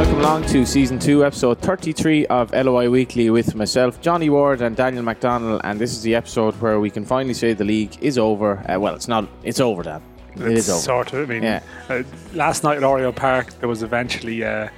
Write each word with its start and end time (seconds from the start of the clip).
Welcome 0.00 0.20
along 0.20 0.46
to 0.46 0.64
season 0.64 0.98
two, 0.98 1.26
episode 1.26 1.58
33 1.60 2.24
of 2.28 2.52
LOI 2.52 2.88
Weekly 2.88 3.28
with 3.28 3.54
myself, 3.54 4.00
Johnny 4.00 4.30
Ward, 4.30 4.62
and 4.62 4.74
Daniel 4.74 5.02
McDonald. 5.02 5.60
And 5.62 5.78
this 5.78 5.92
is 5.92 6.00
the 6.02 6.14
episode 6.14 6.54
where 6.54 6.80
we 6.80 6.88
can 6.88 7.04
finally 7.04 7.34
say 7.34 7.52
the 7.52 7.64
league 7.66 8.02
is 8.02 8.16
over. 8.16 8.64
Uh, 8.66 8.80
well, 8.80 8.94
it's 8.94 9.08
not, 9.08 9.28
it's 9.42 9.60
over, 9.60 9.82
Dan. 9.82 10.00
It 10.36 10.40
It's 10.52 10.60
is 10.60 10.70
over. 10.70 10.80
Sort 10.80 11.12
of. 11.12 11.28
I 11.28 11.34
mean, 11.34 11.42
Yeah. 11.42 11.60
uh, 11.90 12.02
last 12.32 12.64
night 12.64 12.78
at 12.78 12.82
Oriel 12.82 13.12
Park, 13.12 13.52
there 13.60 13.68
was 13.68 13.82
eventually, 13.82 14.42
uh, 14.42 14.70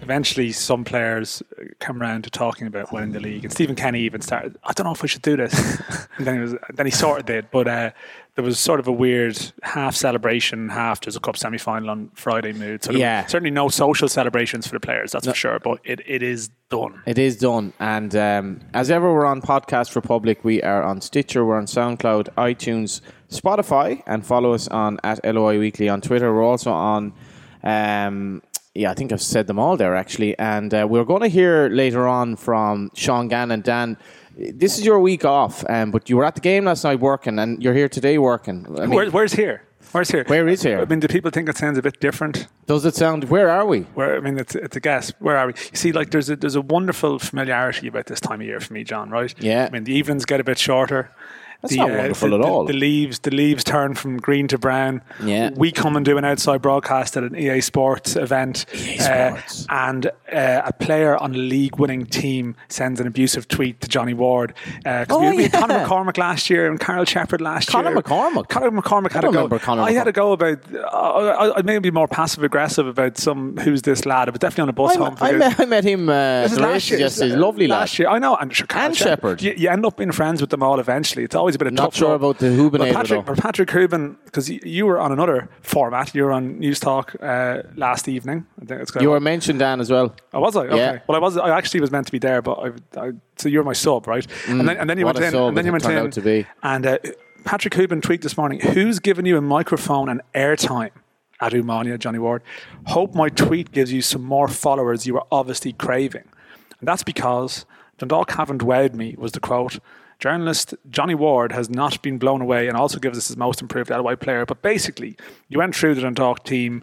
eventually 0.00 0.52
some 0.52 0.84
players 0.84 1.42
uh, 1.60 1.64
come 1.80 2.00
around 2.00 2.22
to 2.22 2.30
talking 2.30 2.68
about 2.68 2.92
winning 2.92 3.10
the 3.10 3.20
league, 3.20 3.42
and 3.42 3.52
Stephen 3.52 3.74
Kenny 3.74 4.02
even 4.02 4.20
started. 4.20 4.56
I 4.62 4.72
don't 4.74 4.84
know 4.86 4.92
if 4.92 5.02
we 5.02 5.08
should 5.08 5.22
do 5.22 5.36
this, 5.36 5.54
and 6.18 6.24
then 6.24 6.34
he 6.36 6.40
was, 6.40 6.54
then 6.72 6.86
he 6.86 6.92
sort 6.92 7.18
of 7.18 7.26
did, 7.26 7.50
but 7.50 7.66
uh, 7.66 7.90
there 8.38 8.44
was 8.44 8.60
sort 8.60 8.78
of 8.78 8.86
a 8.86 8.92
weird 8.92 9.36
half 9.64 9.96
celebration, 9.96 10.68
half 10.68 11.00
there's 11.00 11.16
a 11.16 11.20
cup 11.20 11.36
semi 11.36 11.58
final 11.58 11.90
on 11.90 12.08
Friday 12.14 12.52
mood. 12.52 12.84
So 12.84 12.92
Yeah. 12.92 13.26
certainly 13.26 13.50
no 13.50 13.68
social 13.68 14.06
celebrations 14.06 14.64
for 14.64 14.74
the 14.74 14.80
players, 14.80 15.10
that's 15.10 15.26
for 15.26 15.34
sure. 15.34 15.58
But 15.58 15.80
it, 15.82 16.02
it 16.06 16.22
is 16.22 16.48
done. 16.70 17.02
It 17.04 17.18
is 17.18 17.36
done. 17.36 17.72
And 17.80 18.14
um, 18.14 18.60
as 18.74 18.92
ever, 18.92 19.12
we're 19.12 19.26
on 19.26 19.42
Podcast 19.42 19.96
Republic. 19.96 20.44
We 20.44 20.62
are 20.62 20.84
on 20.84 21.00
Stitcher, 21.00 21.44
we're 21.44 21.56
on 21.58 21.66
SoundCloud, 21.66 22.28
iTunes, 22.36 23.00
Spotify, 23.28 24.04
and 24.06 24.24
follow 24.24 24.52
us 24.52 24.68
on 24.68 25.00
at 25.02 25.18
LOI 25.24 25.58
Weekly 25.58 25.88
on 25.88 26.00
Twitter. 26.00 26.32
We're 26.32 26.44
also 26.46 26.70
on, 26.70 27.12
um, 27.64 28.40
yeah, 28.72 28.92
I 28.92 28.94
think 28.94 29.12
I've 29.12 29.20
said 29.20 29.48
them 29.48 29.58
all 29.58 29.76
there 29.76 29.96
actually. 29.96 30.38
And 30.38 30.72
uh, 30.72 30.86
we're 30.88 31.02
going 31.04 31.22
to 31.22 31.28
hear 31.28 31.68
later 31.70 32.06
on 32.06 32.36
from 32.36 32.92
Sean 32.94 33.26
Gannon. 33.26 33.62
Dan, 33.62 33.96
this 34.38 34.78
is 34.78 34.84
your 34.84 35.00
week 35.00 35.24
off, 35.24 35.64
um, 35.68 35.90
but 35.90 36.08
you 36.08 36.16
were 36.16 36.24
at 36.24 36.34
the 36.34 36.40
game 36.40 36.64
last 36.64 36.84
night 36.84 37.00
working, 37.00 37.38
and 37.38 37.62
you're 37.62 37.74
here 37.74 37.88
today 37.88 38.18
working. 38.18 38.66
I 38.78 38.86
mean, 38.86 38.90
Where, 38.90 39.10
where's 39.10 39.32
here? 39.32 39.64
Where's 39.92 40.10
here? 40.10 40.24
Where 40.26 40.46
is 40.46 40.62
here? 40.62 40.80
I 40.80 40.84
mean, 40.84 41.00
do 41.00 41.08
people 41.08 41.30
think 41.30 41.48
it 41.48 41.56
sounds 41.56 41.78
a 41.78 41.82
bit 41.82 41.98
different? 41.98 42.46
does 42.66 42.84
it 42.84 42.94
sound? 42.94 43.24
Where 43.24 43.48
are 43.48 43.64
we? 43.64 43.80
Where 43.94 44.16
I 44.16 44.20
mean, 44.20 44.38
it's, 44.38 44.54
it's 44.54 44.76
a 44.76 44.80
guess. 44.80 45.12
Where 45.18 45.36
are 45.36 45.46
we? 45.46 45.54
You 45.54 45.76
see, 45.76 45.92
like 45.92 46.10
there's 46.10 46.28
a 46.28 46.36
there's 46.36 46.56
a 46.56 46.60
wonderful 46.60 47.18
familiarity 47.18 47.88
about 47.88 48.06
this 48.06 48.20
time 48.20 48.40
of 48.40 48.46
year 48.46 48.60
for 48.60 48.74
me, 48.74 48.84
John. 48.84 49.10
Right? 49.10 49.34
Yeah. 49.40 49.66
I 49.66 49.70
mean, 49.70 49.84
the 49.84 49.94
evenings 49.94 50.24
get 50.24 50.40
a 50.40 50.44
bit 50.44 50.58
shorter. 50.58 51.10
That's 51.62 51.74
not 51.74 51.90
wonderful 51.90 52.30
the, 52.30 52.38
at 52.38 52.44
all. 52.44 52.64
The 52.66 52.72
leaves, 52.72 53.18
the 53.18 53.32
leaves 53.32 53.64
turn 53.64 53.94
from 53.94 54.18
green 54.18 54.46
to 54.48 54.58
brown. 54.58 55.02
Yeah. 55.22 55.50
We 55.56 55.72
come 55.72 55.96
and 55.96 56.04
do 56.04 56.16
an 56.16 56.24
outside 56.24 56.62
broadcast 56.62 57.16
at 57.16 57.24
an 57.24 57.34
EA 57.36 57.60
Sports 57.62 58.14
event, 58.14 58.64
EA 58.72 58.98
uh, 59.00 59.40
and 59.68 60.06
uh, 60.32 60.62
a 60.64 60.72
player 60.72 61.16
on 61.16 61.34
a 61.34 61.38
league-winning 61.38 62.06
team 62.06 62.54
sends 62.68 63.00
an 63.00 63.08
abusive 63.08 63.48
tweet 63.48 63.80
to 63.80 63.88
Johnny 63.88 64.14
Ward. 64.14 64.54
Uh, 64.86 65.04
Oh, 65.10 65.30
we, 65.30 65.36
we 65.36 65.42
had 65.44 65.52
Conor 65.52 65.74
yeah. 65.74 65.86
McCormack 65.86 66.16
last 66.18 66.48
year 66.50 66.68
and 66.70 66.78
Karl 66.78 67.04
Sheppard 67.04 67.40
last 67.40 67.68
Conor 67.70 67.90
year. 67.90 68.02
McCormack? 68.02 68.48
Conor 68.48 68.70
McCormack 68.70 69.12
had 69.12 69.22
don't 69.22 69.34
a 69.36 69.48
go. 69.48 69.58
Conor 69.58 69.82
I 69.82 69.92
had 69.92 70.06
McCormack. 70.06 70.08
a 70.08 70.12
go 70.12 70.32
about. 70.32 70.58
Uh, 70.74 70.86
I, 70.86 71.58
I 71.58 71.62
may 71.62 71.78
be 71.80 71.90
more 71.90 72.06
passive 72.06 72.44
aggressive 72.44 72.86
about 72.86 73.16
some 73.18 73.56
who's 73.56 73.82
this 73.82 74.06
lad, 74.06 74.26
but 74.30 74.40
definitely 74.40 74.62
on 74.62 74.68
a 74.68 74.72
bus 74.74 74.96
I, 74.96 74.98
home. 74.98 75.16
I, 75.20 75.32
met, 75.32 75.58
I 75.60 75.64
met 75.64 75.84
him 75.84 76.08
uh, 76.08 76.48
last 76.58 76.90
year. 76.90 77.00
He's 77.00 77.20
a 77.20 77.36
lovely 77.36 77.66
lad. 77.66 77.78
Last 77.80 77.98
year, 77.98 78.08
I 78.08 78.18
know, 78.18 78.36
and, 78.36 78.54
sure, 78.54 78.66
And 78.74 78.94
Sheppard. 78.96 79.42
You, 79.42 79.54
you 79.56 79.68
end 79.70 79.84
up 79.86 79.96
being 79.96 80.12
friends 80.12 80.40
with 80.40 80.50
them 80.50 80.62
all 80.62 80.78
eventually. 80.78 81.24
It's 81.24 81.34
always 81.34 81.47
a 81.54 81.58
bit 81.58 81.66
of 81.68 81.72
Not 81.74 81.84
tough 81.84 81.94
sure 81.96 82.14
about 82.14 82.38
the 82.38 82.46
Hubinator, 82.46 82.78
But 82.78 82.92
Patrick, 82.94 83.24
but 83.26 83.38
Patrick 83.38 83.68
Hoban, 83.70 84.16
because 84.24 84.48
you, 84.50 84.60
you 84.64 84.86
were 84.86 84.98
on 84.98 85.12
another 85.12 85.48
format. 85.62 86.14
You 86.14 86.24
were 86.24 86.32
on 86.32 86.60
Newstalk 86.60 87.14
uh, 87.22 87.62
last 87.76 88.08
evening. 88.08 88.46
I 88.60 88.64
think 88.64 88.80
it's 88.82 88.92
You 89.00 89.10
were 89.10 89.20
mentioned, 89.20 89.58
Dan, 89.58 89.80
as 89.80 89.90
well. 89.90 90.14
Oh, 90.32 90.40
was 90.40 90.56
I? 90.56 90.66
Okay. 90.66 90.76
Yeah. 90.76 90.98
Well, 91.06 91.16
I 91.16 91.20
was. 91.20 91.36
I 91.36 91.56
actually 91.56 91.80
was 91.80 91.90
meant 91.90 92.06
to 92.06 92.12
be 92.12 92.18
there, 92.18 92.42
but 92.42 92.52
I. 92.96 93.00
I 93.00 93.12
so 93.36 93.48
you're 93.48 93.64
my 93.64 93.72
sub, 93.72 94.06
right? 94.06 94.26
and 94.48 94.68
then 94.68 94.76
and 94.76 94.90
then 94.90 94.98
you 94.98 95.04
Mm. 95.04 95.14
went 95.14 95.18
a 95.18 95.28
in. 95.28 95.34
and 95.34 95.56
then 95.56 95.64
you 95.66 95.72
went 95.72 95.84
in. 95.84 95.92
out 95.92 96.12
to 96.12 96.20
be. 96.20 96.46
And 96.62 96.86
uh, 96.86 96.98
Patrick 97.44 97.74
Hoban 97.74 98.00
tweeted 98.00 98.22
this 98.22 98.36
morning. 98.36 98.60
Who's 98.60 98.98
given 98.98 99.24
you 99.26 99.36
a 99.36 99.40
microphone 99.40 100.08
and 100.08 100.20
airtime? 100.34 100.90
At 101.40 101.52
Umania, 101.52 101.96
Johnny 102.00 102.18
Ward. 102.18 102.42
Hope 102.86 103.14
my 103.14 103.28
tweet 103.28 103.70
gives 103.70 103.92
you 103.92 104.02
some 104.02 104.24
more 104.24 104.48
followers 104.48 105.06
you 105.06 105.14
were 105.14 105.22
obviously 105.30 105.72
craving. 105.72 106.24
And 106.80 106.88
that's 106.88 107.04
because 107.04 107.64
Dundalk 107.96 108.32
haven't 108.32 108.60
wowed 108.60 108.94
me, 108.94 109.14
was 109.16 109.30
the 109.30 109.38
quote. 109.38 109.78
Journalist 110.18 110.74
Johnny 110.90 111.14
Ward 111.14 111.52
has 111.52 111.70
not 111.70 112.00
been 112.02 112.18
blown 112.18 112.40
away 112.40 112.66
and 112.68 112.76
also 112.76 112.98
gives 112.98 113.16
us 113.16 113.28
his 113.28 113.36
most 113.36 113.60
improved 113.62 113.90
LOI 113.90 114.16
player. 114.16 114.44
But 114.44 114.62
basically, 114.62 115.16
you 115.48 115.58
went 115.58 115.76
through 115.76 115.94
the 115.94 116.00
Dundalk 116.00 116.44
team 116.44 116.82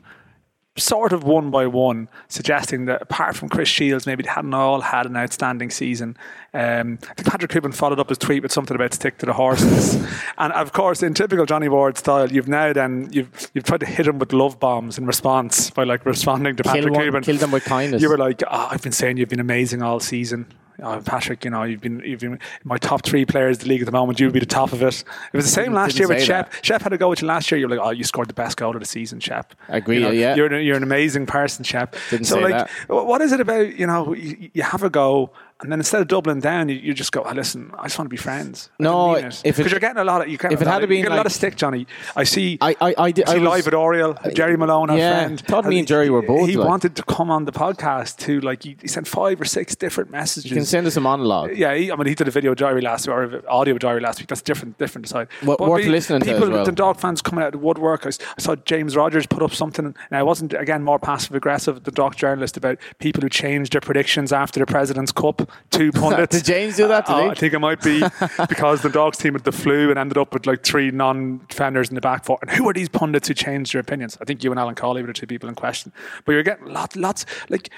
sort 0.77 1.13
of 1.13 1.23
one 1.23 1.51
by 1.51 1.65
one, 1.67 2.09
suggesting 2.27 2.83
that 2.85 3.01
apart 3.01 3.35
from 3.35 3.47
Chris 3.47 3.69
Shields, 3.69 4.05
maybe 4.05 4.23
they 4.23 4.29
hadn't 4.29 4.53
all 4.53 4.81
had 4.81 5.05
an 5.05 5.15
outstanding 5.15 5.69
season. 5.69 6.17
Um, 6.53 6.99
I 7.09 7.13
think 7.13 7.29
Patrick 7.29 7.51
Cuban 7.51 7.71
followed 7.71 7.99
up 7.99 8.09
his 8.09 8.17
tweet 8.17 8.43
with 8.43 8.51
something 8.51 8.75
about 8.75 8.93
stick 8.93 9.17
to 9.19 9.25
the 9.25 9.31
horses, 9.33 9.95
and 10.37 10.51
of 10.51 10.73
course, 10.73 11.01
in 11.01 11.13
typical 11.13 11.45
Johnny 11.45 11.69
Ward 11.69 11.97
style, 11.97 12.29
you've 12.29 12.49
now 12.49 12.73
then 12.73 13.07
you've 13.11 13.49
you've 13.53 13.63
tried 13.63 13.79
to 13.81 13.85
hit 13.85 14.05
him 14.07 14.19
with 14.19 14.33
love 14.33 14.59
bombs 14.59 14.97
in 14.97 15.05
response 15.05 15.69
by 15.69 15.83
like 15.83 16.05
responding 16.05 16.57
to 16.57 16.63
Patrick 16.63 16.93
one- 16.93 17.01
Cuban. 17.03 17.23
kill 17.23 17.37
them 17.37 17.51
with 17.51 17.63
kindness. 17.63 18.01
You 18.01 18.09
were 18.09 18.17
like, 18.17 18.43
oh, 18.43 18.67
I've 18.71 18.81
been 18.81 18.91
saying 18.91 19.15
you've 19.17 19.29
been 19.29 19.39
amazing 19.39 19.81
all 19.81 20.01
season. 20.01 20.45
Oh, 20.83 21.01
Patrick, 21.05 21.45
you 21.45 21.51
know, 21.51 21.63
you've 21.63 21.79
been, 21.81 22.01
you've 22.05 22.19
been 22.19 22.37
my 22.63 22.77
top 22.77 23.03
three 23.05 23.25
players 23.25 23.57
in 23.59 23.63
the 23.63 23.69
league 23.69 23.81
at 23.81 23.85
the 23.85 23.91
moment. 23.91 24.19
You'd 24.19 24.33
be 24.33 24.39
the 24.39 24.45
top 24.45 24.73
of 24.73 24.81
it. 24.81 25.03
It 25.31 25.37
was 25.37 25.45
the 25.45 25.51
same 25.51 25.73
last 25.73 25.97
year 25.97 26.07
with 26.07 26.21
Shep. 26.23 26.51
that. 26.51 26.65
Shep 26.65 26.81
had 26.81 26.91
a 26.93 26.97
go 26.97 27.09
with 27.09 27.21
you 27.21 27.27
last 27.27 27.49
year. 27.49 27.59
You're 27.59 27.69
like, 27.69 27.79
oh, 27.81 27.91
you 27.91 28.03
scored 28.03 28.27
the 28.27 28.33
best 28.33 28.57
goal 28.57 28.73
of 28.75 28.79
the 28.81 28.85
season, 28.85 29.19
Shep. 29.19 29.53
I 29.69 29.77
agree, 29.77 29.95
You 29.95 30.01
know, 30.01 30.11
yeah. 30.11 30.35
You're, 30.35 30.53
an- 30.53 30.65
you're 30.65 30.77
an 30.77 30.83
amazing 30.83 31.25
person, 31.27 31.63
Shep. 31.63 31.95
Didn't 32.09 32.25
so, 32.25 32.35
say 32.35 32.41
like, 32.41 32.53
that. 32.53 32.69
what 32.89 33.21
is 33.21 33.31
it 33.31 33.39
about, 33.39 33.77
you 33.79 33.87
know, 33.87 34.13
you, 34.13 34.49
you 34.53 34.63
have 34.63 34.83
a 34.83 34.89
go, 34.89 35.31
and 35.61 35.71
then 35.71 35.79
instead 35.79 36.01
of 36.01 36.07
doubling 36.09 36.41
down, 36.41 36.67
you, 36.69 36.75
you 36.75 36.93
just 36.93 37.11
go, 37.13 37.23
oh, 37.25 37.31
listen, 37.31 37.71
I 37.79 37.83
just 37.83 37.97
want 37.97 38.07
to 38.07 38.13
be 38.13 38.17
friends. 38.17 38.69
No, 38.77 39.15
because 39.15 39.41
if 39.45 39.57
you're 39.57 39.79
getting 39.79 39.97
a 39.99 40.03
lot 40.03 40.21
of, 40.21 40.27
you 40.27 40.37
if 40.41 40.61
it 40.61 40.67
had 40.67 40.81
been 40.81 40.97
you 40.97 41.03
get 41.03 41.11
a 41.13 41.15
lot 41.15 41.25
of 41.25 41.31
stick, 41.31 41.55
Johnny. 41.55 41.87
I 42.15 42.25
see. 42.25 42.57
I, 42.59 42.75
I, 42.81 42.95
I, 42.97 43.11
did, 43.11 43.27
See 43.29 43.35
I 43.35 43.37
was, 43.39 43.49
live 43.49 43.67
at 43.67 43.73
Oriel, 43.73 44.17
Jerry 44.33 44.57
Malone, 44.57 44.89
our 44.89 44.97
yeah, 44.97 45.23
friend. 45.25 45.39
thought 45.41 45.65
me 45.65 45.75
he- 45.75 45.79
and 45.79 45.87
Jerry 45.87 46.09
were 46.09 46.21
both, 46.21 46.49
He 46.49 46.57
like- 46.57 46.67
wanted 46.67 46.95
to 46.97 47.03
come 47.03 47.31
on 47.31 47.45
the 47.45 47.53
podcast 47.53 48.17
to 48.25 48.41
like 48.41 48.63
he, 48.63 48.75
he 48.81 48.87
sent 48.89 49.07
five 49.07 49.39
or 49.39 49.45
six 49.45 49.75
different 49.75 50.11
messages. 50.11 50.49
you 50.51 50.55
can 50.57 50.65
send 50.65 50.87
us 50.87 50.97
a 50.97 51.01
monologue. 51.01 51.55
Yeah, 51.55 51.73
he, 51.73 51.89
I 51.91 51.95
mean, 51.95 52.07
he 52.07 52.15
did 52.15 52.27
a 52.27 52.31
video 52.31 52.53
diary 52.53 52.81
last 52.81 53.07
week, 53.07 53.15
or 53.15 53.41
audio 53.49 53.77
diary 53.77 54.01
last 54.01 54.19
week. 54.19 54.27
That's 54.27 54.41
different, 54.41 54.77
different 54.77 55.05
aside. 55.07 55.29
But 55.41 55.59
worth 55.61 55.85
we- 55.85 55.89
listening 55.89 56.19
to 56.19 56.25
people, 56.25 56.49
well. 56.49 56.65
The 56.65 56.71
dog 56.73 56.99
fans 56.99 57.21
coming 57.21 57.43
out 57.43 57.47
of 57.55 57.61
the 57.61 57.65
woodwork. 57.65 58.05
I, 58.05 58.09
saw 58.37 58.55
James 58.57 58.95
Rogers 58.97 59.25
put 59.25 59.41
up 59.41 59.53
something. 59.53 59.95
Now, 60.11 60.19
I 60.19 60.23
wasn't 60.23 60.53
again 60.53 60.83
more 60.83 60.99
passive 60.99 61.33
aggressive. 61.33 61.83
The 61.85 61.91
dog 61.91 62.17
journalist 62.17 62.57
about 62.57 62.77
people 62.99 63.21
who 63.21 63.29
changed 63.29 63.71
their 63.73 63.81
predictions 63.81 64.33
after 64.33 64.59
the 64.59 64.65
President's 64.65 65.13
Cup. 65.13 65.44
Two 65.71 65.91
pundits. 65.93 66.35
Did 66.35 66.45
James 66.45 66.77
do 66.77 66.87
that, 66.87 67.05
did 67.05 67.13
uh, 67.13 67.23
he? 67.23 67.29
I 67.29 67.33
think 67.33 67.53
it 67.53 67.59
might 67.59 67.81
be 67.81 68.03
because 68.49 68.81
the 68.81 68.89
dogs 68.89 69.17
team 69.17 69.33
had 69.33 69.43
the 69.43 69.51
flu 69.51 69.89
and 69.89 69.99
ended 69.99 70.17
up 70.17 70.33
with 70.33 70.45
like 70.45 70.63
three 70.63 70.91
non-defenders 70.91 71.89
in 71.89 71.95
the 71.95 72.01
back 72.01 72.25
four. 72.25 72.37
And 72.41 72.51
who 72.51 72.67
are 72.69 72.73
these 72.73 72.89
pundits 72.89 73.27
who 73.27 73.33
changed 73.33 73.73
their 73.73 73.81
opinions? 73.81 74.17
I 74.21 74.25
think 74.25 74.43
you 74.43 74.51
and 74.51 74.59
Alan 74.59 74.75
Cawley 74.75 75.01
were 75.01 75.07
the 75.07 75.13
two 75.13 75.27
people 75.27 75.49
in 75.49 75.55
question. 75.55 75.91
But 76.25 76.33
you're 76.33 76.43
getting 76.43 76.67
lots, 76.67 76.95
lots. 76.95 77.25
Like 77.49 77.69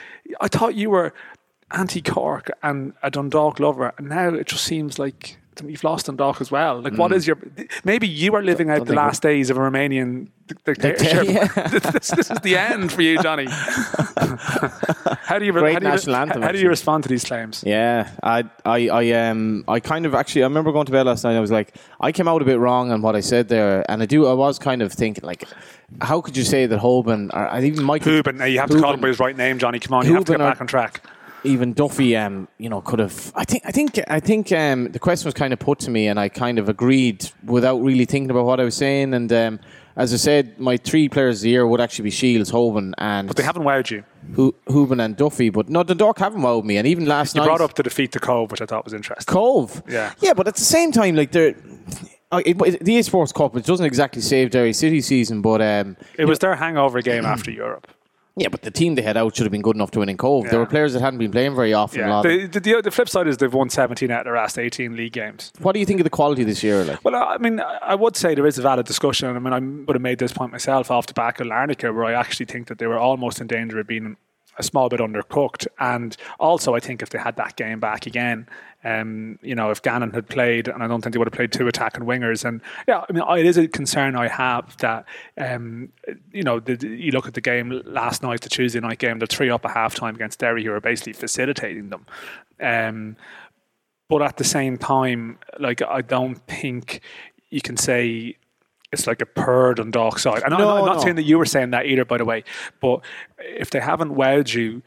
I 0.42 0.48
thought 0.48 0.76
you 0.76 0.90
were 0.90 1.14
anti-Cork 1.72 2.50
and 2.64 2.94
a 3.04 3.12
Dundalk 3.12 3.60
lover, 3.60 3.94
and 3.98 4.10
now 4.10 4.34
it 4.34 4.48
just 4.48 4.64
seems 4.64 4.98
like 5.00 5.38
you've 5.66 5.84
lost 5.84 6.06
Dundalk 6.08 6.42
as 6.42 6.52
well. 6.52 6.82
Like, 6.82 6.98
what 6.98 7.12
is 7.12 7.26
your? 7.28 7.38
Maybe 7.84 8.08
you 8.08 8.34
are 8.36 8.44
living 8.44 8.70
out 8.70 8.82
Mm. 8.82 8.86
the 8.88 8.94
last 8.94 9.22
days 9.22 9.50
of 9.50 9.58
a 9.58 9.60
Romanian 9.60 10.28
dictatorship. 10.66 11.26
Yeah. 11.28 11.48
this, 11.68 12.10
this 12.12 12.32
is 12.32 12.40
the 12.42 12.56
end 12.58 12.92
for 12.92 13.02
you, 13.02 13.22
Johnny. 13.22 13.48
how 15.28 15.40
do 15.40 15.46
you? 15.46 15.52
Great 15.52 15.74
how 15.74 15.80
do 15.80 15.86
you, 15.86 15.92
national 15.92 16.16
anthem, 16.16 16.42
How 16.42 16.52
do 16.52 16.60
you 16.60 16.70
respond 16.70 17.04
to 17.04 17.10
these 17.10 17.24
claims? 17.26 17.64
Yeah, 17.66 18.10
I, 18.24 18.46
I, 18.66 18.90
I, 18.90 19.12
um, 19.30 19.64
I 19.68 19.80
kind 19.80 20.06
of 20.06 20.14
actually. 20.14 20.44
I 20.44 20.48
remember 20.48 20.72
going 20.72 20.86
to 20.86 20.92
bed 20.92 21.06
last 21.06 21.24
night. 21.24 21.36
I 21.36 21.40
was 21.40 21.52
like, 21.52 21.76
I 22.00 22.12
came 22.12 22.28
out 22.28 22.42
a 22.42 22.46
bit 22.46 22.60
wrong 22.60 22.92
on 22.92 23.02
what 23.02 23.16
I 23.16 23.20
said 23.22 23.50
there, 23.50 23.90
and 23.90 24.02
I 24.02 24.06
do. 24.06 24.26
I 24.28 24.34
was 24.34 24.60
kind 24.60 24.82
of 24.82 24.92
thinking, 24.94 25.24
like, 25.24 25.46
how 26.02 26.22
could 26.22 26.38
you 26.38 26.44
say 26.44 26.66
that 26.66 26.80
Hoban 26.80 27.30
or 27.34 27.48
I 27.50 27.64
even 27.64 27.84
Michael, 27.84 28.12
Hooban. 28.14 28.36
Now 28.36 28.46
you 28.46 28.60
have 28.60 28.70
to 28.70 28.80
call 28.80 28.94
him 28.94 29.02
by 29.02 29.08
his 29.10 29.20
right 29.20 29.36
name, 29.36 29.60
Johnny. 29.60 29.80
Come 29.80 29.94
on, 29.96 30.06
you 30.06 30.14
have 30.14 30.26
to 30.26 30.34
get 30.34 30.40
back 30.40 30.62
on 30.62 30.68
track. 30.68 31.02
Even 31.48 31.74
Duffy, 31.74 32.16
um, 32.16 32.48
you 32.58 32.70
know, 32.70 32.82
could 32.82 33.00
have. 33.00 33.32
I 33.36 33.44
think, 33.46 33.64
I 33.66 33.72
think, 33.72 34.00
I 34.08 34.20
think, 34.20 34.52
um, 34.52 34.92
the 34.92 35.00
question 35.00 35.26
was 35.28 35.34
kind 35.34 35.54
of 35.54 35.60
put 35.60 35.80
to 35.80 35.90
me, 35.92 36.08
and 36.08 36.20
I 36.20 36.30
kind 36.30 36.60
of 36.60 36.70
agreed 36.70 37.30
without 37.46 37.78
really 37.82 38.06
thinking 38.06 38.30
about 38.30 38.46
what 38.46 38.60
I 38.60 38.64
was 38.64 38.76
saying. 38.76 39.14
And 39.14 39.32
um, 39.34 39.60
as 39.96 40.14
I 40.14 40.18
said, 40.18 40.60
my 40.60 40.78
three 40.78 41.10
players 41.10 41.40
of 41.40 41.44
the 41.44 41.50
year 41.50 41.66
would 41.68 41.82
actually 41.82 42.04
be 42.04 42.12
Shields, 42.12 42.52
Hoban, 42.52 42.94
and 43.00 43.28
But 43.28 43.38
they 43.38 43.44
haven't 43.44 43.64
wowed 43.64 43.90
you. 43.90 44.04
Hu- 44.36 44.56
Hooban 44.68 45.04
and 45.04 45.16
Duffy. 45.16 45.50
But 45.50 45.70
no, 45.70 45.84
the 45.84 45.96
Dundalk 45.96 46.20
haven't 46.20 46.42
wowed 46.42 46.64
me, 46.66 46.78
and 46.78 46.86
even 46.86 47.06
last 47.06 47.34
You 47.36 47.42
night, 47.42 47.48
brought 47.48 47.62
up 47.62 47.74
to 47.76 47.84
defeat 47.84 48.12
the 48.12 48.20
Cobh, 48.20 48.52
which 48.52 48.62
I 48.62 48.66
thought 48.66 48.84
was 48.86 48.94
interesting. 48.94 49.34
Cobh. 49.34 49.82
Yeah. 49.90 50.14
Yeah, 50.20 50.34
but 50.34 50.48
at 50.48 50.56
the 50.56 50.62
same 50.66 50.92
time, 50.92 51.16
like 51.16 51.32
they're. 51.32 51.56
uh, 52.32 52.42
it- 52.46 52.62
it- 52.62 52.84
The 52.84 52.94
EA 52.94 53.02
Sports 53.04 53.32
Cup, 53.32 53.56
it 53.56 53.66
doesn't 53.66 53.86
exactly 53.86 54.22
save 54.22 54.52
Derry 54.52 54.74
City 54.74 55.00
season, 55.02 55.42
but 55.42 55.62
um, 55.62 55.96
It 56.18 56.26
was 56.26 56.40
their 56.40 56.56
hangover 56.56 57.02
game 57.02 57.26
after 57.26 57.50
Europe. 57.52 57.88
Yeah, 58.38 58.50
but 58.50 58.62
the 58.62 58.72
team 58.72 58.96
they 58.96 59.02
had 59.02 59.18
out 59.18 59.36
should 59.36 59.46
have 59.46 59.52
been 59.52 59.64
good 59.64 59.76
enough 59.76 59.92
to 59.92 60.00
win 60.00 60.10
in 60.10 60.18
Cobh. 60.18 60.50
There 60.50 60.60
were 60.60 60.68
players 60.68 60.94
that 60.94 61.02
hadn't 61.02 61.18
been 61.20 61.32
playing 61.32 61.56
very 61.56 61.74
often. 61.74 62.02
Yeah. 62.02 62.22
The, 62.22 62.48
the, 62.48 62.82
the, 62.84 62.92
flip 62.92 63.10
side 63.10 63.28
is 63.28 63.38
they've 63.38 63.54
won 63.54 63.70
17 63.70 64.12
out 64.12 64.20
of 64.20 64.26
their 64.26 64.36
last 64.36 64.60
18 64.60 64.96
league 64.96 65.14
games. 65.14 65.52
what 65.60 65.74
do 65.74 65.80
you 65.80 65.86
think 65.86 66.00
of 66.00 66.04
the 66.04 66.12
quality 66.12 66.44
this 66.44 66.64
year? 66.64 66.84
Like, 66.86 67.04
Well, 67.04 67.16
I 67.16 67.38
mean, 67.40 67.60
I 67.60 67.80
I 67.88 67.96
would 67.96 68.16
say 68.16 68.36
there 68.36 68.46
is 68.46 68.60
a 68.60 68.62
valid 68.62 68.86
discussion. 68.86 69.36
I 69.36 69.40
mean, 69.40 69.54
I 69.54 69.60
would 69.60 69.96
have 69.96 70.02
made 70.02 70.20
this 70.20 70.32
point 70.32 70.52
myself 70.52 70.92
off 70.92 71.08
the 71.08 71.14
back 71.14 71.40
of 71.40 71.48
Larnaca, 71.48 71.94
where 71.96 72.06
I 72.06 72.14
actually 72.14 72.46
think 72.46 72.68
that 72.68 72.78
they 72.78 72.86
were 72.86 73.00
almost 73.00 73.42
in 73.42 73.48
danger 73.48 73.80
of 73.80 73.88
being 73.88 74.18
a 74.58 74.64
small 74.64 74.88
bit 74.90 75.00
undercooked. 75.00 75.68
And 75.80 76.16
also, 76.40 76.76
I 76.76 76.80
think 76.80 77.02
if 77.02 77.10
they 77.10 77.18
had 77.18 77.38
that 77.38 77.56
game 77.56 77.80
back 77.80 78.06
again, 78.06 78.48
um, 78.88 79.38
you 79.42 79.54
know, 79.54 79.70
if 79.70 79.82
Gannon 79.82 80.14
had 80.14 80.30
played, 80.30 80.70
and 80.70 80.82
I 80.82 80.88
don't 80.88 81.02
think 81.02 81.14
they 81.14 81.20
would 81.20 81.28
have 81.28 81.34
played 81.34 81.52
two 81.52 81.68
attacking 81.68 82.04
wingers. 82.04 82.46
And 82.46 82.62
yeah, 82.88 83.04
I 83.08 83.12
mean, 83.12 83.24
it 83.38 83.46
is 83.46 83.58
a 83.58 83.68
concern 83.68 84.16
I 84.16 84.30
have 84.30 84.78
that, 84.78 85.06
um, 85.38 85.90
you 86.32 86.44
know, 86.44 86.62
the, 86.62 86.88
you 86.88 87.12
look 87.12 87.28
at 87.28 87.34
the 87.34 87.42
game 87.42 87.82
last 87.86 88.24
night, 88.24 88.42
the 88.42 88.50
Tuesday 88.50 88.80
night 88.80 89.00
game, 89.00 89.20
the 89.20 89.28
three 89.28 89.50
up 89.50 89.66
at 89.66 89.76
halftime 89.76 90.16
against 90.16 90.40
Derry, 90.40 90.64
who 90.64 90.72
are 90.72 90.80
basically 90.80 91.14
facilitating 91.14 91.90
them. 91.90 92.06
Um, 92.62 93.18
but 94.08 94.22
at 94.22 94.38
the 94.38 94.46
same 94.46 94.78
time, 94.78 95.38
like 95.60 95.82
I 95.82 96.02
don't 96.02 96.38
think 96.48 97.02
you 97.50 97.60
can 97.60 97.76
say 97.76 98.38
it's 98.94 99.06
like 99.06 99.22
a 99.22 99.26
poor 99.26 99.74
Dundalk 99.74 100.18
side. 100.18 100.44
And 100.44 100.52
No, 100.58 100.78
I'm 100.78 100.86
not 100.86 100.98
no. 100.98 101.04
saying 101.04 101.16
that 101.18 101.24
you 101.24 101.38
were 101.38 101.46
saying 101.46 101.72
that 101.72 101.88
either, 101.88 102.06
by 102.06 102.18
the 102.18 102.26
way. 102.26 102.46
But 102.80 103.02
if 103.38 103.70
they 103.70 103.82
haven't 103.82 104.16
wowed 104.16 104.54
you, 104.54 104.82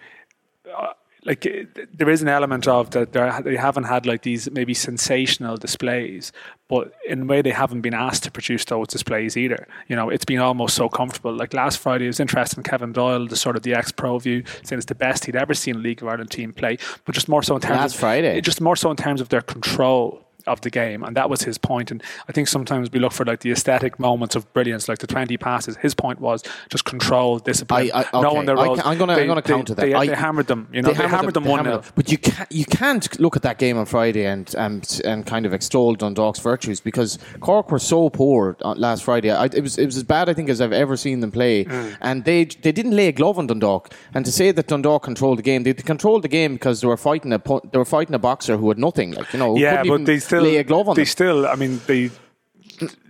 like 1.25 1.45
eh, 1.47 1.65
there 1.93 2.09
is 2.09 2.23
an 2.23 2.29
element 2.29 2.67
of 2.67 2.91
that 2.91 3.13
they 3.13 3.57
haven't 3.57 3.85
had 3.85 4.07
like 4.07 4.23
these 4.23 4.51
maybe 4.51 4.75
sensational 4.75 5.57
displays, 5.57 6.33
but 6.69 6.93
in 7.07 7.23
a 7.23 7.25
way 7.25 7.43
they 7.43 7.51
haven't 7.51 7.81
been 7.83 7.95
asked 7.95 8.25
to 8.25 8.31
produce 8.31 8.65
those 8.65 8.89
displays 8.89 9.37
either. 9.37 9.67
You 9.89 9.97
know, 9.97 10.09
it's 10.09 10.25
been 10.25 10.39
almost 10.39 10.75
so 10.75 10.89
comfortable. 10.89 11.33
Like 11.33 11.53
last 11.55 11.79
Friday, 11.79 12.05
it 12.05 12.09
was 12.09 12.21
interesting. 12.21 12.63
Kevin 12.63 12.93
Doyle, 12.93 13.27
the 13.27 13.37
sort 13.37 13.57
of 13.57 13.63
the 13.63 13.75
ex-pro 13.75 14.19
view, 14.19 14.45
saying 14.63 14.79
it's 14.79 14.87
the 14.87 14.95
best 14.95 15.25
he'd 15.27 15.37
ever 15.37 15.55
seen 15.55 15.77
a 15.77 15.79
League 15.79 16.03
of 16.03 16.09
Ireland 16.09 16.31
team 16.31 16.53
play, 16.53 16.79
but 17.05 17.15
just 17.15 17.29
more 17.29 17.43
so 17.43 17.55
in 17.57 17.61
terms 17.61 17.79
Last 17.79 17.95
of 17.95 18.01
Friday? 18.01 18.41
just 18.41 18.61
more 18.61 18.77
so 18.77 18.91
in 18.91 18.97
terms 18.97 19.21
of 19.21 19.29
their 19.29 19.43
control 19.43 20.25
of 20.47 20.61
the 20.63 20.71
game, 20.71 21.03
and 21.03 21.17
that 21.17 21.29
was 21.31 21.43
his 21.43 21.59
point. 21.59 21.91
And 21.91 22.03
I 22.29 22.33
think 22.33 22.49
sometimes 22.49 22.91
we 22.91 22.99
look 23.01 23.13
for 23.13 23.25
like 23.25 23.41
the 23.41 23.51
aesthetic 23.53 23.99
moments 23.99 24.35
of 24.37 24.51
brilliance, 24.53 24.89
like 24.89 24.99
the 24.99 25.07
twenty 25.07 25.37
passes. 25.37 25.77
His 25.77 25.95
point 25.95 26.21
was 26.21 26.43
just 26.71 26.85
control, 26.85 27.39
discipline, 27.39 27.91
I, 27.95 28.01
I, 28.13 28.19
okay. 28.19 28.37
when 28.37 28.47
their 28.47 28.59
I 28.59 28.65
roles. 28.65 28.81
ca- 28.81 28.89
I'm 28.91 28.99
going 28.99 29.09
to 29.09 29.15
They- 29.15 29.21
I'm 29.23 29.27
going 29.29 29.43
to 29.43 29.47
they- 29.49 29.55
counter 29.55 29.75
that. 29.75 29.83
They, 29.83 29.95
I, 29.95 30.07
they 30.07 30.15
hammered 30.15 30.47
them, 30.47 30.69
you 30.73 30.83
know. 30.83 30.93
They, 30.93 31.07
hammered 31.09 31.35
them 31.35 31.45
they 31.45 31.51
one 31.51 31.59
hammered 31.65 31.73
0 31.73 31.83
them. 31.83 31.93
But 31.95 32.11
you 32.13 32.19
can't 32.19 32.53
you 32.53 32.65
can't 32.65 33.21
look 33.21 33.37
at 33.37 33.43
that 33.43 33.59
game 33.59 33.77
on 33.79 33.87
Friday 33.87 34.27
and 34.27 34.53
and 34.57 35.01
and 35.05 35.27
kind 35.27 35.47
of 35.47 35.53
extol 35.55 35.95
Dundalk's 35.95 36.41
virtues 36.41 36.81
because 36.81 37.19
Cork 37.41 37.71
were 37.71 37.79
so 37.79 38.11
poor 38.11 38.57
last 38.77 39.05
Friday. 39.05 39.31
I, 39.31 39.45
it 39.47 39.63
was 39.63 39.79
it 39.79 39.87
was 39.87 39.97
as 39.97 40.05
bad 40.05 40.29
I 40.29 40.35
think 40.35 40.49
as 40.49 40.61
I've 40.61 40.73
ever 40.73 40.97
seen 40.97 41.21
them 41.21 41.31
play, 41.31 41.65
Mm. 41.65 41.97
and 42.01 42.25
they 42.25 42.45
they 42.45 42.73
didn't 42.73 42.97
lay 42.97 43.09
a 43.09 43.13
glove 43.13 43.39
on 43.39 43.47
Dundalk. 43.47 43.93
And 44.15 44.25
to 44.25 44.33
say 44.33 44.51
that 44.53 44.67
Dundalk 44.67 45.03
controlled 45.03 45.39
the 45.39 45.43
game, 45.43 45.63
they 45.63 45.75
controlled 45.75 46.23
the 46.23 46.29
game 46.29 46.55
because 46.55 46.81
they 46.81 46.87
were 46.89 46.97
fighting 46.97 47.33
a 47.33 47.39
they 47.73 47.79
were 47.79 47.85
fighting 47.85 48.15
a 48.15 48.19
boxer 48.19 48.57
who 48.57 48.69
had 48.69 48.79
nothing, 48.79 49.13
like 49.13 49.33
you 49.33 49.39
know, 49.39 49.57
Yeah, 49.57 49.77
but 49.79 49.87
even 49.87 50.05
they 50.05 50.19
still 50.31 50.43
lay 50.43 50.57
a 50.57 50.65
glove 50.65 50.89
on 50.89 50.95
They 50.97 51.05
still, 51.05 51.47
I 51.47 51.57
mean, 51.57 51.81
they. 51.87 52.11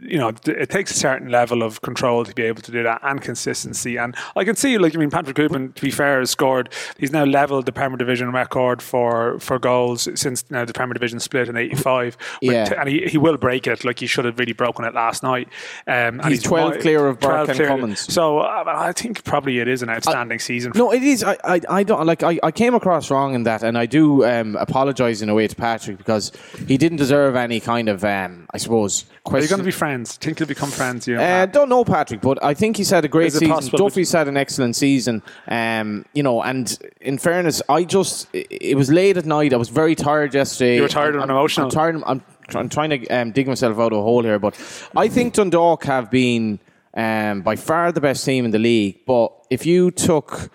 You 0.02 0.18
know, 0.18 0.32
it 0.46 0.70
takes 0.70 0.90
a 0.90 0.94
certain 0.94 1.28
level 1.28 1.62
of 1.62 1.82
control 1.82 2.24
to 2.24 2.34
be 2.34 2.42
able 2.42 2.62
to 2.62 2.72
do 2.72 2.82
that 2.82 3.00
and 3.02 3.20
consistency. 3.20 3.96
And 3.96 4.14
I 4.36 4.44
can 4.44 4.56
see, 4.56 4.78
like, 4.78 4.94
I 4.94 4.98
mean, 4.98 5.10
Patrick 5.10 5.36
Cooper, 5.36 5.68
to 5.68 5.82
be 5.82 5.90
fair, 5.90 6.20
has 6.20 6.30
scored. 6.30 6.72
He's 6.98 7.12
now 7.12 7.24
leveled 7.24 7.66
the 7.66 7.72
Premier 7.72 7.96
Division 7.96 8.32
record 8.32 8.82
for 8.82 9.38
for 9.40 9.58
goals 9.58 10.08
since 10.14 10.50
now 10.50 10.64
the 10.64 10.72
Premier 10.72 10.94
Division 10.94 11.20
split 11.20 11.48
in 11.48 11.56
'85. 11.56 12.16
Yeah. 12.40 12.64
t- 12.64 12.74
and 12.76 12.88
he, 12.88 13.06
he 13.06 13.18
will 13.18 13.36
break 13.36 13.66
it. 13.66 13.84
Like 13.84 13.98
he 14.00 14.06
should 14.06 14.24
have 14.24 14.38
really 14.38 14.52
broken 14.52 14.84
it 14.84 14.94
last 14.94 15.22
night. 15.22 15.48
Um, 15.86 16.20
and 16.20 16.26
He's 16.26 16.42
12 16.42 16.74
mo- 16.74 16.80
clear 16.80 17.06
of 17.06 17.20
12 17.20 17.46
Burke 17.46 17.58
and. 17.58 17.98
So 17.98 18.38
uh, 18.40 18.64
I 18.66 18.92
think 18.92 19.24
probably 19.24 19.58
it 19.58 19.68
is 19.68 19.82
an 19.82 19.90
outstanding 19.90 20.38
season. 20.38 20.72
No, 20.74 20.92
it 20.92 21.02
is. 21.02 21.22
I, 21.22 21.36
I, 21.44 21.60
I 21.68 21.82
don't 21.82 22.06
like. 22.06 22.22
I, 22.22 22.38
I 22.42 22.50
came 22.50 22.74
across 22.74 23.10
wrong 23.10 23.34
in 23.34 23.44
that, 23.44 23.62
and 23.62 23.76
I 23.78 23.86
do 23.86 24.24
um, 24.24 24.56
apologise 24.56 25.22
in 25.22 25.28
a 25.28 25.34
way 25.34 25.46
to 25.46 25.56
Patrick 25.56 25.98
because 25.98 26.32
he 26.66 26.76
didn't 26.76 26.98
deserve 26.98 27.36
any 27.36 27.60
kind 27.60 27.88
of, 27.88 28.04
um, 28.04 28.46
I 28.52 28.58
suppose, 28.58 29.04
Are 29.26 29.38
you 29.38 29.48
going 29.48 29.58
to 29.58 29.64
be 29.64 29.70
friends? 29.70 30.16
Think 30.16 30.40
you'll 30.40 30.48
become 30.48 30.70
friends? 30.70 31.06
You 31.06 31.16
know, 31.16 31.22
Uh, 31.22 31.46
don't 31.46 31.68
know 31.68 31.84
Patrick, 31.84 32.20
but 32.20 32.42
I 32.42 32.54
think 32.54 32.76
he's 32.76 32.90
had 32.90 33.04
a 33.04 33.08
great 33.08 33.32
season. 33.32 33.48
possible- 33.48 33.78
Duffy's 33.78 34.12
had 34.12 34.28
an 34.28 34.36
excellent 34.36 34.76
season. 34.76 35.22
Um, 35.48 36.04
you 36.14 36.22
know, 36.22 36.42
and 36.42 36.76
in 37.00 37.18
fairness, 37.18 37.62
I 37.68 37.84
just 37.84 38.28
it 38.32 38.46
it 38.50 38.76
was 38.76 38.90
late 38.90 39.16
at 39.16 39.26
night. 39.26 39.52
I 39.52 39.56
was 39.56 39.68
very 39.68 39.94
tired 39.94 40.34
yesterday. 40.34 40.76
You 40.76 40.82
were 40.82 40.88
tired 40.88 41.14
I'm, 41.16 41.22
and 41.22 41.30
emotional. 41.30 41.66
I'm 41.66 41.70
tired. 41.70 42.02
I'm, 42.06 42.22
I'm 42.54 42.68
trying 42.68 42.90
to 42.90 43.06
um, 43.08 43.30
dig 43.32 43.46
myself 43.46 43.78
out 43.78 43.92
of 43.92 43.98
a 43.98 44.02
hole 44.02 44.22
here, 44.22 44.38
but 44.38 44.54
I 44.96 45.08
think 45.08 45.34
Dundalk 45.34 45.84
have 45.84 46.10
been 46.10 46.58
um, 46.94 47.42
by 47.42 47.56
far 47.56 47.92
the 47.92 48.00
best 48.00 48.24
team 48.24 48.44
in 48.44 48.50
the 48.50 48.58
league. 48.58 49.04
But 49.06 49.32
if 49.50 49.64
you 49.66 49.90
took 49.90 50.50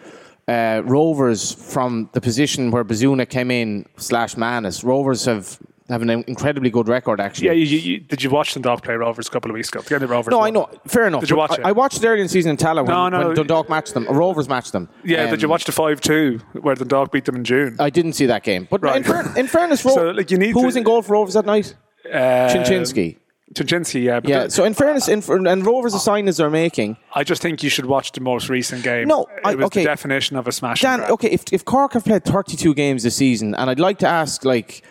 uh, 0.47 0.81
Rovers 0.85 1.53
from 1.53 2.09
the 2.13 2.21
position 2.21 2.71
where 2.71 2.83
Bazunu 2.83 3.27
came 3.29 3.49
in 3.51 3.85
slash 3.97 4.35
Mannus, 4.37 4.83
Rovers 4.83 5.25
have 5.25 5.57
have 5.89 6.01
an 6.01 6.09
incredibly 6.09 6.69
good 6.71 6.87
record 6.87 7.19
actually. 7.19 7.47
yeah. 7.47 7.53
You, 7.53 7.77
you, 7.77 7.99
did 7.99 8.23
you 8.23 8.29
watch 8.31 8.53
Dundalk 8.53 8.83
play 8.83 8.95
Rovers 8.95 9.27
a 9.27 9.31
couple 9.31 9.51
of 9.51 9.55
weeks 9.55 9.69
ago? 9.69 9.81
The 9.81 10.07
Rovers. 10.07 10.31
No, 10.31 10.39
won. 10.39 10.47
I 10.47 10.49
know. 10.49 10.69
Fair 10.87 11.05
enough. 11.07 11.21
Did 11.21 11.29
you 11.29 11.35
watch 11.35 11.51
I, 11.51 11.55
it? 11.55 11.65
I 11.65 11.71
watched 11.73 12.03
it 12.03 12.07
early 12.07 12.21
in 12.21 12.25
the 12.25 12.29
season 12.29 12.51
in 12.51 12.57
Tallaght 12.57 12.85
when, 12.87 12.87
No, 12.87 13.09
no. 13.09 13.27
when 13.27 13.35
Dundalk 13.35 13.69
matched 13.69 13.93
them. 13.93 14.05
Rovers 14.07 14.49
matched 14.49 14.71
them. 14.71 14.89
Yeah, 15.03 15.25
Um, 15.25 15.29
did 15.29 15.41
you 15.43 15.47
watch 15.49 15.65
the 15.65 15.71
five 15.71 16.01
two 16.01 16.39
where 16.53 16.73
Dundalk 16.75 17.11
beat 17.11 17.25
them 17.25 17.35
in 17.35 17.43
June? 17.43 17.75
I 17.79 17.89
didn't 17.91 18.13
see 18.13 18.25
that 18.25 18.43
game. 18.43 18.67
But 18.69 18.81
Right. 18.81 18.97
in, 18.97 19.03
fair, 19.03 19.37
in 19.37 19.47
fairness, 19.47 19.85
Ro- 19.85 19.93
So, 19.93 20.09
like, 20.11 20.31
you 20.31 20.37
need 20.37 20.53
who 20.53 20.61
to- 20.61 20.65
was 20.65 20.75
in 20.75 20.83
goal 20.83 21.01
for 21.03 21.13
Rovers 21.13 21.35
that 21.35 21.45
night? 21.45 21.75
Uh, 22.11 22.17
Chencinski. 22.49 23.17
Chencinski, 23.53 24.03
yeah. 24.03 24.19
But 24.19 24.29
Yeah. 24.29 24.43
the- 24.45 24.49
So 24.51 24.63
in 24.63 24.73
fairness, 24.73 25.07
in, 25.07 25.21
and 25.47 25.65
Rovers' 25.65 25.93
the 25.93 25.99
signings 25.99 26.37
they're 26.37 26.49
making. 26.49 26.97
I 27.13 27.23
just 27.23 27.41
think 27.43 27.61
you 27.61 27.69
should 27.69 27.85
watch 27.85 28.11
the 28.11 28.21
most 28.21 28.49
recent 28.49 28.83
game. 28.83 29.07
No, 29.07 29.27
it 29.45 29.55
was 29.57 29.65
okay. 29.67 29.81
the 29.83 29.85
definition 29.89 30.35
of 30.35 30.47
a 30.47 30.51
smash. 30.51 30.81
Dan, 30.81 31.01
okay, 31.03 31.29
if, 31.29 31.43
if 31.51 31.63
Cork 31.63 31.93
have 31.93 32.05
played 32.05 32.23
32 32.25 32.73
games 32.73 33.03
this 33.03 33.15
season, 33.15 33.53
and 33.53 33.69
I'd 33.69 33.79
like 33.79 33.99
to 33.99 34.07
ask, 34.07 34.43
like, 34.43 34.81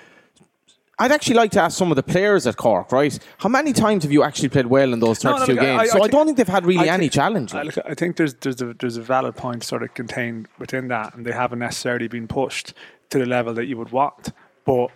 I'd 0.99 1.11
actually 1.13 1.35
like 1.37 1.51
to 1.53 1.61
ask 1.61 1.77
some 1.77 1.91
of 1.91 1.97
the 1.97 2.03
players 2.05 2.47
at 2.47 2.57
Cork, 2.57 2.93
right? 2.93 3.19
How 3.39 3.49
many 3.49 3.73
times 3.73 4.05
have 4.05 4.13
you 4.13 4.23
actually 4.23 4.49
played 4.49 4.67
well 4.67 4.93
in 4.93 5.01
those 5.01 5.25
No, 5.25 5.37
32 5.39 5.55
no, 5.55 5.63
look, 5.63 5.79
games? 5.81 5.91
so 5.91 5.97
I, 5.99 6.01
think- 6.03 6.13
don't 6.13 6.27
think 6.27 6.37
they've 6.39 6.49
had 6.49 6.65
really 6.67 6.89
I 6.89 6.95
any 6.95 7.05
think- 7.05 7.13
challenge. 7.13 7.53
I, 7.55 7.63
like. 7.63 7.79
I 7.85 7.95
think 7.95 8.17
there's 8.17 8.35
there's 8.35 8.63
a 8.63 8.75
there's 8.75 8.97
a 8.97 9.03
valid 9.03 9.35
point 9.37 9.65
sort 9.65 9.83
of 9.83 9.93
contained 9.95 10.49
within 10.59 10.89
that, 10.89 11.15
and 11.15 11.27
they 11.27 11.33
haven't 11.33 11.59
necessarily 11.59 12.07
been 12.09 12.29
pushed 12.29 12.75
to 13.11 13.19
the 13.19 13.27
level 13.27 13.55
that 13.55 13.67
you 13.67 13.77
would 13.77 13.91
want. 13.91 14.33
But 14.65 14.89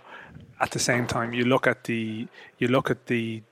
at 0.61 0.71
the 0.71 0.79
same 0.79 1.07
time, 1.07 1.33
you 1.33 1.45
look 1.45 1.67
at 1.67 1.85
the 1.85 2.29
you 2.59 2.69
look 2.69 2.91
at 2.91 3.07
the 3.07 3.43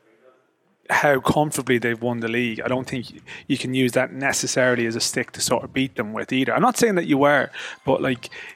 how 0.89 1.19
comfortably 1.19 1.79
they've 1.79 2.01
won 2.01 2.21
the 2.21 2.29
league. 2.29 2.61
I 2.61 2.69
don't 2.69 2.87
think 2.89 3.07
you 3.49 3.59
can 3.59 3.75
use 3.75 3.91
that 3.93 4.13
necessarily 4.13 4.87
as 4.87 4.95
a 4.95 5.01
stick 5.01 5.33
to 5.33 5.41
sort 5.41 5.65
of 5.65 5.73
beat 5.73 5.97
them 5.97 6.13
with 6.13 6.33
either. 6.33 6.55
I'm 6.55 6.63
not 6.63 6.77
saying 6.77 6.95
that 6.95 7.07
you 7.09 7.19
were, 7.19 7.51
but 7.85 8.01
like 8.01 8.31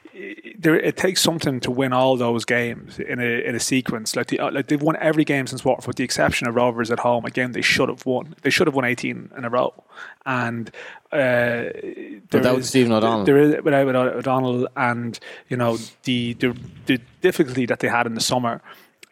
there, 0.57 0.75
it 0.75 0.97
takes 0.97 1.21
something 1.21 1.59
to 1.61 1.71
win 1.71 1.93
all 1.93 2.15
those 2.17 2.45
games 2.45 2.99
in 2.99 3.19
a 3.19 3.47
in 3.47 3.55
a 3.55 3.59
sequence. 3.59 4.15
Like 4.15 4.27
the, 4.27 4.39
uh, 4.39 4.51
like 4.51 4.67
they've 4.67 4.81
won 4.81 4.95
every 4.99 5.23
game 5.23 5.47
since 5.47 5.63
Waterford, 5.65 5.87
with 5.87 5.95
the 5.97 6.03
exception 6.03 6.47
of 6.47 6.55
Rovers 6.55 6.91
at 6.91 6.99
home. 6.99 7.25
A 7.25 7.29
game 7.31 7.51
they 7.53 7.61
should 7.61 7.89
have 7.89 8.05
won. 8.05 8.35
They 8.41 8.49
should 8.49 8.67
have 8.67 8.75
won 8.75 8.85
18 8.85 9.31
in 9.37 9.45
a 9.45 9.49
row, 9.49 9.73
and. 10.25 10.69
Uh, 11.13 11.67
there 11.75 12.21
Without 12.31 12.59
is- 12.59 12.69
Stephen 12.69 12.93
O'Donnell. 12.93 13.25
there 13.25 13.37
is 13.37 13.61
without 13.63 13.85
without 13.85 14.07
O'Donnell, 14.15 14.67
and 14.77 15.19
you 15.49 15.57
know 15.57 15.77
the 16.03 16.33
the, 16.35 16.55
the 16.85 17.01
difficulty 17.19 17.65
that 17.65 17.79
they 17.81 17.89
had 17.89 18.05
in 18.07 18.13
the 18.15 18.21
summer. 18.21 18.61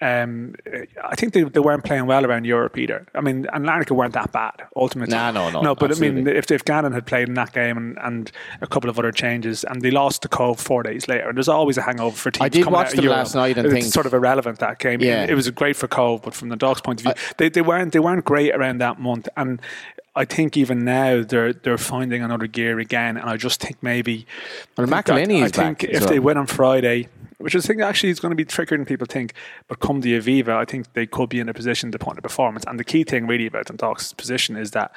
Um, 0.01 0.55
I 1.03 1.15
think 1.15 1.33
they, 1.33 1.43
they 1.43 1.59
weren't 1.59 1.83
playing 1.83 2.05
well 2.05 2.25
around 2.25 2.45
Europe 2.45 2.77
either. 2.77 3.05
I 3.13 3.19
mean, 3.19 3.47
and 3.51 3.65
Larnaca 3.65 3.91
weren't 3.91 4.13
that 4.13 4.31
bad 4.31 4.63
ultimately. 4.75 5.13
Nah, 5.13 5.31
no, 5.31 5.49
no, 5.49 5.61
no. 5.61 5.75
But 5.75 5.95
I 5.95 5.99
mean, 5.99 6.25
if 6.25 6.49
if 6.51 6.63
Gannon 6.63 6.93
had 6.93 7.05
played 7.05 7.27
in 7.27 7.33
that 7.33 7.51
game 7.51 7.75
and, 7.75 7.97
and 8.01 8.31
a 8.61 8.67
couple 8.67 8.89
of 8.89 8.97
other 8.97 9.11
changes, 9.11 9.65
and 9.65 9.81
they 9.81 9.91
lost 9.91 10.21
to 10.21 10.29
Cobh 10.29 10.59
four 10.59 10.83
days 10.83 11.07
later, 11.09 11.27
and 11.27 11.37
there's 11.37 11.49
always 11.49 11.77
a 11.77 11.81
hangover 11.81 12.15
for 12.15 12.31
teams. 12.31 12.45
I 12.45 12.49
did 12.49 12.65
watch 12.67 12.93
them 12.93 13.05
last 13.05 13.35
night 13.35 13.57
and 13.57 13.65
it's 13.67 13.73
think- 13.73 13.93
sort 13.93 14.05
of 14.05 14.13
irrelevant 14.13 14.59
that 14.59 14.79
game. 14.79 15.01
Yeah. 15.01 15.25
it 15.27 15.35
was 15.35 15.49
great 15.51 15.75
for 15.75 15.87
Cobh, 15.89 16.21
but 16.21 16.33
from 16.33 16.47
the 16.49 16.55
Dogs' 16.55 16.79
point 16.81 17.01
of 17.01 17.03
view, 17.03 17.13
they, 17.37 17.49
they 17.49 17.61
weren't 17.61 17.91
they 17.91 17.99
weren't 17.99 18.23
great 18.23 18.55
around 18.55 18.77
that 18.77 18.99
month. 19.01 19.27
And 19.35 19.61
I 20.15 20.23
think 20.25 20.55
even 20.55 20.85
now 20.85 21.23
they're 21.23 21.51
they're 21.53 21.77
finding 21.77 22.21
another 22.23 22.47
gear 22.47 22.79
again. 22.79 23.17
And 23.17 23.29
I 23.29 23.35
just 23.35 23.59
think 23.61 23.75
maybe 23.81 24.25
Well, 24.77 24.87
I 24.93 25.01
think 25.01 25.07
McEleney 25.27 25.39
that- 25.41 25.45
is 25.45 25.59
I 25.59 25.63
think 25.63 25.83
if 25.83 25.95
as 26.01 26.05
they 26.05 26.19
well. 26.19 26.27
win 26.27 26.37
on 26.37 26.47
Friday, 26.47 27.09
which 27.39 27.55
I 27.55 27.59
think 27.59 27.81
actually 27.81 28.09
is 28.09 28.19
going 28.19 28.31
to 28.31 28.35
be 28.35 28.45
trickier 28.45 28.77
than 28.77 28.85
people 28.85 29.07
think, 29.09 29.33
but 29.67 29.79
come 29.79 30.01
the 30.01 30.17
Aviva, 30.19 30.49
I 30.49 30.65
think 30.65 30.93
they 30.93 31.07
could 31.07 31.29
be 31.29 31.39
in 31.39 31.49
a 31.49 31.53
position 31.53 31.91
to 31.91 31.99
put 31.99 32.13
in 32.13 32.19
a 32.19 32.21
performance. 32.21 32.63
And 32.67 32.79
the 32.79 32.83
key 32.83 33.03
thing 33.03 33.27
really 33.27 33.47
about 33.47 33.65
Dundalk's 33.65 34.13
position 34.13 34.55
is 34.55 34.71
that 34.71 34.91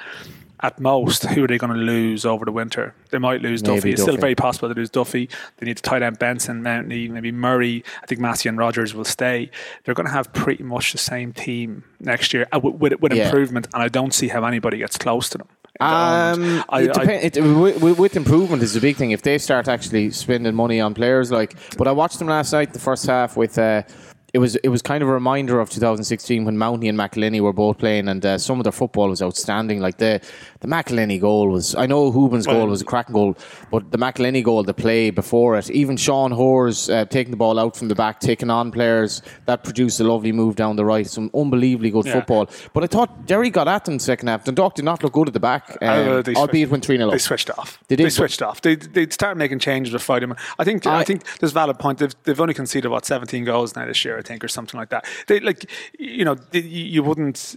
at 0.59 0.79
most, 0.79 1.23
who 1.25 1.43
are 1.43 1.47
they 1.47 1.57
going 1.57 1.73
to 1.73 1.79
lose 1.79 2.25
over 2.25 2.45
the 2.45 2.51
winter? 2.51 2.93
They 3.11 3.17
might 3.17 3.41
lose 3.41 3.61
Maybe 3.63 3.75
Duffy. 3.75 3.91
It's 3.91 4.01
still 4.01 4.17
very 4.17 4.35
possible 4.35 4.69
to 4.69 4.75
lose 4.75 4.89
Duffy. 4.89 5.29
They 5.57 5.65
need 5.65 5.77
to 5.77 5.83
tie 5.83 5.99
down 5.99 6.13
Benson, 6.15 6.61
Mountney, 6.63 7.09
maybe 7.09 7.31
Murray. 7.31 7.83
I 8.01 8.05
think 8.05 8.21
Massey 8.21 8.47
and 8.49 8.57
Rogers 8.57 8.93
will 8.93 9.03
stay. 9.03 9.49
They're 9.83 9.95
going 9.95 10.07
to 10.07 10.13
have 10.13 10.31
pretty 10.33 10.63
much 10.63 10.91
the 10.93 10.97
same 10.97 11.33
team 11.33 11.83
next 11.99 12.33
year 12.33 12.47
uh, 12.53 12.59
with, 12.59 12.75
with, 12.75 12.99
with 13.01 13.13
Yeah. 13.13 13.25
improvement, 13.25 13.67
and 13.73 13.83
I 13.83 13.87
don't 13.89 14.13
see 14.13 14.29
how 14.29 14.43
anybody 14.45 14.77
gets 14.77 14.97
close 14.97 15.27
to 15.29 15.37
them. 15.37 15.47
Um, 15.79 16.63
I- 16.69 16.81
it 16.81 16.93
depend, 16.93 17.37
it, 17.37 17.41
with, 17.43 17.81
with- 17.81 17.99
with 17.99 18.15
improvement 18.15 18.61
is 18.63 18.75
a 18.75 18.81
big 18.81 18.95
thing. 18.95 19.11
If 19.11 19.21
they 19.23 19.37
start 19.37 19.67
actually 19.67 20.11
spending 20.11 20.53
money 20.55 20.79
on 20.79 20.93
players, 20.93 21.31
like, 21.31 21.55
but 21.77 21.87
I 21.87 21.91
watched 21.91 22.19
them 22.19 22.27
last 22.27 22.53
night, 22.53 22.73
the 22.73 22.79
first 22.79 23.05
half 23.05 23.35
with. 23.35 23.57
Uh, 23.57 23.83
it 24.33 24.39
was 24.39 24.55
it 24.57 24.69
was 24.69 24.81
kind 24.81 25.03
of 25.03 25.09
a 25.09 25.11
reminder 25.11 25.59
of 25.59 25.69
2016 25.69 26.43
when 26.43 26.57
Mountney 26.57 26.89
and 26.89 26.97
McEleney 26.97 27.39
were 27.39 27.53
both 27.53 27.77
playing, 27.77 28.07
and 28.07 28.25
uh, 28.25 28.37
some 28.39 28.59
of 28.59 28.63
their 28.63 28.71
football 28.71 29.09
was 29.09 29.21
outstanding. 29.21 29.79
Like 29.79 29.99
the 29.99 30.19
the 30.61 30.67
McEleney 30.67 31.21
goal 31.21 31.49
was, 31.49 31.75
I 31.75 31.85
know 31.85 32.11
Hoobin's 32.11 32.47
goal 32.47 32.65
was 32.67 32.81
a 32.81 32.85
cracking 32.85 33.13
goal, 33.13 33.37
but 33.69 33.91
the 33.91 33.97
McEleney 33.99 34.43
goal, 34.43 34.63
the 34.63 34.73
play 34.73 35.11
before 35.11 35.55
it, 35.57 35.69
even 35.69 35.97
Sean 35.97 36.31
Hoare 36.31 36.69
uh, 36.89 37.05
taking 37.05 37.29
the 37.29 37.37
ball 37.37 37.59
out 37.59 37.75
from 37.75 37.89
the 37.89 37.95
back, 37.95 38.19
taking 38.21 38.49
on 38.49 38.71
players, 38.71 39.21
that 39.45 39.63
produced 39.63 39.99
a 39.99 40.03
lovely 40.03 40.31
move 40.31 40.55
down 40.55 40.77
the 40.77 40.85
right. 40.85 41.05
Some 41.05 41.29
unbelievably 41.35 41.91
good 41.91 42.05
Yeah. 42.05 42.13
football. 42.13 42.49
But 42.73 42.83
I 42.83 42.87
thought 42.87 43.27
Derry 43.27 43.51
got 43.51 43.67
at 43.67 43.85
them 43.85 43.99
second 43.99 44.29
half. 44.29 44.45
Dundalk 44.45 44.73
did 44.75 44.85
not 44.85 45.03
look 45.03 45.13
good 45.13 45.27
at 45.27 45.33
the 45.33 45.39
back, 45.39 45.77
um, 45.81 45.87
Uh, 45.89 46.21
they 46.23 46.33
albeit 46.33 46.69
switched- 46.69 46.71
when 46.71 46.81
3 46.81 46.97
0 46.97 47.11
They 47.11 47.17
switched 47.19 47.51
off. 47.51 47.77
They 47.87 47.95
They, 47.95 48.03
did, 48.03 48.05
but- 48.05 48.13
switched 48.13 48.41
off. 48.41 48.61
They 48.61 48.75
they 48.75 49.07
started 49.09 49.37
making 49.37 49.59
changes 49.59 49.93
with 49.93 50.01
Friday. 50.01 50.25
I 50.57 50.63
think 50.63 50.87
I, 50.87 50.99
I- 51.01 51.03
think 51.03 51.21
there's 51.39 51.51
a 51.51 51.53
valid 51.53 51.77
point. 51.77 51.99
They've, 51.99 52.15
they've 52.23 52.41
only 52.41 52.55
conceded 52.55 52.85
about 52.85 53.05
17 53.05 53.43
goals 53.45 53.75
now 53.75 53.85
this 53.85 54.03
year, 54.03 54.17
think, 54.23 54.43
or 54.43 54.47
something 54.47 54.79
like 54.79 54.89
that. 54.89 55.05
They 55.27 55.39
like 55.39 55.69
you 55.99 56.25
know 56.25 56.37
you 56.51 57.03
wouldn't. 57.03 57.55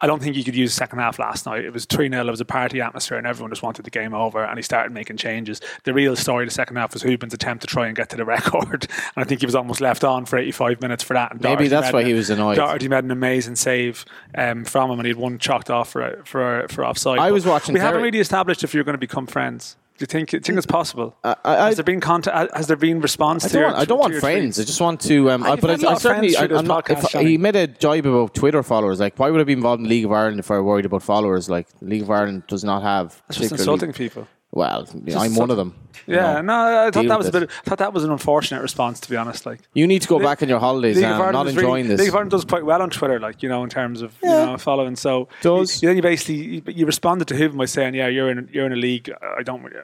I 0.00 0.06
don't 0.06 0.22
think 0.22 0.34
you 0.34 0.44
could 0.44 0.56
use 0.56 0.70
the 0.70 0.76
second 0.76 0.98
half 0.98 1.18
last 1.18 1.44
night. 1.44 1.62
It 1.64 1.72
was 1.72 1.84
3 1.84 2.08
0. 2.08 2.26
It 2.26 2.30
was 2.30 2.40
a 2.40 2.44
party 2.44 2.80
atmosphere, 2.80 3.18
and 3.18 3.26
everyone 3.26 3.50
just 3.50 3.62
wanted 3.62 3.84
the 3.84 3.90
game 3.90 4.14
over. 4.14 4.42
And 4.42 4.56
he 4.56 4.62
started 4.62 4.92
making 4.92 5.18
changes. 5.18 5.60
The 5.84 5.92
real 5.92 6.16
story 6.16 6.44
of 6.44 6.48
the 6.48 6.54
second 6.54 6.76
half 6.76 6.94
was 6.94 7.02
Hoobin's 7.02 7.34
attempt 7.34 7.62
to 7.62 7.66
try 7.66 7.86
and 7.86 7.94
get 7.94 8.08
to 8.10 8.16
the 8.16 8.24
record. 8.36 8.86
And 9.14 9.16
I 9.16 9.24
think 9.24 9.40
he 9.40 9.46
was 9.46 9.54
almost 9.54 9.80
left 9.80 10.04
on 10.04 10.24
for 10.24 10.38
85 10.38 10.80
minutes 10.80 11.02
for 11.04 11.14
that. 11.14 11.32
And 11.32 11.40
Maybe 11.42 11.68
Doherty 11.68 11.68
that's 11.68 11.92
why 11.92 12.04
he 12.04 12.14
was 12.14 12.30
annoyed. 12.30 12.56
Doherty 12.56 12.88
made 12.88 13.04
an 13.04 13.10
amazing 13.10 13.56
save 13.56 14.04
um, 14.34 14.64
from 14.64 14.90
him, 14.90 15.00
and 15.00 15.06
he 15.06 15.10
had 15.10 15.18
one 15.18 15.38
chalked 15.38 15.70
off 15.70 15.90
for 15.90 16.22
for, 16.24 16.66
for 16.68 16.84
offside. 16.84 17.18
I 17.18 17.30
was 17.30 17.44
watching 17.44 17.74
We 17.74 17.80
haven't 17.80 18.02
really 18.02 18.20
established 18.20 18.64
if 18.64 18.72
you're 18.72 18.84
going 18.84 18.94
to 18.94 18.98
become 18.98 19.26
friends. 19.26 19.76
Do 19.98 20.04
you 20.04 20.06
think, 20.06 20.30
think 20.30 20.48
it's 20.56 20.64
possible? 20.66 21.16
I- 21.24 21.34
I- 21.44 21.66
has 21.66 21.76
there 21.76 21.84
been 21.84 22.00
contact? 22.00 22.56
Has 22.56 22.68
there 22.68 22.76
been 22.76 23.00
response 23.00 23.44
I 23.44 23.48
to 23.48 23.52
don't 23.52 23.60
your, 23.60 23.70
want, 23.70 23.80
I 23.80 23.84
don't 23.84 23.98
want 23.98 24.14
friends. 24.14 24.60
I 24.60 24.62
just 24.62 24.80
want 24.80 25.00
to. 25.02 25.30
Um, 25.32 25.42
I, 25.42 25.56
but 25.56 25.84
I 25.84 25.94
certainly. 25.96 26.36
I, 26.36 26.44
I'm 26.44 26.66
not, 26.68 26.88
if, 26.88 27.02
he 27.20 27.36
made 27.36 27.56
a 27.56 27.66
jibe 27.66 28.06
about 28.06 28.32
Twitter 28.32 28.62
followers. 28.62 29.00
Like, 29.00 29.18
why 29.18 29.28
would 29.28 29.40
I 29.40 29.44
be 29.44 29.54
involved 29.54 29.80
in 29.80 29.84
the 29.84 29.90
League 29.90 30.04
of 30.04 30.12
Ireland 30.12 30.38
if 30.38 30.52
I 30.52 30.54
were 30.54 30.62
worried 30.62 30.86
about 30.86 31.02
followers? 31.02 31.50
Like, 31.50 31.66
League 31.80 32.02
of 32.02 32.10
Ireland 32.12 32.44
does 32.46 32.62
not 32.62 32.82
have. 32.82 33.20
That's 33.26 33.40
just 33.40 33.52
insulting 33.52 33.92
people. 33.92 34.28
Well, 34.50 34.88
I'm 35.14 35.34
one 35.34 35.50
of 35.50 35.58
them. 35.58 35.74
Yeah, 36.06 36.36
know. 36.36 36.40
no, 36.42 36.86
I 36.86 36.90
thought 36.90 37.06
that 37.06 37.18
was 37.18 37.26
a 37.28 37.32
bit. 37.32 37.50
I 37.50 37.68
thought 37.68 37.78
that 37.78 37.92
was 37.92 38.02
an 38.04 38.10
unfortunate 38.10 38.62
response, 38.62 38.98
to 39.00 39.10
be 39.10 39.16
honest. 39.16 39.44
Like, 39.44 39.60
You 39.74 39.86
need 39.86 40.00
to 40.02 40.08
go 40.08 40.18
back 40.18 40.42
on 40.42 40.48
your 40.48 40.58
holidays 40.58 40.96
League 40.96 41.04
of 41.04 41.18
not 41.32 41.46
is 41.46 41.54
really- 41.54 41.66
enjoying 41.66 41.88
this. 41.88 42.00
League 42.00 42.08
of 42.08 42.14
Ireland 42.14 42.30
does 42.30 42.44
quite 42.46 42.64
well 42.64 42.80
on 42.80 42.88
Twitter, 42.88 43.20
like 43.20 43.42
you 43.42 43.48
know, 43.50 43.62
in 43.62 43.68
terms 43.68 44.00
of 44.00 44.14
Yeah. 44.22 44.40
you 44.40 44.46
know 44.52 44.56
following. 44.56 44.96
So 44.96 45.28
Does. 45.42 45.82
you, 45.82 45.88
then 45.88 45.96
you 45.96 46.02
basically 46.02 46.36
you, 46.36 46.62
you 46.66 46.86
responded 46.86 47.28
to 47.28 47.36
him 47.36 47.58
by 47.58 47.66
saying, 47.66 47.94
"Yeah, 47.94 48.08
you're 48.08 48.30
in 48.30 48.48
you're 48.50 48.64
in 48.64 48.72
a 48.72 48.76
league. 48.76 49.12
I 49.38 49.42
don't 49.42 49.62
really, 49.62 49.76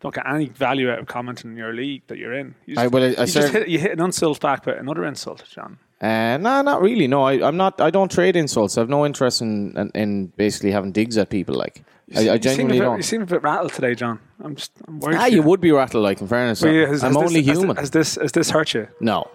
don't 0.00 0.14
get 0.14 0.28
any 0.28 0.48
value 0.48 0.90
out 0.90 0.98
of 0.98 1.06
commenting 1.06 1.52
in 1.52 1.56
your 1.56 1.72
league 1.72 2.02
that 2.08 2.18
you're 2.18 2.34
in." 2.34 2.54
You 2.66 2.74
I- 2.76 2.82
just, 2.82 2.92
well, 2.92 3.02
I- 3.02 3.06
I 3.06 3.08
you, 3.10 3.16
just 3.16 3.32
serve- 3.32 3.52
hit, 3.52 3.68
you 3.68 3.78
hit 3.78 3.92
an 3.92 4.00
insult 4.04 4.38
back, 4.40 4.64
but 4.64 4.76
another 4.76 5.06
insult, 5.06 5.44
John. 5.50 5.78
Uh, 6.02 6.36
no, 6.38 6.60
not 6.62 6.82
really. 6.82 7.06
No, 7.06 7.22
I, 7.24 7.46
I'm 7.46 7.56
not. 7.56 7.80
I 7.80 7.88
don't 7.90 8.10
trade 8.10 8.36
insults. 8.36 8.76
I 8.76 8.82
have 8.82 8.90
no 8.90 9.06
interest 9.06 9.40
in 9.40 9.76
in, 9.78 9.90
in 9.94 10.26
basically 10.36 10.72
having 10.72 10.92
digs 10.92 11.16
at 11.16 11.30
people. 11.30 11.54
Like, 11.54 11.82
I, 12.14 12.18
I 12.18 12.20
You 12.20 12.24
seem, 12.26 12.34
a 12.34 12.38
genuinely 12.38 12.78
bit, 12.78 12.84
don't. 12.84 12.96
You 12.96 13.02
seem 13.02 13.22
a 13.22 13.26
bit 13.26 13.42
rattled 13.42 13.72
today, 13.72 13.94
John. 13.94 14.18
I'm 14.42 14.56
just 14.56 14.72
I'm 14.88 14.98
worried. 15.00 15.16
Ah, 15.16 15.24
for 15.24 15.28
you 15.30 15.42
would 15.42 15.60
be 15.60 15.70
rattled. 15.72 16.02
Like, 16.02 16.20
in 16.20 16.26
fairness, 16.28 16.62
Well, 16.62 16.72
yeah, 16.72 16.86
has- 16.86 17.02
I'm 17.04 17.14
has 17.14 17.16
only 17.22 17.40
this, 17.42 17.58
human. 17.58 17.76
Has, 17.76 17.90
this 17.90 18.16
has 18.16 18.32
this 18.32 18.50
hurt 18.50 18.74
you? 18.74 18.88
no. 19.00 19.28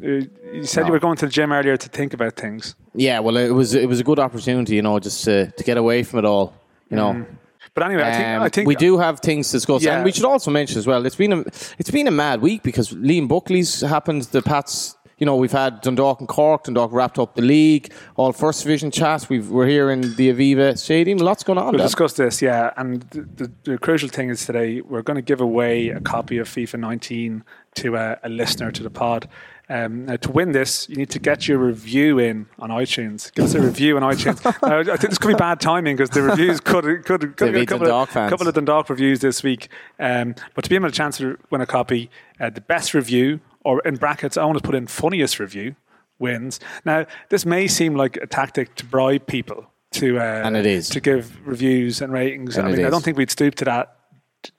You 0.00 0.28
you 0.52 0.64
said 0.64 0.82
No. 0.82 0.86
you 0.88 0.92
were 0.92 0.98
going 1.00 1.16
to 1.18 1.26
the 1.26 1.32
gym 1.32 1.52
earlier 1.52 1.76
to 1.76 1.88
think 1.88 2.14
about 2.14 2.34
things. 2.34 2.74
Yeah, 2.94 3.20
well, 3.20 3.36
it 3.36 3.50
was 3.50 3.74
it 3.74 3.88
was 3.88 4.00
a 4.00 4.04
good 4.04 4.18
opportunity, 4.18 4.74
you 4.76 4.82
know, 4.82 4.98
just 4.98 5.24
to, 5.24 5.50
to 5.50 5.64
get 5.64 5.76
away 5.76 6.02
from 6.02 6.18
it 6.20 6.24
all. 6.24 6.54
You 6.90 6.96
know, 6.96 7.24
But 7.74 7.84
anyway, 7.84 8.02
I 8.02 8.12
think 8.12 8.26
Um, 8.28 8.42
I 8.42 8.48
think 8.48 8.66
we 8.66 8.74
do 8.74 8.98
have 8.98 9.20
things 9.20 9.48
to 9.50 9.56
discuss, 9.58 9.82
Yeah. 9.82 9.96
and 9.96 10.04
we 10.04 10.10
should 10.12 10.24
also 10.24 10.50
mention 10.50 10.78
as 10.78 10.86
well. 10.86 11.04
It's 11.06 11.16
been 11.16 11.32
a 11.32 11.40
it's 11.78 11.90
been 11.90 12.08
a 12.08 12.10
mad 12.10 12.40
week 12.40 12.62
because 12.62 12.90
Liam 12.90 13.28
Buckley's 13.28 13.80
happened. 13.82 14.22
The 14.32 14.42
Pats, 14.42 14.96
you 15.20 15.26
know, 15.26 15.36
we've 15.36 15.52
had 15.52 15.82
Dundalk 15.82 16.18
and 16.20 16.28
Cork. 16.28 16.64
Dundalk 16.64 16.92
wrapped 16.92 17.18
up 17.18 17.34
the 17.34 17.42
league. 17.42 17.92
All 18.16 18.32
first 18.32 18.62
division 18.62 18.90
chats. 18.90 19.28
We've, 19.28 19.50
we're 19.50 19.66
here 19.66 19.90
in 19.90 20.00
the 20.00 20.32
Aviva 20.32 20.76
Stadium. 20.78 21.18
Lots 21.18 21.44
going 21.44 21.58
on. 21.58 21.74
We'll 21.74 21.84
discuss 21.84 22.14
this, 22.14 22.40
yeah. 22.40 22.72
And 22.78 23.02
the, 23.10 23.20
the, 23.20 23.52
the 23.64 23.78
crucial 23.78 24.08
thing 24.08 24.30
is 24.30 24.46
today 24.46 24.80
we're 24.80 25.02
going 25.02 25.16
to 25.16 25.22
give 25.22 25.42
away 25.42 25.90
a 25.90 26.00
copy 26.00 26.38
of 26.38 26.48
FIFA 26.48 26.80
19 26.80 27.44
to 27.74 27.96
a, 27.96 28.18
a 28.24 28.30
listener 28.30 28.72
to 28.72 28.82
the 28.82 28.90
pod. 28.90 29.28
Um, 29.68 30.06
now, 30.06 30.16
to 30.16 30.32
win 30.32 30.50
this, 30.50 30.88
you 30.88 30.96
need 30.96 31.10
to 31.10 31.20
get 31.20 31.46
your 31.46 31.58
review 31.58 32.18
in 32.18 32.46
on 32.58 32.70
iTunes. 32.70 33.32
Give 33.32 33.44
us 33.44 33.54
a 33.54 33.60
review 33.60 33.96
on 33.96 34.02
iTunes. 34.02 34.40
Now, 34.68 34.80
I 34.80 34.96
think 34.96 35.10
this 35.10 35.18
could 35.18 35.28
be 35.28 35.34
bad 35.34 35.60
timing 35.60 35.96
because 35.96 36.10
the 36.10 36.22
reviews 36.22 36.58
could 36.60 37.04
could, 37.04 37.36
could 37.36 37.52
be 37.52 37.60
a 37.60 37.66
couple 37.66 37.88
of, 37.88 38.08
couple 38.08 38.48
of 38.48 38.54
Dundalk 38.54 38.90
reviews 38.90 39.20
this 39.20 39.44
week. 39.44 39.68
Um, 40.00 40.34
but 40.54 40.64
to 40.64 40.70
be 40.70 40.74
able 40.74 40.88
to 40.88 40.94
chance 40.94 41.18
to 41.18 41.38
win 41.50 41.60
a 41.60 41.66
copy, 41.66 42.10
uh, 42.40 42.50
the 42.50 42.60
best 42.60 42.94
review, 42.94 43.40
or 43.64 43.80
in 43.80 43.96
brackets, 43.96 44.36
I 44.36 44.44
want 44.44 44.58
to 44.58 44.64
put 44.64 44.74
in 44.74 44.86
funniest 44.86 45.38
review, 45.38 45.74
wins. 46.18 46.60
Now, 46.84 47.06
this 47.28 47.44
may 47.44 47.66
seem 47.68 47.94
like 47.94 48.16
a 48.16 48.26
tactic 48.26 48.74
to 48.76 48.84
bribe 48.84 49.26
people 49.26 49.70
to 49.92 50.18
uh, 50.18 50.22
And 50.44 50.56
it 50.56 50.66
is. 50.66 50.88
to 50.90 51.00
give 51.00 51.36
reviews 51.46 52.00
and 52.00 52.12
ratings. 52.12 52.56
And 52.56 52.68
I 52.68 52.72
mean, 52.72 52.86
I 52.86 52.90
don't 52.90 53.02
think 53.04 53.16
we'd 53.16 53.30
stoop 53.30 53.54
to 53.56 53.64
that, 53.66 53.96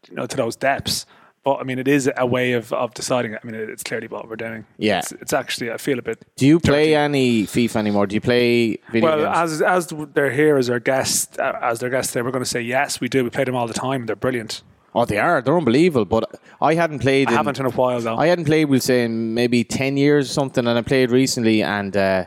you 0.10 0.16
know, 0.16 0.26
to 0.28 0.38
those 0.38 0.56
depths. 0.56 1.06
But 1.44 1.56
I 1.56 1.64
mean, 1.64 1.80
it 1.80 1.88
is 1.88 2.08
a 2.18 2.26
way 2.26 2.54
of, 2.54 2.72
of 2.72 2.94
deciding. 2.94 3.34
I 3.34 3.40
mean, 3.44 3.56
it's 3.56 3.82
clearly 3.82 4.08
what 4.08 4.30
we're 4.30 4.36
doing. 4.36 4.64
Yeah. 4.78 5.00
it's, 5.00 5.12
it's 5.14 5.34
actually. 5.34 5.72
I 5.72 5.78
feel 5.78 5.98
a 5.98 6.04
bit. 6.04 6.24
Do 6.36 6.46
you 6.46 6.60
play 6.60 6.90
dirty. 6.92 6.96
any 6.96 7.44
FIFA 7.48 7.78
anymore? 7.78 8.06
Do 8.06 8.14
you 8.14 8.22
play 8.22 8.78
video 8.92 9.10
Well, 9.10 9.26
games? 9.26 9.60
as 9.60 9.62
as 9.64 9.94
they're 10.14 10.30
here 10.30 10.58
as 10.58 10.70
our 10.70 10.80
guest, 10.80 11.40
uh, 11.40 11.54
as 11.60 11.80
their 11.80 11.90
guests, 11.90 12.14
they 12.14 12.22
we're 12.22 12.30
going 12.30 12.44
to 12.44 12.50
say 12.50 12.62
yes, 12.62 13.02
we 13.02 13.10
do. 13.10 13.24
We 13.24 13.32
play 13.32 13.44
them 13.46 13.56
all 13.56 13.66
the 13.66 13.74
time. 13.74 14.06
They're 14.06 14.16
brilliant. 14.16 14.62
Oh, 14.94 15.06
they 15.06 15.18
are. 15.18 15.42
They're 15.42 15.58
unbelievable. 15.58 16.06
But 16.06 16.40
I 16.62 16.76
hadn't 16.76 17.00
played. 17.00 17.28
I 17.28 17.32
in, 17.32 17.38
haven't 17.38 17.60
in 17.60 17.66
a 17.66 17.72
while 17.72 18.00
though. 18.00 18.18
I 18.18 18.28
hadn't 18.28 18.46
played, 18.46 18.66
we'll 18.66 18.80
say, 18.80 19.04
in 19.04 19.34
maybe 19.34 19.64
10 19.64 19.98
years 19.98 20.30
or 20.30 20.34
something, 20.34 20.68
and 20.68 20.78
I 20.78 20.82
played 20.82 21.12
recently, 21.12 21.64
and 21.64 21.96
uh, 21.96 22.26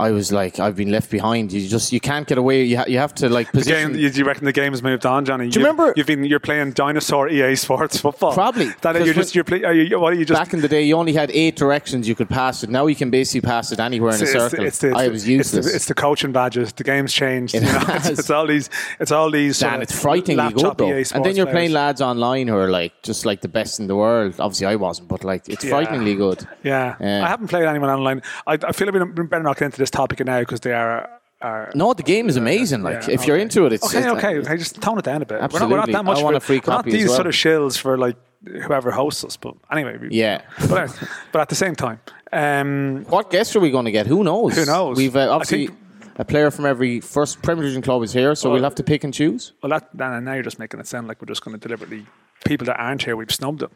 I 0.00 0.10
was 0.10 0.32
like, 0.32 0.58
I've 0.58 0.76
been 0.76 0.90
left 0.90 1.10
behind. 1.10 1.52
You 1.52 1.68
just, 1.68 1.92
you 1.92 2.00
can't 2.00 2.26
get 2.26 2.38
away. 2.38 2.64
You, 2.64 2.78
ha- 2.78 2.84
you 2.88 2.98
have 2.98 3.14
to, 3.16 3.28
like, 3.28 3.52
position. 3.52 3.92
game, 3.92 4.12
you, 4.14 4.24
reckon 4.24 4.44
the 4.46 4.52
game 4.52 4.72
has 4.72 4.82
moved 4.82 5.04
on, 5.06 5.24
Johnny? 5.24 5.48
Do 5.50 5.60
you 5.60 5.64
remember- 5.66 5.92
You've 5.96 6.06
been 6.06 6.24
you're 6.24 6.40
playing 6.40 6.72
dinosaur 6.72 7.28
EA 7.28 7.54
Sports 7.56 8.00
football. 8.00 8.32
Probably, 8.32 8.68
That 8.82 9.04
you're 9.04 9.14
just 9.14 9.34
you're 9.34 9.44
play, 9.44 9.62
are 9.64 9.72
you, 9.74 10.00
what 10.00 10.12
are 10.12 10.16
you 10.16 10.24
just 10.24 10.40
Back 10.40 10.54
in 10.54 10.60
the 10.62 10.68
day, 10.68 10.82
you 10.82 10.96
only 10.96 11.12
had 11.12 11.30
eight 11.32 11.56
directions 11.56 12.08
you 12.08 12.14
could 12.14 12.28
pass 12.28 12.62
it. 12.62 12.70
Now 12.70 12.86
you 12.86 12.96
can 12.96 13.10
basically 13.10 13.42
pass 13.46 13.72
it 13.72 13.78
anywhere 13.80 14.14
in 14.14 14.20
a 14.20 14.24
It's- 14.24 14.34
it's- 14.34 14.50
circle. 14.50 14.66
it's 14.66 14.78
the- 14.78 14.96
I 14.96 15.04
it's 15.04 15.12
was 15.12 15.24
the- 15.24 15.32
useless. 15.32 15.56
It's 15.66 15.66
the, 15.70 15.76
it's 15.76 15.86
the 15.86 15.94
coaching 15.94 16.32
badges. 16.32 16.72
The 16.72 16.84
game's 16.84 17.12
changed. 17.12 17.54
It 17.54 17.62
you 17.64 17.72
know? 17.72 17.80
it's, 17.88 18.08
it's 18.08 18.30
all 18.30 18.46
these. 18.46 18.70
It's 18.98 19.12
all 19.12 19.30
these. 19.30 19.58
sort 19.58 19.70
Dan, 19.72 19.80
uh, 19.80 19.82
it's 19.82 20.00
frighteningly 20.00 20.52
good 20.54 20.78
though. 20.78 21.02
And 21.14 21.24
then 21.24 21.36
you're 21.36 21.46
playing 21.46 21.72
lads 21.72 22.00
online 22.00 22.48
who 22.48 22.56
are 22.56 22.70
like 22.70 22.92
just 23.02 23.26
like 23.26 23.40
the 23.42 23.48
best 23.48 23.78
in 23.80 23.86
the 23.86 23.96
world. 23.96 24.34
Obviously, 24.40 24.66
I 24.66 24.76
wasn't, 24.76 25.08
but 25.08 25.24
like 25.24 25.48
it's 25.48 25.64
Yeah. 25.64 25.70
frighteningly 25.70 26.14
good. 26.14 26.46
Yeah. 26.62 26.96
Yeah. 27.00 27.24
I 27.24 27.28
haven't 27.28 27.48
played 27.48 27.64
anyone 27.64 27.90
online. 27.90 28.22
I, 28.46 28.54
I 28.62 28.72
feel 28.72 28.88
I've 28.88 29.14
been 29.14 29.26
better 29.26 29.42
not 29.42 29.58
get 29.58 29.66
into 29.66 29.78
this 29.78 29.89
topic 29.90 30.24
now 30.24 30.40
because 30.40 30.60
they 30.60 30.72
are. 30.72 31.08
are 31.42 31.70
No, 31.74 31.92
the 31.94 32.02
game 32.02 32.28
is 32.28 32.36
amazing. 32.36 32.82
Like 32.82 33.06
yeah, 33.06 33.14
if 33.14 33.26
you're 33.26 33.36
into 33.38 33.66
it, 33.66 33.72
it's 33.72 33.86
okay. 33.86 33.98
it's- 34.00 34.16
okay, 34.16 34.38
okay. 34.38 34.56
Just 34.56 34.80
tone 34.80 34.98
it 34.98 35.04
down 35.04 35.22
a 35.22 35.26
bit. 35.26 35.36
We're 35.36 35.40
not, 35.40 35.52
we're 35.52 35.56
Absolutely. 35.56 35.76
not 35.76 35.86
that 35.92 36.04
much. 36.04 36.18
I 36.18 36.22
want 36.22 36.34
for, 36.34 36.38
a 36.38 36.40
free 36.40 36.56
we're 36.64 36.72
not 36.72 36.76
copy 36.84 36.90
as 36.90 36.94
these 36.94 37.06
well. 37.08 37.14
sort 37.16 37.26
of 37.26 37.32
shills 37.34 37.78
for 37.78 37.98
like 37.98 38.16
whoever 38.44 38.90
hosts 38.90 39.24
us. 39.24 39.36
But 39.36 39.54
anyway. 39.70 39.96
we- 40.00 40.08
Yeah. 40.10 40.42
But, 40.68 40.96
but 41.32 41.40
at 41.42 41.48
the 41.48 41.54
same 41.54 41.74
time, 41.74 42.00
um, 42.32 43.04
What 43.08 43.30
guests 43.30 43.54
are 43.56 43.60
we 43.60 43.70
going 43.70 43.84
to 43.86 43.90
get? 43.92 44.06
Who 44.06 44.22
knows? 44.24 44.56
Who 44.56 44.64
knows? 44.64 44.96
We've 44.96 45.16
uh, 45.16 45.30
obviously 45.30 45.66
think- 45.68 45.78
a 46.16 46.24
player 46.24 46.50
from 46.50 46.66
every 46.66 47.00
first 47.00 47.40
Premier 47.42 47.62
Division 47.62 47.82
club 47.82 48.02
is 48.02 48.12
here, 48.12 48.34
so 48.34 48.50
we'll 48.50 48.62
have 48.62 48.74
to 48.76 48.82
pick 48.82 49.04
and 49.04 49.12
choose. 49.14 49.52
well, 49.62 49.70
that, 49.70 49.94
now 49.94 50.32
you're 50.34 50.42
just 50.42 50.58
making 50.58 50.78
it 50.80 50.86
sound 50.86 51.08
like 51.08 51.20
we're 51.22 51.26
just 51.26 51.42
going 51.44 51.58
to 51.58 51.60
deliberately 51.60 52.04
people 52.44 52.66
that 52.66 52.78
aren't 52.78 53.02
here. 53.02 53.16
We've 53.16 53.30
snubbed 53.32 53.60
them. 53.60 53.70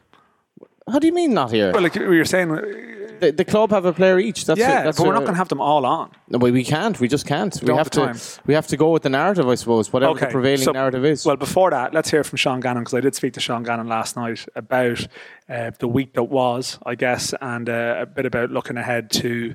How 0.90 0.98
do 0.98 1.06
you 1.06 1.14
mean 1.14 1.32
not 1.32 1.50
here? 1.50 1.72
Well, 1.72 1.82
like 1.82 1.94
you 1.94 2.06
were 2.06 2.24
saying, 2.24 2.48
the, 3.20 3.32
the 3.32 3.44
club 3.44 3.70
have 3.70 3.84
a 3.84 3.92
player 3.92 4.18
each. 4.18 4.44
That's 4.44 4.60
yeah, 4.60 4.80
it. 4.80 4.84
That's 4.84 4.98
but 4.98 5.06
we're 5.06 5.14
not 5.14 5.20
going 5.20 5.32
to 5.32 5.38
have 5.38 5.48
them 5.48 5.60
all 5.60 5.86
on. 5.86 6.10
No, 6.28 6.38
but 6.38 6.52
we 6.52 6.64
can't. 6.64 6.98
We 7.00 7.08
just 7.08 7.26
can't. 7.26 7.56
We 7.60 7.66
Don't 7.66 7.78
have 7.78 7.90
to. 7.90 8.00
time. 8.06 8.18
We 8.46 8.54
have 8.54 8.66
to 8.68 8.76
go 8.76 8.90
with 8.90 9.02
the 9.02 9.08
narrative, 9.08 9.48
I 9.48 9.54
suppose. 9.54 9.92
Whatever 9.92 10.18
the 10.18 10.26
prevailing 10.26 10.64
so- 10.64 10.72
narrative 10.72 11.04
is. 11.04 11.24
Well, 11.24 11.36
before 11.36 11.70
that, 11.70 11.94
let's 11.94 12.10
hear 12.10 12.24
from 12.24 12.36
Sean 12.36 12.60
Gannon 12.60 12.82
because 12.82 12.94
I 12.94 13.00
did 13.00 13.14
speak 13.14 13.32
to 13.34 13.40
Sean 13.40 13.62
Gannon 13.62 13.88
last 13.88 14.16
night 14.16 14.44
about 14.54 15.06
uh, 15.48 15.70
the 15.78 15.88
week 15.88 16.14
that 16.14 16.24
was, 16.24 16.78
I 16.84 16.94
guess, 16.94 17.34
and 17.40 17.68
uh, 17.68 17.96
a 18.00 18.06
bit 18.06 18.26
about 18.26 18.50
looking 18.50 18.76
ahead 18.76 19.10
to, 19.12 19.54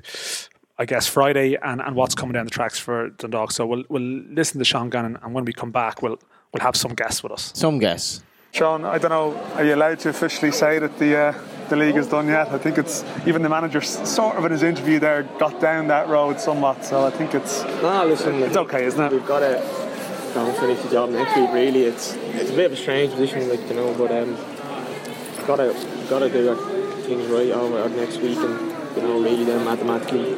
I 0.78 0.84
guess, 0.84 1.06
Friday 1.06 1.56
and, 1.62 1.80
and 1.80 1.94
what's 1.94 2.14
coming 2.14 2.32
down 2.32 2.46
the 2.46 2.50
tracks 2.50 2.78
for 2.78 3.10
Dundalk. 3.10 3.52
So 3.52 3.66
we'll 3.66 3.84
we'll 3.88 4.02
listen 4.02 4.58
to 4.58 4.64
Sean 4.64 4.90
Gannon, 4.90 5.18
and 5.22 5.34
when 5.34 5.44
we 5.44 5.52
come 5.52 5.70
back, 5.70 6.02
we'll 6.02 6.18
we'll 6.52 6.62
have 6.62 6.76
some 6.76 6.94
guests 6.94 7.22
with 7.22 7.32
us. 7.32 7.52
Some 7.54 7.78
guess. 7.78 8.22
Sean, 8.52 8.84
I 8.84 8.98
don't 8.98 9.10
know, 9.10 9.36
are 9.54 9.64
you 9.64 9.74
allowed 9.74 10.00
to 10.00 10.08
officially 10.08 10.50
say 10.50 10.78
that 10.80 10.98
the 10.98 11.16
uh, 11.16 11.34
the 11.68 11.76
league 11.76 11.96
is 11.96 12.08
done 12.08 12.26
yet? 12.26 12.48
I 12.48 12.58
think 12.58 12.78
it's 12.78 13.04
even 13.24 13.42
the 13.42 13.48
manager 13.48 13.80
sort 13.80 14.36
of 14.36 14.44
in 14.44 14.50
his 14.50 14.64
interview 14.64 14.98
there 14.98 15.22
got 15.38 15.60
down 15.60 15.86
that 15.86 16.08
road 16.08 16.40
somewhat. 16.40 16.84
So 16.84 17.06
I 17.06 17.10
think 17.10 17.34
it's 17.34 17.62
No, 17.80 18.04
listen, 18.06 18.42
it's 18.42 18.56
okay, 18.56 18.84
isn't 18.86 19.00
it? 19.00 19.12
We've 19.12 19.26
got 19.26 19.40
to 19.40 19.62
go 20.34 20.44
and 20.46 20.56
finish 20.58 20.82
the 20.82 20.90
job 20.90 21.10
next 21.10 21.36
week. 21.36 21.50
Really, 21.52 21.84
it's 21.84 22.14
it's 22.14 22.50
a 22.50 22.56
bit 22.56 22.66
of 22.66 22.72
a 22.72 22.76
strange 22.76 23.12
position, 23.12 23.48
like 23.48 23.60
you 23.68 23.74
know, 23.74 23.94
but 23.94 24.10
um, 24.10 24.34
got 25.46 25.56
to 25.56 25.72
got 26.08 26.18
to 26.18 26.28
do 26.28 26.48
our 26.50 26.56
things 27.02 27.26
right 27.28 27.52
over 27.52 27.88
next 27.90 28.18
week, 28.18 28.36
and 28.38 28.69
you 28.96 29.02
know, 29.02 29.20
really 29.20 29.44
then 29.44 29.64
mathematically 29.64 30.32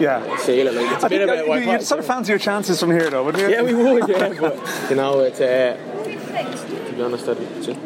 Yeah. 0.00 0.22
it. 0.66 0.74
Like 0.74 0.92
it's 0.92 1.02
a 1.02 1.06
I 1.06 1.08
bit 1.08 1.28
think 1.28 1.30
uh, 1.30 1.48
what 1.48 1.62
you- 1.62 1.70
you'd 1.72 1.82
sort 1.82 2.00
of 2.00 2.06
fancy 2.06 2.32
your 2.32 2.38
chances 2.38 2.78
from 2.80 2.90
here, 2.90 3.10
though, 3.10 3.24
wouldn't 3.24 3.42
you? 3.42 3.50
yeah, 3.50 3.62
we 3.62 3.74
would, 3.74 4.08
yeah, 4.08 4.28
but 4.40 4.56
you 4.90 4.96
know, 4.96 5.20
it's 5.20 5.40
uh, 5.40 5.76
to 6.88 6.92
be 6.94 7.02
honest, 7.02 7.26
it's 7.28 7.66
just, 7.66 7.80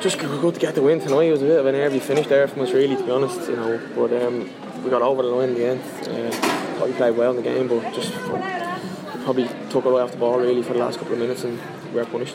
just 0.00 0.18
good 0.18 0.54
to 0.54 0.60
get 0.60 0.74
the 0.74 0.82
win 0.82 1.00
tonight. 1.00 1.24
It 1.24 1.32
was 1.32 1.42
a 1.42 1.46
bit 1.46 1.58
of 1.60 1.66
an 1.66 1.74
nervy 1.74 2.00
finish 2.00 2.26
there 2.26 2.46
from 2.48 2.62
us, 2.62 2.72
really, 2.72 2.96
to 2.96 3.02
be 3.04 3.10
honest, 3.10 3.40
you 3.48 3.56
know. 3.56 3.80
But 3.94 4.12
um, 4.22 4.50
we 4.82 4.90
got 4.90 5.02
over 5.02 5.22
the 5.22 5.28
line 5.28 5.50
in 5.50 5.54
the 5.54 5.66
end. 5.66 5.80
Uh, 5.80 6.30
thought 6.78 6.88
we 6.88 6.94
played 6.94 7.16
well 7.16 7.30
in 7.30 7.36
the 7.36 7.42
game, 7.42 7.68
but 7.68 7.92
just 7.94 8.12
probably 9.24 9.48
took 9.70 9.84
away 9.84 10.02
off 10.02 10.10
the 10.10 10.16
ball 10.16 10.38
really 10.38 10.62
for 10.62 10.72
the 10.72 10.80
last 10.80 10.98
couple 10.98 11.12
of 11.12 11.18
minutes 11.20 11.44
and 11.44 11.56
we 11.92 12.00
were 12.00 12.04
punished. 12.06 12.34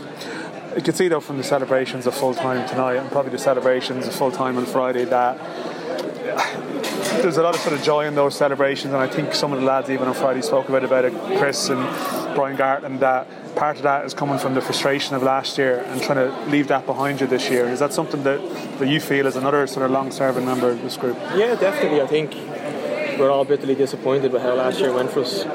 You 0.75 0.81
can 0.81 0.93
see 0.93 1.09
though 1.09 1.19
from 1.19 1.37
the 1.37 1.43
celebrations 1.43 2.07
of 2.07 2.15
full 2.15 2.33
time 2.33 2.65
tonight 2.69 2.95
and 2.95 3.11
probably 3.11 3.31
the 3.31 3.37
celebrations 3.39 4.07
of 4.07 4.15
full 4.15 4.31
time 4.31 4.57
on 4.57 4.65
Friday 4.65 5.03
that 5.05 5.37
there's 7.21 7.37
a 7.37 7.43
lot 7.43 7.55
of 7.55 7.61
sort 7.61 7.73
of 7.75 7.83
joy 7.83 8.05
in 8.05 8.15
those 8.15 8.35
celebrations, 8.35 8.93
and 8.93 9.01
I 9.01 9.07
think 9.07 9.33
some 9.33 9.53
of 9.53 9.59
the 9.59 9.65
lads 9.65 9.89
even 9.89 10.07
on 10.07 10.13
Friday 10.13 10.41
spoke 10.41 10.69
about 10.69 10.83
about 10.83 11.05
it, 11.05 11.13
Chris 11.37 11.69
and 11.69 11.79
Brian 12.35 12.55
Gart, 12.55 12.83
and 12.83 12.99
that 12.99 13.27
part 13.55 13.77
of 13.77 13.83
that 13.83 14.05
is 14.05 14.13
coming 14.13 14.37
from 14.37 14.53
the 14.53 14.61
frustration 14.61 15.15
of 15.15 15.23
last 15.23 15.57
year 15.57 15.79
and 15.87 16.01
trying 16.01 16.17
to 16.17 16.49
leave 16.49 16.67
that 16.67 16.85
behind 16.85 17.19
you 17.19 17.27
this 17.27 17.49
year. 17.49 17.67
Is 17.67 17.79
that 17.79 17.93
something 17.93 18.23
that, 18.23 18.39
that 18.79 18.87
you 18.87 18.99
feel 18.99 19.25
as 19.25 19.35
another 19.35 19.65
sort 19.67 19.85
of 19.85 19.91
long-serving 19.91 20.45
member 20.45 20.69
of 20.69 20.81
this 20.83 20.95
group? 20.97 21.17
Yeah, 21.35 21.55
definitely. 21.55 22.01
I 22.01 22.07
think 22.07 22.35
we're 23.19 23.31
all 23.31 23.45
bitterly 23.45 23.75
disappointed 23.75 24.31
with 24.31 24.43
how 24.43 24.53
last 24.53 24.79
year 24.79 24.93
went 24.93 25.11
for 25.11 25.21
us 25.21 25.43
um, 25.45 25.51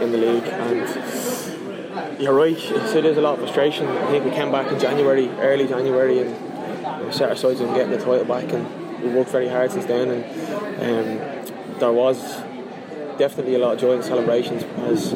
in 0.00 0.10
the 0.12 0.18
league, 0.18 0.44
and 0.44 2.20
you're 2.20 2.32
right. 2.32 2.56
it 2.56 3.04
is 3.04 3.18
a 3.18 3.20
lot 3.20 3.34
of 3.34 3.40
frustration. 3.40 3.86
I 3.86 4.10
think 4.10 4.24
we 4.24 4.30
came 4.30 4.50
back 4.50 4.72
in 4.72 4.78
January, 4.78 5.28
early 5.40 5.66
January, 5.66 6.20
and 6.20 7.06
we 7.06 7.12
set 7.12 7.28
our 7.28 7.36
sights 7.36 7.60
on 7.60 7.74
getting 7.74 7.90
the 7.90 7.98
title 7.98 8.24
back 8.24 8.50
and 8.52 8.83
we 9.04 9.10
worked 9.10 9.30
very 9.30 9.48
hard 9.48 9.70
since 9.70 9.84
then, 9.84 10.10
and 10.10 10.22
um, 10.80 11.78
there 11.78 11.92
was 11.92 12.40
definitely 13.18 13.54
a 13.54 13.58
lot 13.58 13.74
of 13.74 13.80
joy 13.80 13.92
and 13.92 14.04
celebrations 14.04 14.64
because 14.64 15.14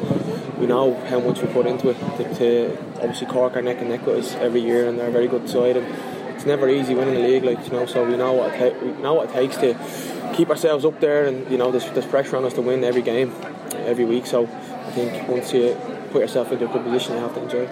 we 0.57 0.67
know 0.67 0.93
how 1.05 1.19
much 1.19 1.41
we 1.41 1.47
put 1.47 1.65
into 1.65 1.89
it 1.89 1.97
to, 2.17 2.35
to 2.35 2.77
obviously 3.01 3.27
Cork 3.27 3.55
are 3.55 3.61
neck 3.61 3.77
and 3.79 3.89
neck 3.89 4.05
with 4.05 4.19
us 4.19 4.35
every 4.35 4.61
year, 4.61 4.87
and 4.87 4.99
they're 4.99 5.09
a 5.09 5.11
very 5.11 5.27
good 5.27 5.49
side. 5.49 5.77
And 5.77 5.87
it's 6.35 6.45
never 6.45 6.69
easy 6.69 6.95
winning 6.95 7.15
the 7.15 7.21
league, 7.21 7.43
like 7.43 7.63
you 7.65 7.71
know. 7.71 7.85
So 7.85 8.05
we 8.05 8.15
know 8.15 8.33
what 8.33 8.53
it 8.53 8.73
ta- 8.73 8.85
we 8.85 8.91
know 9.01 9.15
what 9.15 9.29
it 9.29 9.33
takes 9.33 9.57
to 9.57 10.33
keep 10.35 10.49
ourselves 10.49 10.85
up 10.85 10.99
there, 10.99 11.25
and 11.25 11.49
you 11.51 11.57
know 11.57 11.71
there's, 11.71 11.89
there's 11.91 12.05
pressure 12.05 12.37
on 12.37 12.45
us 12.45 12.53
to 12.53 12.61
win 12.61 12.83
every 12.83 13.01
game, 13.01 13.33
every 13.73 14.05
week. 14.05 14.25
So 14.25 14.43
I 14.45 14.91
think 14.91 15.27
once 15.27 15.53
you 15.53 15.75
put 16.09 16.21
yourself 16.21 16.51
into 16.51 16.65
a 16.65 16.67
good 16.67 16.83
position, 16.83 17.15
you 17.15 17.21
have 17.21 17.33
to 17.35 17.41
enjoy. 17.41 17.65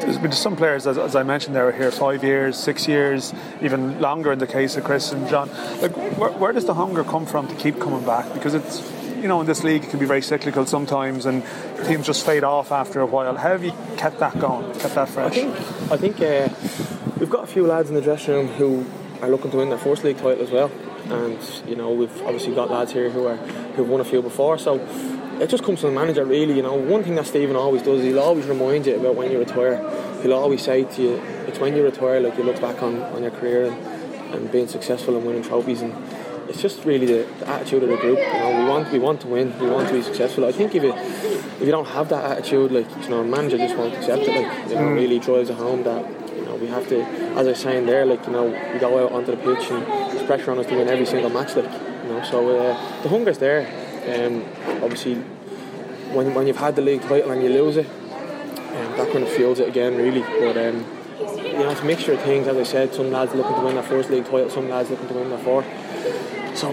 There's 0.00 0.18
been 0.18 0.32
some 0.32 0.56
players, 0.56 0.86
as, 0.86 0.98
as 0.98 1.14
I 1.14 1.22
mentioned, 1.22 1.54
they 1.54 1.62
were 1.62 1.72
here 1.72 1.90
five 1.90 2.24
years, 2.24 2.56
six 2.56 2.88
years, 2.88 3.32
even 3.60 4.00
longer 4.00 4.32
in 4.32 4.38
the 4.38 4.46
case 4.46 4.76
of 4.76 4.84
Chris 4.84 5.12
and 5.12 5.28
John. 5.28 5.48
Like, 5.80 5.92
where, 6.18 6.30
where 6.32 6.52
does 6.52 6.64
the 6.64 6.74
hunger 6.74 7.04
come 7.04 7.26
from 7.26 7.48
to 7.48 7.54
keep 7.54 7.78
coming 7.80 8.04
back? 8.04 8.32
Because 8.34 8.54
it's 8.54 8.82
you 9.22 9.28
know, 9.28 9.40
in 9.40 9.46
this 9.46 9.62
league, 9.62 9.84
it 9.84 9.90
can 9.90 10.00
be 10.00 10.04
very 10.04 10.20
cyclical 10.20 10.66
sometimes, 10.66 11.26
and 11.26 11.44
teams 11.86 12.06
just 12.06 12.26
fade 12.26 12.42
off 12.42 12.72
after 12.72 13.00
a 13.00 13.06
while. 13.06 13.36
How 13.36 13.50
have 13.50 13.62
you 13.62 13.72
kept 13.96 14.18
that 14.18 14.38
going, 14.40 14.64
kept 14.80 14.96
that 14.96 15.08
fresh? 15.08 15.38
I 15.38 15.48
think, 15.48 15.56
I 15.92 15.96
think 15.96 16.20
uh, 16.20 16.48
we've 17.20 17.30
got 17.30 17.44
a 17.44 17.46
few 17.46 17.64
lads 17.64 17.88
in 17.88 17.94
the 17.94 18.00
dressing 18.00 18.34
room 18.34 18.48
who 18.48 18.84
are 19.22 19.28
looking 19.28 19.52
to 19.52 19.58
win 19.58 19.68
their 19.68 19.78
first 19.78 20.02
league 20.02 20.16
title 20.16 20.42
as 20.42 20.50
well, 20.50 20.72
and 21.04 21.38
you 21.68 21.76
know, 21.76 21.92
we've 21.92 22.22
obviously 22.22 22.52
got 22.52 22.68
lads 22.68 22.92
here 22.92 23.10
who 23.10 23.26
are 23.28 23.36
who've 23.36 23.88
won 23.88 24.00
a 24.00 24.04
few 24.04 24.22
before, 24.22 24.58
so 24.58 24.78
it 25.42 25.50
just 25.50 25.64
comes 25.64 25.80
from 25.80 25.94
the 25.94 26.00
manager, 26.00 26.24
really. 26.24 26.54
You 26.54 26.62
know, 26.62 26.74
one 26.74 27.02
thing 27.02 27.16
that 27.16 27.26
Stephen 27.26 27.56
always 27.56 27.82
does, 27.82 28.00
he'll 28.02 28.20
always 28.20 28.46
remind 28.46 28.86
you 28.86 28.94
about 28.94 29.16
when 29.16 29.32
you 29.32 29.40
retire. 29.40 29.76
He'll 30.22 30.34
always 30.34 30.62
say 30.62 30.84
to 30.84 31.02
you, 31.02 31.14
it's 31.48 31.58
when 31.58 31.74
you 31.74 31.82
retire, 31.82 32.20
like 32.20 32.38
you 32.38 32.44
look 32.44 32.60
back 32.60 32.80
on, 32.80 33.02
on 33.02 33.22
your 33.22 33.32
career 33.32 33.64
and, 33.64 34.34
and 34.34 34.52
being 34.52 34.68
successful 34.68 35.16
and 35.16 35.26
winning 35.26 35.42
trophies. 35.42 35.82
And 35.82 35.92
it's 36.48 36.62
just 36.62 36.84
really 36.84 37.06
the, 37.06 37.28
the, 37.40 37.48
attitude 37.48 37.82
of 37.82 37.88
the 37.88 37.96
group. 37.96 38.18
You 38.18 38.24
know, 38.24 38.62
we 38.62 38.68
want 38.68 38.92
we 38.92 38.98
want 39.00 39.20
to 39.22 39.26
win, 39.26 39.58
we 39.58 39.68
want 39.68 39.88
to 39.88 39.94
be 39.94 40.02
successful. 40.02 40.44
I 40.44 40.52
think 40.52 40.76
if 40.76 40.82
you 40.84 40.92
if 40.92 41.62
you 41.62 41.72
don't 41.72 41.88
have 41.88 42.08
that 42.10 42.24
attitude, 42.24 42.70
like 42.70 42.88
you 43.02 43.08
know, 43.08 43.22
a 43.22 43.24
manager 43.24 43.58
just 43.58 43.76
won't 43.76 43.94
accept 43.94 44.22
it. 44.22 44.28
Like 44.28 44.68
you 44.68 44.74
know, 44.76 44.82
mm. 44.82 44.94
really 44.94 45.18
drives 45.18 45.50
it 45.50 45.56
home 45.56 45.82
that 45.82 46.08
you 46.36 46.44
know 46.44 46.54
we 46.54 46.68
have 46.68 46.88
to, 46.90 47.02
as 47.02 47.46
I 47.46 47.50
was 47.50 47.58
saying 47.58 47.86
there, 47.86 48.06
like 48.06 48.24
you 48.26 48.32
know, 48.32 48.44
we 48.44 48.78
go 48.78 49.04
out 49.04 49.10
onto 49.12 49.32
the 49.32 49.38
pitch 49.38 49.70
and 49.70 49.84
there's 49.86 50.24
pressure 50.24 50.52
on 50.52 50.60
us 50.60 50.66
to 50.66 50.76
win 50.76 50.88
every 50.88 51.06
single 51.06 51.30
match. 51.30 51.56
Like 51.56 51.72
you 51.72 52.08
know, 52.10 52.22
so 52.30 52.56
uh, 52.56 53.02
the 53.02 53.08
hunger's 53.08 53.38
there. 53.38 53.81
Um, 54.02 54.44
obviously, 54.82 55.14
when, 56.14 56.34
when 56.34 56.46
you've 56.46 56.56
had 56.56 56.76
the 56.76 56.82
league 56.82 57.02
title 57.02 57.30
and 57.30 57.42
you 57.42 57.48
lose 57.48 57.76
it, 57.76 57.86
um, 57.86 58.96
that 58.96 59.10
kind 59.12 59.24
of 59.24 59.30
fuels 59.30 59.60
it 59.60 59.68
again, 59.68 59.96
really. 59.96 60.20
But 60.20 60.56
um, 60.56 60.84
you 61.38 61.58
know, 61.58 61.70
it's 61.70 61.80
a 61.80 61.84
mixture 61.84 62.12
of 62.12 62.20
things. 62.22 62.48
As 62.48 62.56
I 62.56 62.62
said, 62.62 62.94
some 62.94 63.10
lads 63.10 63.34
looking 63.34 63.54
to 63.54 63.60
win 63.60 63.74
their 63.74 63.84
first 63.84 64.10
league 64.10 64.24
title, 64.24 64.50
some 64.50 64.68
lads 64.68 64.90
looking 64.90 65.08
to 65.08 65.14
win 65.14 65.28
their 65.28 65.38
fourth. 65.38 65.66
So 66.56 66.70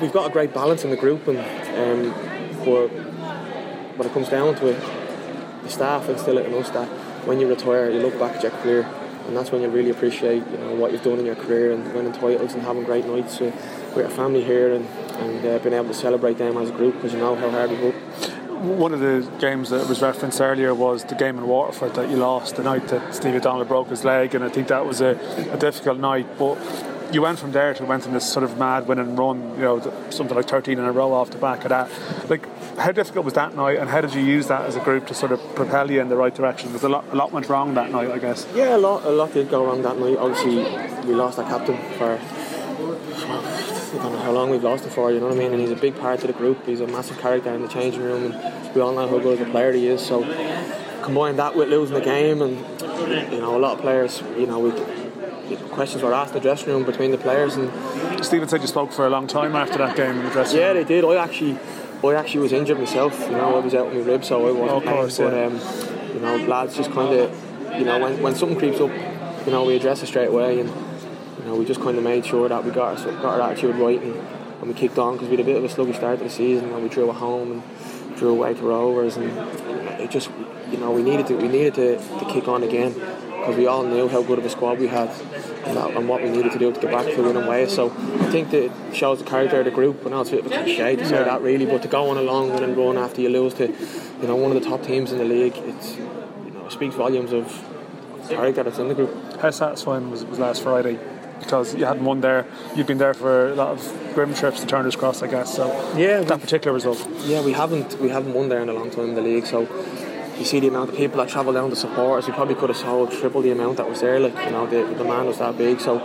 we've 0.00 0.12
got 0.12 0.30
a 0.30 0.32
great 0.32 0.54
balance 0.54 0.84
in 0.84 0.90
the 0.90 0.96
group, 0.96 1.26
and 1.28 1.38
um, 1.38 2.14
but 2.64 2.88
when 3.96 4.08
it 4.08 4.12
comes 4.12 4.28
down 4.28 4.54
to 4.56 4.68
it, 4.68 5.62
the 5.62 5.68
staff 5.68 6.08
instill 6.08 6.38
it 6.38 6.46
in 6.46 6.54
us 6.54 6.70
that 6.70 6.88
when 7.26 7.40
you 7.40 7.48
retire, 7.48 7.90
you 7.90 8.00
look 8.00 8.18
back 8.18 8.36
at 8.36 8.42
your 8.42 8.52
career, 8.52 8.82
and 9.26 9.36
that's 9.36 9.50
when 9.50 9.62
you 9.62 9.68
really 9.68 9.90
appreciate 9.90 10.46
you 10.50 10.58
know 10.58 10.74
what 10.74 10.92
you've 10.92 11.02
done 11.02 11.18
in 11.18 11.26
your 11.26 11.36
career 11.36 11.72
and 11.72 11.92
winning 11.94 12.12
titles 12.12 12.54
and 12.54 12.62
having 12.62 12.84
great 12.84 13.06
nights 13.06 13.40
with 13.40 13.54
your 13.96 14.08
family 14.10 14.42
here 14.42 14.72
and 14.74 14.86
and 15.20 15.44
uh, 15.44 15.58
being 15.58 15.74
able 15.74 15.88
to 15.88 15.94
celebrate 15.94 16.38
them 16.38 16.56
as 16.56 16.70
a 16.70 16.72
group 16.72 16.94
because 16.94 17.12
you 17.12 17.18
know 17.18 17.34
how 17.34 17.50
hard 17.50 17.70
we 17.70 17.76
work. 17.76 17.94
One 18.60 18.92
of 18.92 19.00
the 19.00 19.26
games 19.38 19.70
that 19.70 19.88
was 19.88 20.02
referenced 20.02 20.40
earlier 20.40 20.74
was 20.74 21.04
the 21.04 21.14
game 21.14 21.38
in 21.38 21.46
Waterford 21.46 21.94
that 21.94 22.10
you 22.10 22.16
lost 22.16 22.56
the 22.56 22.62
night 22.62 22.88
that 22.88 23.14
Steve 23.14 23.34
O'Donnell 23.34 23.64
broke 23.64 23.88
his 23.88 24.04
leg, 24.04 24.34
and 24.34 24.44
I 24.44 24.50
think 24.50 24.68
that 24.68 24.84
was 24.84 25.00
a, 25.00 25.18
a 25.52 25.56
difficult 25.56 25.98
night. 25.98 26.26
But 26.38 26.58
you 27.12 27.22
went 27.22 27.38
from 27.38 27.52
there 27.52 27.74
to 27.74 27.84
went 27.84 28.06
in 28.06 28.12
this 28.12 28.30
sort 28.30 28.44
of 28.44 28.58
mad 28.58 28.86
winning 28.86 29.16
run, 29.16 29.54
you 29.56 29.62
know, 29.62 30.08
something 30.10 30.36
like 30.36 30.48
13 30.48 30.78
in 30.78 30.84
a 30.84 30.92
row 30.92 31.12
off 31.12 31.30
the 31.30 31.38
back 31.38 31.64
of 31.64 31.70
that. 31.70 31.90
Like, 32.30 32.46
how 32.76 32.92
difficult 32.92 33.24
was 33.24 33.34
that 33.34 33.56
night, 33.56 33.78
and 33.78 33.88
how 33.88 34.00
did 34.00 34.14
you 34.14 34.22
use 34.22 34.46
that 34.48 34.62
as 34.62 34.76
a 34.76 34.80
group 34.80 35.06
to 35.08 35.14
sort 35.14 35.32
of 35.32 35.40
propel 35.54 35.90
you 35.90 36.00
in 36.00 36.08
the 36.08 36.16
right 36.16 36.34
direction? 36.34 36.68
Because 36.68 36.84
a 36.84 36.88
lot, 36.88 37.04
a 37.10 37.16
lot 37.16 37.32
went 37.32 37.48
wrong 37.48 37.74
that 37.74 37.90
night, 37.90 38.10
I 38.10 38.18
guess. 38.18 38.46
Yeah, 38.54 38.76
a 38.76 38.78
lot, 38.78 39.04
a 39.04 39.10
lot 39.10 39.32
did 39.32 39.50
go 39.50 39.64
wrong 39.64 39.82
that 39.82 39.98
night. 39.98 40.16
Obviously, 40.18 40.56
we 41.06 41.14
lost 41.14 41.38
our 41.38 41.48
captain 41.48 41.76
for 41.98 42.20
I 42.80 44.02
don't 44.02 44.12
know 44.12 44.18
how 44.18 44.32
long 44.32 44.50
we've 44.50 44.62
lost 44.62 44.84
him 44.84 44.90
for, 44.90 45.12
you 45.12 45.20
know 45.20 45.26
what 45.26 45.36
I 45.36 45.38
mean? 45.38 45.52
And 45.52 45.60
he's 45.60 45.70
a 45.70 45.76
big 45.76 45.98
part 45.98 46.20
of 46.22 46.28
the 46.28 46.32
group. 46.32 46.64
He's 46.66 46.80
a 46.80 46.86
massive 46.86 47.18
character 47.18 47.52
in 47.52 47.62
the 47.62 47.68
changing 47.68 48.02
room, 48.02 48.32
and 48.32 48.74
we 48.74 48.80
all 48.80 48.92
know 48.92 49.08
how 49.08 49.18
good 49.18 49.40
a 49.40 49.50
player 49.50 49.72
he 49.72 49.88
is. 49.88 50.04
So 50.04 50.22
combine 51.02 51.36
that 51.36 51.56
with 51.56 51.68
losing 51.68 51.94
the 51.94 52.00
game, 52.00 52.40
and 52.42 52.56
you 53.32 53.40
know, 53.40 53.56
a 53.56 53.58
lot 53.60 53.74
of 53.74 53.80
players, 53.80 54.22
you 54.36 54.46
know, 54.46 54.58
we 54.58 54.70
questions 55.72 56.02
were 56.02 56.14
asked 56.14 56.34
in 56.34 56.34
the 56.34 56.40
dressing 56.40 56.68
room 56.68 56.84
between 56.84 57.10
the 57.10 57.18
players. 57.18 57.56
And 57.56 57.70
Stephen 58.24 58.48
said 58.48 58.60
you 58.60 58.66
spoke 58.66 58.92
for 58.92 59.06
a 59.06 59.10
long 59.10 59.26
time 59.26 59.56
after 59.56 59.78
that 59.78 59.96
game 59.96 60.18
in 60.18 60.24
the 60.24 60.30
dressing 60.30 60.58
yeah, 60.58 60.68
room. 60.68 60.76
Yeah, 60.76 60.82
they 60.82 60.88
did. 61.00 61.04
I 61.04 61.22
actually, 61.22 61.58
I 62.04 62.14
actually 62.14 62.40
was 62.40 62.52
injured 62.52 62.78
myself. 62.78 63.18
You 63.20 63.32
know, 63.32 63.56
I 63.56 63.60
was 63.60 63.74
out 63.74 63.86
with 63.86 64.06
my 64.06 64.12
ribs, 64.12 64.28
so 64.28 64.46
I 64.46 64.52
wasn't. 64.52 64.88
Oh, 64.88 64.92
course, 64.92 65.18
but 65.18 65.32
yeah. 65.32 65.46
um, 65.46 65.60
you 66.14 66.20
know, 66.20 66.36
lads 66.46 66.76
just 66.76 66.92
kind 66.92 67.14
of, 67.14 67.78
you 67.78 67.84
know, 67.84 67.98
when 67.98 68.22
when 68.22 68.34
something 68.34 68.58
creeps 68.58 68.80
up, 68.80 68.90
you 69.46 69.52
know, 69.52 69.64
we 69.64 69.76
address 69.76 70.02
it 70.02 70.06
straight 70.06 70.28
away 70.28 70.60
and 70.60 70.89
know, 71.50 71.56
we 71.56 71.64
just 71.64 71.80
kind 71.80 71.98
of 71.98 72.04
made 72.04 72.24
sure 72.24 72.48
that 72.48 72.64
we 72.64 72.70
got 72.70 72.98
our, 72.98 73.12
got 73.14 73.40
our 73.40 73.50
attitude 73.50 73.76
right 73.76 74.00
and, 74.00 74.14
and 74.14 74.68
we 74.68 74.74
kicked 74.74 74.98
on 74.98 75.14
because 75.14 75.28
we 75.28 75.36
had 75.36 75.40
a 75.40 75.44
bit 75.44 75.56
of 75.56 75.64
a 75.64 75.68
sluggish 75.68 75.96
start 75.96 76.18
to 76.18 76.24
the 76.24 76.30
season 76.30 76.72
and 76.72 76.82
we 76.82 76.88
drew 76.88 77.10
at 77.10 77.16
home 77.16 77.52
and 77.52 78.16
drew 78.16 78.30
away 78.30 78.54
to 78.54 78.62
Rovers 78.62 79.16
and 79.16 79.30
it 80.00 80.10
just 80.10 80.30
you 80.70 80.78
know 80.78 80.90
we 80.92 81.02
needed 81.02 81.26
to 81.26 81.34
we 81.34 81.48
needed 81.48 81.74
to, 81.74 81.98
to 81.98 82.24
kick 82.32 82.46
on 82.48 82.62
again 82.62 82.92
because 82.92 83.56
we 83.56 83.66
all 83.66 83.82
knew 83.82 84.08
how 84.08 84.22
good 84.22 84.38
of 84.38 84.44
a 84.44 84.50
squad 84.50 84.78
we 84.78 84.86
had 84.86 85.08
and, 85.64 85.76
that, 85.76 85.90
and 85.96 86.08
what 86.08 86.22
we 86.22 86.30
needed 86.30 86.52
to 86.52 86.58
do 86.58 86.72
to 86.72 86.80
get 86.80 86.90
back 86.90 87.06
to 87.06 87.22
winning 87.22 87.46
ways. 87.46 87.74
So 87.74 87.90
I 87.90 88.30
think 88.30 88.50
that 88.50 88.64
it 88.64 88.72
shows 88.94 89.18
the 89.18 89.24
character 89.24 89.58
of 89.58 89.64
the 89.64 89.70
group. 89.70 90.04
And 90.04 90.14
it's 90.14 90.30
a 90.30 90.36
bit 90.36 90.46
of 90.46 90.52
a 90.52 90.62
cliche 90.62 90.96
to 90.96 91.04
say 91.06 91.24
that 91.24 91.40
really, 91.40 91.66
but 91.66 91.82
to 91.82 91.88
go 91.88 92.10
on 92.10 92.18
a 92.18 92.22
long 92.22 92.52
winning 92.52 92.76
run 92.76 92.96
after 92.98 93.20
you 93.20 93.28
lose 93.28 93.54
to 93.54 93.68
you 93.68 94.28
know 94.28 94.36
one 94.36 94.54
of 94.54 94.62
the 94.62 94.68
top 94.68 94.82
teams 94.82 95.10
in 95.12 95.18
the 95.18 95.24
league, 95.24 95.56
it's 95.56 95.96
you 95.96 96.50
know 96.52 96.66
it 96.66 96.72
speaks 96.72 96.94
volumes 96.94 97.32
of 97.32 97.46
character 98.28 98.62
that's 98.62 98.78
in 98.78 98.88
the 98.88 98.94
group. 98.94 99.40
How 99.40 99.50
satisfying 99.50 100.10
was, 100.10 100.24
was 100.24 100.38
last 100.38 100.62
Friday? 100.62 100.98
Because 101.40 101.74
you 101.74 101.84
hadn't 101.84 102.04
won 102.04 102.20
there. 102.20 102.46
You've 102.76 102.86
been 102.86 102.98
there 102.98 103.14
for 103.14 103.50
a 103.50 103.54
lot 103.54 103.68
of 103.68 104.12
grim 104.14 104.34
trips 104.34 104.60
to 104.60 104.66
Turner's 104.66 104.96
Cross, 104.96 105.22
I 105.22 105.26
guess. 105.26 105.54
So 105.54 105.66
yeah, 105.96 106.20
that 106.20 106.40
particular 106.40 106.72
result. 106.74 107.06
Yeah, 107.24 107.42
we 107.42 107.52
haven't 107.52 107.98
we 108.00 108.08
haven't 108.08 108.34
won 108.34 108.48
there 108.48 108.60
in 108.60 108.68
a 108.68 108.72
long 108.72 108.90
time 108.90 109.10
in 109.10 109.14
the 109.14 109.22
league. 109.22 109.46
So 109.46 109.62
you 110.38 110.44
see 110.44 110.60
the 110.60 110.68
amount 110.68 110.90
of 110.90 110.96
people 110.96 111.18
that 111.18 111.28
travel 111.28 111.52
down 111.52 111.70
to 111.70 111.76
support 111.76 112.22
us. 112.22 112.28
We 112.28 112.34
probably 112.34 112.54
could 112.54 112.70
have 112.70 112.78
sold 112.78 113.12
triple 113.12 113.42
the 113.42 113.50
amount 113.50 113.78
that 113.78 113.88
was 113.88 114.00
there. 114.00 114.20
Like 114.20 114.36
you 114.44 114.52
know, 114.52 114.66
the 114.66 114.84
the 114.84 114.94
demand 114.94 115.26
was 115.26 115.38
that 115.38 115.58
big. 115.58 115.80
So 115.80 115.98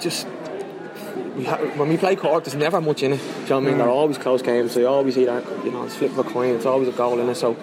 just. 0.00 0.26
We 1.36 1.44
ha- 1.46 1.56
when 1.76 1.88
we 1.88 1.96
play 1.96 2.14
Cork, 2.14 2.44
there's 2.44 2.54
never 2.54 2.78
much 2.82 3.02
in 3.02 3.14
it. 3.14 3.16
Do 3.16 3.22
you 3.24 3.30
know 3.30 3.38
what 3.38 3.50
I 3.50 3.60
mean? 3.60 3.74
Mm. 3.74 3.78
They're 3.78 3.88
always 3.88 4.18
close 4.18 4.42
games, 4.42 4.72
so 4.72 4.80
you 4.80 4.86
always 4.86 5.14
see 5.14 5.24
that, 5.24 5.42
you 5.64 5.70
know, 5.70 5.84
it's 5.84 5.94
flip 5.94 6.10
of 6.10 6.18
a 6.18 6.24
coin, 6.24 6.54
it's 6.54 6.66
always 6.66 6.88
a 6.88 6.92
goal 6.92 7.18
in 7.20 7.28
it. 7.30 7.36
So 7.36 7.56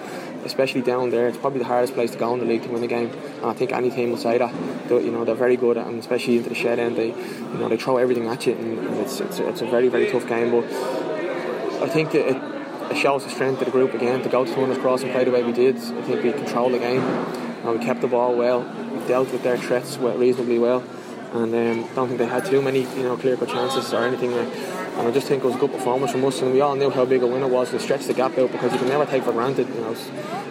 especially 0.46 0.82
down 0.82 1.10
there, 1.10 1.28
it's 1.28 1.38
probably 1.38 1.60
the 1.60 1.66
hardest 1.66 1.94
place 1.94 2.12
to 2.12 2.18
go 2.18 2.34
in 2.34 2.40
the 2.40 2.46
league 2.46 2.64
to 2.64 2.70
win 2.70 2.84
a 2.84 2.88
game. 2.88 3.10
And 3.10 3.46
I 3.46 3.54
think 3.54 3.72
any 3.72 3.90
team 3.90 4.12
will 4.12 4.18
say 4.18 4.38
that. 4.38 4.54
They're, 4.88 5.02
you 5.02 5.12
know, 5.12 5.26
they're 5.26 5.36
very 5.36 5.58
good, 5.58 5.78
and 5.78 6.00
especially 6.00 6.38
into 6.38 6.50
the 6.50 6.56
shed 6.56 6.80
end, 6.80 6.96
they, 6.96 7.08
you 7.08 7.58
know, 7.60 7.70
they 7.70 7.78
throw 7.78 7.98
everything 7.98 8.28
at 8.28 8.46
you, 8.46 8.54
and, 8.54 8.80
and 8.80 8.98
it's, 8.98 9.20
it's, 9.20 9.40
it's, 9.40 9.62
a 9.62 9.66
very, 9.66 9.88
very 9.88 10.10
tough 10.12 10.28
game. 10.28 10.52
But 10.52 10.66
I 11.82 11.88
think 11.88 12.12
that 12.12 12.28
it, 12.28 12.92
it 12.92 12.98
shows 12.98 13.24
the 13.24 13.30
strength 13.30 13.60
of 13.60 13.66
the 13.66 13.72
group 13.72 13.94
again 13.94 14.22
to 14.24 14.30
go 14.30 14.46
to 14.46 14.54
Turner's 14.54 14.78
Cross 14.78 15.04
and 15.04 15.12
play 15.12 15.24
the 15.24 15.32
way 15.32 15.44
we 15.44 15.52
did. 15.52 15.76
I 15.76 16.02
think 16.02 16.24
we 16.24 16.32
controlled 16.32 16.74
the 16.74 16.80
game, 16.80 17.02
and 17.02 17.80
we 17.80 17.86
kept 17.86 18.02
the 18.02 18.08
ball 18.08 18.36
well. 18.36 18.62
We 18.94 19.08
dealt 19.08 19.32
with 19.32 19.44
their 19.44 19.58
threats 19.58 19.98
reasonably 19.98 20.60
well. 20.60 20.84
And 21.34 21.54
um, 21.54 21.96
don't 21.96 22.08
think 22.08 22.18
they 22.18 22.26
had 22.26 22.46
too 22.46 22.62
many 22.62 22.82
you 22.82 23.04
know 23.04 23.16
clear 23.18 23.38
cut 23.38 23.50
chances 23.50 23.94
or 23.94 24.04
anything. 24.04 24.32
Like, 24.32 24.48
and 25.00 25.08
I 25.08 25.12
just 25.12 25.28
think 25.28 25.44
it 25.44 25.48
was 25.48 25.56
a 25.56 25.60
good 25.60 25.72
performance 25.72 26.12
from 26.12 26.26
us, 26.26 26.42
and 26.42 26.52
we 26.52 26.62
all 26.62 26.76
knew 26.76 26.90
how 26.90 27.06
big 27.06 27.22
a 27.22 27.28
win 27.28 27.44
it 27.44 27.50
was 27.50 27.70
to 27.70 27.80
stretch 27.80 28.06
the 28.06 28.14
gap 28.14 28.38
out 28.38 28.52
because 28.52 28.74
you 28.74 28.80
can 28.80 28.90
never 28.90 29.06
take 29.06 29.24
for 29.24 29.32
granted. 29.32 29.68
You 29.70 29.82
know, 29.82 29.94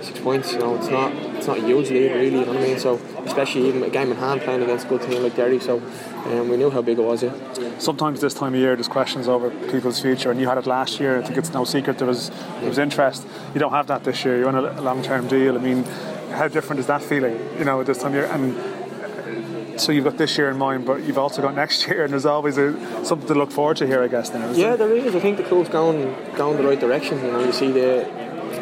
six 0.01 0.19
points. 0.21 0.53
You 0.53 0.61
know, 0.61 0.77
it's 0.77 0.89
not 0.89 1.13
it's 1.13 1.47
not 1.47 1.59
a 1.59 1.63
huge 1.63 1.91
lead 1.91 2.13
really. 2.13 2.39
You 2.39 2.47
know 2.47 2.53
what 2.53 2.63
I 2.63 2.67
mean? 2.69 2.79
So 2.79 3.01
especially 3.25 3.69
even 3.69 3.83
a 3.83 3.91
game 3.91 4.11
in 4.11 4.17
hand 4.17 4.41
playing 4.43 4.63
against 4.63 4.87
a 4.87 4.89
good 4.89 5.03
team 5.03 5.23
like 5.23 5.35
Derry, 5.37 5.59
so 5.59 5.83
um, 6.27 6.49
we 6.49 6.57
knew 6.57 6.71
how 6.71 6.83
big 6.83 6.99
it 6.99 7.03
was. 7.03 7.23
Yeah. 7.23 7.35
Sometimes 7.79 8.21
this 8.21 8.35
time 8.35 8.55
of 8.55 8.61
year, 8.61 8.75
there's 8.75 8.89
questions 8.89 9.29
over 9.29 9.51
people's 9.71 10.01
future, 10.01 10.31
and 10.31 10.41
you 10.41 10.49
had 10.49 10.59
it 10.59 10.67
last 10.67 11.01
year. 11.01 11.19
I 11.19 11.23
think 11.23 11.39
it's 11.39 11.53
no 11.53 11.65
secret 11.65 11.99
there 11.99 12.07
was 12.07 12.31
there 12.61 12.69
was 12.69 12.79
interest. 12.79 13.27
You 13.53 13.61
don't 13.61 13.73
have 13.73 13.89
that 13.89 14.05
this 14.05 14.25
year. 14.25 14.39
You're 14.39 14.49
on 14.49 14.57
a 14.57 14.81
long 14.81 15.03
term 15.03 15.27
deal. 15.27 15.57
I 15.57 15.61
mean, 15.61 15.85
how 16.31 16.49
different 16.49 16.81
is 16.81 16.87
that 16.87 17.03
feeling? 17.03 17.39
You 17.59 17.65
know, 17.65 17.83
this 17.83 17.99
time 17.99 18.09
of 18.09 18.15
year 18.15 18.27
and 18.27 18.78
so 19.81 19.93
you've 19.93 20.05
got 20.05 20.17
this 20.19 20.37
year 20.39 20.51
in 20.51 20.57
mind, 20.57 20.85
but 20.85 21.03
you've 21.05 21.19
also 21.19 21.43
got 21.43 21.55
next 21.55 21.87
year, 21.87 22.05
and 22.05 22.13
there's 22.13 22.27
always 22.27 22.59
a, 22.59 23.05
something 23.05 23.29
to 23.29 23.35
look 23.35 23.51
forward 23.51 23.77
to 23.79 23.87
here, 23.87 24.03
I 24.03 24.09
guess. 24.09 24.33
Now, 24.33 24.51
yeah, 24.53 24.77
there 24.77 24.95
is. 24.95 25.15
I 25.15 25.21
think 25.21 25.37
the 25.37 25.45
club's 25.45 25.69
going 25.69 26.15
going 26.35 26.57
the 26.57 26.65
right 26.65 26.81
direction. 26.81 27.25
You 27.25 27.33
know, 27.33 27.45
you 27.45 27.53
see 27.53 27.71
the 27.71 28.07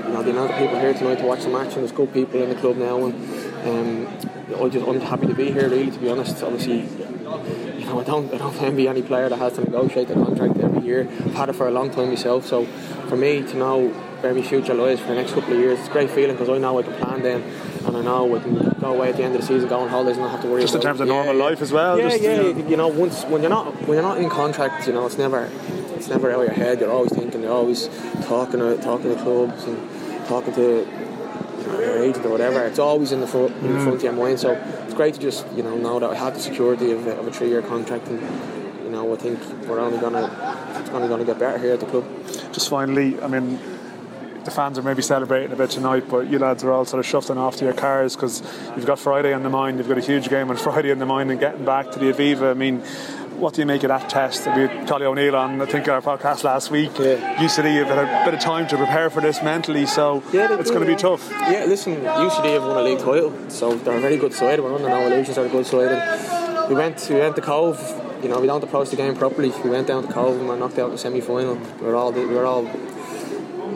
you 0.06 0.12
know 0.12 0.22
the 0.22 0.30
amount 0.30 0.52
of 0.52 0.58
people 0.58 0.78
here 0.78 0.94
tonight 0.94 1.18
to 1.18 1.26
watch 1.26 1.42
the 1.42 1.50
match, 1.50 1.74
and 1.74 1.76
there's 1.76 1.92
good 1.92 2.12
people 2.12 2.42
in 2.42 2.48
the 2.50 2.54
club 2.56 2.76
now, 2.76 3.04
and 3.04 3.14
um, 3.66 4.62
I 4.62 4.68
just, 4.68 4.86
I'm 4.86 5.00
happy 5.00 5.26
to 5.26 5.34
be 5.34 5.50
here. 5.50 5.68
Really, 5.68 5.90
to 5.90 5.98
be 5.98 6.10
honest, 6.10 6.42
obviously. 6.42 6.88
You 7.26 7.92
know, 7.92 8.00
I 8.00 8.04
don't, 8.04 8.32
I 8.34 8.38
don't 8.38 8.60
envy 8.62 8.88
any 8.88 9.02
player 9.02 9.28
that 9.28 9.38
has 9.38 9.54
to 9.54 9.60
negotiate 9.60 10.10
a 10.10 10.14
contract 10.14 10.56
every 10.58 10.82
year. 10.82 11.08
I've 11.08 11.34
had 11.34 11.48
it 11.50 11.52
for 11.54 11.68
a 11.68 11.70
long 11.70 11.90
time 11.90 12.08
myself, 12.08 12.46
so 12.46 12.64
for 13.08 13.16
me 13.16 13.42
to 13.42 13.56
know 13.56 13.88
where 14.20 14.34
my 14.34 14.42
future 14.42 14.74
lies 14.74 14.98
for 14.98 15.08
the 15.08 15.14
next 15.14 15.34
couple 15.34 15.52
of 15.52 15.58
years, 15.60 15.78
it's 15.78 15.88
a 15.88 15.92
great 15.92 16.10
feeling 16.10 16.36
because 16.36 16.48
I 16.48 16.58
know 16.58 16.78
I 16.78 16.82
can 16.82 16.94
plan 16.94 17.22
then 17.22 17.42
and 17.86 17.96
I 17.96 18.02
know 18.02 18.24
we 18.26 18.40
can 18.40 18.54
go 18.80 18.94
away 18.94 19.10
at 19.10 19.16
the 19.16 19.22
end 19.24 19.34
of 19.34 19.40
the 19.40 19.46
season, 19.46 19.68
go 19.68 19.78
on 19.80 19.88
holidays, 19.88 20.16
and 20.16 20.24
not 20.24 20.32
have 20.32 20.42
to 20.42 20.48
worry. 20.48 20.62
Just 20.62 20.74
in 20.74 20.80
terms 20.80 21.00
of 21.00 21.06
yeah, 21.08 21.14
normal 21.14 21.36
life 21.36 21.62
as 21.62 21.72
well. 21.72 21.98
Yeah, 21.98 22.08
just, 22.10 22.22
yeah. 22.22 22.40
You 22.42 22.54
know. 22.54 22.68
You 22.68 22.76
know, 22.76 22.88
once 22.88 23.24
when 23.24 23.42
you're 23.42 23.50
not 23.50 23.66
when 23.86 23.92
you're 23.94 24.02
not 24.02 24.18
in 24.18 24.28
contract, 24.28 24.86
you 24.86 24.92
know, 24.92 25.06
it's 25.06 25.18
never 25.18 25.50
it's 25.94 26.08
never 26.08 26.30
out 26.30 26.40
of 26.40 26.46
your 26.46 26.54
head. 26.54 26.80
You're 26.80 26.90
always 26.92 27.12
thinking. 27.12 27.42
You're 27.42 27.52
always 27.52 27.88
talking 28.24 28.60
to 28.60 28.76
talking 28.78 29.14
to 29.14 29.22
clubs 29.22 29.64
and 29.64 30.26
talking 30.26 30.54
to 30.54 30.62
you 30.62 31.66
know, 31.66 31.80
your 31.80 31.98
agent 32.02 32.24
or 32.26 32.30
whatever. 32.30 32.64
It's 32.64 32.78
always 32.78 33.12
in 33.12 33.20
the 33.20 33.26
front 33.26 33.54
in 33.56 33.72
the 33.74 33.80
front 33.80 33.94
of 33.96 34.02
your 34.02 34.12
mind. 34.12 34.38
So 34.40 34.52
it's 34.84 34.94
great 34.94 35.14
to 35.14 35.20
just 35.20 35.46
you 35.56 35.62
know 35.62 35.76
know 35.76 35.98
that 36.00 36.10
I 36.10 36.14
have 36.14 36.34
the 36.34 36.40
security 36.40 36.90
of, 36.92 37.06
a- 37.06 37.16
of 37.18 37.26
a 37.26 37.32
three 37.32 37.48
year 37.48 37.62
contract 37.62 38.08
and. 38.08 38.20
You 38.86 38.92
know, 38.92 39.12
I 39.12 39.16
think 39.16 39.40
we're 39.66 39.80
only 39.80 39.98
gonna 39.98 40.30
it's 40.80 40.90
only 40.90 41.08
gonna 41.08 41.24
get 41.24 41.40
better 41.40 41.58
here 41.58 41.72
at 41.72 41.80
the 41.80 41.86
club. 41.86 42.04
Just 42.52 42.68
finally, 42.70 43.20
I 43.20 43.26
mean, 43.26 43.58
the 44.46 44.50
fans 44.50 44.78
are 44.78 44.82
maybe 44.82 45.02
celebrating 45.02 45.52
a 45.52 45.56
bit 45.56 45.70
tonight, 45.70 46.04
but 46.08 46.28
you 46.30 46.38
lads 46.38 46.64
are 46.64 46.72
all 46.72 46.84
sort 46.86 47.00
of 47.00 47.06
shuffling 47.06 47.38
off 47.38 47.56
to 47.56 47.64
your 47.64 47.74
cars 47.74 48.16
because 48.16 48.42
you've 48.74 48.86
got 48.86 48.98
Friday 48.98 49.34
on 49.34 49.42
the 49.42 49.50
mind. 49.50 49.76
You've 49.78 49.88
got 49.88 49.98
a 49.98 50.00
huge 50.00 50.30
game 50.30 50.48
on 50.50 50.56
Friday 50.68 50.90
in 50.90 50.98
the 50.98 51.06
mind, 51.06 51.30
and 51.30 51.38
getting 51.38 51.64
back 51.64 51.90
to 51.92 51.98
the 51.98 52.12
Aviva. 52.12 52.50
I 52.50 52.54
mean, 52.54 52.80
what 53.38 53.52
do 53.52 53.60
you 53.60 53.66
make 53.66 53.82
of 53.82 53.88
that 53.88 54.08
test? 54.08 54.46
We 54.46 54.66
had 54.66 54.88
Collie 54.88 55.04
O'Neill 55.04 55.36
on, 55.36 55.60
I 55.60 55.66
think, 55.66 55.88
our 55.88 56.00
podcast 56.00 56.44
last 56.44 56.70
week. 56.70 56.92
Yeah. 56.98 57.36
UCD 57.36 57.84
have 57.84 57.88
had 57.88 57.98
a 57.98 58.24
bit 58.24 58.34
of 58.34 58.40
time 58.40 58.66
to 58.68 58.76
prepare 58.76 59.10
for 59.10 59.20
this 59.20 59.42
mentally, 59.42 59.84
so 59.84 60.22
Yeah, 60.32 60.58
it's 60.58 60.70
going 60.70 60.86
to 60.86 60.86
be 60.86 60.96
tough. 60.96 61.28
Yeah, 61.30 61.66
listen, 61.66 61.96
UCD 61.96 62.54
have 62.54 62.62
won 62.62 62.78
a 62.78 62.82
league 62.82 62.98
title, 63.00 63.34
so 63.50 63.74
they're 63.74 63.98
a 63.98 64.00
very 64.00 64.16
good 64.16 64.32
side. 64.32 64.60
We're 64.60 64.74
under 64.74 64.88
no 64.88 65.06
illusions, 65.06 65.36
they're 65.36 65.46
a 65.46 65.48
good 65.50 65.66
side. 65.66 65.92
And 65.92 66.68
we 66.68 66.74
went, 66.74 67.06
we 67.10 67.16
went 67.16 67.36
to 67.36 67.42
Cobh. 67.42 68.02
You 68.22 68.30
know, 68.30 68.40
we 68.40 68.46
don't 68.46 68.64
approach 68.64 68.88
the 68.90 68.96
game 68.96 69.14
properly. 69.14 69.50
We 69.62 69.70
went 69.70 69.86
down 69.88 70.06
to 70.06 70.12
Cobh 70.12 70.32
and 70.32 70.42
we 70.42 70.46
were 70.46 70.56
knocked 70.56 70.78
out 70.78 70.86
in 70.86 70.92
the 70.92 70.98
semi-final. 70.98 71.56
We 71.56 71.86
were 71.86 71.94
all, 71.94 72.12
we 72.12 72.24
were 72.24 72.46
all 72.46 72.64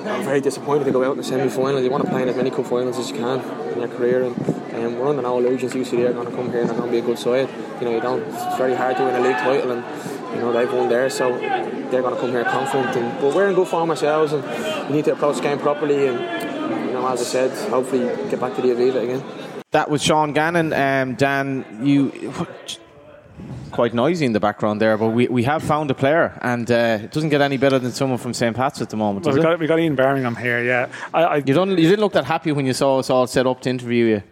know, 0.04 0.22
very 0.22 0.40
disappointed 0.40 0.84
to 0.84 0.92
go 0.92 1.04
out 1.04 1.12
in 1.12 1.18
the 1.18 1.24
semi-final. 1.24 1.80
You 1.82 1.90
want 1.90 2.04
to 2.04 2.10
play 2.10 2.22
in 2.22 2.28
as 2.28 2.36
many 2.36 2.50
cup 2.50 2.66
finals 2.66 2.98
as 2.98 3.10
you 3.10 3.16
can 3.16 3.40
in 3.72 3.78
your 3.78 3.88
career, 3.88 4.24
and 4.24 4.36
um, 4.74 4.98
we're 4.98 5.08
under 5.08 5.22
no 5.22 5.38
illusions. 5.38 5.72
UCD 5.72 6.08
are 6.08 6.12
going 6.12 6.26
to 6.26 6.34
come 6.34 6.50
here 6.50 6.60
and 6.60 6.70
they're 6.70 6.76
going 6.76 6.90
to 6.90 6.92
be 6.92 6.98
a 6.98 7.02
good 7.02 7.18
side. 7.18 7.48
You 7.80 7.86
know, 7.86 7.94
you 7.94 8.00
don't. 8.00 8.22
It's 8.22 8.56
very 8.56 8.74
hard 8.74 8.96
to 8.96 9.04
win 9.04 9.14
a 9.14 9.20
league 9.20 9.36
title, 9.36 9.72
and 9.72 10.34
you 10.34 10.40
know 10.40 10.52
they've 10.52 10.72
won 10.72 10.88
there, 10.88 11.10
so 11.10 11.36
they're 11.38 12.02
going 12.02 12.14
to 12.14 12.20
come 12.20 12.30
here 12.30 12.44
confident. 12.44 12.96
And 12.96 13.20
but 13.20 13.34
we're 13.34 13.48
in 13.48 13.54
good 13.54 13.68
form 13.68 13.90
ourselves, 13.90 14.32
and 14.32 14.88
we 14.88 14.96
need 14.96 15.04
to 15.06 15.12
approach 15.12 15.36
the 15.36 15.42
game 15.42 15.58
properly. 15.58 16.06
And 16.06 16.18
you 16.86 16.92
know, 16.92 17.06
as 17.08 17.20
I 17.20 17.24
said, 17.24 17.70
hopefully 17.70 18.06
get 18.30 18.40
back 18.40 18.54
to 18.56 18.62
the 18.62 18.68
Aviva 18.68 19.02
again. 19.02 19.24
That 19.72 19.88
was 19.88 20.02
Sean 20.02 20.32
Gannon. 20.32 20.72
Um, 20.72 21.14
Dan, 21.14 21.64
you 21.82 22.10
quite 23.70 23.94
noisy 23.94 24.26
in 24.26 24.32
the 24.32 24.40
background 24.40 24.80
there, 24.80 24.96
but 24.98 25.08
we, 25.08 25.28
we 25.28 25.42
have 25.44 25.62
found 25.62 25.90
a 25.90 25.94
player, 25.94 26.38
and 26.42 26.70
uh, 26.70 26.98
it 27.02 27.12
doesn't 27.12 27.30
get 27.30 27.40
any 27.40 27.56
better 27.56 27.78
than 27.78 27.92
someone 27.92 28.18
from 28.18 28.34
St. 28.34 28.54
Pat's 28.54 28.80
at 28.82 28.90
the 28.90 28.96
moment. 28.96 29.24
Well, 29.26 29.34
Does 29.34 29.42
we 29.42 29.48
it? 29.48 29.52
got 29.52 29.60
we 29.60 29.66
got 29.66 29.78
Ian 29.78 29.94
Bermingham 29.96 30.36
here. 30.36 30.62
Yeah, 30.62 30.88
I, 31.14 31.22
I 31.24 31.36
You 31.36 31.54
don't. 31.54 31.70
You 31.70 31.76
didn't 31.76 32.00
look 32.00 32.12
that 32.12 32.24
happy 32.24 32.52
when 32.52 32.66
you 32.66 32.72
saw 32.72 32.98
us 32.98 33.10
all 33.10 33.26
set 33.26 33.46
up 33.46 33.60
to 33.62 33.70
interview 33.70 34.04
you. 34.06 34.22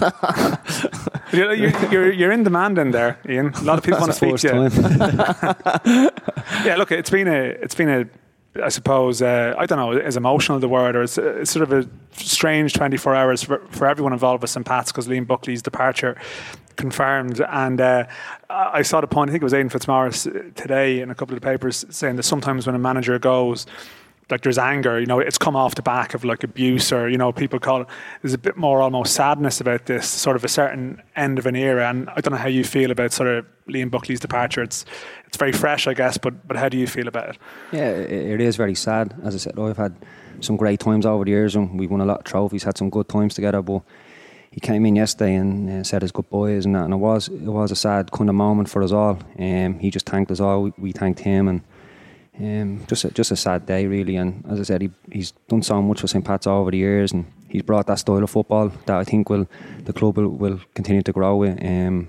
you're, 1.32 1.54
you're, 1.54 1.90
you're, 1.90 2.12
you're 2.12 2.32
in 2.32 2.42
demand 2.42 2.78
in 2.78 2.90
there, 2.90 3.18
Ian. 3.28 3.52
A 3.54 3.62
lot 3.62 3.78
of 3.78 3.84
people 3.84 4.00
want 4.00 4.12
to 4.12 4.16
speak 4.16 4.36
to 4.38 4.70
you. 5.84 6.10
Yeah, 6.64 6.76
look, 6.76 6.90
it's 6.90 7.10
been 7.10 7.28
a, 7.28 7.42
it's 7.62 7.74
been 7.74 7.88
a, 7.88 8.06
I 8.62 8.68
suppose, 8.68 9.22
uh, 9.22 9.54
I 9.56 9.66
don't 9.66 9.78
know, 9.78 9.92
is 9.92 10.16
emotional 10.16 10.58
the 10.58 10.68
word, 10.68 10.96
or 10.96 11.02
it's, 11.02 11.16
it's 11.16 11.50
sort 11.50 11.62
of 11.62 11.72
a 11.72 11.88
strange 12.12 12.72
24 12.72 13.14
hours 13.14 13.42
for, 13.42 13.62
for 13.70 13.86
everyone 13.86 14.12
involved 14.12 14.42
with 14.42 14.50
St. 14.50 14.66
Pat's 14.66 14.90
because 14.90 15.06
Liam 15.06 15.26
Buckley's 15.26 15.62
departure 15.62 16.20
confirmed. 16.80 17.40
And 17.40 17.80
uh, 17.80 18.06
I 18.48 18.82
saw 18.82 19.00
the 19.00 19.06
point, 19.06 19.30
I 19.30 19.32
think 19.32 19.42
it 19.42 19.44
was 19.44 19.54
Aidan 19.54 19.68
Fitzmaurice 19.68 20.26
uh, 20.26 20.50
today 20.54 21.00
in 21.00 21.10
a 21.10 21.14
couple 21.14 21.34
of 21.34 21.40
the 21.40 21.46
papers 21.46 21.84
saying 21.90 22.16
that 22.16 22.24
sometimes 22.24 22.66
when 22.66 22.74
a 22.74 22.78
manager 22.78 23.18
goes, 23.18 23.66
like 24.30 24.42
there's 24.42 24.58
anger, 24.58 24.98
you 24.98 25.06
know, 25.06 25.18
it's 25.18 25.38
come 25.38 25.56
off 25.56 25.74
the 25.74 25.82
back 25.82 26.14
of 26.14 26.24
like 26.24 26.44
abuse 26.44 26.92
or, 26.92 27.08
you 27.08 27.18
know, 27.18 27.32
people 27.32 27.58
call 27.58 27.82
it, 27.82 27.88
there's 28.22 28.34
a 28.34 28.38
bit 28.38 28.56
more 28.56 28.80
almost 28.80 29.14
sadness 29.14 29.60
about 29.60 29.86
this, 29.86 30.08
sort 30.08 30.36
of 30.36 30.44
a 30.44 30.48
certain 30.48 31.02
end 31.16 31.38
of 31.38 31.46
an 31.46 31.56
era. 31.56 31.88
And 31.88 32.08
I 32.10 32.20
don't 32.20 32.32
know 32.32 32.38
how 32.38 32.48
you 32.48 32.64
feel 32.64 32.90
about 32.90 33.12
sort 33.12 33.28
of 33.28 33.46
Liam 33.68 33.90
Buckley's 33.90 34.20
departure. 34.20 34.62
It's 34.62 34.84
it's 35.26 35.36
very 35.36 35.52
fresh, 35.52 35.86
I 35.86 35.94
guess, 35.94 36.18
but 36.18 36.46
but 36.46 36.56
how 36.56 36.68
do 36.68 36.76
you 36.76 36.86
feel 36.86 37.08
about 37.08 37.30
it? 37.30 37.38
Yeah, 37.72 37.90
it, 37.90 38.40
is 38.40 38.56
very 38.56 38.74
sad. 38.74 39.14
As 39.24 39.34
I 39.34 39.38
said, 39.38 39.58
I've 39.58 39.76
had 39.76 39.94
some 40.40 40.56
great 40.56 40.80
times 40.80 41.06
over 41.06 41.24
the 41.24 41.30
years, 41.30 41.54
and 41.54 41.78
we've 41.78 41.90
won 41.90 42.00
a 42.00 42.04
lot 42.04 42.18
of 42.18 42.24
trophies, 42.24 42.64
had 42.64 42.76
some 42.76 42.90
good 42.90 43.08
times 43.08 43.34
together. 43.34 43.62
But 43.62 43.82
he 44.50 44.60
came 44.60 44.84
in 44.84 44.96
yesterday 44.96 45.36
and 45.36 45.70
uh, 45.70 45.84
said 45.84 46.02
his 46.02 46.12
goodbyes 46.12 46.66
and 46.66 46.74
that, 46.74 46.84
and 46.84 46.94
it 46.94 46.96
was 46.96 47.28
it 47.28 47.42
was 47.42 47.70
a 47.70 47.76
sad 47.76 48.10
kind 48.10 48.28
of 48.28 48.34
moment 48.34 48.68
for 48.68 48.82
us 48.82 48.92
all. 48.92 49.18
Um, 49.38 49.78
he 49.78 49.90
just 49.90 50.06
thanked 50.06 50.30
us 50.30 50.40
all. 50.40 50.62
We, 50.64 50.72
we 50.76 50.92
thanked 50.92 51.20
him, 51.20 51.48
and 51.48 51.60
um, 52.38 52.84
just 52.86 53.04
a, 53.04 53.10
just 53.10 53.30
a 53.30 53.36
sad 53.36 53.66
day 53.66 53.86
really. 53.86 54.16
And 54.16 54.44
as 54.50 54.58
I 54.58 54.64
said, 54.64 54.82
he, 54.82 54.90
he's 55.12 55.32
done 55.48 55.62
so 55.62 55.80
much 55.80 56.00
for 56.00 56.08
St 56.08 56.24
Pat's 56.24 56.48
over 56.48 56.72
the 56.72 56.78
years, 56.78 57.12
and 57.12 57.26
he's 57.48 57.62
brought 57.62 57.86
that 57.86 58.00
style 58.00 58.24
of 58.24 58.30
football 58.30 58.72
that 58.86 58.98
I 58.98 59.04
think 59.04 59.30
will 59.30 59.46
the 59.84 59.92
club 59.92 60.16
will, 60.16 60.28
will 60.28 60.60
continue 60.74 61.02
to 61.02 61.12
grow 61.12 61.36
with. 61.36 61.62
Um, 61.64 62.08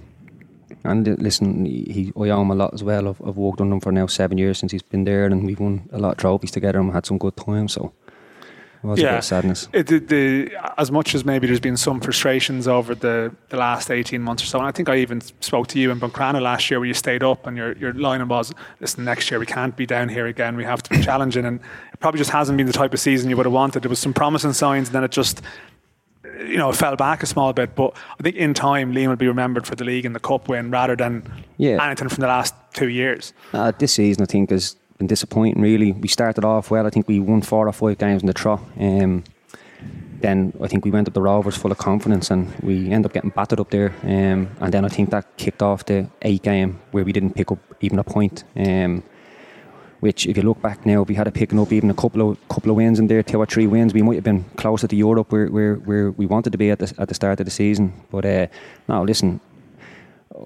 and 0.83 1.05
listen, 1.21 1.65
he, 1.65 2.11
I 2.17 2.29
owe 2.29 2.41
him 2.41 2.49
a 2.49 2.55
lot 2.55 2.73
as 2.73 2.83
well. 2.83 3.07
I've, 3.09 3.21
I've 3.21 3.37
worked 3.37 3.61
on 3.61 3.71
him 3.71 3.79
for 3.79 3.91
now 3.91 4.07
seven 4.07 4.39
years 4.39 4.57
since 4.57 4.71
he's 4.71 4.81
been 4.81 5.03
there, 5.03 5.25
and 5.25 5.45
we've 5.45 5.59
won 5.59 5.87
a 5.91 5.99
lot 5.99 6.13
of 6.13 6.17
trophies 6.17 6.49
together 6.49 6.79
and 6.79 6.91
had 6.91 7.05
some 7.05 7.19
good 7.19 7.37
times. 7.37 7.73
So 7.73 7.93
was 8.83 8.99
a 8.99 9.03
bit 9.03 9.13
of 9.13 9.23
sadness. 9.23 9.67
It, 9.73 9.87
the, 9.87 9.99
the, 9.99 10.51
as 10.77 10.91
much 10.91 11.13
as 11.13 11.23
maybe 11.23 11.47
there's 11.47 11.59
been 11.59 11.77
some 11.77 11.99
frustrations 11.99 12.67
over 12.67 12.95
the, 12.95 13.33
the 13.49 13.57
last 13.57 13.91
18 13.91 14.21
months 14.21 14.43
or 14.43 14.47
so, 14.47 14.59
and 14.59 14.67
I 14.67 14.71
think 14.71 14.89
I 14.89 14.97
even 14.97 15.21
spoke 15.39 15.67
to 15.67 15.79
you 15.79 15.91
in 15.91 15.99
Buncrana 15.99 16.41
last 16.41 16.69
year 16.71 16.79
where 16.79 16.87
you 16.87 16.93
stayed 16.93 17.23
up 17.23 17.45
and 17.47 17.55
your, 17.57 17.73
your 17.77 17.93
line 17.93 18.27
was, 18.27 18.53
listen, 18.79 19.05
next 19.05 19.29
year 19.29 19.39
we 19.39 19.45
can't 19.45 19.75
be 19.75 19.85
down 19.85 20.09
here 20.09 20.25
again, 20.27 20.55
we 20.55 20.63
have 20.63 20.81
to 20.83 20.89
be 20.89 21.01
challenging. 21.03 21.45
And 21.45 21.59
it 21.93 21.99
probably 21.99 22.17
just 22.19 22.31
hasn't 22.31 22.57
been 22.57 22.67
the 22.67 22.73
type 22.73 22.93
of 22.93 22.99
season 22.99 23.29
you 23.29 23.37
would 23.37 23.45
have 23.45 23.53
wanted. 23.53 23.83
There 23.83 23.89
was 23.89 23.99
some 23.99 24.13
promising 24.13 24.53
signs, 24.53 24.87
and 24.87 24.95
then 24.95 25.03
it 25.03 25.11
just, 25.11 25.41
you 26.47 26.57
know, 26.57 26.69
it 26.69 26.75
fell 26.75 26.95
back 26.95 27.21
a 27.23 27.25
small 27.27 27.53
bit. 27.53 27.75
But 27.75 27.95
I 28.19 28.23
think 28.23 28.35
in 28.35 28.53
time, 28.53 28.93
Liam 28.93 29.09
will 29.09 29.15
be 29.15 29.27
remembered 29.27 29.67
for 29.67 29.75
the 29.75 29.83
league 29.83 30.05
and 30.05 30.15
the 30.15 30.19
cup 30.19 30.47
win 30.47 30.71
rather 30.71 30.95
than 30.95 31.31
Yeah. 31.57 31.83
anything 31.85 32.09
from 32.09 32.21
the 32.21 32.27
last 32.27 32.55
two 32.73 32.89
years. 32.89 33.33
Uh, 33.53 33.71
this 33.77 33.93
season, 33.93 34.23
I 34.23 34.25
think, 34.25 34.49
has 34.49 34.75
been 35.01 35.07
disappointing. 35.07 35.61
Really, 35.61 35.91
we 35.93 36.07
started 36.07 36.45
off 36.45 36.69
well. 36.69 36.85
I 36.85 36.91
think 36.91 37.07
we 37.07 37.19
won 37.19 37.41
four 37.41 37.67
or 37.67 37.73
five 37.73 37.97
games 37.97 38.21
in 38.21 38.27
the 38.27 38.33
trot. 38.33 38.61
Um, 38.79 39.23
then 40.21 40.53
I 40.61 40.67
think 40.67 40.85
we 40.85 40.91
went 40.91 41.07
up 41.07 41.15
the 41.15 41.21
Rovers 41.21 41.57
full 41.57 41.71
of 41.71 41.79
confidence, 41.79 42.29
and 42.29 42.53
we 42.61 42.91
ended 42.91 43.07
up 43.07 43.13
getting 43.13 43.31
battered 43.31 43.59
up 43.59 43.71
there. 43.71 43.91
Um, 44.03 44.49
and 44.59 44.71
then 44.71 44.85
I 44.85 44.89
think 44.89 45.09
that 45.09 45.25
kicked 45.37 45.63
off 45.63 45.85
the 45.85 46.07
eight 46.21 46.43
game 46.43 46.79
where 46.91 47.03
we 47.03 47.11
didn't 47.11 47.33
pick 47.33 47.51
up 47.51 47.59
even 47.81 47.97
a 47.97 48.03
point. 48.03 48.43
Um, 48.55 49.03
which, 50.01 50.27
if 50.27 50.37
you 50.37 50.43
look 50.43 50.61
back 50.61 50.85
now, 50.85 51.01
if 51.01 51.07
we 51.07 51.15
had 51.15 51.27
a 51.27 51.31
picking 51.31 51.59
up 51.59 51.71
even 51.71 51.89
a 51.89 51.93
couple 51.93 52.21
of 52.29 52.47
couple 52.47 52.71
of 52.71 52.77
wins 52.77 52.99
in 52.99 53.07
there, 53.07 53.23
two 53.23 53.39
or 53.39 53.45
three 53.47 53.67
wins, 53.67 53.93
we 53.93 54.03
might 54.03 54.15
have 54.15 54.23
been 54.23 54.43
closer 54.55 54.87
to 54.87 54.95
Europe 54.95 55.31
where 55.31 55.47
where, 55.47 55.75
where 55.75 56.11
we 56.11 56.25
wanted 56.27 56.51
to 56.51 56.57
be 56.57 56.69
at 56.71 56.79
the 56.79 56.93
at 56.99 57.07
the 57.07 57.15
start 57.15 57.39
of 57.39 57.45
the 57.45 57.51
season. 57.51 57.93
But 58.11 58.25
uh, 58.25 58.47
no, 58.87 59.03
listen, 59.03 59.39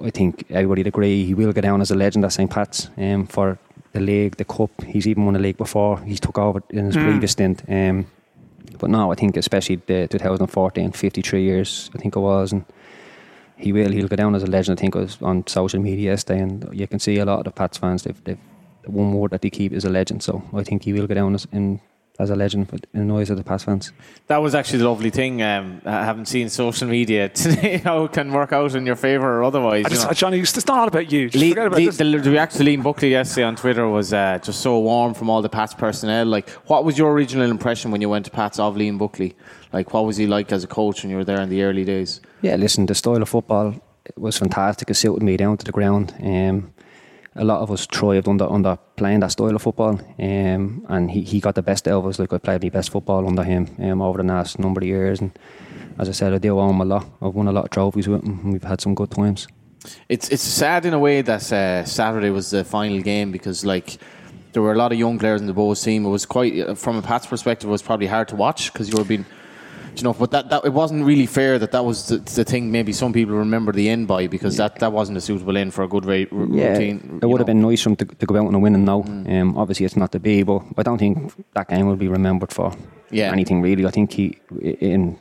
I 0.05 0.11
think 0.11 0.45
everybody 0.49 0.81
would 0.81 0.87
agree 0.87 1.25
he 1.25 1.33
will 1.33 1.53
go 1.53 1.61
down 1.61 1.81
as 1.81 1.91
a 1.91 1.95
legend 1.95 2.25
at 2.25 2.33
St 2.33 2.49
Pat's 2.49 2.89
um, 2.97 3.27
for 3.27 3.57
the 3.95 4.01
league, 4.01 4.35
the 4.37 4.45
cup. 4.45 4.69
He's 4.83 5.07
even 5.07 5.25
won 5.25 5.33
the 5.33 5.39
league 5.39 5.57
before. 5.57 5.97
He 6.05 6.15
took 6.17 6.37
over 6.37 6.61
in 6.69 6.85
his 6.85 6.95
Mm. 6.97 7.03
previous 7.03 7.31
stint. 7.31 7.63
Um, 7.67 8.05
but 8.79 8.89
now 8.89 9.11
I 9.11 9.15
think 9.15 9.37
especially 9.37 9.77
the 9.87 10.07
2014, 10.07 10.91
53 10.91 11.41
years, 11.43 11.89
I 11.95 11.97
think 11.97 12.15
it 12.15 12.19
was, 12.19 12.51
and 12.53 12.63
he 13.57 13.71
will. 13.73 13.91
He'll 13.91 14.07
go 14.09 14.15
down 14.17 14.35
as 14.35 14.43
a 14.43 14.47
legend. 14.47 14.77
I 14.77 14.81
think 14.81 14.95
it 14.95 14.99
was 14.99 15.17
on 15.21 15.47
social 15.47 15.79
media 15.81 16.11
yesterday, 16.11 16.41
and 16.41 16.65
you 16.73 16.87
can 16.87 16.99
see 16.99 17.17
a 17.19 17.25
lot 17.25 17.39
of 17.39 17.45
the 17.45 17.51
Pats 17.51 17.77
fans. 17.77 18.03
They've, 18.03 18.21
they've 18.25 18.37
the 18.83 18.91
one 18.91 19.13
word 19.13 19.31
that 19.31 19.41
they 19.41 19.49
keep 19.49 19.71
is 19.73 19.85
a 19.85 19.89
legend. 19.89 20.21
So 20.23 20.43
I 20.53 20.63
think 20.63 20.83
he 20.83 20.93
will 20.93 21.07
go 21.07 21.15
down 21.15 21.33
as 21.35 21.47
in 21.51 21.79
as 22.17 22.29
a 22.29 22.35
legend 22.35 22.69
in 22.93 22.99
the 22.99 23.05
noise 23.05 23.29
of 23.29 23.37
the 23.37 23.43
Pats 23.43 23.63
fans. 23.65 23.91
That 24.27 24.37
was 24.37 24.55
actually 24.55 24.79
the 24.79 24.89
lovely 24.89 25.09
thing. 25.09 25.41
Um, 25.41 25.81
I 25.85 26.05
haven't 26.05 26.27
seen 26.27 26.49
social 26.49 26.87
media 26.87 27.29
today 27.43 27.77
how 27.77 28.05
it 28.05 28.13
can 28.13 28.31
work 28.31 28.53
out 28.53 28.73
in 28.73 28.85
your 28.85 28.95
favour 28.95 29.39
or 29.39 29.43
otherwise. 29.43 29.85
I 29.85 29.89
just, 29.89 30.01
you 30.03 30.07
know. 30.07 30.13
Johnny, 30.13 30.39
it's 30.39 30.67
not 30.67 30.79
all 30.79 30.87
about 30.87 31.11
you. 31.11 31.29
Just 31.29 31.41
Lee, 31.41 31.49
forget 31.49 31.67
about 31.67 31.77
Lee- 31.77 31.85
this. 31.87 31.97
the, 31.97 32.03
the 32.17 32.31
reaction 32.31 32.65
to 32.65 32.71
Liam 32.71 32.83
Buckley 32.83 33.09
yesterday 33.09 33.43
on 33.43 33.55
Twitter 33.55 33.87
was 33.87 34.13
uh, 34.13 34.39
just 34.41 34.61
so 34.61 34.79
warm 34.79 35.13
from 35.13 35.29
all 35.29 35.41
the 35.41 35.49
Pats 35.49 35.73
personnel. 35.73 36.25
Like, 36.25 36.49
what 36.69 36.85
was 36.85 36.97
your 36.97 37.11
original 37.11 37.49
impression 37.49 37.91
when 37.91 38.01
you 38.01 38.09
went 38.09 38.25
to 38.25 38.31
Pats 38.31 38.59
of 38.59 38.75
Liam 38.75 38.97
Buckley? 38.97 39.35
Like, 39.73 39.93
what 39.93 40.05
was 40.05 40.15
he 40.17 40.25
like 40.25 40.51
as 40.51 40.63
a 40.63 40.67
coach 40.67 41.03
when 41.03 41.09
you 41.11 41.17
were 41.17 41.25
there 41.25 41.41
in 41.41 41.49
the 41.49 41.63
early 41.63 41.83
days? 41.83 42.21
Yeah, 42.41 42.55
listen, 42.55 42.85
the 42.85 42.95
style 42.95 43.21
of 43.21 43.27
football 43.27 43.75
was 44.15 44.37
fantastic. 44.37 44.89
It 44.89 44.93
suited 44.93 45.23
me 45.23 45.35
down 45.35 45.57
to 45.57 45.65
the 45.65 45.71
ground. 45.71 46.13
Um, 46.21 46.71
a 47.35 47.43
lot 47.43 47.61
of 47.61 47.71
us 47.71 47.85
thrived 47.85 48.27
under 48.27 48.49
under 48.51 48.77
playing 48.95 49.19
that 49.19 49.31
style 49.31 49.55
of 49.55 49.61
football, 49.61 49.99
um, 50.19 50.85
and 50.89 51.11
he, 51.11 51.21
he 51.21 51.39
got 51.39 51.55
the 51.55 51.61
best 51.61 51.87
out 51.87 51.99
of 51.99 52.05
us. 52.07 52.19
Like 52.19 52.33
I 52.33 52.37
played 52.37 52.63
my 52.63 52.69
best 52.69 52.91
football 52.91 53.27
under 53.27 53.43
him 53.43 53.75
um, 53.79 54.01
over 54.01 54.21
the 54.21 54.27
last 54.27 54.57
number 54.59 54.79
of 54.79 54.87
years, 54.87 55.19
and 55.19 55.37
as 55.99 56.09
I 56.09 56.13
said, 56.13 56.33
I 56.33 56.37
do 56.37 56.57
owe 56.59 56.69
him 56.69 56.81
a 56.81 56.85
lot. 56.85 57.05
I've 57.21 57.33
won 57.33 57.47
a 57.47 57.51
lot 57.51 57.65
of 57.65 57.71
trophies 57.71 58.07
with 58.07 58.23
him. 58.23 58.39
and 58.43 58.53
We've 58.53 58.63
had 58.63 58.81
some 58.81 58.95
good 58.95 59.11
times. 59.11 59.47
It's 60.09 60.29
it's 60.29 60.43
sad 60.43 60.85
in 60.85 60.93
a 60.93 60.99
way 60.99 61.21
that 61.21 61.51
uh, 61.51 61.83
Saturday 61.85 62.29
was 62.29 62.49
the 62.51 62.63
final 62.63 63.01
game 63.01 63.31
because 63.31 63.65
like 63.65 63.97
there 64.53 64.61
were 64.61 64.71
a 64.71 64.77
lot 64.77 64.93
of 64.93 64.97
young 64.97 65.19
players 65.19 65.41
in 65.41 65.47
the 65.47 65.53
Bohs 65.53 65.83
team. 65.83 66.05
It 66.05 66.09
was 66.09 66.25
quite 66.25 66.77
from 66.77 66.95
a 66.95 67.01
Pats 67.01 67.27
perspective, 67.27 67.69
it 67.69 67.71
was 67.71 67.81
probably 67.81 68.07
hard 68.07 68.29
to 68.29 68.35
watch 68.35 68.71
because 68.71 68.89
you 68.89 68.97
were 68.97 69.03
being. 69.03 69.25
You 70.01 70.05
know, 70.05 70.13
but 70.13 70.31
that, 70.31 70.49
that 70.49 70.65
it 70.65 70.73
wasn't 70.73 71.05
really 71.05 71.25
fair 71.25 71.57
that 71.59 71.71
that 71.71 71.83
was 71.85 72.07
the, 72.07 72.17
the 72.17 72.43
thing. 72.43 72.71
Maybe 72.71 72.91
some 72.93 73.13
people 73.13 73.35
remember 73.35 73.71
the 73.71 73.89
end 73.89 74.07
by 74.07 74.27
because 74.27 74.57
that, 74.57 74.79
that 74.79 74.91
wasn't 74.91 75.17
a 75.17 75.21
suitable 75.21 75.55
end 75.57 75.73
for 75.73 75.83
a 75.83 75.87
good 75.87 76.05
ra- 76.05 76.25
r- 76.31 76.47
Yeah, 76.51 76.73
routine. 76.73 77.19
it 77.21 77.25
would 77.25 77.39
have 77.39 77.47
been 77.47 77.61
nice 77.61 77.81
for 77.81 77.89
him 77.89 77.95
to, 77.97 78.05
to 78.05 78.25
go 78.25 78.35
out 78.37 78.47
on 78.47 78.55
a 78.55 78.59
winning 78.59 78.85
note. 78.85 79.05
Um, 79.07 79.57
obviously, 79.57 79.85
it's 79.85 79.95
not 79.95 80.11
to 80.13 80.19
be, 80.19 80.43
but 80.43 80.61
I 80.77 80.83
don't 80.83 80.97
think 80.97 81.33
that 81.53 81.67
game 81.69 81.87
will 81.87 81.95
be 81.95 82.07
remembered 82.07 82.51
for 82.51 82.71
Yeah. 83.11 83.31
anything 83.31 83.61
really. 83.61 83.85
I 83.85 83.91
think 83.91 84.11
he 84.13 84.37
in 84.61 85.17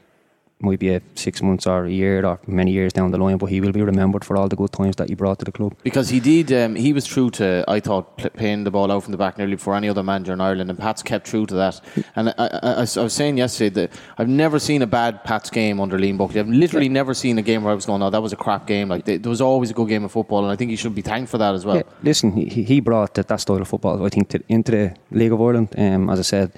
might 0.65 0.79
be 0.79 0.91
a 0.95 1.01
six 1.15 1.43
months 1.43 1.67
or 1.67 1.85
a 1.85 1.91
year 1.91 2.25
or 2.25 2.39
many 2.47 2.73
years 2.73 2.93
down 2.93 3.11
the 3.11 3.19
line, 3.19 3.37
but 3.37 3.47
he 3.47 3.61
will 3.61 3.73
be 3.73 3.83
remembered 3.83 4.25
for 4.25 4.37
all 4.37 4.49
the 4.49 4.57
good 4.57 4.73
times 4.73 4.97
that 4.97 5.09
he 5.09 5.15
brought 5.15 5.39
to 5.41 5.45
the 5.45 5.53
club. 5.53 5.77
Because 5.83 6.09
he 6.09 6.21
did, 6.21 6.53
um, 6.53 6.75
he 6.75 6.93
was 6.93 7.07
true 7.07 7.31
to, 7.33 7.65
I 7.69 7.81
thought, 7.81 8.17
pl- 8.19 8.31
playing 8.31 8.65
the 8.65 8.71
ball 8.71 8.91
out 8.91 9.03
from 9.05 9.13
the 9.13 9.19
back 9.19 9.39
nearly 9.39 9.55
before 9.57 9.75
any 9.77 9.89
other 9.89 10.03
manager 10.03 10.33
in 10.33 10.41
Ireland, 10.41 10.71
and 10.71 10.79
Pats 10.79 11.03
kept 11.03 11.27
true 11.27 11.47
to 11.47 11.55
that. 11.55 11.81
And 12.17 12.31
I, 12.31 12.35
I, 12.39 12.71
I, 12.79 12.81
was 13.03 13.13
saying 13.13 13.39
yesterday 13.39 13.71
that 13.87 13.93
I've 14.19 14.29
never 14.29 14.59
seen 14.59 14.83
a 14.83 14.87
bad 14.87 15.23
Pats 15.25 15.51
game 15.51 15.81
under 15.81 15.99
Liam 15.99 16.19
Buckley. 16.19 16.41
I've 16.41 16.49
literally 16.49 16.89
never 16.89 17.15
seen 17.15 17.39
a 17.39 17.43
game 17.43 17.63
where 17.63 17.73
I 17.73 17.75
was 17.75 17.87
going, 17.87 18.03
oh, 18.03 18.11
that 18.11 18.23
was 18.23 18.33
a 18.33 18.37
crap 18.37 18.67
game. 18.67 18.89
Like 18.89 19.05
they, 19.05 19.19
there 19.19 19.31
was 19.31 19.41
always 19.41 19.71
a 19.71 19.75
good 19.75 19.89
game 19.89 20.05
of 20.05 20.13
football, 20.13 20.43
and 20.45 20.53
I 20.53 20.57
think 20.57 20.71
he 20.71 20.77
should 20.77 20.95
be 20.95 21.03
thanked 21.03 21.31
for 21.31 21.39
that 21.39 21.55
as 21.55 21.65
well. 21.65 21.77
Yeah, 21.77 21.83
listen, 22.03 22.33
he, 22.33 22.47
he- 22.47 22.65
he 22.65 22.81
brought 22.81 23.15
that, 23.15 23.29
that 23.29 23.41
style 23.41 23.61
of 23.61 23.69
football, 23.69 24.05
I 24.05 24.09
think, 24.09 24.31
to, 24.31 24.43
into 24.49 24.73
the 24.73 24.97
League 25.11 25.33
of 25.33 25.41
Ireland. 25.41 25.69
Um, 25.77 26.09
as 26.11 26.19
I 26.19 26.23
said, 26.23 26.53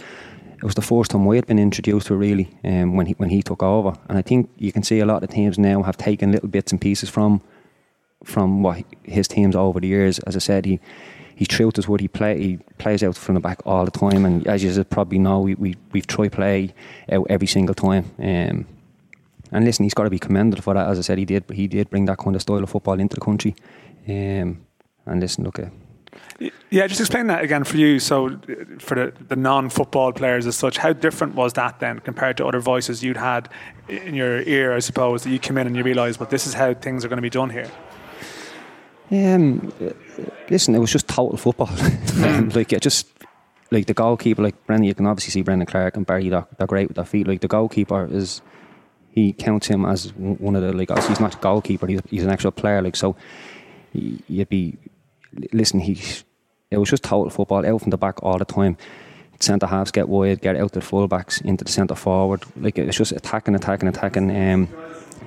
it 0.56 0.64
was 0.64 0.74
the 0.74 0.82
first 0.82 1.10
time 1.10 1.26
we 1.26 1.36
had 1.36 1.46
been 1.46 1.58
introduced 1.58 2.06
to 2.06 2.14
it 2.14 2.18
really 2.18 2.48
um, 2.64 2.96
when 2.96 3.06
he 3.06 3.12
when 3.14 3.30
he 3.30 3.42
took 3.42 3.62
over, 3.62 3.94
and 4.08 4.18
I 4.18 4.22
think 4.22 4.50
you 4.56 4.72
can 4.72 4.82
see 4.82 5.00
a 5.00 5.06
lot 5.06 5.22
of 5.22 5.30
teams 5.30 5.58
now 5.58 5.82
have 5.82 5.96
taken 5.96 6.32
little 6.32 6.48
bits 6.48 6.72
and 6.72 6.80
pieces 6.80 7.10
from 7.10 7.42
from 8.24 8.62
what 8.62 8.82
his 9.02 9.28
teams 9.28 9.54
over 9.54 9.80
the 9.80 9.88
years. 9.88 10.18
As 10.20 10.36
I 10.36 10.38
said, 10.40 10.64
he 10.64 10.80
he's 11.34 11.48
true 11.48 11.70
to 11.70 11.82
what 11.90 12.00
he 12.00 12.08
play. 12.08 12.38
He 12.38 12.56
plays 12.78 13.02
out 13.02 13.16
from 13.16 13.34
the 13.34 13.40
back 13.40 13.60
all 13.66 13.84
the 13.84 13.90
time, 13.90 14.24
and 14.24 14.46
as 14.46 14.64
you 14.64 14.84
probably 14.84 15.18
know, 15.18 15.40
we, 15.40 15.54
we 15.54 15.74
we've 15.92 16.06
tried 16.06 16.32
play 16.32 16.74
out 17.10 17.26
every 17.28 17.46
single 17.46 17.74
time. 17.74 18.10
Um, 18.18 18.66
and 19.52 19.64
listen, 19.64 19.84
he's 19.84 19.94
got 19.94 20.04
to 20.04 20.10
be 20.10 20.18
commended 20.18 20.64
for 20.64 20.74
that. 20.74 20.88
As 20.88 20.98
I 20.98 21.02
said, 21.02 21.18
he 21.18 21.24
did. 21.24 21.44
He 21.52 21.68
did 21.68 21.90
bring 21.90 22.06
that 22.06 22.18
kind 22.18 22.34
of 22.34 22.42
style 22.42 22.62
of 22.62 22.70
football 22.70 22.98
into 22.98 23.14
the 23.14 23.20
country. 23.20 23.54
Um, 24.08 24.66
and 25.04 25.20
listen, 25.20 25.44
look, 25.44 25.60
Yeah, 26.70 26.86
just 26.86 27.00
explain 27.00 27.28
that 27.28 27.42
again 27.42 27.64
for 27.64 27.76
you. 27.76 27.98
So, 27.98 28.26
uh, 28.28 28.30
for 28.78 28.94
the, 28.94 29.12
the 29.28 29.36
non 29.36 29.70
football 29.70 30.12
players 30.12 30.46
as 30.46 30.56
such, 30.56 30.76
how 30.76 30.92
different 30.92 31.34
was 31.34 31.54
that 31.54 31.80
then 31.80 32.00
compared 32.00 32.36
to 32.38 32.46
other 32.46 32.60
voices 32.60 33.02
you'd 33.02 33.16
had 33.16 33.48
in 33.88 34.14
your 34.14 34.42
ear, 34.42 34.74
I 34.74 34.80
suppose, 34.80 35.22
that 35.22 35.30
you 35.30 35.38
come 35.38 35.56
in 35.58 35.66
and 35.66 35.76
you 35.76 35.82
realise, 35.82 36.16
but 36.16 36.30
this 36.30 36.46
is 36.46 36.54
how 36.54 36.74
things 36.74 37.04
are 37.04 37.08
going 37.08 37.18
to 37.18 37.22
be 37.22 37.30
done 37.30 37.50
here? 37.50 37.70
Um, 39.10 39.72
listen, 40.50 40.74
it 40.74 40.78
was 40.78 40.92
just 40.92 41.08
total 41.08 41.36
football. 41.36 41.70
um, 42.24 42.50
like 42.50 42.72
it 42.72 42.82
just 42.82 43.06
like 43.70 43.86
the 43.86 43.94
goalkeeper, 43.94 44.42
like 44.42 44.66
Brendan, 44.66 44.84
you 44.84 44.94
can 44.94 45.06
obviously 45.06 45.30
see 45.30 45.42
Brendan 45.42 45.66
Clarke 45.66 45.96
and 45.96 46.06
Barry. 46.06 46.28
They're, 46.28 46.46
they're 46.58 46.66
great 46.66 46.88
with 46.88 46.96
their 46.96 47.04
feet. 47.04 47.26
Like 47.26 47.40
the 47.40 47.48
goalkeeper 47.48 48.06
is, 48.10 48.42
he 49.10 49.32
counts 49.32 49.66
him 49.66 49.84
as 49.84 50.12
one 50.14 50.56
of 50.56 50.62
the 50.62 50.72
like. 50.72 50.90
He's 51.04 51.20
not 51.20 51.36
a 51.36 51.38
goalkeeper. 51.38 51.86
He's, 51.86 52.00
he's 52.10 52.24
an 52.24 52.30
actual 52.30 52.50
player. 52.50 52.82
Like 52.82 52.96
so, 52.96 53.16
you'd 53.92 54.48
be 54.48 54.76
listen. 55.52 55.80
He, 55.80 55.98
it 56.70 56.78
was 56.78 56.90
just 56.90 57.04
total 57.04 57.30
football 57.30 57.66
out 57.66 57.80
from 57.80 57.90
the 57.90 57.98
back 57.98 58.22
all 58.22 58.38
the 58.38 58.44
time. 58.44 58.76
Centre 59.38 59.66
halves 59.66 59.90
get 59.90 60.08
wide, 60.08 60.40
get 60.40 60.56
out 60.56 60.72
to 60.72 60.80
the 60.80 60.84
full 60.84 61.06
backs 61.08 61.40
into 61.42 61.64
the 61.64 61.70
centre 61.70 61.94
forward. 61.94 62.44
Like 62.56 62.78
it's 62.78 62.96
just 62.96 63.12
attacking, 63.12 63.54
attacking, 63.54 63.88
attacking. 63.88 64.30
Um, 64.30 64.68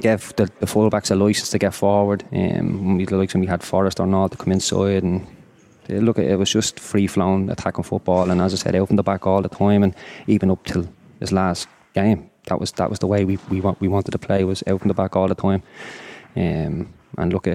give 0.02 0.34
the, 0.36 0.50
the 0.60 0.68
full 0.68 0.90
backs 0.90 1.12
a 1.12 1.16
license 1.16 1.50
to 1.50 1.60
get 1.60 1.74
forward. 1.74 2.24
Um, 2.32 2.98
we 2.98 3.06
like 3.06 3.34
when 3.34 3.42
we 3.42 3.48
had 3.48 3.64
Forrest 3.64 4.00
or 4.00 4.08
not 4.08 4.32
to 4.32 4.38
come 4.38 4.52
inside 4.52 5.04
and 5.04 5.28
look, 5.90 6.20
it 6.20 6.38
was 6.38 6.52
just 6.52 6.80
free 6.80 7.08
flowing 7.08 7.50
attacking 7.50 7.84
football. 7.84 8.30
And 8.30 8.42
as 8.42 8.54
I 8.54 8.58
said, 8.58 8.76
out 8.76 8.88
from 8.88 8.98
the 8.98 9.04
back 9.04 9.26
all 9.26 9.42
the 9.42 9.50
time, 9.50 9.84
and 9.84 9.96
even 10.28 10.52
up 10.52 10.64
till 10.64 10.88
this 11.20 11.32
last 11.32 11.68
game, 11.94 12.30
that 12.46 12.60
was 12.60 12.72
that 12.74 12.90
was 12.90 13.00
the 13.00 13.08
way 13.08 13.26
we 13.26 13.38
we 13.50 13.62
we 13.80 13.88
wanted 13.88 14.12
to 14.12 14.20
play 14.20 14.44
was 14.44 14.64
out 14.68 14.80
from 14.80 14.88
the 14.88 14.94
back 14.94 15.16
all 15.16 15.28
the 15.28 15.36
time. 15.36 15.64
Um, 16.36 16.94
and 17.18 17.34
look. 17.34 17.48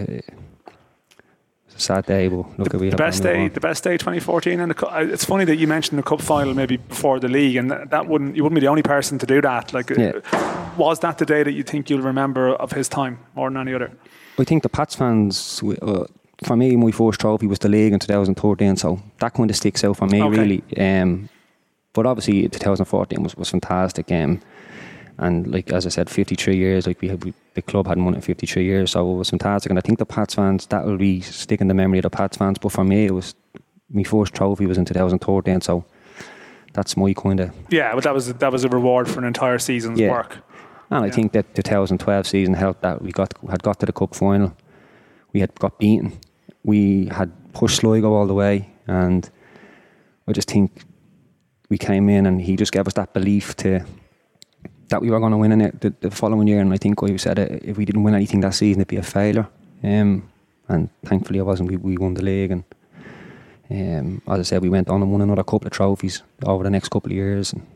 Sad 1.76 2.06
day, 2.06 2.28
but 2.28 2.58
look 2.58 2.72
at 2.74 2.80
we 2.80 2.90
The 2.90 2.96
best 2.96 3.22
day, 3.22 3.48
the 3.48 3.60
best 3.60 3.82
day, 3.82 3.96
2014. 3.96 4.60
And 4.60 4.70
the, 4.72 5.08
it's 5.12 5.24
funny 5.24 5.44
that 5.44 5.56
you 5.56 5.66
mentioned 5.66 5.98
the 5.98 6.02
cup 6.04 6.20
final 6.20 6.54
maybe 6.54 6.76
before 6.76 7.18
the 7.18 7.28
league, 7.28 7.56
and 7.56 7.70
that, 7.70 7.90
that 7.90 8.06
wouldn't 8.06 8.36
you 8.36 8.42
wouldn't 8.44 8.56
be 8.56 8.60
the 8.60 8.68
only 8.70 8.82
person 8.82 9.18
to 9.18 9.26
do 9.26 9.40
that. 9.40 9.72
Like, 9.72 9.90
uh, 9.90 9.94
Yeah. 10.00 10.74
was 10.76 11.00
that 11.00 11.18
the 11.18 11.26
day 11.26 11.42
that 11.42 11.52
you 11.52 11.62
think 11.64 11.90
you'll 11.90 12.00
remember 12.02 12.50
of 12.54 12.72
his 12.72 12.88
time 12.88 13.18
more 13.34 13.50
than 13.50 13.56
any 13.58 13.74
other? 13.74 13.90
I 14.38 14.44
think 14.44 14.62
the 14.62 14.68
Pats 14.68 14.94
fans, 14.94 15.62
uh, 15.82 16.04
for 16.44 16.56
me, 16.56 16.76
my 16.76 16.90
first 16.92 17.20
trophy 17.20 17.46
was 17.46 17.58
the 17.58 17.68
league 17.68 17.92
in 17.92 17.98
2013, 17.98 18.76
so 18.76 19.00
that 19.18 19.34
kind 19.34 19.50
of 19.50 19.56
sticks 19.56 19.82
out 19.84 19.96
for 19.96 20.06
me, 20.06 20.22
Okay. 20.22 20.38
really. 20.38 20.62
Um, 20.78 21.28
but 21.92 22.06
obviously, 22.06 22.48
2014 22.48 23.22
was, 23.22 23.36
was 23.36 23.50
fantastic. 23.50 24.10
Um, 24.12 24.40
and 25.18 25.46
like 25.46 25.72
as 25.72 25.86
I 25.86 25.90
said, 25.90 26.10
53 26.10 26.56
years, 26.56 26.86
like 26.86 27.00
we, 27.00 27.08
had, 27.08 27.24
we 27.24 27.32
the 27.54 27.62
club 27.62 27.86
hadn't 27.86 28.04
won 28.04 28.14
it 28.14 28.18
in 28.18 28.22
53 28.22 28.64
years, 28.64 28.90
so 28.92 29.12
it 29.12 29.16
was 29.16 29.30
fantastic. 29.30 29.70
And 29.70 29.78
I 29.78 29.82
think 29.82 29.98
the 29.98 30.06
Pats 30.06 30.34
fans, 30.34 30.66
that 30.66 30.84
will 30.84 30.96
be 30.98 31.20
stick 31.20 31.60
in 31.60 31.68
the 31.68 31.74
memory 31.74 31.98
of 31.98 32.02
the 32.04 32.10
Pats 32.10 32.36
fans. 32.36 32.58
But 32.58 32.72
for 32.72 32.84
me, 32.84 33.06
it 33.06 33.12
was 33.12 33.34
my 33.90 34.02
first 34.02 34.34
trophy 34.34 34.66
was 34.66 34.78
in 34.78 34.84
2013, 34.84 35.60
so 35.60 35.84
that's 36.72 36.96
my 36.96 37.12
kind 37.14 37.40
of 37.40 37.52
Yeah, 37.70 37.94
but 37.94 38.02
that 38.04 38.14
was 38.14 38.32
that 38.34 38.50
was 38.52 38.64
a 38.64 38.68
reward 38.68 39.08
for 39.08 39.20
an 39.20 39.24
entire 39.26 39.58
season's 39.58 40.00
Yeah. 40.00 40.10
work. 40.10 40.38
And 40.90 41.04
I 41.04 41.06
Yeah. 41.06 41.12
think 41.12 41.32
that 41.32 41.54
the 41.54 41.62
2012 41.62 42.26
season 42.26 42.54
helped 42.54 42.82
that 42.82 43.00
we 43.02 43.12
got 43.12 43.34
had 43.50 43.62
got 43.62 43.78
to 43.80 43.86
the 43.86 43.92
cup 43.92 44.14
final. 44.14 44.52
We 45.32 45.40
had 45.40 45.54
got 45.58 45.78
beaten. 45.78 46.12
We 46.64 47.06
had 47.12 47.30
pushed 47.52 47.76
Sligo 47.80 48.12
all 48.14 48.26
the 48.26 48.34
way, 48.34 48.68
and 48.86 49.28
I 50.26 50.32
just 50.32 50.50
think 50.50 50.82
we 51.70 51.78
came 51.78 52.08
in 52.08 52.26
and 52.26 52.40
he 52.40 52.56
just 52.56 52.72
gave 52.72 52.86
us 52.86 52.94
that 52.94 53.12
belief 53.14 53.54
to 53.56 53.84
that 54.88 55.00
we 55.00 55.10
were 55.10 55.20
going 55.20 55.32
to 55.32 55.38
win 55.38 55.52
in 55.52 55.60
it 55.60 55.80
the, 55.80 55.94
the 56.00 56.10
following 56.10 56.48
year. 56.48 56.60
And 56.60 56.72
I 56.72 56.76
think 56.76 57.00
we 57.02 57.16
said 57.18 57.38
it, 57.38 57.62
if 57.64 57.76
we 57.76 57.84
didn't 57.84 58.02
win 58.02 58.14
anything 58.14 58.40
that 58.40 58.54
season, 58.54 58.80
it'd 58.80 58.88
be 58.88 58.96
a 58.96 59.02
failure. 59.02 59.48
Um, 59.82 60.28
and 60.68 60.88
thankfully, 61.04 61.38
it 61.38 61.46
wasn't. 61.46 61.70
We, 61.70 61.76
we 61.76 61.96
won 61.96 62.14
the 62.14 62.22
league, 62.22 62.50
and 62.50 62.64
um, 63.70 64.22
as 64.28 64.38
I 64.40 64.42
said, 64.42 64.62
we 64.62 64.70
went 64.70 64.88
on 64.88 65.02
and 65.02 65.10
won 65.12 65.20
another 65.20 65.44
couple 65.44 65.66
of 65.66 65.72
trophies 65.72 66.22
over 66.44 66.64
the 66.64 66.70
next 66.70 66.88
couple 66.88 67.10
of 67.10 67.16
years. 67.16 67.52
And 67.52 67.66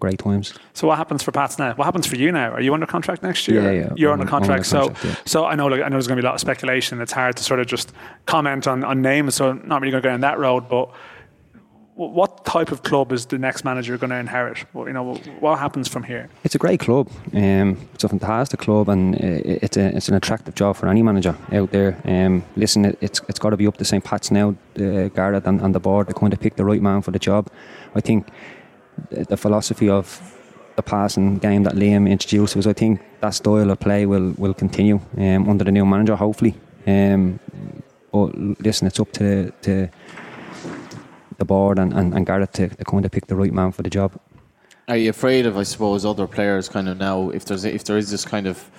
great 0.00 0.18
times. 0.18 0.54
So 0.72 0.86
what 0.88 0.96
happens 0.96 1.22
for 1.22 1.30
Pats 1.32 1.58
now? 1.58 1.74
What 1.74 1.84
happens 1.84 2.06
for 2.06 2.16
you 2.16 2.32
now? 2.32 2.52
Are 2.52 2.60
you 2.60 2.72
under 2.72 2.86
contract 2.86 3.22
next 3.22 3.46
year? 3.48 3.62
Yeah, 3.62 3.70
yeah, 3.70 3.92
You're 3.96 4.12
under 4.12 4.24
on- 4.24 4.28
I'm 4.28 4.42
under 4.42 4.62
contract. 4.62 4.66
so, 4.66 4.94
yeah. 5.04 5.16
so 5.26 5.44
I 5.44 5.54
know, 5.56 5.66
like, 5.66 5.82
I 5.82 5.84
know 5.84 5.96
there's 5.96 6.06
going 6.06 6.16
to 6.16 6.22
be 6.22 6.26
a 6.26 6.30
lot 6.30 6.34
of 6.34 6.40
speculation. 6.40 7.00
It's 7.00 7.12
hard 7.12 7.36
to 7.36 7.42
sort 7.44 7.60
of 7.60 7.66
just 7.66 7.92
comment 8.26 8.66
on, 8.66 8.82
on 8.82 9.02
names. 9.02 9.34
So 9.34 9.50
I'm 9.50 9.68
not 9.68 9.82
really 9.82 9.90
going 9.90 10.02
to 10.02 10.06
go 10.06 10.10
down 10.12 10.20
that 10.20 10.38
road. 10.38 10.68
But 10.68 10.90
what 11.98 12.44
type 12.44 12.70
of 12.70 12.84
club 12.84 13.10
is 13.10 13.26
the 13.26 13.38
next 13.38 13.64
manager 13.64 13.98
going 13.98 14.10
to 14.10 14.16
inherit? 14.16 14.64
You 14.72 14.92
know, 14.92 15.14
what 15.40 15.58
happens 15.58 15.88
from 15.88 16.04
here? 16.04 16.28
It's 16.44 16.54
a 16.54 16.58
great 16.58 16.78
club. 16.78 17.10
Um, 17.34 17.76
it's 17.92 18.04
a 18.04 18.08
fantastic 18.08 18.60
club, 18.60 18.88
and 18.88 19.16
uh, 19.16 19.18
it's 19.64 19.76
a, 19.76 19.96
it's 19.96 20.08
an 20.08 20.14
attractive 20.14 20.54
job 20.54 20.76
for 20.76 20.88
any 20.88 21.02
manager 21.02 21.36
out 21.52 21.72
there. 21.72 22.00
Um, 22.04 22.44
listen, 22.54 22.84
it, 22.84 22.98
it's 23.00 23.20
it's 23.28 23.40
got 23.40 23.50
to 23.50 23.56
be 23.56 23.66
up 23.66 23.76
to 23.78 23.84
St. 23.84 24.04
Pat's 24.04 24.30
now, 24.30 24.50
uh, 24.76 25.08
Garrett 25.08 25.44
and, 25.44 25.60
and 25.60 25.74
the 25.74 25.80
board 25.80 26.06
to 26.06 26.14
kind 26.14 26.32
of 26.32 26.38
pick 26.38 26.54
the 26.54 26.64
right 26.64 26.80
man 26.80 27.02
for 27.02 27.10
the 27.10 27.18
job. 27.18 27.50
I 27.96 28.00
think 28.00 28.28
the, 29.10 29.24
the 29.24 29.36
philosophy 29.36 29.88
of 29.88 30.06
the 30.76 30.82
passing 30.82 31.38
game 31.38 31.64
that 31.64 31.74
Liam 31.74 32.08
introduced 32.08 32.54
was, 32.54 32.68
I 32.68 32.74
think 32.74 33.00
that 33.20 33.30
style 33.30 33.72
of 33.72 33.80
play 33.80 34.06
will 34.06 34.34
will 34.38 34.54
continue 34.54 35.00
um, 35.16 35.48
under 35.48 35.64
the 35.64 35.72
new 35.72 35.84
manager, 35.84 36.14
hopefully. 36.14 36.54
Um, 36.86 37.40
but 38.12 38.38
listen, 38.60 38.86
it's 38.86 39.00
up 39.00 39.10
to 39.14 39.50
to 39.62 39.88
the 41.38 41.44
board 41.44 41.78
and, 41.78 41.92
and, 41.92 42.14
and 42.14 42.26
Garrett 42.26 42.52
to, 42.54 42.68
to 42.68 42.84
kind 42.84 43.04
of 43.04 43.10
pick 43.10 43.26
the 43.26 43.36
right 43.36 43.52
man 43.52 43.72
for 43.72 43.82
the 43.82 43.90
job. 43.90 44.20
Are 44.86 44.96
you 44.96 45.10
afraid 45.10 45.46
of, 45.46 45.56
I 45.56 45.64
suppose, 45.64 46.04
other 46.04 46.26
players 46.26 46.68
kind 46.68 46.88
of 46.88 46.98
now, 46.98 47.30
if 47.30 47.44
there's 47.44 47.64
if 47.64 47.84
there 47.84 47.98
is 47.98 48.10
this 48.10 48.24
kind 48.24 48.46
of 48.46 48.70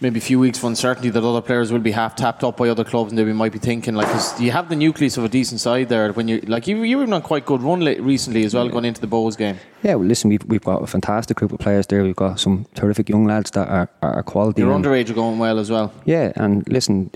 maybe 0.00 0.18
a 0.18 0.22
few 0.22 0.38
weeks 0.38 0.58
of 0.58 0.64
uncertainty 0.64 1.08
that 1.10 1.24
other 1.24 1.40
players 1.40 1.72
will 1.72 1.78
be 1.78 1.92
half 1.92 2.16
tapped 2.16 2.42
up 2.42 2.56
by 2.56 2.68
other 2.68 2.84
clubs 2.84 3.12
and 3.12 3.18
they 3.18 3.24
might 3.24 3.52
be 3.52 3.58
thinking 3.58 3.94
like 3.94 4.08
you 4.38 4.50
have 4.50 4.68
the 4.68 4.76
nucleus 4.76 5.16
of 5.16 5.24
a 5.24 5.28
decent 5.28 5.60
side 5.60 5.88
there 5.88 6.12
when 6.12 6.28
you 6.28 6.40
like 6.40 6.66
you 6.66 6.82
you 6.82 6.98
were 6.98 7.04
on 7.04 7.22
quite 7.22 7.46
good 7.46 7.62
run 7.62 7.80
recently 8.02 8.44
as 8.44 8.54
well 8.54 8.68
going 8.68 8.84
into 8.84 9.00
the 9.00 9.06
Bohs 9.06 9.36
game. 9.36 9.58
Yeah, 9.82 9.94
well, 9.94 10.08
listen, 10.08 10.30
we've, 10.30 10.44
we've 10.46 10.62
got 10.62 10.82
a 10.82 10.86
fantastic 10.86 11.36
group 11.36 11.52
of 11.52 11.58
players 11.58 11.86
there. 11.86 12.02
We've 12.02 12.16
got 12.16 12.40
some 12.40 12.66
terrific 12.74 13.08
young 13.08 13.26
lads 13.26 13.50
that 13.52 13.68
are, 13.68 13.88
are 14.02 14.22
quality. 14.22 14.62
Your 14.62 14.74
underage 14.74 15.10
are 15.10 15.14
going 15.14 15.38
well 15.38 15.58
as 15.58 15.70
well. 15.70 15.92
Yeah, 16.04 16.32
and 16.36 16.66
listen, 16.68 17.10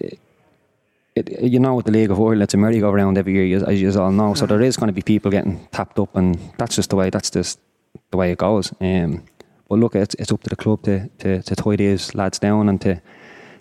it, 1.18 1.42
you 1.42 1.61
know, 1.61 1.74
with 1.74 1.87
the 1.87 1.92
League 1.92 2.11
of 2.11 2.18
Ireland, 2.18 2.42
it's 2.42 2.54
a 2.54 2.57
merry-go-round 2.57 3.18
every 3.18 3.35
year, 3.35 3.68
as 3.68 3.81
you 3.81 3.90
all 4.00 4.12
know. 4.12 4.35
So 4.35 4.46
there 4.46 4.62
is 4.62 4.76
going 4.76 4.88
to 4.88 4.92
be 4.92 5.02
people 5.02 5.31
getting 5.31 5.66
tapped 5.72 5.98
up, 5.98 6.16
and 6.16 6.38
that's 6.59 6.76
just 6.76 6.90
the 6.90 6.96
way. 6.96 7.11
That's 7.11 7.31
just 7.31 7.59
the 8.11 8.16
way 8.16 8.33
it 8.33 8.38
goes. 8.38 8.72
Um, 8.81 9.24
but 9.68 9.78
look, 9.78 9.94
it's, 9.94 10.14
it's 10.14 10.33
up 10.33 10.42
to 10.42 10.50
the 10.50 10.57
club 10.57 10.83
to, 10.85 11.09
to, 11.18 11.42
to 11.42 11.57
tie 11.57 11.76
these 11.76 12.14
lads 12.14 12.38
down 12.38 12.68
and 12.68 12.81
to 12.81 13.00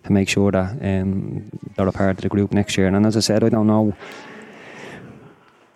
to 0.08 0.14
make 0.14 0.30
sure 0.30 0.52
that 0.52 0.72
um, 0.82 1.50
they're 1.76 1.88
a 1.88 1.92
part 1.92 2.12
of 2.12 2.22
the 2.22 2.30
group 2.30 2.52
next 2.54 2.78
year. 2.78 2.88
And 2.88 3.06
as 3.06 3.18
I 3.18 3.20
said, 3.20 3.44
I 3.44 3.50
don't 3.50 3.68
know 3.68 3.94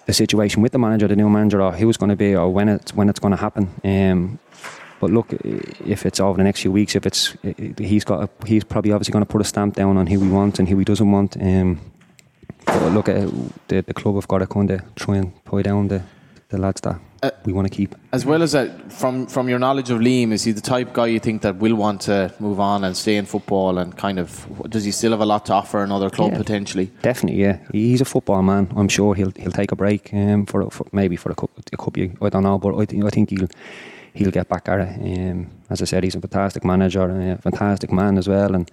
the 0.06 0.13
situation 0.13 0.62
with 0.62 0.72
the 0.72 0.80
manager, 0.80 1.08
the 1.08 1.15
new 1.15 1.30
manager, 1.30 1.62
or 1.62 1.74
who's 1.74 1.98
going 1.98 2.10
to 2.10 2.15
be, 2.15 2.36
or 2.36 2.50
when 2.50 2.70
it's 2.70 2.94
when 2.94 3.10
it's 3.10 3.20
going 3.20 3.32
to 3.32 3.38
happen. 3.38 3.70
Um, 3.84 4.39
but 5.02 5.10
look, 5.12 5.34
if 5.86 6.06
it's 6.06 6.20
over 6.22 6.38
the 6.38 6.44
next 6.44 6.62
few 6.62 6.72
weeks, 6.72 6.96
if 6.96 7.06
it's 7.06 7.36
he's 7.78 8.06
got, 8.06 8.24
a, 8.24 8.30
he's 8.48 8.64
probably 8.64 8.92
obviously 8.94 9.12
going 9.12 9.26
to 9.26 9.32
put 9.32 9.42
a 9.42 9.46
stamp 9.46 9.76
down 9.76 9.98
on 9.98 10.08
who 10.08 10.20
he 10.22 10.30
wants 10.30 10.60
and 10.60 10.70
who 10.70 10.78
he 10.78 10.86
doesn't 10.86 11.12
want. 11.12 11.36
Um, 11.42 11.80
but 12.66 12.92
look, 12.94 13.10
at 13.10 13.28
the 13.68 13.82
the 13.82 13.94
club 13.94 14.16
have 14.16 14.28
got 14.28 14.40
to 14.40 14.48
kind 14.48 14.72
of 14.72 14.80
try 14.96 15.18
and 15.18 15.32
tie 15.50 15.64
down 15.64 15.88
the 15.90 16.02
the 16.50 16.58
lads 16.58 16.82
that 16.82 17.00
Uh, 17.24 17.30
we 17.46 17.54
want 17.54 17.68
to 17.72 17.76
keep. 17.78 17.96
As 18.12 18.26
well 18.26 18.42
as 18.44 18.52
that, 18.52 18.70
from 18.92 19.28
from 19.28 19.50
your 19.50 19.60
knowledge 19.60 19.90
of 19.94 20.00
Liam, 20.02 20.32
is 20.32 20.44
he 20.46 20.54
the 20.54 20.62
type 20.62 20.94
guy 20.94 21.08
you 21.14 21.20
think 21.20 21.42
that 21.42 21.56
will 21.62 21.76
want 21.76 22.02
to 22.02 22.32
move 22.40 22.60
on 22.60 22.84
and 22.84 22.96
stay 22.96 23.16
in 23.18 23.26
football 23.26 23.78
and 23.78 23.96
kind 23.96 24.20
of 24.20 24.46
does 24.70 24.84
he 24.86 24.92
still 24.92 25.12
have 25.12 25.24
a 25.24 25.26
lot 25.26 25.46
to 25.46 25.54
offer 25.54 25.84
another 25.84 26.10
club 26.10 26.32
Yeah. 26.32 26.38
potentially? 26.44 26.90
Definitely, 27.02 27.42
yeah. 27.42 27.58
He's 27.74 28.02
a 28.02 28.06
football 28.06 28.42
man. 28.44 28.68
I'm 28.76 28.90
sure 28.90 29.16
he'll 29.16 29.34
he'll 29.42 29.52
take 29.62 29.72
a 29.74 29.76
break 29.76 30.14
um, 30.14 30.46
for, 30.46 30.70
for 30.72 30.86
maybe 30.92 31.16
for 31.16 31.32
a 31.32 31.36
couple, 31.36 31.64
a 31.74 31.78
couple. 31.78 32.04
I 32.28 32.30
don't 32.30 32.44
know, 32.44 32.58
but 32.60 32.76
I 32.82 32.86
think 32.86 33.06
I 33.06 33.10
think 33.10 33.30
he'll 33.30 33.48
he'll 34.13 34.32
get 34.32 34.47
back 34.50 34.67
at 34.69 34.80
it. 34.80 35.19
Um, 35.32 35.47
as 35.69 35.82
I 35.82 35.86
said, 35.86 36.04
he's 36.04 36.15
a 36.15 36.21
fantastic 36.21 36.63
manager, 36.63 37.04
and 37.04 37.32
a 37.32 37.38
fantastic 37.41 37.91
man 37.91 38.17
as 38.17 38.28
well. 38.28 38.54
And 38.56 38.69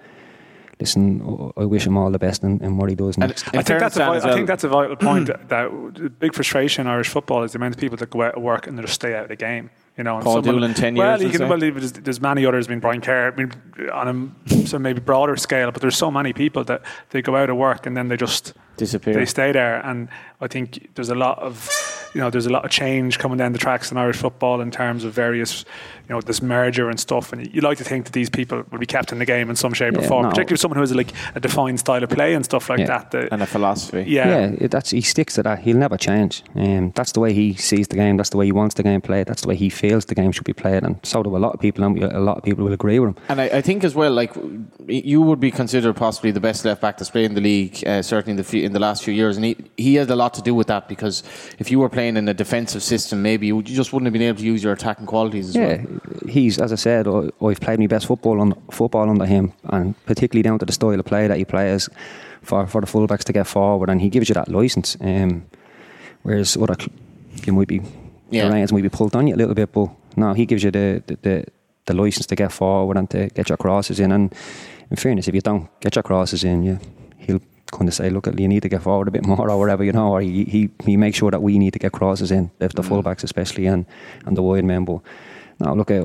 listen, 0.80 1.20
I 1.56 1.62
I 1.62 1.64
wish 1.64 1.86
him 1.86 1.96
all 1.96 2.10
the 2.10 2.18
best 2.18 2.42
in, 2.44 2.62
in 2.62 2.76
what 2.76 2.88
he 2.88 2.94
does 2.94 3.16
And 3.16 3.28
next. 3.28 3.48
I 3.48 3.62
think, 3.62 3.80
that's 3.80 3.96
a, 3.96 3.98
Dan, 4.00 4.10
vi- 4.10 4.16
as 4.16 4.24
I 4.24 4.32
think 4.34 4.46
that's 4.46 4.64
a 4.64 4.68
vital 4.68 4.96
point. 4.96 5.26
that, 5.26 5.48
that 5.48 5.70
the 5.94 6.10
big 6.10 6.34
frustration 6.34 6.86
in 6.86 6.92
Irish 6.92 7.08
football 7.08 7.42
is 7.42 7.52
the 7.52 7.58
amount 7.58 7.74
of 7.74 7.80
people 7.80 7.96
that 7.98 8.10
go 8.10 8.22
out 8.22 8.34
to 8.34 8.40
work 8.40 8.66
and 8.66 8.78
they 8.78 8.82
just 8.82 8.94
stay 8.94 9.14
out 9.16 9.24
of 9.24 9.28
the 9.28 9.36
game. 9.36 9.70
You 9.96 10.04
know, 10.04 10.14
and 10.14 10.24
Paul 10.24 10.34
someone- 10.44 10.54
Doolan, 10.54 10.74
10 10.74 10.94
well, 10.94 11.08
years, 11.10 11.20
You 11.20 11.26
you'd 11.26 11.32
can, 11.32 11.38
say? 11.40 11.48
well, 11.48 11.58
there's, 11.58 11.92
there's 11.92 12.20
many 12.20 12.46
others. 12.46 12.68
I 12.68 12.70
mean, 12.70 12.78
Brian 12.78 13.00
Kerr. 13.00 13.32
I 13.32 13.36
mean, 13.36 13.52
on 13.92 14.32
a 14.48 14.66
some 14.66 14.82
maybe 14.82 15.00
broader 15.00 15.34
scale, 15.36 15.72
but 15.72 15.82
there's 15.82 15.96
so 15.96 16.08
many 16.12 16.32
people 16.32 16.62
that 16.64 16.82
they 17.10 17.20
go 17.22 17.34
out 17.34 17.50
of 17.50 17.56
work 17.56 17.84
and 17.86 17.96
then 17.96 18.06
they 18.06 18.16
just 18.16 18.54
Disappear. 18.76 19.14
they 19.14 19.24
stay 19.24 19.50
there. 19.50 19.80
And 19.84 20.08
I 20.40 20.46
think 20.46 20.90
there's 20.94 21.08
a 21.08 21.16
lot 21.16 21.40
of 21.40 21.68
you 22.14 22.20
know 22.20 22.30
there's 22.30 22.46
a 22.46 22.50
lot 22.50 22.64
of 22.64 22.70
change 22.70 23.18
coming 23.18 23.38
down 23.38 23.52
the 23.52 23.58
tracks 23.58 23.90
in 23.90 23.96
Irish 23.96 24.16
football 24.16 24.60
in 24.60 24.70
terms 24.70 25.04
of 25.04 25.12
various 25.12 25.64
you 26.08 26.14
know 26.14 26.20
this 26.20 26.40
merger 26.42 26.88
and 26.88 26.98
stuff. 26.98 27.32
And 27.32 27.52
you 27.54 27.60
like 27.60 27.78
to 27.78 27.84
think 27.84 28.04
that 28.06 28.12
these 28.12 28.30
people 28.30 28.64
will 28.70 28.78
be 28.78 28.86
kept 28.86 29.12
in 29.12 29.18
the 29.18 29.24
game 29.24 29.50
in 29.50 29.56
some 29.56 29.72
shape 29.74 29.96
or 29.96 30.02
form, 30.02 30.22
no. 30.24 30.28
particularly 30.30 30.56
someone 30.58 30.76
who 30.76 30.82
has 30.82 30.94
like 30.94 31.12
a 31.34 31.40
defined 31.40 31.78
style 31.80 32.02
of 32.02 32.10
play 32.10 32.34
and 32.34 32.44
stuff 32.44 32.68
like 32.70 32.80
Yeah. 32.80 32.86
that. 32.86 33.10
that 33.10 33.28
and 33.32 33.42
a 33.42 33.46
philosophy. 33.46 34.04
yeah. 34.08 34.50
yeah, 34.60 34.66
that's 34.68 34.90
he 34.90 35.00
sticks 35.00 35.34
to 35.34 35.42
that. 35.42 35.58
He'll 35.60 35.76
never 35.76 35.96
change. 35.96 36.42
Um, 36.54 36.92
that's 36.94 37.12
the 37.12 37.20
way 37.20 37.32
he 37.32 37.54
sees 37.54 37.88
the 37.88 37.96
game. 37.96 38.16
That's 38.16 38.30
the 38.30 38.36
way 38.38 38.46
he 38.46 38.52
wants 38.52 38.74
the 38.74 38.82
game 38.82 39.00
played. 39.00 39.26
That's 39.26 39.42
the 39.42 39.48
way 39.48 39.56
he 39.56 39.68
feels 39.70 40.04
the 40.06 40.14
game 40.14 40.32
should 40.32 40.44
be 40.44 40.52
played. 40.54 40.82
And 40.82 40.98
so 41.02 41.22
do 41.22 41.36
a 41.36 41.38
lot 41.38 41.52
of 41.54 41.60
people. 41.60 41.84
And 41.84 42.02
a 42.02 42.20
lot 42.20 42.38
of 42.38 42.42
people 42.44 42.64
will 42.64 42.72
agree 42.72 42.98
with 42.98 43.10
him. 43.10 43.16
And 43.28 43.40
I, 43.40 43.44
I 43.58 43.60
think 43.60 43.84
as 43.84 43.94
well, 43.94 44.12
like 44.12 44.32
you 44.86 45.20
would 45.22 45.40
be 45.40 45.50
considered 45.50 45.94
possibly 45.96 46.30
the 46.30 46.40
best 46.40 46.64
left 46.64 46.80
back 46.80 46.96
to 46.98 47.04
play 47.04 47.24
in 47.24 47.34
the 47.34 47.40
league, 47.40 47.86
uh, 47.86 48.02
certainly 48.02 48.32
in 48.32 48.36
the 48.36 48.44
few, 48.44 48.62
in 48.64 48.72
the 48.72 48.78
last 48.80 49.04
few 49.04 49.14
years, 49.14 49.36
and 49.36 49.44
he 49.44 49.56
he 49.76 49.94
had 49.96 50.10
a 50.10 50.16
lot 50.16 50.34
to 50.34 50.42
do 50.42 50.54
with 50.54 50.66
that 50.68 50.88
because 50.88 51.22
if 51.58 51.70
you 51.70 51.78
were 51.78 51.88
playing 51.88 52.16
in 52.16 52.28
a 52.28 52.34
defensive 52.34 52.82
system, 52.82 53.22
maybe 53.22 53.46
you 53.48 53.62
just 53.62 53.92
wouldn't 53.92 54.06
have 54.06 54.12
been 54.12 54.22
able 54.22 54.38
to 54.38 54.44
use 54.44 54.62
your 54.62 54.72
attacking 54.72 55.06
qualities 55.06 55.48
as 55.50 55.56
Yeah, 55.56 55.82
well. 55.82 55.97
He's 56.28 56.58
as 56.58 56.72
I 56.72 56.76
said, 56.76 57.06
I, 57.08 57.30
I've 57.44 57.60
played 57.60 57.78
my 57.78 57.86
best 57.86 58.06
football 58.06 58.40
on 58.40 58.54
football 58.70 59.08
under 59.08 59.26
him, 59.26 59.52
and 59.64 59.94
particularly 60.06 60.42
down 60.42 60.58
to 60.58 60.66
the 60.66 60.72
style 60.72 60.98
of 60.98 61.04
play 61.06 61.26
that 61.28 61.38
he 61.38 61.44
plays 61.44 61.88
for 62.42 62.66
for 62.66 62.80
the 62.80 62.86
fullbacks 62.86 63.24
to 63.24 63.32
get 63.32 63.46
forward, 63.46 63.90
and 63.90 64.00
he 64.00 64.08
gives 64.08 64.28
you 64.28 64.34
that 64.34 64.48
license. 64.48 64.96
Um, 65.00 65.44
whereas 66.22 66.56
other 66.56 66.76
you 67.46 67.52
might 67.52 67.68
be 67.68 67.80
Yeah. 68.30 68.48
the 68.48 68.54
reins 68.54 68.72
might 68.72 68.82
be 68.82 68.88
pulled 68.88 69.16
on 69.16 69.26
you 69.26 69.34
a 69.34 69.36
little 69.38 69.54
bit, 69.54 69.72
but 69.72 69.88
no, 70.16 70.34
he 70.34 70.46
gives 70.46 70.62
you 70.64 70.70
the 70.70 71.02
the, 71.06 71.16
the 71.22 71.44
the 71.86 71.94
license 71.94 72.26
to 72.26 72.36
get 72.36 72.52
forward 72.52 72.96
and 72.98 73.08
to 73.10 73.28
get 73.34 73.48
your 73.48 73.56
crosses 73.56 73.98
in. 74.00 74.12
And 74.12 74.34
in 74.90 74.96
fairness, 74.96 75.28
if 75.28 75.34
you 75.34 75.40
don't 75.40 75.68
get 75.80 75.94
your 75.96 76.02
crosses 76.02 76.44
in, 76.44 76.62
you 76.62 76.78
he'll 77.18 77.40
kind 77.72 77.88
of 77.88 77.94
say, 77.94 78.10
look, 78.10 78.26
you 78.38 78.48
need 78.48 78.62
to 78.62 78.68
get 78.68 78.82
forward 78.82 79.08
a 79.08 79.10
bit 79.10 79.26
more 79.26 79.50
or 79.50 79.58
whatever, 79.58 79.84
you 79.84 79.92
know, 79.92 80.12
or 80.12 80.20
he, 80.22 80.44
he, 80.44 80.70
he 80.86 80.96
makes 80.96 81.18
sure 81.18 81.30
that 81.30 81.42
we 81.42 81.58
need 81.58 81.72
to 81.72 81.78
get 81.78 81.92
crosses 81.92 82.30
in, 82.30 82.50
if 82.60 82.72
the 82.72 82.82
fullbacks 82.82 83.22
especially, 83.24 83.66
and, 83.66 83.84
and 84.26 84.36
the 84.36 84.42
wide 84.42 84.64
men. 84.64 84.84
But 84.84 85.00
now, 85.60 85.74
look, 85.74 85.90
at, 85.90 86.04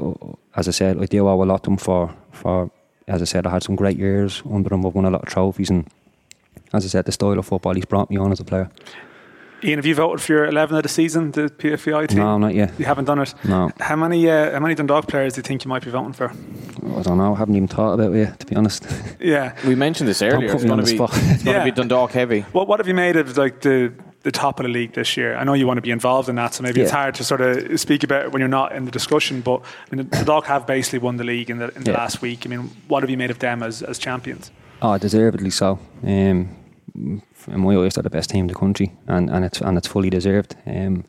as 0.55 0.67
I 0.67 0.71
said, 0.71 1.01
I 1.01 1.05
do 1.05 1.27
owe 1.27 1.43
a 1.43 1.45
lot 1.45 1.63
to 1.63 1.71
him 1.71 1.77
for, 1.77 2.13
for, 2.31 2.71
as 3.07 3.21
I 3.21 3.25
said, 3.25 3.45
I 3.45 3.51
had 3.51 3.63
some 3.63 3.75
great 3.75 3.97
years 3.97 4.41
under 4.51 4.73
him. 4.73 4.85
I've 4.85 4.95
won 4.95 5.05
a 5.05 5.09
lot 5.11 5.21
of 5.23 5.27
trophies, 5.29 5.69
and 5.69 5.87
as 6.73 6.85
I 6.85 6.87
said, 6.87 7.05
the 7.05 7.11
style 7.11 7.37
of 7.37 7.45
football 7.45 7.73
he's 7.75 7.85
brought 7.85 8.09
me 8.09 8.17
on 8.17 8.31
as 8.31 8.39
a 8.39 8.43
player. 8.45 8.69
Ian, 9.65 9.77
have 9.77 9.85
you 9.85 9.95
voted 9.95 10.19
for 10.21 10.33
your 10.33 10.45
11 10.45 10.75
of 10.75 10.83
the 10.83 10.89
season, 10.89 11.31
the 11.31 11.43
PFI 11.43 12.09
team? 12.09 12.17
No, 12.17 12.37
not 12.37 12.53
yet. 12.53 12.73
You 12.77 12.83
haven't 12.83 13.05
done 13.05 13.19
it? 13.19 13.33
No. 13.45 13.71
How 13.79 13.95
many 13.95 14.29
uh, 14.29 14.51
how 14.51 14.59
many 14.59 14.75
Dundalk 14.75 15.07
players 15.07 15.35
do 15.35 15.39
you 15.39 15.43
think 15.43 15.63
you 15.63 15.69
might 15.69 15.85
be 15.85 15.89
voting 15.89 16.11
for? 16.11 16.31
I 16.31 17.01
don't 17.01 17.17
know. 17.17 17.33
I 17.33 17.37
haven't 17.37 17.55
even 17.55 17.69
thought 17.69 17.93
about 17.93 18.11
it 18.13 18.17
yet, 18.17 18.39
to 18.41 18.45
be 18.45 18.57
honest. 18.57 18.85
Yeah. 19.21 19.55
We 19.65 19.75
mentioned 19.75 20.09
this 20.09 20.21
earlier. 20.21 20.49
put 20.49 20.55
It's 20.55 20.63
me 20.63 20.69
going 20.69 20.79
on 20.79 20.85
to 20.85 20.91
the 20.91 20.91
be 20.91 20.97
spot. 20.97 21.11
it's 21.13 21.43
Yeah. 21.45 21.63
be 21.63 21.71
Dundalk 21.71 22.11
heavy. 22.11 22.41
What 22.51 22.67
what 22.67 22.81
have 22.81 22.89
you 22.89 22.93
made 22.93 23.15
of 23.15 23.37
like 23.37 23.61
the 23.61 23.93
the 24.23 24.31
top 24.31 24.59
of 24.59 24.63
the 24.63 24.69
league 24.71 24.93
this 24.93 25.15
year? 25.15 25.35
I 25.35 25.43
know 25.43 25.53
you 25.53 25.67
want 25.67 25.77
to 25.77 25.81
be 25.81 25.91
involved 25.91 26.27
in 26.29 26.35
that, 26.35 26.53
so 26.53 26.63
maybe 26.63 26.81
it's 26.81 26.91
hard 26.91 27.15
to 27.15 27.23
sort 27.23 27.41
of 27.41 27.79
speak 27.79 28.03
about 28.03 28.25
it 28.25 28.31
when 28.31 28.39
you're 28.39 28.49
not 28.49 28.71
in 28.73 28.85
the 28.85 28.91
discussion. 28.91 29.41
But 29.41 29.61
I 29.91 29.95
mean, 29.95 30.05
the 30.09 30.15
Dundalk 30.17 30.45
have 30.45 30.65
basically 30.65 30.99
won 30.99 31.17
the 31.17 31.23
league 31.23 31.49
in 31.49 31.59
the 31.59 31.69
in 31.75 31.83
the 31.83 31.91
Yeah. 31.91 31.97
last 31.97 32.21
week. 32.21 32.45
I 32.45 32.49
mean, 32.49 32.69
what 32.87 33.03
have 33.03 33.09
you 33.09 33.17
made 33.17 33.31
of 33.31 33.39
them 33.39 33.61
as 33.63 33.81
as 33.83 33.99
champions? 33.99 34.51
Oh, 34.81 34.97
deservedly 34.97 35.49
so. 35.51 35.79
Um, 36.03 36.49
in 37.47 37.59
my 37.59 37.75
eyes, 37.77 37.93
they're 37.95 38.03
the 38.03 38.09
best 38.09 38.29
team 38.29 38.41
in 38.45 38.47
the 38.47 38.53
country, 38.59 38.91
and, 39.07 39.29
and 39.29 39.45
it's 39.45 39.61
and 39.61 39.77
it's 39.77 39.87
fully 39.87 40.09
deserved. 40.09 40.55
Um, 40.65 41.03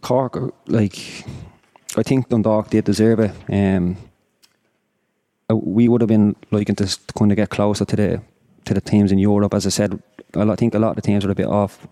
Cork, 0.00 0.36
like 0.66 1.24
I 1.96 2.02
think 2.02 2.28
Dundalk 2.28 2.70
did 2.70 2.84
deserve 2.84 3.20
it. 3.20 3.32
Um, 3.52 3.96
we 5.50 5.88
would 5.88 6.00
have 6.00 6.08
been 6.08 6.36
liking 6.50 6.74
to 6.76 6.98
kind 7.18 7.32
of 7.32 7.36
get 7.36 7.50
closer 7.50 7.84
to 7.84 7.96
the 7.96 8.20
to 8.66 8.74
the 8.74 8.80
teams 8.80 9.10
in 9.12 9.18
Europe. 9.18 9.54
As 9.54 9.66
I 9.66 9.70
said, 9.70 10.00
I 10.34 10.54
think 10.56 10.74
a 10.74 10.78
lot 10.78 10.90
of 10.90 10.96
the 10.96 11.02
teams 11.02 11.24
are 11.24 11.30
a 11.30 11.34
bit 11.34 11.46
off 11.46 11.86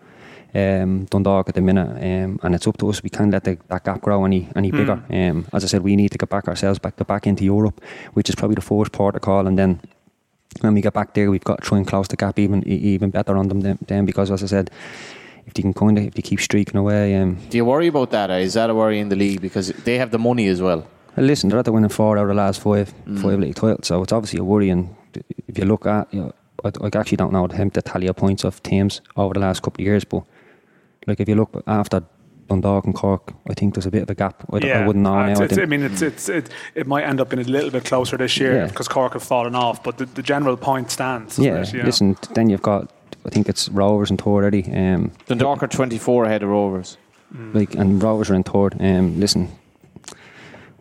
um, 0.54 1.06
Dundalk 1.06 1.48
at 1.48 1.54
the 1.54 1.60
minute, 1.60 1.88
um, 1.88 2.38
and 2.42 2.54
it's 2.54 2.66
up 2.66 2.76
to 2.78 2.88
us. 2.88 3.02
We 3.02 3.10
can't 3.10 3.30
let 3.32 3.44
the, 3.44 3.58
that 3.68 3.84
gap 3.84 4.00
grow 4.00 4.24
any 4.24 4.48
any 4.54 4.70
bigger. 4.70 5.02
Um, 5.10 5.46
as 5.52 5.64
I 5.64 5.66
said, 5.66 5.82
we 5.82 5.96
need 5.96 6.12
to 6.12 6.18
get 6.18 6.28
back 6.28 6.46
ourselves 6.48 6.78
back 6.78 6.96
to 6.96 7.04
back 7.04 7.26
into 7.26 7.44
Europe, 7.44 7.80
which 8.12 8.28
is 8.28 8.34
probably 8.36 8.54
the 8.54 8.60
first 8.60 8.92
port 8.92 9.16
of 9.16 9.22
call, 9.22 9.46
and 9.46 9.58
then 9.58 9.80
when 10.60 10.74
we 10.74 10.80
get 10.80 10.92
back 10.92 11.14
there, 11.14 11.30
we've 11.30 11.42
got 11.44 11.58
to 11.62 11.68
try 11.68 11.78
and 11.78 11.86
close 11.86 12.08
the 12.08 12.16
gap 12.16 12.38
even 12.38 12.62
even 12.68 13.10
better 13.10 13.36
on 13.36 13.48
them 13.48 13.60
then, 13.62 13.78
then 13.88 14.04
because, 14.06 14.30
as 14.30 14.42
I 14.42 14.46
said, 14.46 14.70
if 15.46 15.54
they 15.54 15.62
can 15.62 15.74
kind 15.74 15.98
of 15.98 16.04
if 16.04 16.14
they 16.14 16.22
keep 16.22 16.40
streaking 16.40 16.76
away, 16.76 17.16
um, 17.16 17.38
Do 17.50 17.56
you 17.56 17.64
worry 17.64 17.88
about 17.88 18.10
that? 18.10 18.30
uh, 18.30 18.38
that 18.54 18.70
a 18.70 18.74
worry 18.74 19.00
in 19.00 19.08
the 19.08 19.16
league 19.16 19.40
because 19.40 19.68
they 19.84 19.98
have 19.98 20.10
the 20.10 20.18
money 20.18 20.46
as 20.48 20.60
well? 20.60 20.86
Listen, 21.16 21.48
they're 21.48 21.58
at 21.58 21.64
the 21.64 21.72
winning 21.72 21.90
four 21.90 22.18
out 22.18 22.22
of 22.22 22.28
the 22.28 22.34
last 22.34 22.60
five, 22.60 22.92
five 23.22 23.38
league 23.38 23.54
titles, 23.54 23.86
so 23.86 24.02
it's 24.02 24.12
obviously 24.12 24.38
a 24.40 24.44
worry. 24.44 24.70
And 24.70 24.94
if 25.48 25.58
you 25.58 25.64
look 25.64 25.86
at, 25.86 26.12
you 26.12 26.20
know, 26.20 26.32
I, 26.64 26.70
I 26.82 26.90
actually 26.98 27.16
don't 27.16 27.32
know 27.32 27.46
him 27.46 27.70
to 27.72 27.82
tally 27.82 28.08
up 28.08 28.16
points 28.16 28.44
of 28.44 28.62
teams 28.62 29.00
over 29.16 29.34
the 29.34 29.40
last 29.40 29.62
couple 29.62 29.82
of 29.82 29.86
years, 29.86 30.04
but 30.04 30.22
like 31.06 31.20
if 31.20 31.28
you 31.28 31.34
look 31.34 31.62
after 31.66 32.02
Dundalk 32.48 32.84
and 32.84 32.94
Cork, 32.94 33.32
I 33.48 33.54
think 33.54 33.74
there's 33.74 33.86
a 33.86 33.90
bit 33.90 34.02
of 34.02 34.10
a 34.10 34.14
gap. 34.14 34.44
I, 34.52 34.58
don't- 34.58 34.70
I 34.70 34.86
wouldn't 34.86 35.02
know 35.02 35.14
Uh, 35.18 35.26
now. 35.26 35.42
it's- 35.42 35.58
I 35.58 35.62
I 35.62 35.66
mean, 35.66 35.82
it's, 35.82 36.02
it's, 36.02 36.28
it, 36.28 36.50
it 36.74 36.86
might 36.86 37.04
end 37.04 37.20
up 37.20 37.30
being 37.30 37.44
a 37.44 37.48
little 37.50 37.70
bit 37.70 37.84
closer 37.84 38.16
this 38.18 38.36
year 38.38 38.54
Yeah. 38.56 38.66
because 38.66 38.86
Cork 38.88 39.14
have 39.14 39.22
fallen 39.22 39.54
off, 39.54 39.82
but 39.82 39.96
the, 39.98 40.06
the 40.06 40.22
general 40.22 40.56
point 40.56 40.90
stands. 40.90 41.38
yeah, 41.38 41.60
it? 41.62 41.72
You 41.72 41.78
know? 41.80 41.84
listen, 41.86 42.16
then 42.34 42.50
you've 42.50 42.62
got, 42.62 42.92
I 43.24 43.30
think 43.30 43.48
it's 43.48 43.68
Rovers 43.70 44.10
and 44.10 44.20
third 44.20 44.26
already. 44.30 44.64
Um, 44.72 45.12
Dundalk 45.26 45.62
are 45.62 45.68
24 45.68 46.24
ahead 46.26 46.42
of 46.42 46.50
Rovers. 46.50 46.98
like 47.54 47.74
and 47.74 48.02
Rovers 48.02 48.28
are 48.30 48.34
in 48.34 48.42
third. 48.42 48.76
Um, 48.78 49.18
listen, 49.18 49.48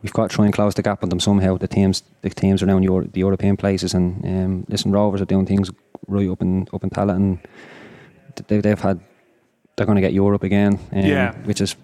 we've 0.03 0.13
got 0.13 0.29
to 0.29 0.35
try 0.35 0.45
and 0.45 0.53
close 0.53 0.75
the 0.75 0.81
gap 0.83 1.01
on 1.03 1.09
them 1.09 1.19
somehow. 1.19 1.57
The 1.57 1.67
teams, 1.67 2.03
the 2.21 2.29
teams 2.29 2.61
around 2.61 2.83
Euro, 2.83 3.05
the 3.05 3.19
European 3.21 3.57
places, 3.57 3.93
and 3.93 4.23
um, 4.25 4.65
listen, 4.67 4.91
Rovers 4.91 5.21
are 5.21 5.25
doing 5.25 5.45
things 5.45 5.71
right 6.07 6.29
up 6.29 6.41
in 6.41 6.67
up 6.73 6.83
in 6.83 6.89
Tallaght, 6.89 7.15
and 7.15 7.39
they, 8.47 8.59
they've 8.61 8.79
had 8.81 8.99
they're 9.75 9.85
going 9.87 9.95
to 9.95 10.01
get 10.01 10.13
Europe 10.13 10.43
again. 10.43 10.73
Um, 10.91 11.05
Yeah. 11.05 11.33
which 11.45 11.61
is 11.61 11.75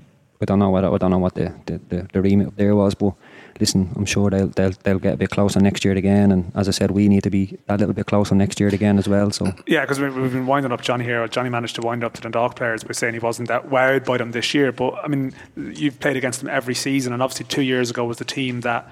I 0.41 0.45
don't 0.45 0.59
know 0.59 0.69
what 0.69 0.83
I 0.83 0.97
don't 0.97 1.11
know 1.11 1.17
what 1.19 1.33
the, 1.35 1.53
the, 1.65 1.79
the, 1.89 2.07
the 2.13 2.21
remit 2.21 2.55
there 2.55 2.75
was, 2.75 2.95
but 2.95 3.13
listen, 3.59 3.91
I'm 3.95 4.05
sure 4.05 4.29
they'll 4.29 4.47
they'll 4.47 4.73
they'll 4.83 4.99
get 4.99 5.13
a 5.13 5.17
bit 5.17 5.29
closer 5.29 5.59
next 5.59 5.85
year 5.85 5.95
again. 5.95 6.31
And 6.31 6.51
as 6.55 6.67
I 6.67 6.71
said, 6.71 6.91
we 6.91 7.07
need 7.07 7.23
to 7.23 7.29
be 7.29 7.57
a 7.67 7.77
little 7.77 7.93
bit 7.93 8.05
closer 8.05 8.35
next 8.35 8.59
year 8.59 8.69
again 8.69 8.97
as 8.97 9.07
well. 9.07 9.31
So 9.31 9.51
Yeah, 9.67 9.81
because 9.81 9.99
we've 9.99 10.15
we've 10.15 10.33
been 10.33 10.47
winding 10.47 10.71
up 10.71 10.81
Johnny 10.81 11.05
here. 11.05 11.27
Johnny 11.27 11.49
managed 11.49 11.75
to 11.75 11.81
wind 11.81 12.03
up 12.03 12.13
the 12.13 12.21
Dundalk 12.21 12.55
players 12.55 12.83
by 12.83 12.93
saying 12.93 13.13
he 13.13 13.19
wasn't 13.19 13.47
that 13.47 13.69
wowed 13.69 14.05
by 14.05 14.17
them 14.17 14.31
this 14.31 14.53
year. 14.53 14.71
But 14.71 14.95
I 15.03 15.07
mean, 15.07 15.33
you've 15.55 15.99
played 15.99 16.17
against 16.17 16.39
them 16.39 16.49
every 16.49 16.75
season, 16.75 17.13
and 17.13 17.21
obviously 17.21 17.45
two 17.45 17.63
years 17.63 17.89
ago 17.89 18.05
was 18.05 18.17
the 18.17 18.25
team 18.25 18.61
that 18.61 18.89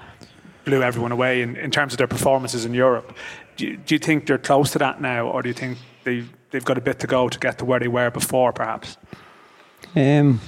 blew 0.64 0.82
everyone 0.82 1.12
away 1.12 1.42
in, 1.42 1.56
in 1.56 1.70
terms 1.70 1.94
of 1.94 1.98
their 1.98 2.06
performances 2.06 2.64
in 2.64 2.74
Europe. 2.74 3.14
Do 3.56 3.66
you, 3.66 3.76
do 3.76 3.94
you 3.94 3.98
think 3.98 4.26
they're 4.26 4.38
close 4.38 4.70
to 4.72 4.78
that 4.78 5.00
now, 5.00 5.26
or 5.26 5.42
do 5.42 5.48
you 5.48 5.54
think 5.54 5.78
they've, 6.04 6.30
they've 6.50 6.64
got 6.64 6.78
a 6.78 6.80
bit 6.80 6.98
to 7.00 7.06
go 7.06 7.28
to 7.28 7.38
get 7.38 7.58
to 7.58 7.64
where 7.64 7.80
they 7.80 7.88
were 7.88 8.10
before, 8.10 8.52
perhaps? 8.52 8.98
Um, 9.96 10.40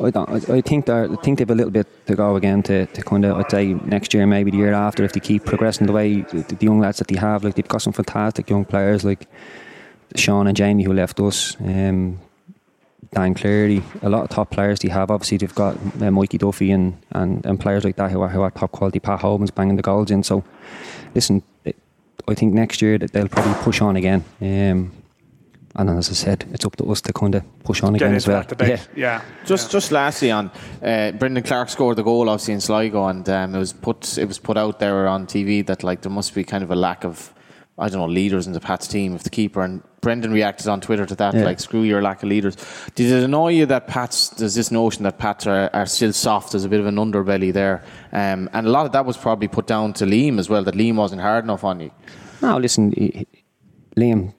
I 0.00 0.10
don't. 0.10 0.28
I, 0.28 0.56
I 0.56 0.60
think 0.60 0.86
they 0.86 1.08
think 1.22 1.38
they've 1.38 1.50
a 1.50 1.54
little 1.54 1.70
bit 1.70 1.86
to 2.06 2.14
go 2.14 2.36
again 2.36 2.62
to, 2.64 2.86
to 2.86 3.02
kind 3.02 3.24
of 3.24 3.36
I'd 3.36 3.50
say 3.50 3.74
next 3.74 4.12
year 4.12 4.26
maybe 4.26 4.50
the 4.50 4.56
year 4.56 4.72
after 4.72 5.04
if 5.04 5.12
they 5.12 5.20
keep 5.20 5.44
progressing 5.44 5.86
the 5.86 5.92
way 5.92 6.22
the, 6.22 6.42
the 6.42 6.64
young 6.64 6.80
lads 6.80 6.98
that 6.98 7.08
they 7.08 7.16
have 7.16 7.44
like 7.44 7.54
they've 7.54 7.68
got 7.68 7.82
some 7.82 7.92
fantastic 7.92 8.50
young 8.50 8.64
players 8.64 9.04
like 9.04 9.28
Sean 10.16 10.46
and 10.46 10.56
Jamie 10.56 10.82
who 10.82 10.92
left 10.92 11.20
us 11.20 11.56
um, 11.60 12.18
Dan 13.12 13.34
Cleary 13.34 13.82
a 14.02 14.08
lot 14.08 14.24
of 14.24 14.30
top 14.30 14.50
players 14.50 14.80
they 14.80 14.88
have. 14.88 15.10
Obviously 15.10 15.38
they've 15.38 15.54
got 15.54 15.76
uh, 16.02 16.10
Mikey 16.10 16.38
Duffy 16.38 16.72
and, 16.72 17.00
and, 17.12 17.46
and 17.46 17.60
players 17.60 17.84
like 17.84 17.96
that 17.96 18.10
who 18.10 18.20
are, 18.20 18.28
who 18.28 18.42
are 18.42 18.50
top 18.50 18.72
quality. 18.72 18.98
Pat 18.98 19.20
Hoban's 19.20 19.52
banging 19.52 19.76
the 19.76 19.82
goals 19.82 20.10
in. 20.10 20.24
So 20.24 20.42
listen 21.14 21.42
I 22.26 22.34
think 22.34 22.54
next 22.54 22.80
year 22.80 22.98
that 22.98 23.12
they'll 23.12 23.28
probably 23.28 23.54
push 23.62 23.80
on 23.80 23.96
again. 23.96 24.24
Um, 24.40 24.92
and 25.76 25.88
then, 25.88 25.98
as 25.98 26.08
I 26.10 26.12
said, 26.14 26.44
it's 26.52 26.64
up 26.64 26.76
to 26.76 26.84
us 26.90 27.00
to 27.02 27.12
kind 27.12 27.34
of 27.34 27.42
push 27.64 27.82
on 27.82 27.92
Get 27.94 28.02
again 28.02 28.14
as 28.14 28.26
well. 28.28 28.40
that 28.40 28.48
debate. 28.48 28.88
Yeah. 28.96 29.22
Just, 29.44 29.70
just 29.70 29.90
lastly 29.92 30.30
on 30.30 30.50
uh, 30.82 31.12
Brendan 31.12 31.42
Clarke 31.42 31.68
scored 31.68 31.96
the 31.96 32.02
goal 32.02 32.28
obviously 32.28 32.54
in 32.54 32.60
Sligo, 32.60 33.06
and 33.06 33.28
um, 33.28 33.54
it 33.54 33.58
was 33.58 33.72
put, 33.72 34.16
it 34.18 34.26
was 34.26 34.38
put 34.38 34.56
out 34.56 34.78
there 34.78 35.06
on 35.08 35.26
TV 35.26 35.64
that 35.66 35.82
like 35.82 36.02
there 36.02 36.12
must 36.12 36.34
be 36.34 36.44
kind 36.44 36.62
of 36.64 36.70
a 36.70 36.76
lack 36.76 37.04
of, 37.04 37.34
I 37.78 37.88
don't 37.88 37.98
know, 37.98 38.06
leaders 38.06 38.46
in 38.46 38.52
the 38.52 38.60
Pats 38.60 38.86
team 38.86 39.14
of 39.14 39.24
the 39.24 39.30
keeper, 39.30 39.62
and 39.62 39.82
Brendan 40.00 40.32
reacted 40.32 40.68
on 40.68 40.80
Twitter 40.80 41.06
to 41.06 41.14
that 41.16 41.34
Yeah. 41.34 41.44
like, 41.44 41.58
screw 41.58 41.82
your 41.82 42.02
lack 42.02 42.22
of 42.22 42.28
leaders. 42.28 42.56
Did 42.94 43.10
it 43.10 43.24
annoy 43.24 43.48
you 43.54 43.66
that 43.66 43.88
Pats? 43.88 44.28
There's 44.28 44.54
this 44.54 44.70
notion 44.70 45.02
that 45.04 45.18
Pats 45.18 45.46
are, 45.46 45.70
are 45.72 45.86
still 45.86 46.12
soft. 46.12 46.52
There's 46.52 46.64
a 46.64 46.68
bit 46.68 46.78
of 46.80 46.86
an 46.86 46.96
underbelly 46.96 47.52
there, 47.52 47.82
um, 48.12 48.48
and 48.52 48.66
a 48.66 48.70
lot 48.70 48.86
of 48.86 48.92
that 48.92 49.06
was 49.06 49.16
probably 49.16 49.48
put 49.48 49.66
down 49.66 49.92
to 49.94 50.04
Liam 50.04 50.38
as 50.38 50.48
well. 50.48 50.62
That 50.62 50.74
Liam 50.74 50.96
wasn't 50.96 51.22
hard 51.22 51.42
enough 51.44 51.64
on 51.64 51.80
you. 51.80 51.90
No, 52.42 52.58
listen, 52.58 52.92
he, 52.92 53.26
he- 53.32 53.44
Liam 54.00 54.34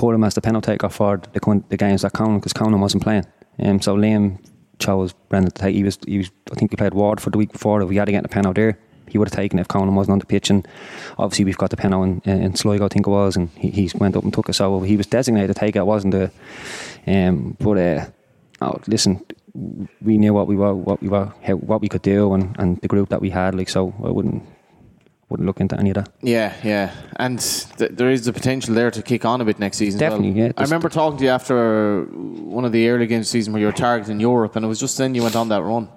put 0.00 0.14
him 0.14 0.24
as 0.24 0.34
the 0.34 0.40
penalty 0.40 0.72
taker 0.72 0.88
for 0.88 1.18
the, 1.18 1.64
the 1.68 1.76
games 1.76 2.02
that 2.02 2.14
Conan 2.14 2.38
because 2.38 2.54
Conan 2.54 2.80
wasn't 2.80 3.02
playing. 3.02 3.26
Um, 3.58 3.82
so 3.82 3.94
Liam 3.94 4.42
chose 4.78 5.12
Brendan 5.28 5.52
to 5.52 5.62
take. 5.62 5.74
He 5.74 5.84
was, 5.84 5.98
he 6.06 6.16
was, 6.18 6.30
I 6.50 6.54
think 6.54 6.70
he 6.70 6.76
played 6.76 6.94
Ward 6.94 7.20
for 7.20 7.28
the 7.28 7.36
week 7.36 7.52
before. 7.52 7.82
If 7.82 7.88
we 7.90 7.96
had 7.96 8.06
to 8.06 8.12
get 8.12 8.22
the 8.22 8.30
penalty 8.30 8.62
there, 8.62 8.78
he 9.08 9.18
would 9.18 9.28
have 9.28 9.36
taken 9.36 9.58
it 9.58 9.62
if 9.62 9.68
Conan 9.68 9.94
wasn't 9.94 10.12
on 10.12 10.18
the 10.18 10.24
pitch. 10.24 10.48
And 10.48 10.66
obviously 11.18 11.44
we've 11.44 11.58
got 11.58 11.68
the 11.68 11.76
penalty 11.76 12.22
in, 12.24 12.42
in 12.42 12.56
Sligo, 12.56 12.86
I 12.86 12.88
think 12.88 13.06
it 13.06 13.10
was, 13.10 13.36
and 13.36 13.50
he, 13.56 13.68
he 13.70 13.90
went 13.94 14.16
up 14.16 14.24
and 14.24 14.32
took 14.32 14.48
it. 14.48 14.54
So 14.54 14.80
he 14.80 14.96
was 14.96 15.06
designated 15.06 15.54
to 15.54 15.60
take 15.60 15.76
it. 15.76 15.80
It 15.80 15.86
wasn't 15.86 16.14
a. 16.14 16.30
Um, 17.06 17.56
but 17.60 17.76
uh, 17.76 18.06
oh, 18.62 18.80
listen, 18.86 19.22
we 20.00 20.16
knew 20.16 20.32
what 20.32 20.46
we 20.46 20.56
were, 20.56 20.74
what 20.74 21.02
we 21.02 21.08
were, 21.08 21.30
how, 21.42 21.56
what 21.56 21.82
we 21.82 21.88
could 21.88 22.02
do, 22.02 22.32
and, 22.32 22.56
and 22.58 22.80
the 22.80 22.88
group 22.88 23.10
that 23.10 23.20
we 23.20 23.28
had. 23.28 23.54
Like 23.54 23.68
so, 23.68 23.92
I 24.02 24.10
wouldn't 24.10 24.44
wouldn't 25.30 25.46
look 25.46 25.60
into 25.60 25.78
any 25.78 25.90
of 25.90 25.94
that. 25.94 26.10
Yeah, 26.20 26.52
yeah, 26.62 26.92
and 27.16 27.38
th- 27.78 27.92
there 27.92 28.10
is 28.10 28.24
the 28.24 28.32
potential 28.32 28.74
there 28.74 28.90
to 28.90 29.00
kick 29.02 29.24
on 29.24 29.40
a 29.40 29.44
bit 29.44 29.58
next 29.58 29.78
season. 29.78 29.98
as 30.02 30.10
well. 30.10 30.18
Definitely, 30.18 30.40
yeah. 30.42 30.52
I 30.56 30.62
remember 30.64 30.88
talking 30.88 31.18
to 31.18 31.24
you 31.24 31.30
after 31.30 32.02
one 32.04 32.64
of 32.64 32.72
the 32.72 32.88
early 32.88 33.06
games 33.06 33.28
season 33.30 33.52
where 33.52 33.60
you 33.60 33.66
were 33.66 33.72
targeting 33.72 34.20
Europe, 34.20 34.56
and 34.56 34.64
it 34.64 34.68
was 34.68 34.80
just 34.80 34.98
then 34.98 35.14
you 35.14 35.22
went 35.22 35.36
on 35.36 35.48
that 35.48 35.62
run. 35.62 35.88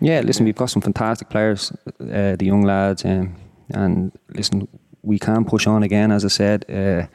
Yeah, 0.00 0.20
listen, 0.20 0.44
we've 0.44 0.54
got 0.56 0.66
some 0.70 0.82
fantastic 0.82 1.30
players, 1.30 1.72
uh, 2.00 2.36
the 2.36 2.44
young 2.44 2.62
lads, 2.62 3.04
um, 3.04 3.34
and 3.70 4.12
listen, 4.34 4.68
we 5.02 5.18
can 5.18 5.44
push 5.44 5.66
on 5.66 5.82
again. 5.82 6.12
As 6.12 6.24
I 6.24 6.28
said, 6.28 6.64
uh, 6.68 7.06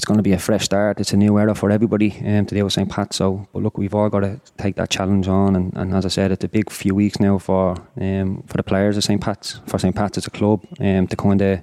it's 0.00 0.06
going 0.06 0.16
to 0.16 0.22
be 0.22 0.32
a 0.32 0.38
fresh 0.38 0.64
start. 0.64 0.98
It's 0.98 1.12
a 1.12 1.16
new 1.18 1.38
era 1.38 1.54
for 1.54 1.70
everybody 1.70 2.16
um, 2.24 2.46
today 2.46 2.62
with 2.62 2.72
St. 2.72 2.88
Pat. 2.88 3.12
So, 3.12 3.46
but 3.52 3.62
look, 3.62 3.76
we've 3.76 3.94
all 3.94 4.08
got 4.08 4.20
to 4.20 4.40
take 4.56 4.76
that 4.76 4.88
challenge 4.88 5.28
on. 5.28 5.54
And, 5.54 5.76
and 5.76 5.94
as 5.94 6.06
I 6.06 6.08
said, 6.08 6.32
it's 6.32 6.42
a 6.42 6.48
big 6.48 6.70
few 6.70 6.94
weeks 6.94 7.20
now 7.20 7.36
for 7.36 7.76
um, 8.00 8.42
for 8.46 8.56
the 8.56 8.62
players 8.62 8.96
of 8.96 9.04
St. 9.04 9.20
Pat's, 9.20 9.60
for 9.66 9.78
St. 9.78 9.94
Pat's 9.94 10.16
as 10.16 10.26
a 10.26 10.30
club, 10.30 10.64
um, 10.80 11.06
to 11.06 11.16
kind 11.16 11.42
of 11.42 11.62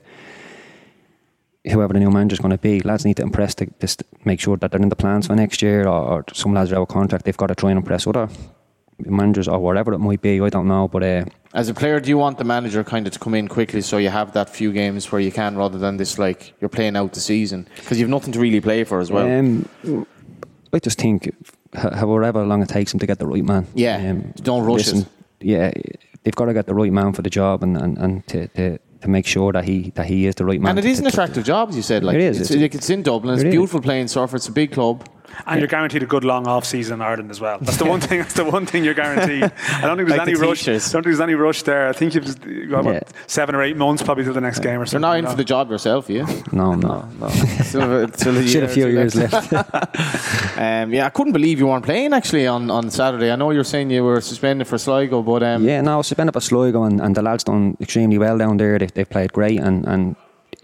whoever 1.65 1.93
the 1.93 1.99
new 1.99 2.11
manager's 2.11 2.37
going 2.37 2.51
to 2.51 2.59
be, 2.59 2.79
lads 2.81 3.05
need 3.05 3.17
to 3.17 3.23
impress 3.23 3.55
to 3.55 3.65
just 3.81 4.03
make 4.23 4.39
sure 4.39 4.55
that 4.57 4.69
they're 4.69 4.83
in 4.83 4.89
the 4.89 4.95
plans 4.95 5.25
for 5.25 5.35
next 5.35 5.63
year, 5.63 5.87
or, 5.87 6.19
or 6.19 6.25
some 6.31 6.53
lads 6.53 6.71
are 6.71 6.75
out 6.75 6.83
of 6.83 6.89
contract. 6.89 7.25
They've 7.25 7.35
got 7.35 7.47
to 7.47 7.55
try 7.55 7.71
and 7.71 7.79
impress 7.79 8.05
other 8.05 8.29
managers 8.99 9.47
or 9.47 9.57
whatever 9.57 9.93
it 9.93 9.99
might 9.99 10.21
be. 10.21 10.39
I 10.39 10.49
don't 10.49 10.67
know, 10.67 10.87
but 10.87 11.01
uh, 11.01 11.25
As 11.57 11.69
a 11.69 11.73
player, 11.73 11.99
do 11.99 12.07
you 12.09 12.19
want 12.19 12.37
the 12.37 12.43
manager 12.43 12.83
kind 12.83 13.07
of 13.07 13.13
to 13.13 13.19
come 13.19 13.33
in 13.33 13.47
quickly 13.47 13.81
so 13.81 13.97
you 13.97 14.09
have 14.09 14.33
that 14.33 14.47
few 14.49 14.71
games 14.71 15.11
where 15.11 15.19
you 15.19 15.31
can, 15.31 15.57
rather 15.57 15.79
than 15.79 15.97
this 15.97 16.19
like 16.19 16.53
you're 16.61 16.69
playing 16.69 16.95
out 16.95 17.13
the 17.13 17.19
season 17.19 17.67
because 17.77 17.99
you've 17.99 18.09
nothing 18.11 18.31
to 18.33 18.39
really 18.39 18.61
play 18.61 18.83
for 18.83 18.99
as 18.99 19.09
well. 19.11 19.25
um, 19.27 19.67
I 20.71 20.79
just 20.79 20.99
think 21.01 21.33
however 21.73 22.45
long 22.45 22.61
it 22.61 22.69
takes 22.69 22.91
them 22.91 22.99
to 22.99 23.07
get 23.07 23.17
the 23.17 23.25
right 23.25 23.43
man. 23.43 23.63
Um, 23.63 23.67
Yeah, 23.73 24.13
don't 24.43 24.63
rush 24.65 24.87
it. 24.89 25.05
Yeah, 25.39 25.71
they've 26.23 26.35
got 26.35 26.45
to 26.45 26.53
get 26.53 26.67
the 26.67 26.75
right 26.75 26.91
man 26.93 27.13
for 27.13 27.23
the 27.23 27.29
job 27.31 27.63
and, 27.63 27.75
and, 27.75 27.97
and 27.97 28.27
to, 28.27 28.47
to, 28.49 28.77
to 29.01 29.07
make 29.07 29.25
sure 29.25 29.51
that 29.53 29.63
he 29.65 29.91
that 29.95 30.05
he 30.05 30.27
is 30.27 30.35
the 30.35 30.45
right 30.45 30.61
man. 30.61 30.71
and 30.71 30.79
it 30.79 30.85
is 30.85 30.93
is 30.93 30.99
an 30.99 31.07
attractive 31.07 31.43
job, 31.43 31.69
as 31.69 31.75
you 31.75 31.81
said. 31.81 32.03
Like 32.03 32.15
It 32.15 32.21
is, 32.21 32.39
It's, 32.41 32.51
it's- 32.51 32.75
it's 32.75 32.89
in 32.89 33.01
Dublin. 33.01 33.33
It's 33.33 33.43
it 33.43 33.47
is. 33.47 33.51
beautiful 33.51 33.81
playing 33.81 34.07
surf. 34.09 34.33
It's 34.33 34.47
a 34.47 34.51
big 34.51 34.71
club. 34.71 35.07
And 35.45 35.59
you're 35.59 35.67
guaranteed 35.67 36.03
a 36.03 36.05
good 36.05 36.23
long 36.23 36.47
off 36.47 36.65
season 36.65 36.95
in 36.95 37.01
Ireland 37.01 37.29
as 37.31 37.39
well. 37.39 37.57
That's 37.61 37.77
the 37.77 37.85
one 37.85 38.01
thing. 38.01 38.19
That's 38.19 38.33
the 38.33 38.45
one 38.45 38.65
thing 38.65 38.83
you're 38.83 38.93
guaranteed. 38.93 39.43
I 39.69 39.81
don't 39.81 39.97
think 39.97 40.09
there's 40.09 40.19
Like 40.19 40.27
any 40.27 40.33
the 40.37 40.47
rush. 40.47 40.67
I 40.67 40.71
don't 40.73 40.81
think 40.91 41.03
there's 41.05 41.19
any 41.19 41.35
rush 41.35 41.61
there. 41.63 41.87
I 41.89 41.93
think 41.93 42.15
you've 42.15 42.69
got, 42.69 42.83
what, 42.85 42.93
Yeah. 42.95 43.01
seven 43.27 43.55
or 43.55 43.61
eight 43.63 43.77
months 43.77 44.01
probably 44.03 44.23
till 44.23 44.33
the 44.33 44.41
next 44.41 44.59
game 44.59 44.75
or 44.75 44.77
You're 44.79 44.85
something. 44.87 45.01
not 45.01 45.17
in 45.19 45.25
you 45.25 45.29
for 45.31 45.37
the 45.37 45.43
job 45.43 45.69
yourself, 45.69 46.09
yeah. 46.09 46.25
No, 46.51 46.73
no. 46.75 47.07
no. 47.19 47.27
Still 47.29 48.03
a, 48.03 48.17
still 48.17 48.37
a, 48.37 48.43
Still 48.47 48.61
year 48.61 48.63
a 48.63 48.67
few 48.67 48.87
years 48.87 49.15
left. 49.15 49.51
left. 49.51 49.95
Um, 50.57 50.91
yeah, 50.91 51.05
I 51.05 51.09
couldn't 51.09 51.33
believe 51.33 51.59
you 51.59 51.67
weren't 51.67 51.85
playing 51.85 52.13
actually 52.13 52.47
on, 52.47 52.71
on 52.71 52.89
Saturday. 52.89 53.31
I 53.31 53.35
know 53.35 53.51
you're 53.51 53.63
saying 53.63 53.91
you 53.91 54.03
were 54.03 54.19
suspended 54.21 54.65
for 54.67 54.79
Sligo, 54.79 55.21
but 55.21 55.43
um, 55.43 55.63
yeah, 55.63 55.81
no, 55.81 56.01
suspended 56.01 56.33
for 56.33 56.39
Sligo 56.41 56.83
and, 56.83 56.99
and 56.99 57.15
the 57.15 57.21
lads 57.21 57.43
done 57.43 57.77
extremely 57.79 58.17
well 58.17 58.39
down 58.39 58.57
there. 58.57 58.79
They, 58.79 58.87
they've 58.87 59.07
played 59.09 59.33
great 59.33 59.59
and, 59.59 59.85
and 59.85 60.15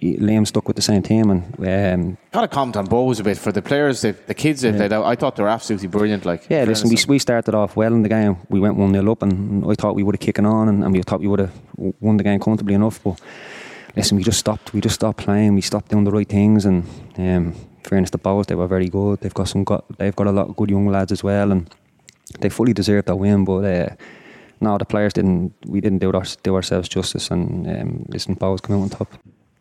Liam 0.04 0.46
stuck 0.46 0.68
with 0.68 0.76
the 0.76 0.82
same 0.82 1.02
team 1.02 1.30
and 1.30 1.44
um, 1.60 2.18
kind 2.32 2.46
of 2.46 2.50
comment 2.50 2.78
on 2.78 2.88
Bohs 2.88 3.20
a 3.20 3.24
bit 3.24 3.38
for 3.38 3.52
the 3.52 3.62
players, 3.62 4.02
the, 4.02 4.16
the 4.28 4.34
kids 4.34 4.62
they 4.62 4.72
played 4.72 4.94
out. 4.94 5.06
I 5.06 5.16
thought 5.16 5.36
they 5.36 5.44
were 5.44 5.50
absolutely 5.50 5.88
brilliant. 5.88 6.26
Like, 6.26 6.50
Yeah, 6.50 6.64
listen, 6.66 6.90
we, 6.90 6.98
we 7.08 7.20
started 7.20 7.56
off 7.56 7.76
well 7.76 7.94
in 7.94 8.04
the 8.04 8.10
game. 8.10 8.38
We 8.50 8.60
went 8.60 8.76
1 8.76 8.92
0 8.92 9.12
up, 9.12 9.22
and 9.22 9.66
I 9.70 9.76
thought 9.76 9.96
we 9.96 10.04
would 10.04 10.16
have 10.16 10.20
kicking 10.20 10.46
on, 10.46 10.70
and, 10.70 10.84
and 10.84 10.94
we 10.94 11.02
thought 11.02 11.20
we 11.20 11.28
would 11.28 11.40
have 11.40 11.54
won 12.00 12.18
the 12.18 12.24
game 12.24 12.40
comfortably 12.40 12.74
enough. 12.74 13.02
But 13.04 13.20
listen, 13.96 14.18
we 14.18 14.24
just 14.24 14.40
stopped. 14.40 14.74
We 14.74 14.82
just 14.82 14.96
stopped 14.96 15.20
playing. 15.20 15.56
We 15.56 15.62
stopped 15.62 15.90
doing 15.90 16.04
the 16.04 16.12
right 16.12 16.28
things. 16.28 16.66
And 16.66 16.84
um, 17.18 17.56
fairness 17.84 18.12
to 18.12 18.18
Bohs, 18.18 18.48
they 18.48 18.56
were 18.56 18.68
very 18.68 18.90
good. 18.90 19.22
They've 19.22 19.34
got 19.34 19.48
some. 19.48 19.64
Got, 19.64 19.86
they've 19.98 20.16
got 20.16 20.28
a 20.28 20.32
lot 20.32 20.50
of 20.50 20.56
good 20.56 20.70
young 20.70 20.88
lads 20.88 21.12
as 21.12 21.24
well, 21.24 21.52
and 21.52 21.70
they 22.40 22.50
fully 22.50 22.74
deserved 22.74 23.08
that 23.08 23.16
win. 23.16 23.46
But 23.46 23.66
uh, 23.66 23.96
no, 24.60 24.78
the 24.78 24.86
players 24.86 25.14
didn't. 25.14 25.54
We 25.66 25.82
didn't 25.82 26.00
do, 26.00 26.12
our, 26.12 26.24
do 26.42 26.56
ourselves 26.56 26.90
justice. 26.90 27.30
And 27.32 27.68
um, 27.68 28.06
listen, 28.10 28.36
Bohs 28.36 28.62
came 28.62 28.78
out 28.78 28.84
on 28.84 28.90
top. 28.90 29.14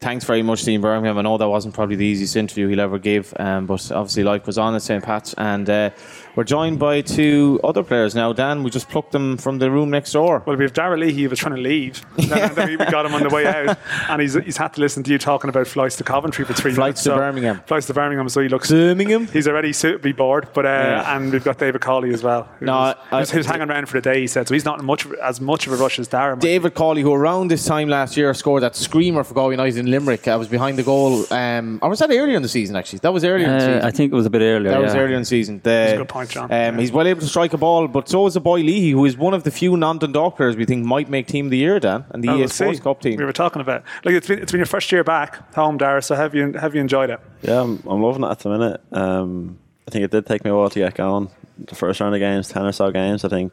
Thanks 0.02 0.24
very 0.24 0.42
much, 0.42 0.64
Dean 0.64 0.80
Bermingham. 0.80 1.16
I 1.16 1.22
know 1.22 1.38
that 1.38 1.48
wasn't 1.48 1.74
probably 1.74 1.94
the 1.94 2.04
easiest 2.04 2.34
interview 2.34 2.66
he'll 2.68 2.80
ever 2.80 2.98
give, 2.98 3.32
um, 3.38 3.66
but 3.66 3.90
obviously 3.92 4.24
life 4.24 4.46
was 4.46 4.58
on 4.58 4.74
at 4.74 4.82
St. 4.82 5.02
Pat's. 5.02 5.32
And 5.34 5.70
uh, 5.70 5.90
we're 6.34 6.42
joined 6.42 6.80
by 6.80 7.02
two 7.02 7.60
other 7.62 7.84
players 7.84 8.14
now. 8.14 8.32
Dan, 8.32 8.64
we 8.64 8.70
just 8.70 8.88
plucked 8.88 9.12
them 9.12 9.36
from 9.36 9.58
the 9.60 9.70
room 9.70 9.90
next 9.90 10.10
door. 10.10 10.42
Well, 10.44 10.56
we 10.56 10.64
have 10.64 10.72
Dara 10.72 10.96
Leahy 10.98 11.22
who 11.22 11.28
was 11.30 11.38
trying 11.38 11.54
to 11.54 11.60
leave. 11.60 12.04
then, 12.16 12.52
then 12.54 12.68
we 12.70 12.76
got 12.90 13.06
him 13.06 13.14
on 13.14 13.22
the 13.22 13.28
way 13.28 13.46
out, 13.46 13.78
and 14.08 14.20
he's, 14.20 14.34
he's 14.34 14.56
had 14.56 14.74
to 14.74 14.80
listen 14.80 15.04
to 15.04 15.12
you 15.12 15.18
talking 15.18 15.48
about 15.48 15.68
flights 15.68 15.96
to 15.98 16.04
Coventry 16.04 16.44
for 16.44 16.52
three 16.52 16.72
Flights 16.72 16.96
minutes. 16.96 17.02
to 17.04 17.10
so- 17.10 17.16
Birmingham. 17.16 17.60
Flights 17.66 17.86
to 17.86 17.94
Birmingham. 17.94 18.28
So 18.28 18.40
he 18.40 18.48
looks. 18.48 18.70
Birmingham? 18.70 19.28
He's 19.28 19.46
already 19.46 19.72
suitably 19.72 20.12
bored, 20.12 20.48
but 20.52 20.66
uh, 20.66 20.68
Yeah. 20.68 21.16
and 21.16 21.32
we've 21.32 21.44
got 21.44 21.58
David 21.58 21.80
Cawley 21.80 22.12
as 22.12 22.24
well. 22.24 22.48
No, 22.60 22.74
I- 22.74 22.96
who's, 23.20 23.30
who's 23.30 23.46
hanging 23.46 23.70
around 23.70 23.86
for 23.88 24.00
the 24.00 24.10
day. 24.12 24.20
He 24.22 24.26
said 24.26 24.48
so. 24.48 24.54
He's 24.54 24.64
not 24.64 24.82
much 24.82 25.06
as 25.22 25.40
much 25.40 25.68
of 25.68 25.72
a 25.74 25.76
rush 25.76 26.00
as 26.00 26.08
Dara. 26.08 26.36
David 26.36 26.74
Cawley, 26.74 27.02
who 27.02 27.14
around 27.14 27.52
this 27.52 27.64
time 27.64 27.88
last 27.88 28.16
year 28.16 28.34
scored 28.34 28.64
that 28.64 28.74
screamer 28.74 29.22
for 29.22 29.34
Galway 29.34 29.52
United 29.52 29.78
in 29.78 29.91
Limerick. 29.92 30.26
I 30.26 30.34
was 30.36 30.48
behind 30.48 30.76
the 30.78 30.82
goal. 30.82 31.24
Um, 31.32 31.78
or 31.80 31.88
was 31.88 32.00
that 32.00 32.10
earlier 32.10 32.34
in 32.36 32.42
the 32.42 32.48
season, 32.48 32.74
actually? 32.74 32.98
That 32.98 33.12
was 33.12 33.24
earlier 33.24 33.46
in 33.46 33.50
the 33.52 33.56
Uh, 33.56 33.60
season. 33.60 33.82
I 33.84 33.90
think 33.92 34.12
it 34.12 34.16
was 34.16 34.26
a 34.26 34.30
bit 34.30 34.42
earlier. 34.42 34.70
That 34.72 34.82
was 34.82 34.94
yeah. 34.94 35.00
earlier 35.00 35.14
in 35.14 35.22
the 35.22 35.26
season. 35.26 35.60
The, 35.62 35.70
That's 35.70 35.92
a 35.92 35.96
good 35.98 36.08
point, 36.08 36.30
John. 36.30 36.44
Um, 36.44 36.50
Yeah. 36.50 36.76
He's 36.80 36.90
well 36.90 37.06
able 37.06 37.20
to 37.20 37.26
strike 37.26 37.52
a 37.52 37.58
ball, 37.58 37.86
but 37.86 38.08
so 38.08 38.26
is 38.26 38.34
the 38.34 38.40
boy 38.40 38.60
Leahy, 38.60 38.90
who 38.90 39.04
is 39.04 39.16
one 39.16 39.34
of 39.34 39.44
the 39.44 39.50
few 39.52 39.76
non-Dundalk 39.76 40.36
players 40.36 40.56
we 40.56 40.64
think 40.64 40.84
might 40.84 41.08
make 41.08 41.26
Team 41.28 41.44
of 41.46 41.50
the 41.52 41.58
Year, 41.58 41.78
Dan, 41.78 42.04
and 42.10 42.24
the 42.24 42.28
Oh, 42.30 42.34
EA 42.34 42.38
we'll 42.40 42.48
Sports. 42.48 42.80
Cup 42.80 43.00
team. 43.00 43.16
We 43.16 43.24
were 43.24 43.32
talking 43.32 43.60
about. 43.62 43.84
Like 44.04 44.14
it's 44.16 44.26
been, 44.26 44.40
it's 44.40 44.50
been 44.52 44.58
your 44.60 44.66
first 44.66 44.90
year 44.90 45.04
back 45.04 45.54
home, 45.54 45.76
Dara. 45.78 46.02
So 46.02 46.14
have 46.16 46.34
you 46.34 46.52
have 46.54 46.74
you 46.74 46.80
enjoyed 46.80 47.10
it? 47.10 47.20
Yeah, 47.42 47.60
I'm, 47.62 47.82
I'm 47.86 48.02
loving 48.02 48.24
it 48.24 48.30
at 48.30 48.38
the 48.40 48.48
minute. 48.50 48.80
Um, 48.92 49.58
I 49.86 49.90
think 49.90 50.04
it 50.04 50.10
did 50.10 50.26
take 50.26 50.44
me 50.44 50.50
a 50.50 50.56
while 50.56 50.70
to 50.70 50.78
get 50.78 50.94
going. 50.94 51.28
The 51.58 51.74
first 51.74 52.00
round 52.00 52.14
of 52.14 52.18
games, 52.20 52.48
10 52.48 52.64
or 52.64 52.72
so 52.72 52.90
games, 52.90 53.24
I 53.24 53.28
think. 53.28 53.52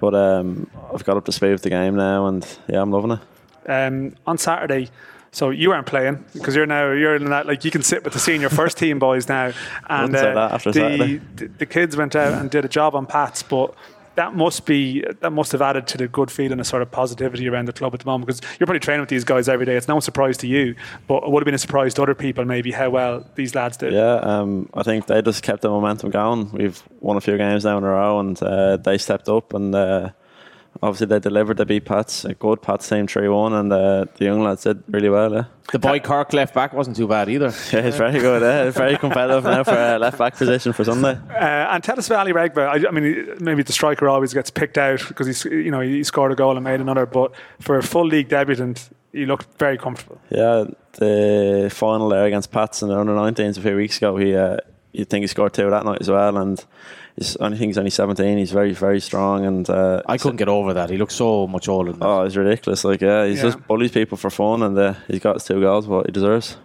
But 0.00 0.14
um, 0.14 0.68
I've 0.92 1.04
got 1.04 1.16
up 1.16 1.24
to 1.26 1.32
speed 1.32 1.52
with 1.52 1.62
the 1.62 1.70
game 1.70 1.96
now, 1.96 2.26
and 2.26 2.46
yeah, 2.68 2.80
I'm 2.82 2.90
loving 2.90 3.12
it. 3.12 3.70
um, 3.70 4.14
on 4.26 4.36
Saturday. 4.38 4.88
So 5.34 5.50
you 5.50 5.72
aren't 5.72 5.86
playing 5.86 6.24
because 6.32 6.54
you're 6.54 6.64
now 6.64 6.92
you're 6.92 7.16
in 7.16 7.24
that 7.26 7.46
like 7.46 7.64
you 7.64 7.72
can 7.72 7.82
sit 7.82 8.04
with 8.04 8.12
the 8.12 8.20
senior 8.20 8.48
first 8.48 8.78
team 8.78 9.00
boys 9.00 9.28
now, 9.28 9.52
and 9.88 10.12
Wouldn't 10.12 10.24
say 10.24 10.34
that 10.34 10.52
after 10.52 10.70
the, 10.70 11.20
the 11.34 11.46
the 11.48 11.66
kids 11.66 11.96
went 11.96 12.14
out 12.14 12.34
and 12.34 12.48
did 12.48 12.64
a 12.64 12.68
job 12.68 12.94
on 12.94 13.04
Pats, 13.04 13.42
but 13.42 13.74
that 14.14 14.36
must 14.36 14.64
be 14.64 15.04
that 15.20 15.30
must 15.30 15.50
have 15.50 15.60
added 15.60 15.88
to 15.88 15.98
the 15.98 16.06
good 16.06 16.30
feeling 16.30 16.58
and 16.58 16.66
sort 16.66 16.82
of 16.82 16.90
positivity 16.92 17.48
around 17.48 17.66
the 17.66 17.72
club 17.72 17.94
at 17.94 18.00
the 18.00 18.06
moment 18.06 18.26
because 18.26 18.40
you're 18.60 18.66
probably 18.66 18.78
training 18.78 19.00
with 19.00 19.08
these 19.08 19.24
guys 19.24 19.48
every 19.48 19.66
day. 19.66 19.74
It's 19.74 19.88
no 19.88 19.98
surprise 19.98 20.36
to 20.38 20.46
you, 20.46 20.76
but 21.08 21.24
it 21.24 21.30
would 21.30 21.42
have 21.42 21.46
been 21.46 21.54
a 21.54 21.58
surprise 21.58 21.94
to 21.94 22.02
other 22.02 22.14
people 22.14 22.44
maybe 22.44 22.70
how 22.70 22.90
well 22.90 23.26
these 23.34 23.56
lads 23.56 23.76
did. 23.76 23.92
Yeah, 23.92 24.16
um, 24.16 24.68
I 24.74 24.84
think 24.84 25.06
they 25.06 25.20
just 25.20 25.42
kept 25.42 25.62
the 25.62 25.68
momentum 25.68 26.10
going. 26.10 26.52
We've 26.52 26.80
won 27.00 27.16
a 27.16 27.20
few 27.20 27.36
games 27.36 27.64
now 27.64 27.76
in 27.78 27.82
a 27.84 27.88
row, 27.88 28.20
and 28.20 28.40
uh, 28.40 28.76
they 28.76 28.98
stepped 28.98 29.28
up, 29.28 29.52
and 29.52 29.74
uh, 29.74 30.10
obviously 30.82 31.06
they 31.06 31.20
delivered. 31.20 31.56
They 31.56 31.64
beat 31.64 31.84
Pats, 31.84 32.24
a 32.24 32.34
good 32.34 32.62
Pats 32.62 32.88
team 32.88 33.06
three 33.06 33.28
one, 33.28 33.52
and 33.52 33.72
uh, 33.72 34.06
the 34.16 34.24
young 34.24 34.42
lads 34.42 34.64
did 34.64 34.82
really 34.88 35.08
well. 35.08 35.32
Yeah, 35.32 35.44
The 35.72 35.78
boy 35.78 36.00
Cork 36.00 36.32
left 36.32 36.54
back 36.54 36.72
wasn't 36.72 36.96
too 36.96 37.08
bad 37.08 37.28
either. 37.28 37.52
yeah 37.72 37.82
he's 37.82 37.96
very 37.96 38.18
good. 38.18 38.42
Yeah, 38.42 38.64
he's 38.66 38.74
very 38.74 38.96
competitive 38.98 39.44
now 39.44 39.64
for 39.64 39.70
uh, 39.72 39.98
left 39.98 40.18
back 40.18 40.36
position 40.36 40.72
for 40.72 40.84
Sunday. 40.84 41.18
Uh, 41.30 41.72
and 41.72 41.82
tell 41.82 41.98
us 41.98 42.06
about 42.06 42.20
Ali 42.20 42.32
Reghba. 42.32 42.66
I, 42.84 42.88
I 42.88 42.90
mean, 42.90 43.36
maybe 43.40 43.62
the 43.62 43.72
striker 43.72 44.08
always 44.08 44.34
gets 44.34 44.50
picked 44.50 44.78
out 44.78 45.02
because 45.08 45.26
he's, 45.26 45.44
you 45.44 45.70
know, 45.70 45.80
he 45.80 46.02
scored 46.04 46.32
a 46.32 46.36
goal 46.36 46.56
and 46.56 46.64
made 46.64 46.80
another. 46.80 47.06
But 47.06 47.32
for 47.60 47.78
a 47.78 47.82
full 47.82 48.06
league 48.06 48.28
debutant, 48.28 48.90
he 49.12 49.26
looked 49.26 49.58
very 49.58 49.78
comfortable. 49.78 50.20
Yeah, 50.30 50.64
the 50.94 51.70
final 51.72 52.08
there 52.08 52.24
against 52.24 52.50
Pats 52.50 52.82
in 52.82 52.88
the 52.88 52.98
under 52.98 53.12
19s 53.12 53.58
a 53.58 53.60
few 53.60 53.76
weeks 53.76 53.96
ago, 53.96 54.16
he 54.16 54.34
uh, 54.34 54.58
you'd 54.92 55.08
think 55.10 55.22
he 55.22 55.26
scored 55.26 55.54
two 55.54 55.70
that 55.70 55.84
night 55.84 55.98
as 56.00 56.10
well, 56.10 56.36
and 56.36 56.64
he's, 57.16 57.36
I 57.38 57.48
think 57.50 57.60
he's 57.60 57.78
only 57.78 57.90
17. 57.90 58.38
He's 58.38 58.50
very 58.52 58.72
very 58.72 59.00
strong, 59.00 59.44
and 59.46 59.68
uh, 59.70 60.02
I 60.06 60.18
couldn't 60.18 60.36
get 60.36 60.48
over 60.48 60.74
that. 60.74 60.90
He 60.90 60.96
looks 60.98 61.14
so 61.14 61.46
much 61.46 61.68
older 61.68 61.92
than. 61.92 62.02
Oh, 62.02 62.22
it's 62.22 62.36
ridiculous! 62.36 62.84
Like, 62.84 63.00
yeah, 63.00 63.26
he's 63.26 63.38
Yeah. 63.38 63.50
just 63.50 63.66
bullies 63.66 63.92
people 63.92 64.16
for 64.18 64.30
fun, 64.30 64.62
and 64.62 64.78
uh, 64.78 64.94
he's 65.08 65.20
got 65.20 65.34
his 65.36 65.44
two 65.44 65.60
goals, 65.60 65.86
what 65.86 66.06
he 66.06 66.12
deserves. 66.12 66.56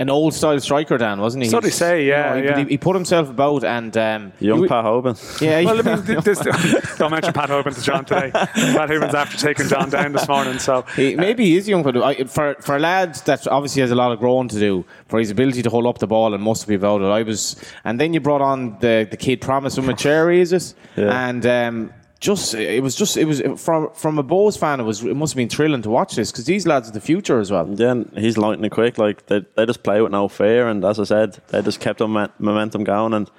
An 0.00 0.10
old 0.10 0.32
style 0.32 0.60
striker, 0.60 0.96
Dan, 0.96 1.20
wasn't 1.20 1.42
he? 1.42 1.50
So 1.50 1.58
they 1.58 1.70
say, 1.70 2.06
yeah, 2.06 2.36
he, 2.36 2.44
yeah. 2.44 2.58
He, 2.58 2.64
he 2.66 2.78
put 2.78 2.94
himself 2.94 3.30
about 3.30 3.64
and. 3.64 3.96
Um, 3.96 4.32
Young 4.38 4.62
he- 4.62 4.68
Pat 4.68 4.84
Hoban. 4.84 5.40
Yeah, 5.40 5.62
Well, 5.64 5.80
I 5.80 5.96
mean, 5.96 6.20
this, 6.20 6.38
don't 6.98 7.10
mention 7.10 7.32
Pat 7.32 7.48
Hoban 7.48 7.74
to 7.74 7.82
John 7.82 8.04
today. 8.04 8.30
Pat 8.32 8.52
Hoban's 8.54 9.14
after 9.14 9.36
taking 9.36 9.66
John 9.66 9.90
down 9.90 10.12
this 10.12 10.28
morning, 10.28 10.60
so 10.60 10.82
He, 10.94 11.16
maybe 11.16 11.44
he 11.46 11.56
is 11.56 11.68
young, 11.68 11.82
but 11.82 11.96
I, 11.96 12.14
for 12.24 12.54
for 12.60 12.76
a 12.76 12.78
lad 12.78 13.16
that 13.26 13.48
obviously 13.48 13.82
has 13.82 13.90
a 13.90 13.96
lot 13.96 14.12
of 14.12 14.20
growing 14.20 14.46
to 14.48 14.58
do, 14.60 14.84
for 15.08 15.18
his 15.18 15.30
ability 15.30 15.62
to 15.62 15.70
hold 15.70 15.84
up 15.86 15.98
the 15.98 16.06
ball 16.06 16.32
and 16.32 16.42
must 16.44 16.68
be 16.68 16.74
about 16.76 17.00
it. 17.02 17.06
I 17.06 17.22
was, 17.24 17.56
and 17.84 17.98
then 18.00 18.14
you 18.14 18.20
brought 18.20 18.40
on 18.40 18.78
the 18.78 19.06
the 19.10 19.16
kid 19.16 19.40
Promise 19.40 19.78
Omochere, 19.78 20.32
is 20.38 20.52
it? 20.52 20.74
Yeah. 20.96 21.28
And 21.28 21.44
um, 21.44 21.92
just 22.20 22.54
it 22.54 22.82
was 22.82 22.96
just 22.96 23.16
it 23.16 23.26
was 23.26 23.40
from 23.56 23.90
from 23.94 24.18
a 24.18 24.24
Bohs 24.24 24.58
fan. 24.58 24.80
It 24.80 24.84
was 24.84 25.04
it 25.04 25.14
must 25.14 25.34
have 25.34 25.36
been 25.36 25.48
thrilling 25.48 25.82
to 25.82 25.90
watch 25.90 26.16
this 26.16 26.32
because 26.32 26.46
these 26.46 26.66
lads 26.66 26.88
are 26.88 26.92
the 26.92 27.00
future 27.00 27.38
as 27.38 27.50
well. 27.50 27.68
Yeah, 27.72 27.92
and 27.92 28.18
he's 28.18 28.36
lightning 28.36 28.70
quick. 28.70 28.98
Like 28.98 29.26
they, 29.26 29.44
they 29.54 29.66
just 29.66 29.82
play 29.82 30.00
with 30.00 30.10
no 30.12 30.28
fear, 30.28 30.68
and 30.68 30.84
as 30.84 30.98
I 30.98 31.04
said, 31.04 31.40
they 31.48 31.62
just 31.62 31.80
kept 31.80 32.02
on 32.02 32.30
momentum 32.38 32.84
going, 32.84 33.14
and 33.14 33.30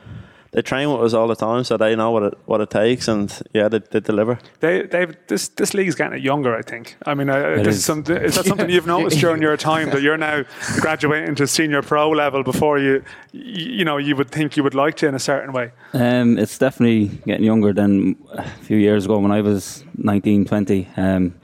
they 0.52 0.62
train 0.62 0.92
with 0.92 1.02
us 1.02 1.14
all 1.14 1.28
the 1.28 1.36
time, 1.36 1.64
so 1.64 1.78
they 1.78 1.96
know 1.96 2.12
what 2.12 2.24
it 2.24 2.34
what 2.46 2.62
it 2.62 2.70
takes, 2.70 3.08
and 3.08 3.32
yeah, 3.54 3.68
they, 3.68 3.80
they 3.80 4.00
deliver. 4.00 4.40
they, 4.62 4.84
they've 4.84 5.16
this 5.28 5.50
this 5.50 5.74
league's 5.74 5.96
getting 5.96 6.22
younger. 6.24 6.56
I 6.56 6.62
think. 6.62 6.96
I 7.06 7.14
mean, 7.14 7.30
uh, 7.30 7.58
this 7.58 7.68
is. 7.68 7.78
is. 7.78 7.86
Some, 7.86 8.00
is 8.00 8.36
that 8.36 8.46
something 8.46 8.70
you've 8.70 8.88
noticed 8.98 9.20
during 9.22 9.42
your 9.42 9.58
time 9.58 9.92
that 9.92 10.02
you're 10.02 10.18
now 10.18 10.44
graduating 10.80 11.36
to 11.36 11.48
senior 11.48 11.82
pro 11.82 12.10
level 12.10 12.44
before 12.44 12.80
you, 12.80 13.04
you, 13.32 13.78
you 13.80 13.86
know, 13.86 13.98
you 13.98 14.16
would 14.16 14.32
think 14.32 14.58
you 14.58 14.64
would 14.64 14.76
like 14.76 14.96
to 14.98 15.08
in 15.08 15.16
a 15.16 15.20
certain 15.20 15.54
way. 15.54 15.72
Um, 15.94 16.38
it's 16.38 16.58
definitely 16.58 17.08
getting 17.26 17.46
younger 17.46 17.74
than 17.74 18.16
a 18.34 18.50
few 18.62 18.78
years 18.78 19.06
ago 19.06 19.20
when 19.20 19.32
I 19.32 19.42
was 19.42 19.84
19, 19.98 20.46
20. 20.46 20.88
Um, 20.98 21.36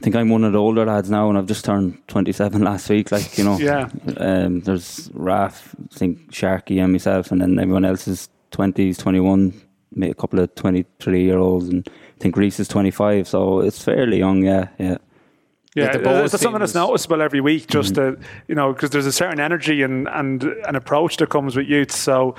I 0.00 0.02
think 0.02 0.16
I'm 0.16 0.30
one 0.30 0.44
of 0.44 0.52
the 0.52 0.58
older 0.58 0.86
lads 0.86 1.10
now, 1.10 1.28
and 1.28 1.36
I've 1.36 1.44
just 1.44 1.62
turned 1.62 2.00
27 2.08 2.62
last 2.64 2.88
week. 2.88 3.12
Like 3.12 3.36
you 3.36 3.44
know, 3.44 3.58
Yeah. 3.58 3.90
Um, 4.16 4.60
there's 4.60 5.10
Raf, 5.12 5.74
I 5.78 5.94
think 5.94 6.32
Sharky, 6.32 6.82
and 6.82 6.92
myself, 6.92 7.30
and 7.30 7.42
then 7.42 7.58
everyone 7.58 7.84
else 7.84 8.08
is 8.08 8.30
20s, 8.52 8.96
21, 8.96 9.52
maybe 9.94 10.10
a 10.10 10.14
couple 10.14 10.40
of 10.40 10.54
23 10.54 11.22
year 11.22 11.36
olds, 11.36 11.68
and 11.68 11.86
I 11.86 12.18
think 12.18 12.38
Reese 12.38 12.60
is 12.60 12.68
25. 12.68 13.28
So 13.28 13.60
it's 13.60 13.84
fairly 13.84 14.18
young. 14.18 14.42
Yeah, 14.42 14.68
yeah. 14.78 14.96
Yeah, 15.76 15.92
the 15.92 15.98
Bohs 15.98 16.30
that's 16.30 16.42
something 16.42 16.60
that's 16.60 16.74
noticeable 16.74 17.20
every 17.20 17.42
week. 17.42 17.68
Just 17.68 17.94
that 17.94 18.18
you 18.48 18.54
know, 18.54 18.72
because 18.72 18.90
there's 18.90 19.06
a 19.06 19.12
certain 19.12 19.38
energy 19.38 19.82
and 19.82 20.08
and 20.08 20.42
an 20.42 20.76
approach 20.76 21.18
that 21.18 21.28
comes 21.28 21.56
with 21.56 21.68
youth. 21.68 21.92
So 21.92 22.34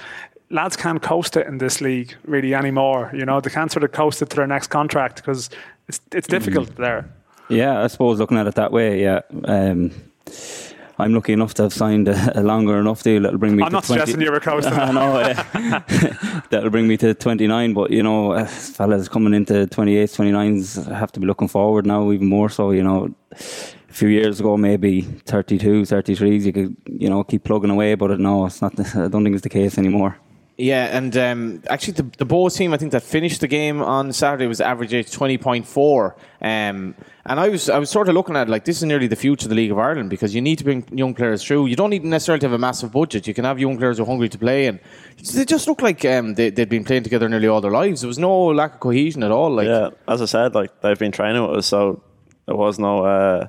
lads 0.50 0.76
can't 0.76 1.02
coast 1.02 1.38
it 1.38 1.46
in 1.46 1.60
this 1.60 1.80
league 1.80 2.16
really 2.26 2.56
anymore. 2.56 3.12
You 3.14 3.26
know, 3.26 3.40
they 3.40 3.52
can't 3.52 3.72
sort 3.72 3.84
of 3.84 3.92
coast 3.92 4.22
it 4.24 4.32
to 4.32 4.36
their 4.36 4.48
next 4.48 4.68
contract 4.68 5.18
because 5.18 5.50
it's 5.88 6.02
it's 6.12 6.28
difficult 6.28 6.76
there. 6.76 7.08
Yeah, 7.52 7.84
I 7.84 7.88
suppose 7.88 8.20
looking 8.20 8.38
at 8.38 8.48
it 8.48 8.56
that 8.56 8.72
way, 8.72 9.02
yeah. 9.02 9.22
Um, 9.46 9.92
I'm 11.02 11.14
lucky 11.16 11.34
enough 11.34 11.56
to 11.56 11.64
have 11.64 11.74
signed 11.74 12.08
a, 12.08 12.40
a 12.40 12.44
longer 12.44 12.78
enough 12.78 13.02
deal 13.02 13.24
that'll 13.24 13.40
bring 13.40 13.56
me 13.56 13.64
I'm 13.64 13.70
to 13.70 13.74
not 13.74 13.86
20 13.86 14.00
suggesting 14.02 14.22
you 14.22 14.40
coasting. 14.40 14.74
I 14.90 14.92
know, 14.92 15.18
uh, 15.18 16.42
that'll 16.50 16.70
bring 16.70 16.88
me 16.88 16.96
to 16.98 17.16
29, 17.16 17.74
but 17.74 17.90
you 17.90 18.04
know, 18.04 18.34
uh, 18.34 18.46
fellas 18.46 19.10
coming 19.10 19.34
into 19.34 19.66
28s, 19.68 20.16
29s 20.16 20.92
have 20.94 21.12
to 21.14 21.20
be 21.20 21.26
looking 21.26 21.48
forward 21.48 21.88
now 21.88 22.12
even 22.12 22.28
more 22.28 22.50
so, 22.50 22.72
you 22.72 22.84
know. 22.84 23.14
A 23.32 23.94
few 23.94 24.08
years 24.08 24.40
ago, 24.40 24.56
maybe 24.56 25.02
32, 25.02 25.82
33s, 25.82 26.46
you 26.46 26.54
could, 26.54 26.76
you 26.86 27.10
know, 27.10 27.24
keep 27.24 27.44
plugging 27.44 27.72
away, 27.72 27.96
but 27.96 28.20
no, 28.20 28.46
it's 28.46 28.62
not, 28.62 28.80
I 28.96 29.08
don't 29.08 29.24
think 29.24 29.34
it's 29.34 29.44
the 29.44 29.50
case 29.50 29.78
anymore. 29.78 30.18
Yeah, 30.62 30.96
and 30.96 31.18
um, 31.18 31.64
actually, 31.72 31.94
the, 31.94 32.04
the 32.20 32.26
Bohs 32.26 32.56
team 32.56 32.72
I 32.72 32.78
think 32.78 32.92
that 32.92 33.02
finished 33.02 33.42
the 33.42 33.48
game 33.48 33.82
on 33.82 34.14
Saturday 34.14 34.46
was 34.46 34.62
average 34.62 34.94
age 34.94 35.12
twenty 35.12 35.40
point 35.40 35.66
four. 35.66 36.16
Um, 36.40 36.94
and 37.26 37.40
I 37.40 37.50
was 37.50 37.68
I 37.68 37.80
was 37.80 37.90
sort 37.90 38.10
of 38.10 38.14
looking 38.14 38.36
at 38.36 38.48
it 38.48 38.52
like 38.52 38.66
this 38.66 38.78
is 38.78 38.84
nearly 38.84 39.08
the 39.08 39.16
future 39.16 39.46
of 39.46 39.50
the 39.50 39.56
League 39.56 39.72
of 39.72 39.80
Ireland 39.80 40.12
because 40.12 40.36
you 40.36 40.42
need 40.42 40.60
to 40.60 40.64
bring 40.64 40.86
young 40.96 41.16
players 41.16 41.44
through. 41.44 41.66
You 41.66 41.76
don't 41.76 41.90
need 41.90 42.04
necessarily 42.04 42.42
to 42.42 42.46
have 42.46 42.54
a 42.54 42.60
massive 42.60 42.92
budget. 42.92 43.26
You 43.26 43.34
can 43.34 43.44
have 43.44 43.58
young 43.60 43.76
players 43.76 43.98
who 43.98 44.04
are 44.04 44.06
hungry 44.06 44.30
to 44.30 44.38
play, 44.38 44.68
and 44.68 44.80
they 45.34 45.46
just 45.46 45.68
look 45.68 45.82
like 45.82 46.06
um, 46.06 46.36
they, 46.36 46.52
they'd 46.52 46.70
been 46.70 46.84
playing 46.84 47.02
together 47.02 47.28
nearly 47.28 47.48
all 47.48 47.60
their 47.62 47.72
lives. 47.72 48.02
There 48.02 48.08
was 48.08 48.20
no 48.20 48.46
lack 48.46 48.76
of 48.76 48.80
cohesion 48.82 49.24
at 49.24 49.32
all. 49.32 49.50
Like, 49.50 49.66
yeah, 49.66 49.90
as 50.08 50.22
I 50.22 50.26
said, 50.26 50.54
like 50.54 50.80
they've 50.82 51.00
been 51.00 51.12
training 51.12 51.42
with 51.42 51.58
us, 51.58 51.66
so 51.66 52.04
there 52.46 52.56
was 52.56 52.78
no 52.78 53.04
uh, 53.04 53.48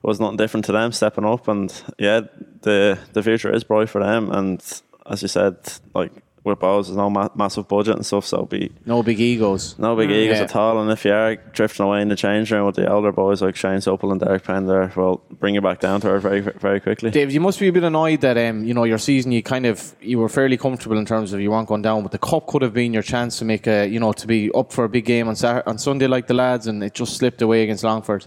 was 0.00 0.18
nothing 0.18 0.38
different 0.38 0.64
to 0.64 0.72
them 0.72 0.92
stepping 0.92 1.26
up, 1.26 1.46
and 1.46 1.70
yeah, 1.98 2.22
the 2.62 2.98
the 3.12 3.22
future 3.22 3.54
is 3.54 3.64
bright 3.64 3.90
for 3.90 4.02
them. 4.02 4.30
And 4.32 4.62
as 5.10 5.22
you 5.22 5.28
said, 5.28 5.56
like 5.94 6.12
with 6.44 6.58
Bohs, 6.58 6.86
there's 6.86 6.96
no 6.96 7.08
ma- 7.08 7.28
massive 7.36 7.68
budget 7.68 7.94
and 7.94 8.04
stuff, 8.04 8.26
so 8.26 8.38
it'll 8.38 8.46
be 8.46 8.72
no 8.84 9.00
big 9.04 9.20
egos. 9.20 9.78
no 9.78 9.94
big 9.94 10.10
egos 10.10 10.38
Yeah. 10.38 10.42
at 10.42 10.56
all. 10.56 10.82
And 10.82 10.90
if 10.90 11.04
you 11.04 11.12
are 11.12 11.36
drifting 11.52 11.86
away 11.86 12.02
in 12.02 12.08
the 12.08 12.16
change 12.16 12.50
room 12.50 12.66
with 12.66 12.74
the 12.74 12.90
older 12.92 13.12
boys 13.12 13.40
like 13.42 13.54
Shane 13.54 13.80
Supple 13.80 14.10
and 14.10 14.20
Derek 14.20 14.42
Pender, 14.42 14.92
well, 14.96 15.20
bring 15.38 15.54
you 15.54 15.60
back 15.60 15.78
down 15.78 16.00
to 16.00 16.08
earth 16.08 16.22
very 16.22 16.40
very 16.40 16.80
quickly. 16.80 17.12
Dave, 17.12 17.30
you 17.32 17.40
must 17.40 17.60
be 17.60 17.68
a 17.68 17.72
bit 17.72 17.84
annoyed 17.84 18.22
that 18.22 18.36
um, 18.36 18.64
you 18.64 18.74
know 18.74 18.82
your 18.82 18.98
season. 18.98 19.30
You 19.30 19.40
kind 19.44 19.66
of 19.66 19.94
you 20.00 20.18
were 20.18 20.28
fairly 20.28 20.56
comfortable 20.56 20.98
in 20.98 21.06
terms 21.06 21.32
of 21.32 21.40
you 21.40 21.52
weren't 21.52 21.68
going 21.68 21.82
down, 21.82 22.02
but 22.02 22.10
the 22.10 22.18
cup 22.18 22.48
could 22.48 22.62
have 22.62 22.74
been 22.74 22.92
your 22.92 23.04
chance 23.04 23.38
to 23.38 23.44
make 23.44 23.68
a 23.68 23.86
you 23.86 24.00
know 24.00 24.12
to 24.12 24.26
be 24.26 24.50
up 24.52 24.72
for 24.72 24.82
a 24.82 24.88
big 24.88 25.04
game 25.04 25.28
on 25.28 25.36
Saturday, 25.36 25.64
on 25.70 25.78
Sunday 25.78 26.08
like 26.08 26.26
the 26.26 26.34
lads, 26.34 26.66
and 26.66 26.82
it 26.82 26.92
just 26.92 27.16
slipped 27.18 27.40
away 27.40 27.62
against 27.62 27.84
Longford. 27.84 28.26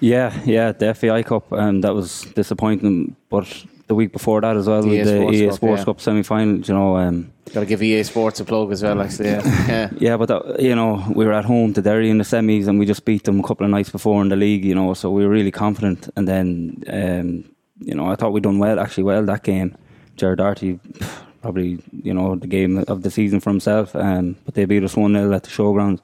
Yeah, 0.00 0.32
yeah, 0.44 0.72
the 0.72 0.92
FAI 0.94 1.22
Cup, 1.22 1.50
um, 1.52 1.80
that 1.82 1.94
was 1.94 2.22
disappointing, 2.34 3.14
but 3.30 3.46
the 3.86 3.94
week 3.94 4.12
before 4.12 4.40
that 4.40 4.56
as 4.56 4.66
well, 4.66 4.82
The 4.82 4.88
with 4.88 4.98
EA 4.98 5.02
the 5.02 5.16
Sports 5.16 5.36
EA 5.36 5.46
Cup, 5.46 5.54
Sports 5.54 5.80
yeah. 5.80 5.84
Cup 5.84 6.00
semi 6.00 6.22
final, 6.22 6.58
you 6.58 6.74
know, 6.74 6.96
um, 6.96 7.32
Got 7.52 7.60
to 7.60 7.66
give 7.66 7.82
EA 7.82 8.02
Sports 8.02 8.40
a 8.40 8.44
plug 8.44 8.72
as 8.72 8.82
well, 8.82 9.00
actually. 9.00 9.28
Yeah, 9.28 9.42
yeah. 9.68 9.90
Yeah, 9.98 10.16
but 10.16 10.26
that, 10.26 10.60
you 10.60 10.74
know, 10.74 11.04
we 11.14 11.24
were 11.24 11.32
at 11.32 11.44
home 11.44 11.72
to 11.74 11.82
Derry 11.82 12.10
in 12.10 12.18
the 12.18 12.24
semis, 12.24 12.66
and 12.66 12.78
we 12.78 12.86
just 12.86 13.04
beat 13.04 13.24
them 13.24 13.38
a 13.38 13.42
couple 13.42 13.64
of 13.64 13.70
nights 13.70 13.90
before 13.90 14.20
in 14.22 14.28
the 14.28 14.36
league. 14.36 14.64
You 14.64 14.74
know, 14.74 14.94
so 14.94 15.10
we 15.10 15.24
were 15.24 15.30
really 15.30 15.52
confident. 15.52 16.08
And 16.16 16.26
then, 16.26 16.82
um, 16.88 17.54
you 17.78 17.94
know, 17.94 18.10
I 18.10 18.16
thought 18.16 18.32
we'd 18.32 18.42
done 18.42 18.58
well, 18.58 18.80
actually 18.80 19.04
well 19.04 19.24
that 19.26 19.44
game. 19.44 19.76
Gerard 20.16 20.38
Doherty, 20.38 20.80
probably 21.42 21.78
you 22.02 22.12
know 22.12 22.34
the 22.34 22.48
game 22.48 22.78
of 22.88 23.02
the 23.02 23.10
season 23.10 23.38
for 23.38 23.50
himself. 23.50 23.94
Um, 23.94 24.36
but 24.44 24.54
they 24.54 24.64
beat 24.64 24.82
us 24.82 24.96
one 24.96 25.12
0 25.12 25.32
at 25.32 25.44
the 25.44 25.50
showgrounds. 25.50 26.00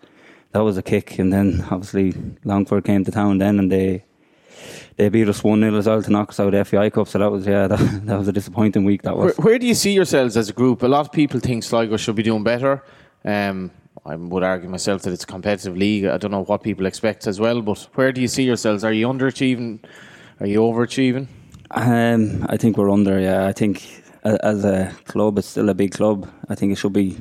That 0.53 0.61
was 0.61 0.79
a 0.79 0.83
kick, 0.83 1.19
and 1.19 1.33
then 1.33 1.67
obviously 1.71 2.15
Longford 2.45 2.85
came 2.85 3.05
to 3.05 3.11
town 3.11 3.39
then, 3.39 3.59
and 3.59 3.73
they. 3.73 4.05
They 4.97 5.09
beat 5.09 5.29
us 5.29 5.43
1 5.43 5.61
0 5.61 5.77
as 5.77 5.87
well 5.87 6.03
to 6.03 6.11
knock 6.11 6.31
us 6.31 6.41
out 6.41 6.53
of 6.53 6.53
the 6.53 6.65
FAI 6.65 6.91
Cup, 6.91 7.09
so 7.09 7.19
that 7.19 7.31
was 7.31 7.47
yeah, 7.47 7.67
that, 7.69 8.07
that 8.07 8.19
was 8.19 8.29
a 8.29 8.33
disappointing 8.33 8.85
week. 8.85 9.03
That 9.03 9.17
Where, 9.17 9.27
was. 9.27 9.37
where 9.39 9.59
do 9.59 9.67
you 9.67 9.75
see 9.75 9.93
yourselves 9.93 10.37
as 10.37 10.49
a 10.49 10.53
group? 10.53 10.83
A 10.83 10.89
lot 10.89 11.01
of 11.01 11.13
people 11.13 11.41
think 11.41 11.63
Sligo 11.65 11.97
should 11.97 12.17
be 12.17 12.23
doing 12.23 12.45
better. 12.45 12.83
Um, 13.25 13.71
I 14.05 14.17
would 14.17 14.43
argue 14.43 14.69
myself 14.69 15.03
that 15.03 15.13
it's 15.13 15.25
a 15.25 15.27
competitive 15.27 15.77
league. 15.77 16.07
I 16.07 16.17
don't 16.19 16.31
know 16.33 16.45
what 16.45 16.63
people 16.63 16.87
expect 16.87 17.27
as 17.27 17.39
well, 17.39 17.63
but 17.63 17.89
where 17.95 18.13
do 18.13 18.21
you 18.21 18.29
see 18.29 18.43
yourselves? 18.43 18.83
Are 18.85 18.93
you 18.93 19.07
underachieving? 19.07 19.85
Are 20.41 20.47
you 20.47 20.61
overachieving? 20.61 21.29
Um, 21.71 22.45
I 22.49 22.57
think 22.57 22.77
we're 22.77 22.91
under. 22.91 23.19
Yeah, 23.21 23.47
I 23.47 23.53
think 23.53 24.03
as 24.25 24.65
a 24.65 24.93
club, 25.07 25.39
it's 25.39 25.49
still 25.49 25.69
a 25.69 25.75
big 25.75 25.93
club. 25.93 26.29
I 26.49 26.55
think 26.55 26.73
it 26.73 26.77
should 26.77 26.93
be. 26.93 27.17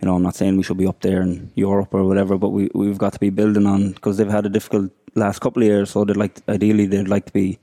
You 0.00 0.06
know, 0.06 0.14
I'm 0.14 0.22
not 0.22 0.34
saying 0.36 0.56
we 0.56 0.62
should 0.62 0.76
be 0.76 0.86
up 0.86 1.00
there 1.00 1.22
in 1.22 1.50
Europe 1.54 1.92
or 1.94 2.04
whatever, 2.04 2.36
but 2.36 2.50
we 2.50 2.68
we've 2.74 2.98
got 2.98 3.14
to 3.14 3.18
be 3.18 3.30
building 3.30 3.66
on 3.66 3.92
because 3.92 4.16
they've 4.18 4.28
had 4.30 4.46
a 4.46 4.50
difficult 4.50 4.92
last 5.20 5.40
couple 5.40 5.62
of 5.62 5.68
years. 5.68 5.90
So 5.90 6.04
they'd 6.04 6.16
like, 6.16 6.40
ideally, 6.48 6.86
they'd 6.86 7.08
like 7.08 7.26
to 7.26 7.32
be 7.32 7.58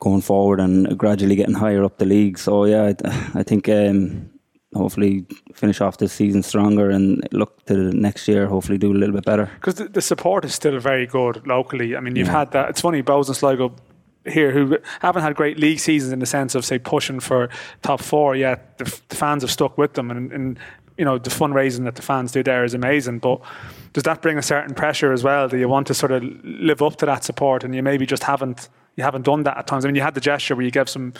going 0.00 0.20
forward 0.20 0.60
and 0.60 0.98
gradually 0.98 1.36
getting 1.36 1.54
higher 1.54 1.84
up 1.84 1.98
the 1.98 2.04
league. 2.04 2.38
So 2.38 2.64
yeah, 2.64 2.92
I, 3.04 3.38
I 3.40 3.42
think 3.42 3.68
um, 3.68 4.30
hopefully 4.74 5.26
finish 5.54 5.80
off 5.80 5.98
this 5.98 6.12
season 6.12 6.42
stronger 6.42 6.90
and 6.90 7.26
look 7.32 7.64
to 7.66 7.74
the 7.74 7.94
next 7.94 8.28
year. 8.28 8.46
Hopefully, 8.46 8.78
do 8.78 8.92
a 8.92 8.94
little 8.94 9.14
bit 9.14 9.24
better. 9.24 9.50
because 9.56 9.76
the, 9.76 9.88
the 9.88 10.02
support 10.02 10.44
is 10.44 10.54
still 10.54 10.78
very 10.78 11.06
good 11.06 11.46
locally. 11.46 11.96
I 11.96 12.00
mean, 12.00 12.16
you've 12.16 12.28
had 12.28 12.52
that. 12.52 12.70
It's 12.70 12.80
funny, 12.80 13.02
Bohs 13.02 13.28
and 13.28 13.36
Sligo 13.36 13.74
here 14.26 14.52
who 14.52 14.78
haven't 15.00 15.22
had 15.22 15.34
great 15.34 15.58
league 15.58 15.78
seasons 15.78 16.10
in 16.10 16.18
the 16.18 16.26
sense 16.26 16.54
of 16.54 16.64
say 16.64 16.78
pushing 16.78 17.20
for 17.20 17.50
top 17.82 18.00
four 18.00 18.34
yet. 18.34 18.78
The, 18.78 18.86
f- 18.86 19.08
the 19.08 19.16
fans 19.16 19.42
have 19.42 19.50
stuck 19.50 19.76
with 19.76 19.94
them, 19.94 20.10
and, 20.10 20.32
and 20.32 20.58
you 20.98 21.04
know 21.04 21.18
the 21.18 21.30
fundraising 21.30 21.84
that 21.84 21.96
the 21.96 22.02
fans 22.02 22.32
do 22.32 22.42
there 22.42 22.64
is 22.64 22.74
amazing. 22.74 23.18
But 23.18 23.40
does 23.92 24.04
that 24.04 24.22
bring 24.22 24.38
a 24.38 24.42
certain 24.42 24.74
pressure 24.74 25.12
as 25.12 25.22
well? 25.24 25.48
Do 25.48 25.56
you 25.56 25.68
want 25.68 25.86
to 25.88 25.94
sort 25.94 26.12
of 26.12 26.22
live 26.44 26.82
up 26.82 26.96
to 26.96 27.06
that 27.06 27.24
support, 27.24 27.64
and 27.64 27.74
you 27.74 27.82
maybe 27.82 28.06
just 28.06 28.24
haven't 28.24 28.68
you 28.96 29.04
haven't 29.04 29.22
done 29.22 29.42
that 29.44 29.56
at 29.56 29.66
times? 29.66 29.84
I 29.84 29.88
mean, 29.88 29.96
you 29.96 30.02
had 30.02 30.14
the 30.14 30.20
gesture 30.20 30.54
where 30.54 30.64
you 30.64 30.70
gave 30.70 30.88
some. 30.88 31.12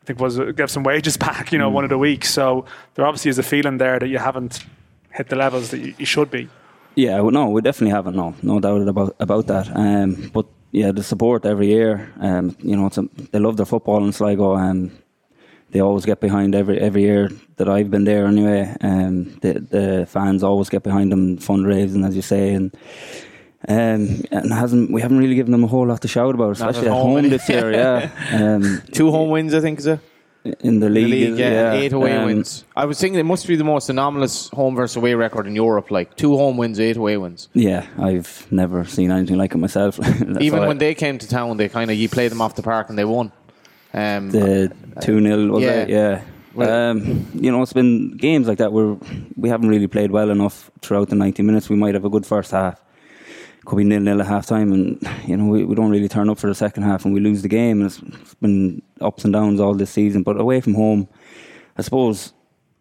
I 0.00 0.04
think 0.04 0.18
was 0.18 0.38
gave 0.56 0.70
some 0.70 0.82
wages 0.82 1.16
back, 1.28 1.52
you 1.52 1.58
know, 1.58 1.70
one 1.70 1.84
of 1.84 1.90
the 1.90 1.98
weeks. 1.98 2.30
So 2.30 2.64
there 2.94 3.06
obviously 3.06 3.28
is 3.28 3.38
a 3.38 3.42
feeling 3.42 3.78
there 3.78 3.98
that 3.98 4.08
you 4.08 4.18
haven't 4.18 4.64
hit 5.12 5.28
the 5.28 5.36
levels 5.36 5.70
that 5.70 5.78
you, 5.78 5.94
you 5.98 6.06
should 6.06 6.30
be. 6.30 6.48
Yeah, 6.94 7.20
well, 7.20 7.30
no, 7.30 7.50
we 7.50 7.60
definitely 7.60 7.92
haven't. 7.92 8.16
No, 8.16 8.34
no 8.42 8.60
doubt 8.60 8.88
about 8.88 9.16
about 9.20 9.46
that. 9.46 9.70
Um, 9.76 10.30
but 10.32 10.46
yeah, 10.72 10.92
the 10.92 11.02
support 11.02 11.44
every 11.44 11.68
year. 11.68 12.12
Um, 12.20 12.56
you 12.60 12.76
know, 12.76 12.86
it's 12.86 12.98
a, 12.98 13.08
they 13.32 13.38
love 13.38 13.56
their 13.56 13.66
football 13.66 14.04
in 14.04 14.12
Sligo. 14.12 14.56
Um, 14.56 14.90
they 15.72 15.80
always 15.80 16.04
get 16.04 16.20
behind 16.20 16.54
every 16.54 16.78
every 16.80 17.02
year 17.02 17.30
that 17.56 17.68
I've 17.68 17.90
been 17.90 18.04
there. 18.04 18.26
Anyway, 18.26 18.74
um, 18.80 19.24
the 19.40 19.52
the 19.60 20.06
fans 20.06 20.42
always 20.42 20.68
get 20.68 20.82
behind 20.82 21.10
them 21.12 21.38
fundraising, 21.38 22.06
as 22.06 22.14
you 22.16 22.22
say, 22.22 22.54
and. 22.54 22.76
Um, 23.68 24.22
and 24.32 24.50
hasn't 24.54 24.90
we 24.90 25.02
haven't 25.02 25.18
really 25.18 25.34
given 25.34 25.52
them 25.52 25.64
a 25.64 25.66
whole 25.66 25.86
lot 25.86 26.00
to 26.00 26.08
shout 26.08 26.34
about, 26.34 26.52
especially 26.52 26.86
at 26.86 26.94
home, 26.94 27.20
home 27.20 27.28
this 27.28 27.46
year. 27.46 27.70
Yeah, 27.70 28.10
um, 28.32 28.80
Two 28.90 29.10
home 29.10 29.28
wins, 29.28 29.52
I 29.52 29.60
think, 29.60 29.78
is 29.80 29.86
it? 29.86 30.00
in 30.60 30.80
the 30.80 30.86
The 30.86 30.90
league, 30.94 31.10
league, 31.30 31.38
yeah, 31.38 31.74
eight 31.74 31.92
away 31.92 32.16
Um, 32.16 32.24
wins. 32.24 32.64
I 32.74 32.86
was 32.86 32.98
thinking 32.98 33.20
it 33.20 33.24
must 33.24 33.46
be 33.46 33.56
the 33.56 33.64
most 33.64 33.90
anomalous 33.90 34.48
home 34.48 34.74
versus 34.74 34.96
away 34.96 35.12
record 35.14 35.46
in 35.46 35.54
Europe. 35.54 35.90
Like 35.90 36.16
two 36.16 36.38
home 36.38 36.56
wins, 36.56 36.80
eight 36.80 36.96
away 36.96 37.18
wins. 37.18 37.50
Yeah, 37.52 37.86
I've 37.98 38.46
never 38.50 38.86
seen 38.86 39.10
anything 39.10 39.36
like 39.36 39.54
it 39.54 39.58
myself. 39.58 40.00
Even 40.40 40.66
when 40.66 40.78
they 40.78 40.94
came 40.94 41.18
to 41.18 41.28
town, 41.28 41.58
they 41.58 41.68
kind 41.68 41.90
of 41.90 41.98
you 41.98 42.08
played 42.08 42.30
them 42.30 42.40
off 42.40 42.54
the 42.54 42.62
park 42.62 42.88
and 42.88 42.96
they 42.98 43.04
won. 43.04 43.30
Um, 43.92 44.30
the 44.30 44.72
two 45.00 45.20
0 45.20 45.46
was 45.48 45.62
yeah. 45.62 45.70
it? 45.70 45.88
Yeah. 45.88 46.22
Well- 46.54 46.90
um, 46.90 47.26
you 47.34 47.50
know, 47.50 47.62
it's 47.62 47.72
been 47.72 48.16
games 48.16 48.48
like 48.48 48.58
that 48.58 48.72
where 48.72 48.96
we 49.36 49.48
haven't 49.48 49.68
really 49.68 49.86
played 49.86 50.10
well 50.10 50.30
enough 50.30 50.70
throughout 50.82 51.08
the 51.08 51.16
ninety 51.16 51.42
minutes. 51.42 51.68
We 51.68 51.76
might 51.76 51.94
have 51.94 52.04
a 52.04 52.10
good 52.10 52.26
first 52.26 52.50
half, 52.50 52.82
could 53.64 53.76
be 53.76 53.84
nil 53.84 54.00
nil 54.00 54.20
at 54.20 54.26
half 54.26 54.46
time, 54.46 54.72
and 54.72 55.00
you 55.26 55.36
know 55.36 55.46
we, 55.46 55.64
we 55.64 55.74
don't 55.74 55.90
really 55.90 56.08
turn 56.08 56.28
up 56.28 56.38
for 56.38 56.48
the 56.48 56.54
second 56.54 56.82
half 56.82 57.04
and 57.04 57.14
we 57.14 57.20
lose 57.20 57.42
the 57.42 57.48
game. 57.48 57.80
And 57.80 57.86
it's, 57.86 57.98
it's 58.20 58.34
been 58.34 58.82
ups 59.00 59.24
and 59.24 59.32
downs 59.32 59.60
all 59.60 59.74
this 59.74 59.90
season. 59.90 60.22
But 60.22 60.40
away 60.40 60.60
from 60.60 60.74
home, 60.74 61.08
I 61.78 61.82
suppose 61.82 62.32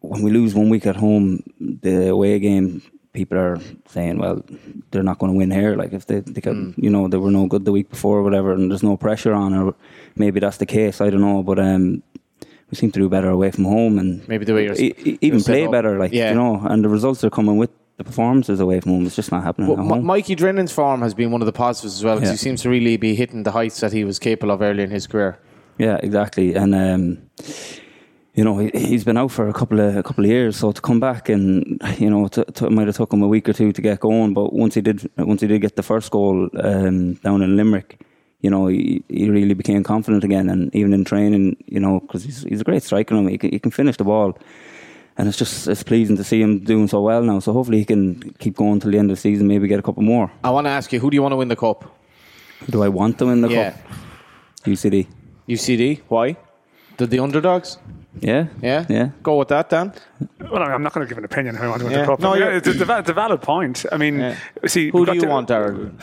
when 0.02 0.24
we 0.24 0.32
lose 0.32 0.56
one 0.56 0.70
week 0.70 0.86
at 0.86 0.96
home, 0.96 1.44
the 1.60 2.10
away 2.10 2.40
game. 2.40 2.82
People 3.14 3.38
are 3.40 3.60
saying, 3.88 4.20
"Well, 4.20 4.44
they're 4.92 5.04
not 5.04 5.18
going 5.20 5.32
to 5.32 5.38
win 5.38 5.50
here. 5.52 5.76
Like 5.76 5.94
if 5.94 6.06
they, 6.06 6.20
they 6.20 6.42
got, 6.42 6.56
you 6.78 6.90
know, 6.92 7.08
they 7.08 7.18
were 7.18 7.32
no 7.32 7.48
good 7.48 7.66
the 7.66 7.72
week 7.72 7.90
before, 7.90 8.20
or 8.20 8.24
whatever, 8.24 8.54
and 8.54 8.70
there's 8.70 8.84
no 8.84 8.98
pressure 8.98 9.34
on, 9.34 9.54
or 9.56 9.74
maybe 10.16 10.40
that's 10.40 10.58
the 10.58 10.66
case. 10.68 11.02
I 11.02 11.10
don't 11.10 11.22
know, 11.22 11.42
but 11.42 11.58
um, 11.58 12.04
we 12.70 12.76
seem 12.76 12.92
to 12.92 13.00
do 13.00 13.10
better 13.10 13.30
away 13.30 13.50
from 13.50 13.64
home, 13.66 13.98
and 13.98 14.28
Maybe 14.28 14.46
the 14.46 14.54
way 14.54 14.66
you're- 14.66 14.78
e- 14.80 15.18
even 15.22 15.40
you're 15.40 15.46
play 15.46 15.66
better, 15.68 15.98
like 15.98 16.14
Yeah. 16.14 16.30
you 16.30 16.36
know, 16.36 16.62
and 16.64 16.84
the 16.86 16.90
results 16.90 17.24
are 17.24 17.32
coming 17.32 17.58
with 17.58 17.72
the 17.98 18.04
performances 18.04 18.60
away 18.60 18.80
from 18.80 18.92
home. 18.92 19.06
It's 19.08 19.16
just 19.16 19.32
not 19.32 19.44
happening 19.44 19.72
at 19.72 19.80
M- 19.80 20.06
Mikey 20.06 20.36
Drennan's 20.36 20.72
form 20.72 21.02
has 21.02 21.16
been 21.16 21.32
one 21.32 21.42
of 21.42 21.48
the 21.48 21.52
positives 21.52 21.96
as 21.96 22.04
well 22.04 22.16
because 22.18 22.30
Yeah. 22.30 22.34
he 22.34 22.38
seems 22.38 22.62
to 22.62 22.70
really 22.70 22.96
be 22.98 23.16
hitting 23.16 23.42
the 23.44 23.52
heights 23.52 23.80
that 23.80 23.92
he 23.92 24.04
was 24.06 24.20
capable 24.20 24.54
of 24.54 24.62
early 24.62 24.84
in 24.84 24.92
his 24.92 25.08
career. 25.08 25.40
Yeah, 25.80 25.98
exactly. 26.04 26.54
And 26.54 26.76
um, 26.76 27.18
you 28.40 28.46
know, 28.46 28.58
he, 28.58 28.70
he's 28.74 29.04
been 29.04 29.18
out 29.18 29.32
for 29.32 29.50
a 29.50 29.54
couple 29.54 29.82
of 29.82 29.98
a 29.98 30.04
couple 30.08 30.24
of 30.24 30.30
years, 30.32 30.56
so 30.56 30.72
to 30.72 30.82
come 30.82 31.00
back 31.02 31.28
and 31.28 31.82
you 31.98 32.10
know, 32.10 32.30
to, 32.30 32.46
to, 32.46 32.68
it 32.68 32.72
might 32.72 32.88
have 32.88 32.96
took 32.96 33.12
him 33.12 33.22
a 33.22 33.28
week 33.28 33.50
or 33.50 33.54
two 33.54 33.74
to 33.74 33.82
get 33.82 34.00
going. 34.00 34.34
But 34.34 34.54
once 34.54 34.76
he 34.76 34.82
did, 34.82 35.10
once 35.18 35.42
he 35.42 35.48
did 35.48 35.60
get 35.60 35.76
the 35.76 35.84
first 35.84 36.10
goal 36.10 36.48
um, 36.70 37.16
down 37.16 37.42
in 37.42 37.58
Limerick, 37.58 38.00
you 38.40 38.50
know, 38.50 38.68
he, 38.68 39.04
he 39.10 39.30
really 39.30 39.56
became 39.56 39.84
confident 39.84 40.24
again. 40.24 40.48
And 40.50 40.74
even 40.74 40.94
in 40.94 41.04
training, 41.04 41.58
you 41.76 41.82
know, 41.82 42.00
because 42.00 42.24
he's 42.24 42.44
he's 42.44 42.62
a 42.62 42.64
great 42.64 42.82
striker, 42.84 43.14
him 43.14 43.28
he 43.28 43.38
can, 43.38 43.50
he 43.52 43.60
can 43.60 43.72
finish 43.72 43.98
the 43.98 44.06
ball. 44.06 44.38
And 45.18 45.28
it's 45.28 45.38
just 45.38 45.68
it's 45.68 45.84
pleasing 45.84 46.16
to 46.16 46.24
see 46.24 46.42
him 46.42 46.60
doing 46.60 46.88
so 46.88 47.02
well 47.02 47.22
now. 47.24 47.40
So 47.40 47.52
hopefully 47.52 47.80
he 47.80 47.86
can 47.86 48.04
keep 48.40 48.56
going 48.56 48.80
till 48.80 48.92
the 48.92 49.00
end 49.00 49.12
of 49.12 49.18
the 49.18 49.22
season, 49.22 49.48
maybe 49.48 49.68
get 49.68 49.80
a 49.80 49.84
couple 49.84 50.04
more. 50.04 50.32
I 50.46 50.50
want 50.52 50.66
to 50.66 50.72
ask 50.72 50.94
you, 50.94 51.02
who 51.02 51.10
do 51.10 51.16
you 51.16 51.22
want 51.22 51.34
to 51.34 51.38
win 51.38 51.50
the 51.50 51.58
cup? 51.58 51.84
Do 52.70 52.84
I 52.84 52.88
want 52.88 53.18
them 53.18 53.30
in 53.32 53.42
the 53.42 53.50
Yeah. 53.50 53.72
cup? 53.72 53.80
UCD. 54.66 55.08
UCD. 55.50 56.00
Why? 56.08 56.38
The 56.96 57.06
the 57.06 57.20
underdogs. 57.20 57.78
Yeah. 58.22 58.48
Yeah. 58.62 58.86
Yeah. 58.90 59.10
Go 59.22 59.38
with 59.38 59.50
that, 59.50 59.70
Dan. 59.70 59.94
Well, 60.40 60.64
I'm 60.64 60.82
not 60.82 60.94
going 60.94 61.06
to 61.06 61.10
give 61.10 61.18
an 61.20 61.26
opinion 61.26 61.56
who 61.56 61.66
I 61.66 61.68
want 61.70 61.80
to 61.82 61.86
win 61.86 61.94
Yeah. 61.94 62.02
the 62.02 62.08
cup. 62.08 62.20
No, 62.20 62.34
Yeah, 62.34 62.46
you're- 62.46 62.58
it's, 62.58 62.68
a, 62.68 62.98
it's 63.00 63.10
a 63.10 63.14
valid 63.14 63.42
point. 63.42 63.86
I 63.92 63.98
mean, 63.98 64.20
Yeah. 64.20 64.36
see, 64.66 64.90
Who 64.90 65.06
do 65.06 65.14
you 65.14 65.22
to- 65.22 65.28
want, 65.28 65.48
Darren? 65.48 65.92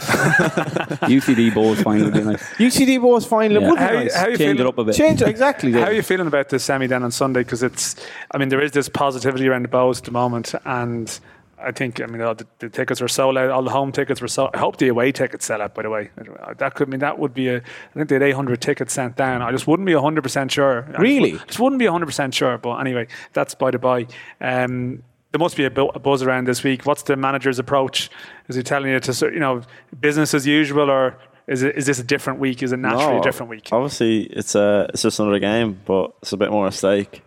UCD 1.08 1.50
Bohs 1.52 1.82
final 1.82 2.04
would 2.06 2.14
be 2.14 2.22
nice. 2.22 2.42
UCD 2.58 3.00
was 3.00 3.26
final. 3.26 3.60
Yeah. 3.60 3.68
Would 3.70 3.76
be 3.78 3.82
How 3.84 3.92
you- 3.92 3.98
nice. 4.00 4.14
how 4.14 4.28
you 4.28 4.36
Change 4.38 4.60
it 4.60 4.66
up 4.66 4.78
a 4.78 4.84
bit. 4.84 4.94
Change 4.94 5.22
exactly. 5.22 5.72
How 5.80 5.82
are 5.84 5.92
you 5.92 6.02
feeling 6.02 6.26
about 6.28 6.48
the 6.48 6.58
semi 6.58 6.86
then 6.86 7.02
on 7.02 7.10
Sunday? 7.10 7.40
Because 7.40 7.62
it's, 7.62 7.96
I 8.30 8.38
mean, 8.38 8.48
there 8.50 8.60
is 8.62 8.72
this 8.72 8.88
positivity 8.88 9.48
around 9.48 9.62
the 9.64 9.68
Bohs 9.68 9.98
at 9.98 10.04
the 10.04 10.12
moment, 10.12 10.54
and 10.64 11.18
I 11.58 11.72
think, 11.72 12.00
I 12.02 12.06
mean, 12.06 12.18
the, 12.18 12.46
the 12.58 12.68
tickets 12.68 13.00
were 13.00 13.08
sold 13.08 13.38
out. 13.38 13.50
All 13.50 13.62
the 13.62 13.70
home 13.70 13.90
tickets 13.90 14.20
were 14.20 14.28
sold. 14.28 14.50
I 14.54 14.58
hope 14.58 14.76
the 14.76 14.88
away 14.88 15.10
tickets 15.12 15.46
sell 15.46 15.62
out. 15.62 15.74
By 15.74 15.82
the 15.82 15.90
way, 15.90 16.10
that 16.58 16.74
could 16.74 16.88
I 16.88 16.90
mean 16.90 17.00
that 17.00 17.18
would 17.18 17.32
be 17.32 17.48
a. 17.48 17.56
I 17.56 17.62
think 17.94 18.08
they 18.10 18.16
had 18.16 18.22
800 18.22 18.60
tickets 18.60 18.92
sent 18.92 19.16
down. 19.16 19.40
I 19.42 19.50
just 19.52 19.66
wouldn't 19.66 19.86
be 19.86 19.94
100 19.94 20.22
percent 20.22 20.52
sure. 20.52 20.84
I 20.84 20.86
just 20.88 20.98
Really? 21.00 21.32
would- 21.32 21.46
just 21.46 21.58
wouldn't 21.58 21.78
be 21.78 21.86
100 21.86 22.06
percent 22.06 22.34
sure. 22.34 22.58
But 22.58 22.76
anyway, 22.80 23.06
that's 23.32 23.54
by 23.54 23.70
the 23.70 23.78
by. 23.78 24.06
Um, 24.40 25.02
there 25.32 25.38
must 25.40 25.56
be 25.56 25.64
a, 25.64 25.70
bu- 25.70 25.88
a 25.94 25.98
buzz 25.98 26.22
around 26.22 26.46
this 26.46 26.62
week. 26.62 26.86
What's 26.86 27.02
the 27.02 27.16
manager's 27.16 27.58
approach? 27.58 28.10
Is 28.48 28.56
he 28.56 28.62
telling 28.62 28.90
you 28.90 29.00
to, 29.00 29.12
sort- 29.12 29.34
you 29.34 29.40
know, 29.40 29.62
business 30.00 30.32
as 30.34 30.46
usual, 30.46 30.90
or 30.90 31.16
is 31.46 31.62
it 31.62 31.76
is 31.76 31.86
this 31.86 31.98
a 31.98 32.04
different 32.04 32.38
week? 32.38 32.62
Is 32.62 32.72
it 32.72 32.78
naturally 32.78 33.14
No, 33.14 33.20
a 33.20 33.22
different 33.22 33.50
week? 33.50 33.68
Obviously, 33.72 34.24
it's 34.24 34.54
a 34.54 34.86
it's 34.92 35.02
just 35.02 35.18
another 35.20 35.38
game, 35.38 35.80
but 35.86 36.12
it's 36.22 36.32
a 36.32 36.36
bit 36.36 36.50
more 36.50 36.66
at 36.66 36.74
stake. 36.74 37.22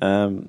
Um, 0.00 0.48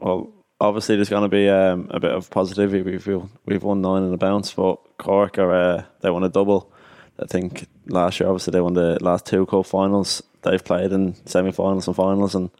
well, 0.00 0.31
obviously, 0.62 0.96
there's 0.96 1.08
going 1.08 1.22
to 1.22 1.28
be 1.28 1.48
um, 1.48 1.88
a 1.90 2.00
bit 2.00 2.12
of 2.12 2.30
positivity. 2.30 2.82
We've 2.82 3.28
we've 3.46 3.62
won 3.62 3.80
nine 3.80 4.04
in 4.04 4.14
a 4.14 4.16
bounce, 4.16 4.52
but 4.52 4.76
Cork 4.98 5.38
are 5.38 5.52
uh, 5.52 5.84
they 6.00 6.10
won 6.10 6.24
a 6.24 6.28
double. 6.28 6.72
I 7.18 7.26
think 7.26 7.66
last 7.86 8.20
year, 8.20 8.28
obviously, 8.28 8.52
they 8.52 8.60
won 8.60 8.74
the 8.74 8.98
last 9.02 9.26
two 9.26 9.44
cup 9.46 9.66
finals. 9.66 10.22
They've 10.42 10.64
played 10.64 10.92
in 10.92 11.14
semi-finals 11.26 11.86
and 11.86 11.96
finals, 11.96 12.34
and 12.34 12.50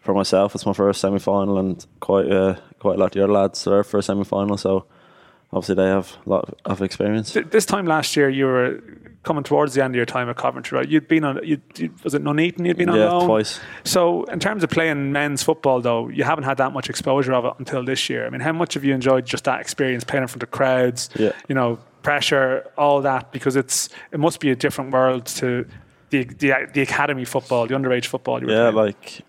for 0.00 0.14
myself, 0.14 0.54
it's 0.54 0.66
my 0.66 0.72
first 0.72 1.00
semi-final, 1.00 1.58
and 1.58 1.84
quite 2.00 2.30
uh, 2.30 2.56
quite 2.78 2.96
a 2.96 2.98
lot 2.98 3.06
of 3.06 3.12
the 3.12 3.24
other 3.24 3.32
lads 3.32 3.66
are 3.66 3.70
their 3.70 3.84
first 3.84 4.06
semi-final. 4.06 4.56
So 4.56 4.86
obviously, 5.52 5.74
they 5.76 5.88
have 5.88 6.16
a 6.26 6.30
lot 6.30 6.54
of 6.64 6.82
experience. 6.82 7.32
This 7.50 7.66
time 7.66 7.86
last 7.86 8.16
year, 8.16 8.28
you 8.28 8.46
were 8.46 8.82
coming 9.22 9.44
towards 9.44 9.74
the 9.74 9.84
end 9.84 9.94
of 9.94 9.96
your 9.96 10.06
time 10.06 10.28
at 10.28 10.36
Coventry, 10.36 10.78
right? 10.78 10.88
You'd 10.88 11.06
been 11.06 11.22
on, 11.24 11.38
you'd, 11.44 11.62
you 11.76 11.94
was 12.02 12.14
it 12.14 12.22
Nuneaton 12.22 12.64
you'd 12.66 12.76
been 12.76 12.88
on 12.88 12.96
Yeah, 12.98 13.24
twice. 13.26 13.60
So, 13.84 14.24
in 14.24 14.40
terms 14.40 14.64
of 14.64 14.70
playing 14.70 15.12
men's 15.12 15.42
football, 15.44 15.80
though, 15.80 16.08
you 16.08 16.24
haven't 16.24 16.44
had 16.44 16.56
that 16.56 16.72
much 16.72 16.90
exposure 16.90 17.32
of 17.32 17.44
it 17.44 17.52
until 17.58 17.84
this 17.84 18.10
year. 18.10 18.26
I 18.26 18.30
mean, 18.30 18.40
how 18.40 18.52
much 18.52 18.74
have 18.74 18.82
you 18.84 18.92
enjoyed 18.94 19.24
just 19.24 19.44
that 19.44 19.60
experience 19.60 20.02
playing 20.02 20.22
in 20.22 20.28
front 20.28 20.42
of 20.42 20.50
crowds? 20.50 21.08
Yeah. 21.14 21.32
You 21.48 21.54
know, 21.54 21.78
pressure, 22.02 22.68
all 22.76 23.00
that, 23.02 23.30
because 23.30 23.54
it's 23.54 23.88
it 24.10 24.18
must 24.18 24.40
be 24.40 24.50
a 24.50 24.56
different 24.56 24.90
world 24.92 25.26
to 25.26 25.66
the 26.10 26.24
the, 26.24 26.52
the 26.72 26.82
academy 26.82 27.24
football, 27.24 27.66
the 27.68 27.74
underage 27.74 28.06
football. 28.06 28.40
You 28.40 28.48
were 28.48 28.52
Yeah, 28.54 28.70
playing. 28.72 28.86
like 28.86 29.20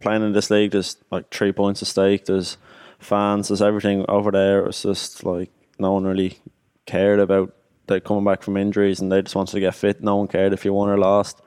playing 0.00 0.22
in 0.22 0.32
this 0.32 0.50
league, 0.50 0.70
there's 0.70 0.96
like 1.10 1.30
three 1.30 1.50
points 1.50 1.82
at 1.82 1.88
stake. 1.88 2.26
There's 2.26 2.56
fans. 2.98 3.48
There's 3.48 3.62
everything 3.62 4.04
over 4.08 4.30
there. 4.30 4.66
It's 4.66 4.82
just 4.82 5.24
like 5.24 5.50
no 5.78 5.92
one 5.92 6.04
really 6.04 6.38
cared 6.86 7.20
about 7.20 7.54
they 7.86 8.00
coming 8.00 8.24
back 8.24 8.42
from 8.42 8.56
injuries, 8.56 9.00
and 9.00 9.10
they 9.10 9.22
just 9.22 9.34
wanted 9.34 9.52
to 9.52 9.60
get 9.60 9.74
fit. 9.74 10.02
No 10.02 10.16
one 10.16 10.28
cared 10.28 10.52
if 10.52 10.64
you 10.64 10.72
won 10.72 10.88
or 10.88 10.98
lost. 10.98 11.40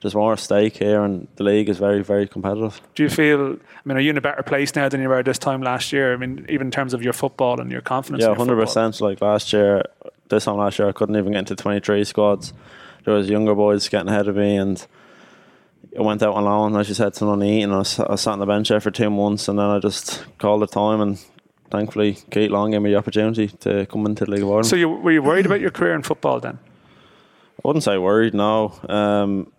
There's 0.00 0.14
more 0.14 0.32
at 0.32 0.38
stake 0.38 0.76
here, 0.76 1.02
and 1.02 1.26
the 1.34 1.42
league 1.42 1.68
is 1.68 1.78
very, 1.78 2.04
very 2.04 2.28
competitive. 2.28 2.80
Do 2.94 3.02
you 3.02 3.08
feel? 3.08 3.54
I 3.54 3.80
mean, 3.84 3.96
are 3.96 4.00
you 4.00 4.10
in 4.10 4.16
a 4.16 4.20
better 4.20 4.44
place 4.44 4.76
now 4.76 4.88
than 4.88 5.02
you 5.02 5.08
were 5.08 5.24
this 5.24 5.38
time 5.38 5.60
last 5.60 5.92
year? 5.92 6.12
I 6.12 6.16
mean, 6.16 6.46
even 6.48 6.68
in 6.68 6.70
terms 6.70 6.94
of 6.94 7.02
your 7.02 7.12
football 7.12 7.60
and 7.60 7.72
your 7.72 7.80
confidence. 7.80 8.22
Yeah, 8.22 8.34
hundred 8.34 8.60
percent. 8.60 9.00
Like 9.00 9.20
last 9.20 9.52
year, 9.52 9.82
this 10.28 10.44
time 10.44 10.56
last 10.56 10.78
year, 10.78 10.88
I 10.88 10.92
couldn't 10.92 11.16
even 11.16 11.32
get 11.32 11.40
into 11.40 11.56
twenty 11.56 11.80
three 11.80 12.04
squads. 12.04 12.52
There 13.04 13.14
was 13.14 13.28
younger 13.28 13.56
boys 13.56 13.88
getting 13.88 14.08
ahead 14.08 14.28
of 14.28 14.36
me, 14.36 14.56
and 14.56 14.86
I 15.96 16.02
went 16.02 16.22
out 16.22 16.34
on 16.34 16.44
loan, 16.44 16.76
as 16.76 16.88
you 16.88 16.94
said, 16.94 17.14
to 17.14 17.24
Nuneaton, 17.24 17.64
and 17.64 17.74
I, 17.74 18.12
I 18.12 18.16
sat 18.16 18.32
on 18.32 18.38
the 18.38 18.46
bench 18.46 18.68
there 18.68 18.80
for 18.80 18.90
two 18.90 19.10
months, 19.10 19.48
and 19.48 19.58
then 19.58 19.66
I 19.66 19.78
just 19.78 20.24
called 20.38 20.62
the 20.62 20.66
time, 20.66 21.00
and 21.00 21.24
thankfully, 21.70 22.18
Keith 22.30 22.50
Long 22.50 22.72
gave 22.72 22.82
me 22.82 22.90
the 22.90 22.96
opportunity 22.96 23.48
to 23.48 23.86
come 23.86 24.06
into 24.06 24.24
the 24.24 24.30
League 24.30 24.42
of 24.42 24.48
Ireland. 24.48 24.66
So, 24.66 24.76
you, 24.76 24.88
were 24.88 25.12
you 25.12 25.22
worried 25.22 25.46
about 25.46 25.60
your 25.60 25.70
career 25.70 25.94
in 25.94 26.02
football 26.02 26.40
then? 26.40 26.58
I 27.64 27.68
wouldn't 27.68 27.84
say 27.84 27.98
worried. 27.98 28.34
No, 28.34 28.78
um, 28.88 29.52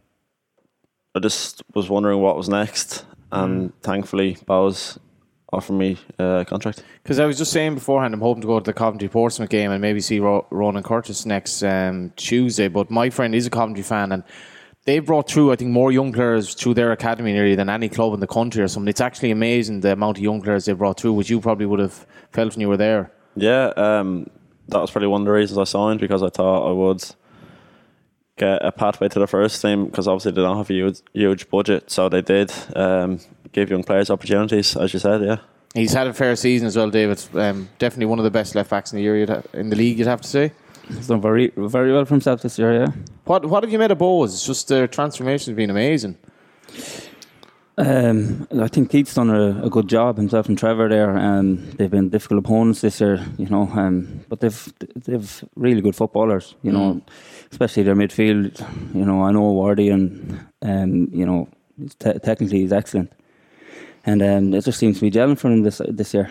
I 1.16 1.20
just 1.20 1.64
was 1.74 1.90
wondering 1.90 2.20
what 2.22 2.38
was 2.38 2.48
next, 2.48 3.06
and 3.32 3.74
thankfully, 3.82 4.36
Bohs 4.48 4.98
offered 5.52 5.74
me 5.74 5.98
a 6.20 6.46
contract. 6.48 6.84
Because 7.04 7.20
I 7.20 7.26
was 7.26 7.38
just 7.38 7.52
saying 7.52 7.76
beforehand, 7.76 8.14
I'm 8.14 8.22
hoping 8.22 8.42
to 8.42 8.48
go 8.48 8.60
to 8.60 8.64
the 8.64 8.74
Coventry 8.74 9.10
Portsmouth 9.10 9.50
game 9.50 9.72
and 9.72 9.82
maybe 9.82 10.00
see 10.00 10.20
Ro- 10.20 10.46
Ronan 10.52 10.84
Curtis 10.84 11.26
next 11.26 11.64
um, 11.64 12.14
Tuesday. 12.16 12.68
But 12.68 12.92
my 12.92 13.10
friend 13.10 13.34
is 13.34 13.48
a 13.48 13.50
Coventry 13.50 13.84
fan 13.84 14.12
and 14.12 14.24
they've 14.86 15.06
brought 15.06 15.30
through, 15.30 15.52
I 15.52 15.56
think, 15.56 15.72
more 15.72 15.92
young 15.92 16.12
players 16.12 16.54
through 16.54 16.74
their 16.76 16.92
academy 16.92 17.34
nearly 17.34 17.56
than 17.56 17.70
any 17.70 17.90
club 17.90 18.14
in 18.14 18.20
the 18.20 18.28
country 18.28 18.64
or 18.64 18.68
something. 18.68 18.88
It's 18.88 19.02
actually 19.02 19.32
amazing 19.32 19.82
the 19.82 19.94
amount 19.94 20.18
of 20.18 20.24
young 20.24 20.42
players 20.42 20.66
they 20.66 20.74
brought 20.74 21.00
through, 21.00 21.14
which 21.14 21.30
you 21.30 21.40
probably 21.40 21.66
would 21.66 21.80
have 21.80 22.06
felt 22.32 22.54
when 22.54 22.62
you 22.62 22.70
were 22.70 22.78
there. 22.78 23.12
Yeah, 23.36 23.68
um, 23.78 24.30
that 24.68 24.80
was 24.80 24.92
probably 24.92 25.08
one 25.08 25.22
of 25.22 25.26
the 25.26 25.34
reasons 25.34 25.58
I 25.58 25.64
signed 25.66 26.00
because 26.00 26.24
I 26.24 26.30
thought 26.30 26.70
I 26.70 26.72
would 26.72 27.04
get 28.38 28.64
a 28.66 28.72
pathway 28.72 29.10
to 29.10 29.20
the 29.20 29.28
first 29.28 29.62
team 29.62 29.86
because 29.86 30.08
obviously 30.08 30.32
they 30.32 30.42
don't 30.42 30.58
have 30.58 30.70
a 30.70 30.74
huge, 30.74 31.02
huge 31.14 31.50
budget, 31.50 31.92
so 31.92 32.10
they 32.10 32.22
did 32.22 32.52
um, 32.76 33.20
give 33.52 33.70
young 33.70 33.84
players 33.84 34.10
opportunities, 34.10 34.76
as 34.76 34.94
you 34.94 35.00
said. 35.00 35.22
Yeah, 35.22 35.38
He's 35.76 35.94
had 35.94 36.08
a 36.08 36.14
fair 36.14 36.36
season 36.36 36.68
as 36.68 36.76
well, 36.76 36.90
David. 36.90 37.24
Um, 37.34 37.70
definitely 37.78 38.08
one 38.08 38.18
of 38.18 38.24
the 38.24 38.32
best 38.32 38.56
left 38.56 38.72
backs 38.72 38.92
in 38.92 38.98
the 38.98 39.04
year 39.04 39.44
in 39.54 39.70
the 39.70 39.76
league. 39.76 40.00
You'd 40.00 40.08
have 40.08 40.22
to 40.22 40.28
say. 40.28 40.52
He's 40.90 41.08
done 41.08 41.22
very, 41.22 41.52
very 41.56 41.94
well 41.94 42.06
for 42.06 42.14
himself 42.14 42.42
this 42.42 42.60
year. 42.60 42.74
Yeah. 42.74 42.92
What 43.26 43.46
What 43.46 43.64
have 43.64 43.72
you 43.72 43.80
made 43.80 43.92
of 43.92 43.98
Bohs? 43.98 44.34
It's 44.34 44.46
just 44.46 44.68
their 44.68 44.88
transformation 44.88 45.52
has 45.52 45.58
been 45.58 45.70
amazing. 45.70 46.18
Um, 47.80 48.46
I 48.60 48.68
think 48.68 48.92
Keith's 48.92 49.14
done 49.14 49.30
a, 49.30 49.64
a, 49.64 49.70
good 49.70 49.88
job 49.88 50.18
himself 50.18 50.50
and 50.50 50.60
Trevor 50.60 50.90
there. 50.90 51.18
Um, 51.18 51.72
they've 51.78 51.90
been 51.90 52.10
difficult 52.10 52.40
opponents 52.40 52.82
this 52.82 53.00
year, 53.00 53.26
you 53.38 53.46
know, 53.46 53.70
um, 53.74 54.26
but 54.28 54.42
they've 54.42 54.74
they've 54.96 55.46
really 55.56 55.80
good 55.80 55.96
footballers, 55.96 56.56
you 56.62 56.74
know, 56.74 56.96
mm. 56.96 57.02
especially 57.52 57.84
their 57.84 57.96
midfield. 57.96 58.60
You 58.94 59.06
know, 59.06 59.24
I 59.24 59.32
know 59.32 59.54
Wardy 59.54 59.94
and 59.94 60.46
um, 60.62 61.08
you 61.14 61.26
know, 61.26 61.48
te- 62.00 62.20
technically 62.20 62.60
he's 62.60 62.74
excellent, 62.74 63.14
and 64.06 64.22
um, 64.22 64.54
it 64.54 64.66
just 64.66 64.78
seems 64.78 64.98
to 64.98 65.02
be 65.02 65.12
gelling 65.12 65.40
for 65.40 65.50
him 65.50 65.64
this 65.64 65.82
this 65.88 66.14
year. 66.14 66.30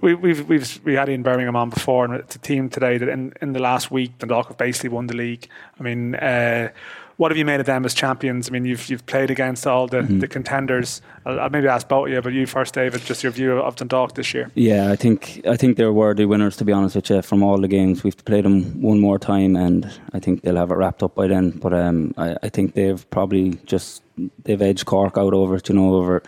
We, 0.00 0.14
we've 0.14 0.48
we've 0.48 0.80
we 0.84 0.94
had 0.94 1.08
Ian 1.08 1.22
Bermingham 1.22 1.56
on 1.56 1.70
before, 1.70 2.04
and 2.04 2.14
it's 2.14 2.36
a 2.36 2.38
team 2.38 2.68
today 2.68 2.98
that 2.98 3.08
in, 3.08 3.32
in 3.40 3.52
the 3.52 3.60
last 3.60 3.90
week 3.90 4.12
the 4.18 4.26
Dundalk 4.26 4.48
have 4.48 4.58
basically 4.58 4.90
won 4.90 5.06
the 5.06 5.16
league. 5.16 5.48
I 5.78 5.82
mean. 5.82 6.14
Uh, 6.14 6.70
what 7.16 7.30
have 7.30 7.38
you 7.38 7.44
made 7.46 7.60
of 7.60 7.66
them 7.66 7.84
as 7.84 7.94
champions? 7.94 8.48
I 8.48 8.52
mean, 8.52 8.64
you've 8.64 8.88
you've 8.90 9.06
played 9.06 9.30
against 9.30 9.66
all 9.66 9.86
the, 9.86 9.98
mm-hmm. 9.98 10.18
the 10.18 10.28
contenders. 10.28 11.00
I'll, 11.24 11.40
I'll, 11.40 11.50
maybe 11.50 11.66
ask 11.66 11.88
both 11.88 12.08
of 12.08 12.12
you, 12.12 12.20
but 12.20 12.32
you 12.32 12.46
first, 12.46 12.74
David. 12.74 13.00
Just 13.02 13.22
your 13.22 13.32
view 13.32 13.52
of 13.58 13.76
the 13.76 13.84
Dundalk 13.84 14.14
this 14.14 14.34
year. 14.34 14.50
Yeah, 14.54 14.90
I 14.90 14.96
think 14.96 15.40
I 15.46 15.56
think 15.56 15.76
they're 15.76 15.92
worthy 15.92 16.26
winners. 16.26 16.56
To 16.58 16.64
be 16.64 16.72
honest 16.72 16.94
with 16.94 17.08
you, 17.08 17.22
from 17.22 17.42
all 17.42 17.58
the 17.58 17.68
games 17.68 18.04
we've 18.04 18.22
played 18.24 18.44
them 18.44 18.82
one 18.82 19.00
more 19.00 19.18
time, 19.18 19.56
and 19.56 19.90
I 20.12 20.20
think 20.20 20.42
they'll 20.42 20.56
have 20.56 20.70
it 20.70 20.74
wrapped 20.74 21.02
up 21.02 21.14
by 21.14 21.26
then. 21.26 21.50
But 21.50 21.72
um, 21.72 22.12
I, 22.18 22.36
I 22.42 22.48
think 22.50 22.74
they've 22.74 23.08
probably 23.10 23.58
just 23.64 24.02
they've 24.44 24.60
edged 24.60 24.84
Cork 24.84 25.16
out 25.16 25.32
over 25.32 25.56
it, 25.56 25.68
you 25.68 25.74
know, 25.74 25.94
over 25.94 26.22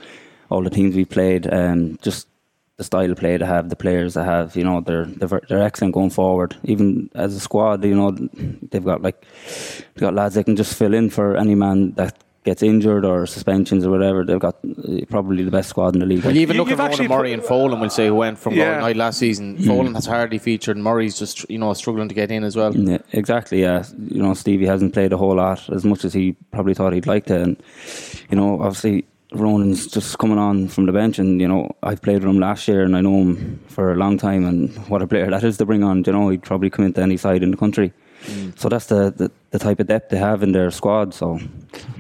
all 0.51 0.63
the 0.63 0.71
teams 0.71 0.97
we've 0.97 1.09
played. 1.09 1.53
Um, 1.53 1.99
just 2.01 2.29
the 2.79 2.85
style 2.85 3.11
of 3.11 3.19
play 3.19 3.37
they 3.37 3.45
have, 3.45 3.69
the 3.69 3.77
players 3.77 4.15
they 4.15 4.25
have, 4.25 4.57
you 4.57 4.65
know, 4.65 4.81
they're 4.81 5.05
they're, 5.05 5.41
they're 5.49 5.63
excellent 5.63 5.95
going 5.95 6.11
forward. 6.11 6.57
Even 6.63 7.11
as 7.15 7.35
a 7.35 7.41
squad, 7.41 7.85
you 7.85 7.95
know, 7.95 8.13
they've 8.71 8.85
got 8.85 9.03
like 9.03 9.27
they've 9.95 10.01
got 10.01 10.15
lads 10.15 10.37
that 10.37 10.45
can 10.45 10.57
just 10.57 10.79
fill 10.79 10.95
in 10.95 11.11
for 11.11 11.37
any 11.37 11.57
man 11.57 11.93
that 11.93 12.17
gets 12.45 12.63
injured 12.63 13.05
or 13.05 13.27
suspensions 13.27 13.85
or 13.85 13.91
whatever. 13.91 14.25
They've 14.25 14.39
got 14.39 14.59
uh, 14.65 15.05
probably 15.11 15.43
the 15.43 15.51
best 15.51 15.71
squad 15.71 15.95
in 15.95 16.01
the 16.01 16.07
league. 16.07 16.25
Well, 16.25 16.37
even 16.37 16.57
look 16.57 16.71
at 16.71 16.79
Mona 16.79 17.09
Murray 17.09 17.33
and 17.33 17.43
Folan, 17.43 17.81
we'll 17.81 17.91
say, 17.91 18.07
who 18.07 18.15
went 18.15 18.39
from 18.39 18.55
yeah. 18.55 18.79
night 18.79 18.97
last 18.97 19.19
season. 19.19 19.59
Mm. 19.59 19.65
Folan 19.65 19.95
has 19.97 20.07
hardly 20.07 20.39
featured. 20.39 20.77
And 20.77 20.85
Murray's 20.85 21.19
just 21.19 21.51
you 21.51 21.59
know 21.59 21.75
struggling 21.75 22.09
to 22.09 22.15
get 22.15 22.31
in 22.31 22.45
as 22.45 22.55
well. 22.55 22.75
Yeah, 22.77 22.99
exactly. 23.13 23.61
Yeah, 23.61 23.85
you 24.09 24.23
know, 24.23 24.35
Stevie 24.35 24.67
hasn't 24.67 24.95
played 24.95 25.13
a 25.13 25.17
whole 25.17 25.35
lot 25.35 25.69
as 25.71 25.85
much 25.85 26.05
as 26.05 26.15
he 26.15 26.37
probably 26.53 26.75
thought 26.75 26.93
he'd 26.93 27.09
like 27.09 27.27
to, 27.27 27.43
and 27.43 27.63
you 28.31 28.37
know, 28.37 28.63
obviously 28.63 29.05
Ronan's 29.33 29.87
just 29.87 30.19
coming 30.19 30.39
on 30.39 30.69
from 30.69 30.87
the 30.87 30.93
bench, 30.93 31.19
and 31.19 31.41
you 31.41 31.49
know 31.49 31.77
I've 31.83 32.01
played 32.01 32.21
with 32.21 32.31
him 32.31 32.39
last 32.39 32.67
year, 32.67 32.83
and 32.83 32.97
I 32.97 33.03
know 33.03 33.19
him 33.19 33.61
for 33.69 33.93
a 33.93 33.97
long 33.97 34.17
time, 34.17 34.47
and 34.47 34.75
what 34.89 35.03
a 35.03 35.07
player 35.07 35.31
that 35.31 35.45
is 35.45 35.59
to 35.59 35.67
bring 35.67 35.83
on. 35.83 36.03
You 36.07 36.13
know, 36.13 36.29
he'd 36.31 36.43
probably 36.43 36.71
come 36.71 36.87
into 36.87 37.03
any 37.03 37.17
side 37.17 37.43
in 37.43 37.51
the 37.51 37.57
country. 37.57 37.93
Mm. 38.25 38.59
So 38.59 38.69
that's 38.69 38.87
the, 38.87 39.13
the, 39.17 39.31
the 39.51 39.59
type 39.59 39.79
of 39.81 39.87
depth 39.87 40.11
they 40.11 40.17
have 40.17 40.43
in 40.43 40.53
their 40.53 40.71
squad. 40.71 41.15
So 41.15 41.39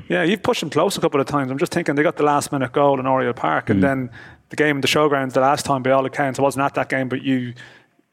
yeah, 0.08 0.22
you've 0.22 0.42
pushed 0.42 0.60
them 0.60 0.70
close 0.70 0.96
a 0.96 1.00
couple 1.00 1.20
of 1.20 1.26
times. 1.26 1.50
I'm 1.50 1.58
just 1.58 1.72
thinking 1.72 1.94
they 1.94 2.02
got 2.02 2.16
the 2.16 2.24
last 2.24 2.50
minute 2.50 2.72
goal 2.72 2.98
in 2.98 3.06
Oriel 3.06 3.34
Park, 3.34 3.70
and 3.70 3.78
mm. 3.78 3.82
then 3.82 4.10
the 4.48 4.56
game 4.56 4.76
in 4.76 4.80
the 4.80 4.88
showgrounds 4.88 5.34
the 5.34 5.40
last 5.40 5.66
time, 5.66 5.82
by 5.82 5.90
all 5.90 6.06
accounts, 6.06 6.38
I 6.38 6.42
wasn't 6.42 6.64
at 6.64 6.74
that 6.74 6.88
game, 6.88 7.08
but 7.08 7.22
you 7.22 7.52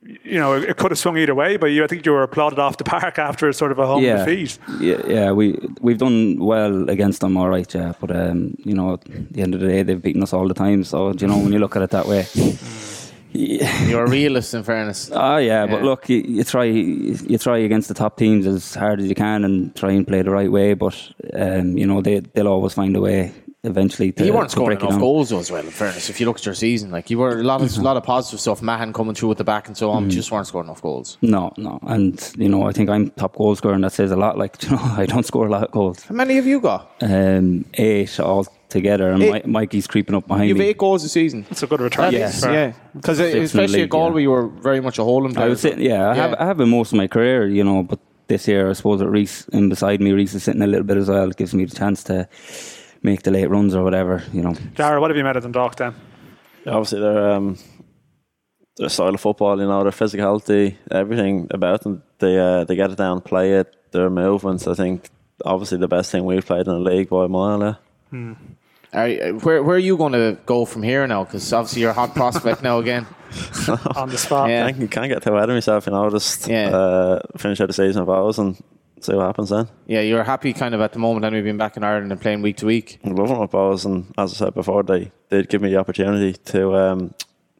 you 0.05 0.39
know, 0.39 0.53
it 0.53 0.77
could 0.77 0.91
have 0.91 0.99
swung 0.99 1.17
either 1.17 1.33
way, 1.33 1.57
but 1.57 1.67
you, 1.67 1.83
I 1.83 1.87
think 1.87 2.05
you 2.05 2.11
were 2.11 2.23
applauded 2.23 2.59
off 2.59 2.77
the 2.77 2.83
park 2.95 3.17
after 3.17 3.49
a 3.49 3.53
sort 3.53 3.71
of 3.71 3.79
a 3.79 3.87
home 3.87 4.03
yeah. 4.03 4.23
defeat. 4.23 4.57
Yeah, 4.79 5.01
yeah, 5.07 5.31
we 5.31 5.57
we've 5.81 5.97
done 5.97 6.37
well 6.39 6.89
against 6.89 7.21
them, 7.21 7.37
all 7.37 7.49
right, 7.49 7.73
yeah. 7.73 7.93
But 7.99 8.15
um, 8.15 8.55
you 8.63 8.75
know, 8.75 8.93
at 8.93 9.01
the 9.05 9.41
end 9.41 9.55
of 9.55 9.61
the 9.61 9.67
day, 9.67 9.83
they've 9.83 10.01
beaten 10.01 10.23
us 10.23 10.33
all 10.33 10.47
the 10.47 10.53
time. 10.53 10.83
So 10.83 11.11
you 11.13 11.27
know, 11.27 11.37
when 11.37 11.53
you 11.53 11.59
look 11.59 11.75
at 11.75 11.81
it 11.81 11.91
that 11.91 12.07
way. 12.07 12.25
You're 13.37 14.05
a 14.05 14.09
realist, 14.09 14.53
in 14.53 14.63
fairness. 14.63 15.11
Oh 15.11 15.35
yeah, 15.35 15.65
yeah. 15.65 15.67
but 15.69 15.83
look, 15.83 16.07
you, 16.07 16.19
you, 16.19 16.43
try 16.45 16.63
you 16.63 17.37
try 17.37 17.57
against 17.57 17.89
the 17.89 17.93
top 17.93 18.15
teams 18.15 18.47
as 18.47 18.73
hard 18.75 19.01
as 19.01 19.09
you 19.09 19.15
can 19.15 19.43
and 19.43 19.75
try 19.75 19.91
and 19.91 20.07
play 20.07 20.21
the 20.21 20.29
right 20.29 20.49
way. 20.49 20.73
But 20.73 20.95
um, 21.33 21.77
you 21.77 21.85
know 21.85 22.01
they 22.01 22.21
they'll 22.21 22.47
always 22.47 22.73
find 22.73 22.95
a 22.95 23.01
way 23.01 23.33
eventually. 23.65 24.11
To, 24.13 24.25
you 24.25 24.33
weren't 24.33 24.51
scoring 24.51 24.79
enough 24.79 24.99
goals 24.99 25.31
as 25.31 25.51
well. 25.51 25.63
In 25.63 25.71
fairness, 25.71 26.09
if 26.09 26.19
you 26.19 26.25
look 26.25 26.37
at 26.37 26.45
your 26.45 26.55
season, 26.55 26.91
like 26.91 27.09
you 27.09 27.17
were 27.17 27.39
a 27.39 27.43
lot 27.43 27.61
of 27.61 27.69
mm-hmm. 27.69 27.83
lot 27.83 27.97
of 27.97 28.03
positive 28.03 28.39
stuff. 28.39 28.61
Mahan 28.61 28.93
coming 28.93 29.15
through 29.15 29.29
with 29.29 29.37
the 29.37 29.43
back 29.43 29.67
and 29.67 29.77
so 29.77 29.91
on, 29.91 30.07
mm. 30.07 30.11
just 30.11 30.31
weren't 30.31 30.47
scoring 30.47 30.67
enough 30.67 30.81
goals. 30.81 31.17
No, 31.21 31.51
no, 31.57 31.79
and 31.83 32.33
you 32.37 32.49
know 32.49 32.63
I 32.67 32.71
think 32.71 32.89
I'm 32.89 33.09
top 33.11 33.35
goal 33.35 33.55
scorer, 33.55 33.73
and 33.73 33.83
that 33.83 33.91
says 33.91 34.11
a 34.11 34.15
lot. 34.15 34.37
Like 34.37 34.61
you 34.63 34.71
know, 34.71 34.81
I 34.81 35.05
don't 35.05 35.25
score 35.25 35.47
a 35.47 35.49
lot 35.49 35.63
of 35.63 35.71
goals. 35.71 36.03
How 36.03 36.15
many 36.15 36.35
have 36.35 36.45
you 36.45 36.61
got? 36.61 36.91
Um, 37.01 37.65
eight 37.73 38.19
all 38.19 38.47
together, 38.69 39.11
and 39.11 39.23
eight. 39.23 39.45
Mikey's 39.45 39.87
creeping 39.87 40.15
up 40.15 40.27
behind 40.27 40.49
You've 40.49 40.57
me. 40.57 40.65
eight 40.65 40.77
goals 40.77 41.03
a 41.03 41.09
season. 41.09 41.45
That's 41.49 41.63
a 41.63 41.67
good 41.67 41.81
return. 41.81 42.13
Yes, 42.13 42.43
yeah, 42.43 42.73
because 42.93 43.19
especially 43.19 43.81
a 43.81 43.87
goal 43.87 44.07
yeah. 44.07 44.13
where 44.13 44.21
you 44.21 44.31
were 44.31 44.47
very 44.47 44.81
much 44.81 44.99
a 44.99 45.03
holding 45.03 45.33
player. 45.33 45.47
I 45.47 45.49
was 45.49 45.61
sitting, 45.61 45.83
yeah, 45.83 46.09
I 46.09 46.15
have 46.15 46.33
I 46.35 46.45
have 46.45 46.57
been 46.57 46.69
most 46.69 46.91
of 46.91 46.97
my 46.97 47.07
career, 47.07 47.47
you 47.47 47.63
know, 47.63 47.83
but 47.83 47.99
this 48.27 48.47
year 48.47 48.69
I 48.69 48.73
suppose 48.73 48.99
that 48.99 49.09
Reese 49.09 49.47
in 49.49 49.69
beside 49.69 50.01
me, 50.01 50.11
Reese 50.11 50.33
is 50.33 50.43
sitting 50.43 50.61
a 50.61 50.67
little 50.67 50.85
bit 50.85 50.97
as 50.97 51.09
well. 51.09 51.29
It 51.29 51.37
gives 51.37 51.53
me 51.53 51.65
the 51.65 51.75
chance 51.75 52.03
to 52.05 52.27
make 53.05 53.21
the 53.21 53.31
late 53.31 53.49
runs 53.49 53.75
or 53.75 53.83
whatever, 53.83 54.23
you 54.33 54.41
know. 54.41 54.55
Dara, 54.73 54.99
what 54.99 55.11
have 55.11 55.17
you 55.17 55.23
made 55.23 55.35
of 55.35 55.43
Dundalk 55.43 55.75
then? 55.75 55.95
Yeah, 56.65 56.73
obviously, 56.73 56.99
their 56.99 57.31
um, 57.31 57.57
their 58.77 58.89
style 58.89 59.13
of 59.13 59.21
football, 59.21 59.59
you 59.59 59.67
know, 59.67 59.83
their 59.83 59.91
physicality, 59.91 60.75
everything 60.91 61.47
about 61.51 61.83
them. 61.83 62.03
They 62.19 62.37
uh, 62.37 62.65
they 62.65 62.75
get 62.75 62.91
it 62.91 62.97
down, 62.97 63.21
play 63.21 63.53
it, 63.53 63.73
their 63.91 64.09
movements. 64.09 64.67
I 64.67 64.73
think 64.73 65.09
obviously 65.45 65.77
the 65.77 65.87
best 65.87 66.11
thing 66.11 66.25
we've 66.25 66.45
played 66.45 66.67
in 66.67 66.73
the 66.73 66.79
league 66.79 67.09
by 67.09 67.25
a 67.25 67.27
mile. 67.27 67.61
Yeah. 67.61 67.75
Hmm. 68.09 68.33
where 68.91 69.63
where 69.63 69.75
are 69.75 69.79
you 69.79 69.97
going 69.97 70.13
to 70.13 70.37
go 70.45 70.65
from 70.65 70.83
here 70.83 71.05
now? 71.07 71.23
Because 71.23 71.53
obviously 71.53 71.81
you're 71.81 71.91
a 71.91 71.93
hot 71.93 72.13
prospect 72.15 72.63
now 72.63 72.79
again. 72.79 73.05
On 73.95 74.09
the 74.09 74.17
spot. 74.17 74.49
Yeah. 74.49 74.65
I 74.65 74.71
can't 74.71 75.09
get 75.09 75.21
too 75.23 75.35
ahead 75.35 75.49
of 75.49 75.55
myself. 75.55 75.85
You 75.85 75.93
know, 75.93 76.09
just 76.09 76.47
yeah. 76.47 76.69
uh, 76.69 77.19
finish 77.37 77.59
out 77.61 77.67
the 77.67 77.73
season 77.73 78.01
of 78.01 78.09
ours 78.09 78.39
and 78.39 78.57
see 79.05 79.15
what 79.15 79.25
happens 79.25 79.49
then. 79.49 79.67
Yeah, 79.87 80.01
you're 80.01 80.23
happy 80.23 80.53
kind 80.53 80.75
of 80.75 80.81
at 80.81 80.93
the 80.93 80.99
moment, 80.99 81.25
and 81.25 81.35
we've 81.35 81.43
been 81.43 81.57
back 81.57 81.77
in 81.77 81.83
Ireland 81.83 82.11
and 82.11 82.19
playing 82.19 82.41
week 82.41 82.57
to 82.57 82.65
week. 82.65 82.99
I'm 83.03 83.15
loving 83.15 83.37
my 83.37 83.45
balls, 83.45 83.85
and 83.85 84.13
as 84.17 84.33
I 84.33 84.45
said 84.45 84.53
before, 84.53 84.83
they 84.83 85.11
did 85.29 85.49
give 85.49 85.61
me 85.61 85.69
the 85.69 85.77
opportunity 85.77 86.33
to 86.33 86.75
um, 86.75 87.13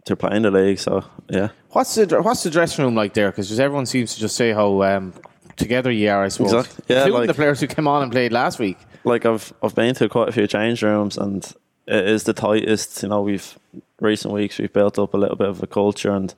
to 0.05 0.15
play 0.15 0.35
in 0.35 0.43
the 0.43 0.51
league. 0.51 0.79
So 0.79 1.03
yeah. 1.29 1.49
What's 1.69 1.95
the 1.95 2.21
what's 2.21 2.43
the 2.43 2.49
dressing 2.49 2.85
room 2.85 2.95
like 2.95 3.13
there? 3.13 3.31
Because 3.31 3.59
everyone 3.59 3.85
seems 3.85 4.13
to 4.15 4.19
just 4.19 4.35
say 4.35 4.51
how 4.51 4.83
um, 4.83 5.13
together 5.55 5.91
you 5.91 6.09
are. 6.09 6.23
I 6.23 6.29
suppose. 6.29 6.53
Exactly. 6.53 6.85
Yeah, 6.87 6.97
Including 7.03 7.19
like, 7.21 7.27
the 7.27 7.33
players 7.33 7.59
who 7.59 7.67
came 7.67 7.87
on 7.87 8.03
and 8.03 8.11
played 8.11 8.31
last 8.31 8.59
week. 8.59 8.77
Like 9.03 9.25
I've 9.25 9.53
I've 9.61 9.75
been 9.75 9.95
to 9.95 10.09
quite 10.09 10.29
a 10.29 10.31
few 10.31 10.47
change 10.47 10.81
rooms, 10.81 11.17
and 11.17 11.45
it 11.87 12.07
is 12.07 12.23
the 12.23 12.33
tightest. 12.33 13.03
You 13.03 13.09
know, 13.09 13.21
we've 13.21 13.57
recent 14.01 14.33
weeks 14.33 14.59
we've 14.59 14.73
built 14.73 14.99
up 14.99 15.13
a 15.13 15.17
little 15.17 15.37
bit 15.37 15.47
of 15.47 15.63
a 15.63 15.67
culture 15.67 16.11
and 16.11 16.33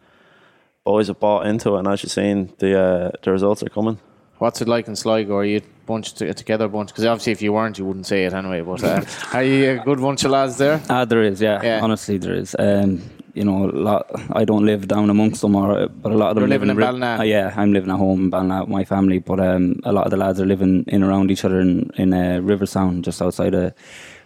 boys 0.87 1.07
have 1.07 1.19
bought 1.19 1.45
into 1.45 1.75
it, 1.75 1.79
and 1.79 1.87
as 1.89 2.01
you've 2.01 2.11
seen, 2.13 2.53
the 2.59 2.79
uh, 2.79 3.11
the 3.21 3.29
results 3.29 3.61
are 3.61 3.69
coming. 3.69 3.99
What's 4.39 4.61
it 4.61 4.67
like 4.67 4.87
in 4.87 4.95
Sligo? 4.95 5.37
Are 5.37 5.45
you 5.45 5.57
a 5.57 5.61
bunch 5.85 6.13
to, 6.15 6.33
together 6.33 6.67
bunch? 6.67 6.89
Because 6.89 7.05
obviously, 7.05 7.31
if 7.31 7.41
you 7.41 7.53
weren't, 7.53 7.77
you 7.79 7.85
wouldn't 7.85 8.05
say 8.05 8.25
it 8.25 8.33
anyway. 8.33 8.61
But 8.61 8.83
uh, 8.83 9.03
are 9.33 9.43
you 9.43 9.71
a 9.71 9.83
good 9.83 9.99
bunch 9.99 10.23
of 10.23 10.31
lads 10.31 10.57
there? 10.57 10.81
Ah, 10.89 11.05
there 11.05 11.23
is. 11.23 11.41
Yeah, 11.41 11.61
yeah. 11.63 11.79
honestly, 11.81 12.17
there 12.17 12.35
is. 12.35 12.55
Um, 12.59 13.01
you 13.33 13.43
know, 13.43 13.65
a 13.65 13.71
lot. 13.71 14.09
I 14.31 14.45
don't 14.45 14.65
live 14.65 14.87
down 14.87 15.09
amongst 15.09 15.41
them, 15.41 15.55
or 15.55 15.87
but 15.87 16.11
a 16.11 16.15
lot 16.15 16.29
of 16.29 16.35
them 16.35 16.43
You're 16.43 16.49
living 16.49 16.69
in, 16.69 16.77
in 16.77 16.81
Ballina. 16.81 17.17
Uh, 17.19 17.23
yeah, 17.23 17.53
I'm 17.55 17.71
living 17.73 17.91
at 17.91 17.97
home 17.97 18.25
in 18.25 18.29
Ballina 18.29 18.61
with 18.61 18.69
my 18.69 18.83
family. 18.83 19.19
But 19.19 19.39
um, 19.39 19.79
a 19.83 19.91
lot 19.91 20.05
of 20.05 20.11
the 20.11 20.17
lads 20.17 20.39
are 20.39 20.45
living 20.45 20.85
in 20.87 21.03
around 21.03 21.31
each 21.31 21.45
other 21.45 21.59
in 21.59 21.89
in 21.97 22.13
uh, 22.13 22.39
Riversound, 22.41 23.03
just 23.03 23.21
outside 23.21 23.53
of 23.53 23.73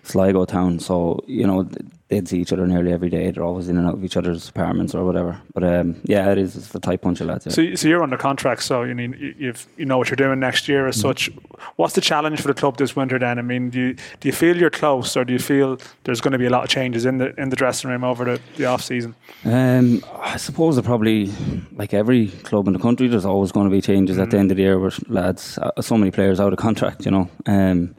Sligo 0.03 0.45
town. 0.45 0.79
So 0.79 1.23
you 1.27 1.45
know, 1.45 1.67
they'd 2.11 2.27
see 2.27 2.39
each 2.39 2.51
other 2.51 2.67
nearly 2.67 2.91
every 2.91 3.09
day. 3.09 3.31
They're 3.31 3.43
always 3.43 3.69
in 3.69 3.77
and 3.77 3.87
out 3.87 3.93
of 3.95 4.03
each 4.03 4.17
other's 4.17 4.49
apartments 4.49 4.93
or 4.93 5.05
whatever. 5.05 5.41
But 5.53 5.63
um, 5.63 5.95
yeah, 6.03 6.29
it 6.31 6.37
is. 6.37 6.55
It's 6.55 6.67
the 6.67 6.79
tight 6.79 7.01
bunch 7.01 7.21
of 7.21 7.27
lads. 7.27 7.45
Yeah. 7.45 7.53
So, 7.53 7.75
so 7.75 7.87
you're 7.87 8.03
under 8.03 8.17
contract, 8.17 8.63
so 8.63 8.83
you 8.83 8.93
mean 8.93 9.35
you've 9.39 9.65
you 9.77 9.85
know 9.85 9.97
what 9.97 10.09
you're 10.09 10.17
doing 10.17 10.39
next 10.39 10.67
year 10.67 10.87
as 10.87 10.97
mm-hmm. 10.97 11.07
such. 11.07 11.29
What's 11.77 11.95
the 11.95 12.01
challenge 12.01 12.41
for 12.41 12.49
the 12.49 12.53
club 12.53 12.77
this 12.77 12.95
winter? 12.95 13.17
Then 13.17 13.39
I 13.39 13.41
mean, 13.41 13.69
do 13.69 13.79
you 13.79 13.93
do 14.19 14.27
you 14.27 14.33
feel 14.33 14.57
you're 14.57 14.69
close, 14.69 15.15
or 15.15 15.23
do 15.23 15.33
you 15.33 15.39
feel 15.39 15.79
there's 16.03 16.21
going 16.21 16.33
to 16.33 16.37
be 16.37 16.45
a 16.45 16.49
lot 16.49 16.63
of 16.63 16.69
changes 16.69 17.05
in 17.05 17.17
the 17.17 17.33
in 17.39 17.49
the 17.49 17.55
dressing 17.55 17.89
room 17.89 18.03
over 18.03 18.25
the, 18.25 18.41
the 18.57 18.65
off 18.65 18.83
season? 18.83 19.15
Um, 19.45 20.03
I 20.13 20.37
suppose 20.37 20.75
that 20.75 20.83
probably 20.83 21.31
like 21.71 21.93
every 21.93 22.27
club 22.27 22.67
in 22.67 22.73
the 22.73 22.79
country, 22.79 23.07
there's 23.07 23.25
always 23.25 23.53
going 23.53 23.67
to 23.67 23.71
be 23.71 23.81
changes 23.81 24.17
mm-hmm. 24.17 24.23
at 24.23 24.31
the 24.31 24.35
mm-hmm. 24.35 24.41
end 24.41 24.51
of 24.51 24.57
the 24.57 24.63
year 24.63 24.79
with 24.79 25.07
lads. 25.09 25.57
Uh, 25.57 25.81
so 25.81 25.97
many 25.97 26.11
players 26.11 26.39
out 26.41 26.51
of 26.51 26.59
contract, 26.59 27.05
you 27.05 27.11
know. 27.11 27.29
Um, 27.45 27.95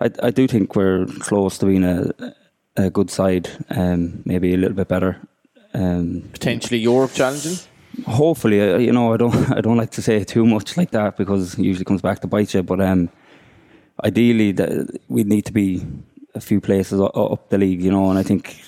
I 0.00 0.10
I 0.22 0.30
do 0.30 0.46
think 0.46 0.74
we're 0.74 1.04
close 1.20 1.58
to 1.58 1.66
being 1.66 1.84
a 1.84 2.10
a 2.76 2.90
good 2.90 3.10
side, 3.10 3.48
um, 3.70 4.22
maybe 4.24 4.54
a 4.54 4.56
little 4.56 4.76
bit 4.76 4.88
better. 4.88 5.20
Um, 5.74 6.28
Potentially 6.32 6.78
Europe 6.78 7.12
challenging. 7.12 7.58
Hopefully, 8.06 8.60
uh, 8.60 8.78
you 8.78 8.92
know, 8.92 9.12
I 9.12 9.16
don't, 9.16 9.34
I 9.52 9.60
don't 9.60 9.76
like 9.76 9.90
to 9.92 10.02
say 10.02 10.24
too 10.24 10.46
much 10.46 10.76
like 10.76 10.90
that 10.90 11.16
because 11.16 11.54
it 11.54 11.64
usually 11.64 11.84
comes 11.84 12.02
back 12.02 12.20
to 12.20 12.26
bite 12.26 12.54
you. 12.54 12.62
But 12.62 12.80
um, 12.80 13.08
ideally, 14.04 14.54
we 15.08 15.24
need 15.24 15.44
to 15.46 15.52
be 15.52 15.86
a 16.34 16.40
few 16.40 16.60
places 16.60 17.00
up 17.00 17.48
the 17.48 17.58
league, 17.58 17.82
you 17.82 17.90
know, 17.90 18.10
and 18.10 18.18
I 18.18 18.22
think 18.22 18.60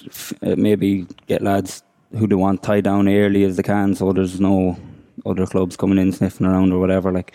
uh, 0.42 0.56
maybe 0.56 1.06
get 1.26 1.42
lads 1.42 1.82
who 2.16 2.26
they 2.26 2.34
want 2.34 2.62
tied 2.62 2.84
down 2.84 3.08
early 3.08 3.44
as 3.44 3.56
they 3.56 3.62
can, 3.62 3.94
so 3.94 4.12
there's 4.12 4.40
no 4.40 4.78
other 5.26 5.46
clubs 5.46 5.76
coming 5.76 5.98
in 5.98 6.12
sniffing 6.12 6.46
around 6.46 6.72
or 6.72 6.78
whatever. 6.78 7.12
Like 7.12 7.34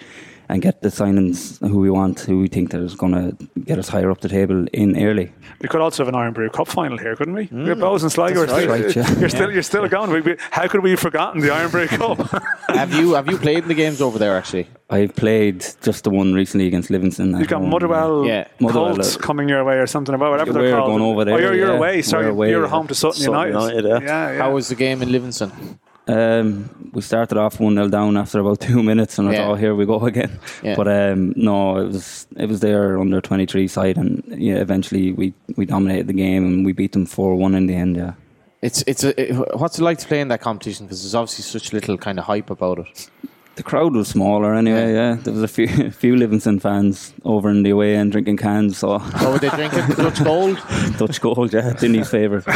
and 0.49 0.61
get 0.61 0.81
the 0.81 0.89
signings 0.89 1.59
who 1.67 1.79
we 1.79 1.89
want, 1.89 2.19
who 2.21 2.39
we 2.39 2.47
think 2.47 2.71
that 2.71 2.81
is 2.81 2.95
going 2.95 3.13
to 3.13 3.37
get 3.61 3.79
us 3.79 3.87
higher 3.89 4.11
up 4.11 4.21
the 4.21 4.29
table 4.29 4.65
in 4.73 5.01
early. 5.01 5.31
We 5.61 5.69
could 5.69 5.81
also 5.81 6.03
have 6.03 6.13
an 6.13 6.19
Irn-Bru 6.19 6.49
Cup 6.49 6.67
final 6.67 6.97
here, 6.97 7.15
couldn't 7.15 7.33
we? 7.33 7.49
we 7.51 7.69
have 7.69 7.77
Bohs 7.77 8.01
and 8.03 8.11
Sligo. 8.11 8.43
are 8.43 8.47
still- 8.47 8.67
right, 8.69 8.95
yeah. 8.95 9.19
You're 9.19 9.29
still, 9.29 9.51
you're 9.51 9.63
still 9.63 9.87
going. 9.87 10.11
We, 10.11 10.21
we, 10.21 10.35
how 10.51 10.67
could 10.67 10.83
we 10.83 10.91
have 10.91 10.99
forgotten 10.99 11.41
the 11.41 11.51
Irn-Bru 11.53 11.87
Cup? 11.87 12.43
have 12.69 12.93
you 12.93 13.13
have 13.13 13.27
you 13.29 13.37
played 13.37 13.59
in 13.63 13.67
the 13.67 13.73
games 13.73 14.01
over 14.01 14.19
there 14.19 14.35
actually? 14.37 14.67
I've 14.89 15.15
played 15.15 15.65
just 15.81 16.03
the 16.03 16.09
one 16.11 16.33
recently 16.33 16.67
against 16.67 16.89
Livingston. 16.91 17.33
at 17.33 17.39
You've 17.39 17.47
got 17.49 17.61
home. 17.61 17.69
Motherwell 17.69 18.25
Yeah. 18.25 18.47
Motherwell, 18.59 18.95
Colts 18.95 19.15
uh, 19.15 19.19
coming 19.19 19.49
your 19.49 19.63
way 19.63 19.77
or 19.77 19.87
something 19.87 20.13
about 20.13 20.31
whatever 20.31 20.53
they're 20.53 20.61
We're 20.63 20.71
called. 20.77 20.89
going 20.91 21.01
over 21.01 21.25
there, 21.25 21.35
Oh, 21.35 21.37
you're, 21.39 21.55
you're 21.55 21.67
yeah. 21.69 21.77
away. 21.77 22.01
Sorry, 22.03 22.27
away, 22.27 22.49
you're 22.51 22.63
yeah. 22.63 22.69
home 22.69 22.87
to 22.89 22.95
Sutton, 22.95 23.21
Sutton 23.21 23.47
United. 23.49 23.83
United, 23.83 23.85
yeah. 23.85 23.99
yeah, 24.27 24.31
yeah. 24.33 24.37
How 24.37 24.51
was 24.53 24.67
the 24.67 24.75
game 24.75 25.01
in 25.01 25.11
Livingston? 25.11 25.79
Um, 26.07 26.89
we 26.93 27.01
started 27.01 27.37
off 27.37 27.59
one 27.61 27.75
0 27.75 27.87
down 27.87 28.17
after 28.17 28.39
about 28.39 28.59
two 28.69 28.83
minutes, 28.83 29.17
and 29.17 29.29
I 29.29 29.31
Yeah. 29.31 29.37
thought, 29.45 29.51
"Oh, 29.51 29.55
"Here 29.55 29.73
we 29.75 29.85
go 29.85 30.05
again." 30.05 30.31
Yeah. 30.61 30.75
But 30.75 30.87
um, 30.87 31.33
no, 31.35 31.77
it 31.77 31.87
was 31.87 32.27
it 32.35 32.49
was 32.49 32.59
their 32.59 32.99
under 32.99 33.21
twenty 33.21 33.45
three 33.45 33.67
side, 33.67 33.97
and 33.97 34.21
yeah, 34.27 34.55
eventually 34.55 35.13
we, 35.13 35.33
we 35.55 35.65
dominated 35.65 36.07
the 36.07 36.13
game 36.13 36.45
and 36.45 36.65
we 36.65 36.73
beat 36.73 36.91
them 36.91 37.05
four 37.05 37.35
one 37.35 37.55
in 37.55 37.67
the 37.67 37.75
end. 37.75 37.95
Yeah, 37.95 38.13
It's 38.61 38.83
it's 38.85 39.03
a, 39.05 39.11
it- 39.17 39.57
what's 39.57 39.79
it 39.79 39.83
like 39.83 39.99
to 39.99 40.07
play 40.07 40.19
in 40.19 40.27
that 40.27 40.41
competition 40.41 40.85
because 40.87 41.01
there's 41.03 41.15
obviously 41.15 41.43
such 41.43 41.71
little 41.73 41.97
kind 41.97 42.19
of 42.19 42.25
hype 42.25 42.49
about 42.49 42.79
it. 42.79 43.09
The 43.55 43.61
crowd 43.63 43.93
was 43.93 44.07
smaller 44.07 44.55
anyway. 44.55 44.93
Yeah, 44.93 45.13
there 45.21 45.31
was 45.31 45.43
a 45.43 45.47
few 45.47 45.65
a 45.87 45.91
few 45.91 46.15
Livingston 46.15 46.59
fans 46.59 47.13
over 47.23 47.51
in 47.51 47.61
the 47.61 47.69
away 47.69 47.95
end 47.95 48.11
drinking 48.11 48.37
cans. 48.37 48.79
So 48.79 48.97
What 48.97 49.31
were 49.31 49.37
they 49.37 49.49
drinking? 49.49 49.85
Dutch 49.95 50.23
Gold. 50.23 50.57
Dutch 50.97 51.21
gold, 51.21 51.53
yeah, 51.53 51.73
Dinny's 51.73 52.09
favourite. 52.09 52.45
yeah, 52.47 52.55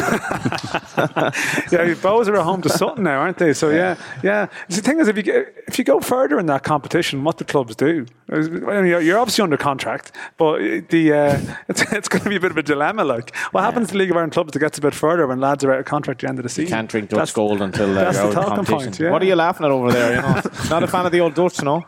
Bohs 2.01 2.27
are 2.27 2.35
at 2.37 2.43
home 2.43 2.63
to 2.63 2.69
Sutton 2.69 3.03
now, 3.03 3.19
aren't 3.19 3.37
they? 3.37 3.53
So 3.53 3.69
yeah, 3.69 3.95
yeah. 4.23 4.47
The 4.69 4.81
thing 4.81 4.99
is, 4.99 5.07
if 5.07 5.17
you 5.17 5.23
get, 5.23 5.53
if 5.67 5.77
you 5.77 5.85
go 5.85 5.99
further 5.99 6.39
in 6.39 6.47
that 6.47 6.63
competition, 6.63 7.23
what 7.23 7.37
the 7.37 7.45
clubs 7.45 7.75
do? 7.75 8.07
I 8.31 8.39
mean, 8.39 8.87
you're 8.87 9.01
you're 9.01 9.19
obviously 9.19 9.43
under 9.43 9.57
contract, 9.57 10.11
but 10.37 10.57
the 10.89 11.13
uh, 11.13 11.39
it's, 11.69 11.81
it's 11.93 12.07
going 12.09 12.23
to 12.23 12.29
be 12.29 12.35
a 12.37 12.39
bit 12.39 12.51
of 12.51 12.57
a 12.57 12.63
dilemma. 12.63 13.03
Like, 13.03 13.35
what 13.51 13.63
happens 13.63 13.89
to 13.89 13.97
League 13.97 14.09
of 14.11 14.15
Ireland 14.17 14.33
clubs 14.33 14.51
that 14.53 14.59
gets 14.59 14.77
a 14.77 14.81
bit 14.81 14.93
further 14.93 15.27
when 15.27 15.39
lads 15.39 15.63
are 15.63 15.71
out 15.73 15.79
of 15.79 15.85
contract 15.85 16.23
at 16.23 16.27
the 16.27 16.29
end 16.29 16.39
of 16.39 16.43
the 16.43 16.49
season? 16.49 16.63
You 16.65 16.69
can't 16.69 16.89
drink 16.89 17.09
Dutch 17.09 17.17
That's- 17.17 17.33
Gold 17.33 17.61
until 17.61 17.91
uh, 17.91 17.93
that's 18.05 18.17
you're 18.17 18.31
the 18.33 18.39
out 18.39 18.43
of 18.45 18.49
talking 18.49 18.55
competition. 18.65 18.91
point, 18.93 18.99
yeah. 18.99 19.11
What 19.11 19.21
are 19.21 19.25
you 19.25 19.35
laughing 19.35 19.65
at 19.65 19.71
over 19.71 19.91
there? 19.91 20.15
You 20.15 20.21
know, 20.21 20.41
not 20.69 20.83
a 20.87 20.91
fan 20.91 21.05
of 21.05 21.11
the 21.11 21.19
old 21.21 21.33
Dutch, 21.35 21.61
no. 21.69 21.85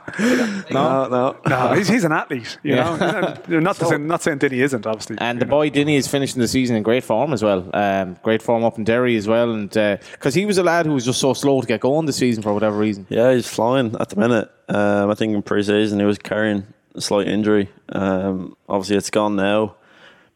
No, 0.72 1.08
no. 1.08 1.36
No, 1.48 1.74
he's, 1.74 1.88
he's 1.88 2.04
an 2.04 2.12
athlete. 2.12 2.58
You 2.64 2.76
Yeah. 2.76 2.96
know, 2.98 3.34
You're 3.48 3.62
not 3.70 3.76
saying 3.78 4.06
not 4.08 4.22
saying 4.22 4.38
Diddy 4.40 4.62
isn't 4.62 4.86
obviously. 4.86 5.18
And 5.20 5.40
the 5.40 5.46
boy 5.46 5.70
Dinny 5.70 5.96
is 5.96 6.08
finishing 6.08 6.40
the 6.42 6.48
season 6.48 6.76
in 6.76 6.84
great 6.84 7.04
form 7.04 7.34
as 7.34 7.44
well. 7.44 7.70
Um, 7.74 8.18
great 8.24 8.42
form 8.42 8.64
up 8.64 8.78
in 8.78 8.84
Derry 8.84 9.16
as 9.16 9.28
well, 9.28 9.52
and 9.52 9.70
because 9.70 10.34
he 10.34 10.46
was 10.46 10.58
a 10.58 10.64
lad 10.64 10.86
who 10.86 10.94
was 10.94 11.06
just 11.06 11.20
so 11.20 11.34
slow 11.34 11.62
to 11.62 11.68
get 11.68 11.80
going 11.82 12.06
this 12.06 12.18
season 12.18 12.44
for 12.44 12.54
whatever 12.54 12.78
reason. 12.78 13.06
Yeah, 13.10 13.34
he's 13.34 13.48
flying 13.48 13.96
at 14.00 14.10
the 14.10 14.16
minute. 14.18 14.52
Um, 14.68 15.10
I 15.10 15.16
think 15.16 15.34
in 15.34 15.42
pre-season 15.42 16.00
he 16.00 16.06
was 16.06 16.18
carrying 16.20 16.66
a 16.96 17.02
slight 17.02 17.28
injury. 17.28 17.70
Um, 17.90 18.56
obviously, 18.68 18.98
it's 18.98 19.10
gone 19.10 19.36
now. 19.36 19.76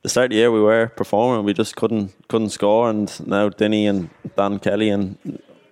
The 0.01 0.09
start 0.09 0.25
of 0.25 0.29
the 0.31 0.35
year 0.37 0.51
we 0.51 0.59
were 0.61 0.87
performing, 0.87 1.45
we 1.45 1.53
just 1.53 1.75
couldn't 1.75 2.11
couldn't 2.27 2.49
score, 2.49 2.89
and 2.89 3.09
now 3.27 3.49
Denny 3.49 3.87
and 3.87 4.09
Dan 4.35 4.59
Kelly 4.59 4.89
and 4.89 5.17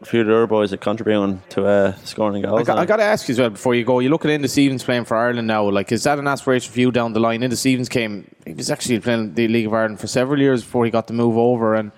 a 0.01 0.05
few 0.05 0.21
of 0.21 0.27
the 0.27 0.35
other 0.35 0.47
boys 0.47 0.73
are 0.73 0.77
contributing 0.77 1.41
to 1.49 1.65
uh, 1.65 1.95
scoring 2.03 2.41
goals. 2.41 2.61
I 2.61 2.63
got. 2.63 2.77
I 2.79 2.85
got 2.85 2.97
to 2.97 3.03
ask 3.03 3.27
you 3.27 3.33
as 3.33 3.39
well 3.39 3.51
before 3.51 3.75
you 3.75 3.83
go. 3.83 3.99
You 3.99 4.09
look 4.09 4.25
at 4.25 4.31
Enda 4.31 4.49
Stevens 4.49 4.83
playing 4.83 5.05
for 5.05 5.15
Ireland 5.15 5.47
now. 5.47 5.69
Like, 5.69 5.91
is 5.91 6.03
that 6.03 6.17
an 6.17 6.27
aspiration 6.27 6.73
for 6.73 6.79
you 6.79 6.91
down 6.91 7.13
the 7.13 7.19
line? 7.19 7.41
Enda 7.41 7.55
Stevens 7.55 7.89
came. 7.89 8.33
He 8.45 8.53
was 8.53 8.71
actually 8.71 8.99
playing 8.99 9.35
the 9.35 9.47
League 9.47 9.67
of 9.67 9.73
Ireland 9.73 9.99
for 9.99 10.07
several 10.07 10.39
years 10.39 10.63
before 10.63 10.85
he 10.85 10.91
got 10.91 11.07
the 11.07 11.13
move 11.13 11.37
over. 11.37 11.75
And 11.75 11.91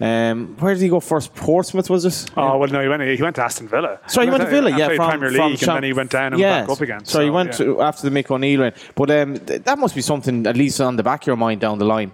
um, 0.00 0.56
where 0.58 0.72
did 0.74 0.82
he 0.82 0.88
go 0.88 1.00
first? 1.00 1.34
Portsmouth 1.34 1.90
was 1.90 2.04
it? 2.04 2.30
Oh 2.36 2.56
well, 2.56 2.70
no, 2.70 2.80
he 2.80 2.88
went. 2.88 3.02
He 3.02 3.22
went 3.22 3.36
to 3.36 3.42
Aston 3.42 3.68
Villa. 3.68 4.00
So 4.06 4.22
he 4.22 4.30
went 4.30 4.44
to 4.44 4.48
Villa, 4.48 4.70
yeah, 4.70 4.88
from 4.88 5.10
Premier 5.10 5.30
from 5.30 5.50
League, 5.50 5.58
Champ- 5.58 5.68
and 5.68 5.76
then 5.76 5.84
he 5.84 5.92
went 5.92 6.10
down 6.10 6.32
and 6.32 6.40
yeah, 6.40 6.60
back 6.62 6.70
up 6.70 6.80
again. 6.80 7.04
So, 7.04 7.20
he 7.20 7.30
went 7.30 7.50
yeah. 7.50 7.66
to, 7.66 7.82
after 7.82 8.08
the 8.08 8.22
Mick 8.22 8.30
O'Neill 8.30 8.60
went. 8.60 8.76
But 8.94 9.10
um, 9.10 9.38
th- 9.38 9.64
that 9.64 9.78
must 9.78 9.94
be 9.94 10.00
something 10.00 10.46
at 10.46 10.56
least 10.56 10.80
on 10.80 10.96
the 10.96 11.02
back 11.02 11.22
of 11.22 11.26
your 11.26 11.36
mind 11.36 11.60
down 11.60 11.78
the 11.78 11.84
line. 11.84 12.12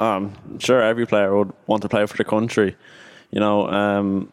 Um, 0.00 0.32
sure, 0.58 0.82
every 0.82 1.06
player 1.06 1.36
would 1.36 1.52
want 1.66 1.82
to 1.82 1.88
play 1.88 2.04
for 2.06 2.16
the 2.16 2.24
country. 2.24 2.74
You 3.30 3.38
know, 3.38 3.68
um, 3.68 4.32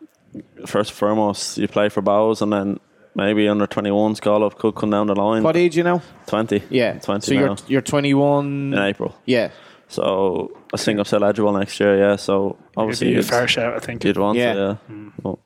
first 0.66 0.92
and 0.92 0.98
foremost, 0.98 1.58
you 1.58 1.68
play 1.68 1.90
for 1.90 2.02
Bohs, 2.02 2.42
and 2.42 2.52
then 2.54 2.80
maybe 3.16 3.48
under 3.48 3.66
21s 3.68 4.22
call 4.22 4.44
up 4.44 4.58
could 4.58 4.76
come 4.76 4.90
down 4.92 5.08
the 5.08 5.16
line. 5.16 5.44
What 5.44 5.56
age 5.58 5.76
you 5.78 5.84
now? 5.84 6.02
20. 6.28 6.64
Yeah, 6.70 7.00
20 7.00 7.22
So 7.26 7.34
now. 7.34 7.40
you're 7.40 7.56
you're 7.68 7.82
21 7.82 8.74
in 8.74 8.80
April. 8.80 9.16
Yeah, 9.26 9.50
So 9.88 10.52
I 10.74 10.78
think 10.78 11.00
I'm 11.00 11.06
still 11.06 11.24
eligible 11.24 11.54
next 11.54 11.80
year, 11.80 11.98
yeah. 11.98 12.16
So 12.18 12.58
obviously 12.76 13.08
Obviously, 13.08 13.08
a 13.08 13.12
you'd, 13.16 13.26
fair 13.26 13.48
shout, 13.48 13.74
I 13.76 13.80
think. 13.80 14.04
you'd 14.04 14.18
want 14.18 14.38
Yeah. 14.38 14.54
to, 14.54 14.80
yeah. 14.90 14.96
Well, 15.24 15.40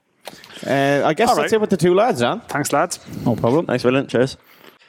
uh, 0.67 1.01
I 1.05 1.13
guess 1.13 1.29
All 1.29 1.35
that's 1.35 1.51
right. 1.51 1.53
it 1.53 1.61
with 1.61 1.69
the 1.69 1.77
two 1.77 1.93
lads, 1.95 2.19
Dan. 2.21 2.41
Thanks, 2.47 2.71
lads. 2.73 2.99
No 3.25 3.35
problem. 3.35 3.65
thanks, 3.67 3.83
William. 3.83 4.05
Cheers. 4.07 4.37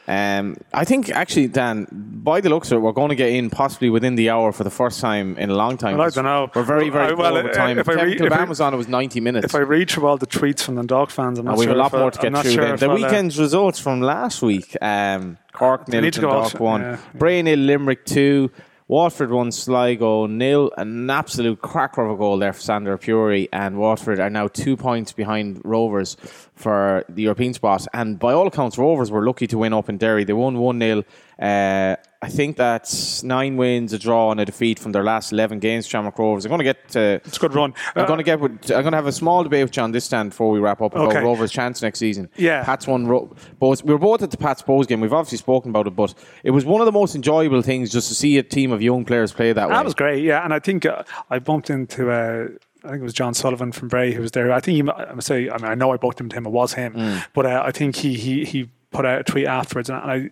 Um, 0.08 0.56
I 0.74 0.84
think 0.84 1.10
actually, 1.10 1.46
Dan, 1.46 1.86
by 1.90 2.40
the 2.40 2.48
looks 2.48 2.72
of 2.72 2.78
it, 2.78 2.80
we're 2.80 2.92
going 2.92 3.10
to 3.10 3.14
get 3.14 3.30
in 3.30 3.50
possibly 3.50 3.88
within 3.88 4.16
the 4.16 4.30
hour 4.30 4.50
for 4.50 4.64
the 4.64 4.70
first 4.70 5.00
time 5.00 5.38
in 5.38 5.48
a 5.48 5.54
long 5.54 5.76
time. 5.76 5.96
Well, 5.96 6.06
I 6.06 6.10
don't 6.10 6.24
know. 6.24 6.50
We're 6.54 6.64
very, 6.64 6.88
very 6.90 7.12
I- 7.12 7.14
well, 7.14 7.36
over 7.36 7.50
uh, 7.50 7.52
time. 7.52 7.78
if 7.78 7.88
I 7.88 7.94
Kevin 7.94 8.08
read- 8.10 8.20
if 8.20 8.32
I- 8.32 8.44
was 8.44 8.60
on, 8.60 8.74
it 8.74 8.76
was 8.76 8.88
90 8.88 9.20
minutes. 9.20 9.44
If 9.44 9.54
I 9.54 9.58
read 9.60 9.88
through 9.90 10.06
all 10.08 10.16
the 10.16 10.26
tweets 10.26 10.62
from 10.64 10.74
the 10.74 10.82
dog 10.82 11.10
fans, 11.10 11.38
I'm 11.38 11.44
not 11.46 11.56
we 11.56 11.66
sure 11.66 11.70
have 11.70 11.76
a 11.76 11.82
lot 11.82 11.92
more 11.92 12.10
to 12.10 12.18
get 12.18 12.42
through 12.42 12.50
sure 12.50 12.76
The 12.76 12.90
uh, 12.90 12.94
weekend's 12.94 13.38
results 13.38 13.78
from 13.78 14.00
last 14.00 14.42
week 14.42 14.76
um, 14.82 15.38
Cork 15.52 15.86
nil, 15.86 16.00
need 16.02 16.14
to 16.14 16.20
go 16.20 16.30
Dundalk 16.30 16.60
1, 16.60 16.80
yeah. 16.80 16.98
Bray 17.14 17.40
nil, 17.42 17.58
Limerick 17.60 18.04
2, 18.04 18.50
Waterford 18.88 19.30
1, 19.30 19.52
Sligo 19.52 20.26
nil. 20.26 20.70
An 20.76 21.08
absolute 21.08 21.62
cracker 21.62 22.04
of 22.04 22.10
a 22.10 22.16
goal 22.18 22.38
there 22.38 22.52
for 22.52 22.60
Sander 22.60 22.98
Puri, 22.98 23.48
and 23.52 23.78
Waterford 23.78 24.18
are 24.20 24.28
now 24.30 24.48
two 24.48 24.76
points 24.76 25.12
behind 25.12 25.60
Rovers 25.64 26.16
for 26.54 27.04
the 27.08 27.22
European 27.22 27.54
spot. 27.54 27.86
And 27.92 28.18
by 28.18 28.32
all 28.32 28.46
accounts, 28.46 28.78
Rovers 28.78 29.10
were 29.10 29.24
lucky 29.26 29.46
to 29.48 29.58
win 29.58 29.72
up 29.72 29.88
in 29.88 29.98
Derry. 29.98 30.24
They 30.24 30.32
won 30.32 30.58
1 30.58 30.78
0. 30.80 31.02
Uh, 31.40 31.96
I 32.24 32.28
think 32.28 32.56
that's 32.56 33.24
nine 33.24 33.56
wins, 33.56 33.92
a 33.92 33.98
draw, 33.98 34.30
and 34.30 34.38
a 34.38 34.44
defeat 34.44 34.78
from 34.78 34.92
their 34.92 35.02
last 35.02 35.32
11 35.32 35.58
games, 35.58 35.88
Shamrock 35.88 36.16
Rovers. 36.16 36.44
I'm 36.44 36.50
going 36.50 36.58
to 36.60 36.64
get 36.64 36.88
to. 36.90 37.14
It's 37.24 37.36
a 37.36 37.40
good 37.40 37.54
run. 37.54 37.74
I'm 37.96 38.04
Uh, 38.04 38.06
going 38.06 38.18
to 38.18 38.22
get. 38.22 38.38
With, 38.38 38.52
I'm 38.70 38.82
going 38.82 38.92
to 38.92 38.96
have 38.96 39.08
a 39.08 39.12
small 39.12 39.42
debate 39.42 39.64
with 39.64 39.76
you 39.76 39.82
on 39.82 39.90
this 39.90 40.04
stand 40.04 40.30
before 40.30 40.50
we 40.52 40.60
wrap 40.60 40.80
up 40.80 40.92
about 40.94 41.08
Okay. 41.08 41.20
Rovers' 41.20 41.50
chance 41.50 41.82
next 41.82 41.98
season. 41.98 42.28
Yeah. 42.36 42.62
Pats 42.64 42.86
won. 42.86 43.08
Ro- 43.08 43.34
Both, 43.58 43.82
we 43.82 43.92
were 43.92 43.98
both 43.98 44.22
at 44.22 44.30
the 44.30 44.36
Pats 44.36 44.62
Bohs 44.62 44.86
game. 44.86 45.00
We've 45.00 45.12
obviously 45.12 45.38
spoken 45.38 45.70
about 45.70 45.88
it, 45.88 45.96
but 45.96 46.14
it 46.44 46.52
was 46.52 46.64
one 46.64 46.80
of 46.80 46.84
the 46.84 46.92
most 46.92 47.16
enjoyable 47.16 47.62
things 47.62 47.90
just 47.90 48.06
to 48.08 48.14
see 48.14 48.38
a 48.38 48.42
team 48.44 48.70
of 48.70 48.80
young 48.80 49.04
players 49.04 49.32
play 49.32 49.52
that 49.52 49.68
way. 49.68 49.74
That 49.74 49.84
was 49.84 49.94
great, 49.94 50.22
yeah. 50.22 50.44
And 50.44 50.54
I 50.54 50.60
think 50.60 50.86
uh, 50.86 51.02
I 51.28 51.40
bumped 51.40 51.70
into, 51.70 52.10
uh, 52.12 52.48
I 52.84 52.88
think 52.88 53.00
it 53.00 53.04
was 53.04 53.12
John 53.14 53.34
Sullivan 53.34 53.72
from 53.72 53.88
Bray 53.88 54.12
who 54.12 54.20
was 54.22 54.32
there. 54.32 54.50
I 54.52 54.60
think 54.60 54.74
he, 54.84 54.90
I 54.90 55.14
must 55.14 55.26
say, 55.28 55.48
I 55.48 55.56
mean, 55.58 55.70
I 55.70 55.74
know 55.74 55.92
I 55.92 55.96
bumped 55.96 56.20
into 56.20 56.36
him, 56.36 56.46
it 56.46 56.50
was 56.50 56.72
him, 56.74 56.94
Mm. 56.94 57.24
but 57.32 57.46
uh, 57.46 57.62
I 57.64 57.70
think 57.70 57.96
he, 57.96 58.14
he, 58.14 58.44
he 58.44 58.68
put 58.90 59.06
out 59.06 59.20
a 59.20 59.24
tweet 59.24 59.46
afterwards, 59.46 59.88
and 59.88 59.98
I 59.98 60.30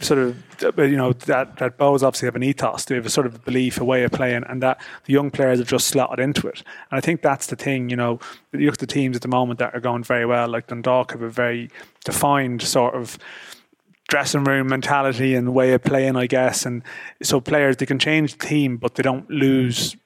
sort 0.00 0.18
of, 0.18 0.36
uh, 0.78 0.82
you 0.82 0.96
know, 0.98 1.12
that 1.14 1.56
that 1.56 1.78
Bohs 1.78 2.02
obviously 2.02 2.26
have 2.26 2.36
an 2.36 2.42
ethos, 2.42 2.84
they 2.84 2.94
have 2.96 3.06
a 3.06 3.10
sort 3.10 3.26
of 3.26 3.42
belief, 3.44 3.80
a 3.80 3.84
way 3.84 4.02
of 4.04 4.12
playing, 4.12 4.44
and 4.48 4.62
that 4.62 4.78
the 5.04 5.12
young 5.14 5.30
players 5.30 5.58
have 5.60 5.68
just 5.68 5.86
slotted 5.88 6.18
into 6.22 6.46
it. 6.46 6.62
And 6.90 6.98
I 6.98 7.00
think 7.00 7.22
that's 7.22 7.46
the 7.46 7.56
thing, 7.56 7.88
you 7.88 7.96
know, 7.96 8.18
you 8.52 8.66
look 8.66 8.74
at 8.74 8.80
the 8.80 8.86
teams 8.86 9.16
at 9.16 9.22
the 9.22 9.28
moment 9.28 9.58
that 9.60 9.74
are 9.74 9.80
going 9.80 10.02
very 10.04 10.26
well, 10.26 10.46
like 10.48 10.66
Dundalk 10.66 11.12
have 11.12 11.22
a 11.22 11.30
very 11.30 11.70
defined 12.04 12.60
sort 12.62 12.94
of 12.94 13.16
dressing 14.08 14.44
room 14.44 14.68
mentality 14.68 15.34
and 15.34 15.54
way 15.54 15.72
of 15.72 15.82
playing, 15.82 16.16
I 16.16 16.26
guess. 16.26 16.66
And 16.66 16.82
so 17.22 17.40
players 17.40 17.78
they 17.78 17.86
can 17.86 17.98
change 17.98 18.36
the 18.36 18.46
team, 18.46 18.76
but 18.76 18.94
they 18.96 19.02
don't 19.02 19.28
lose 19.30 19.96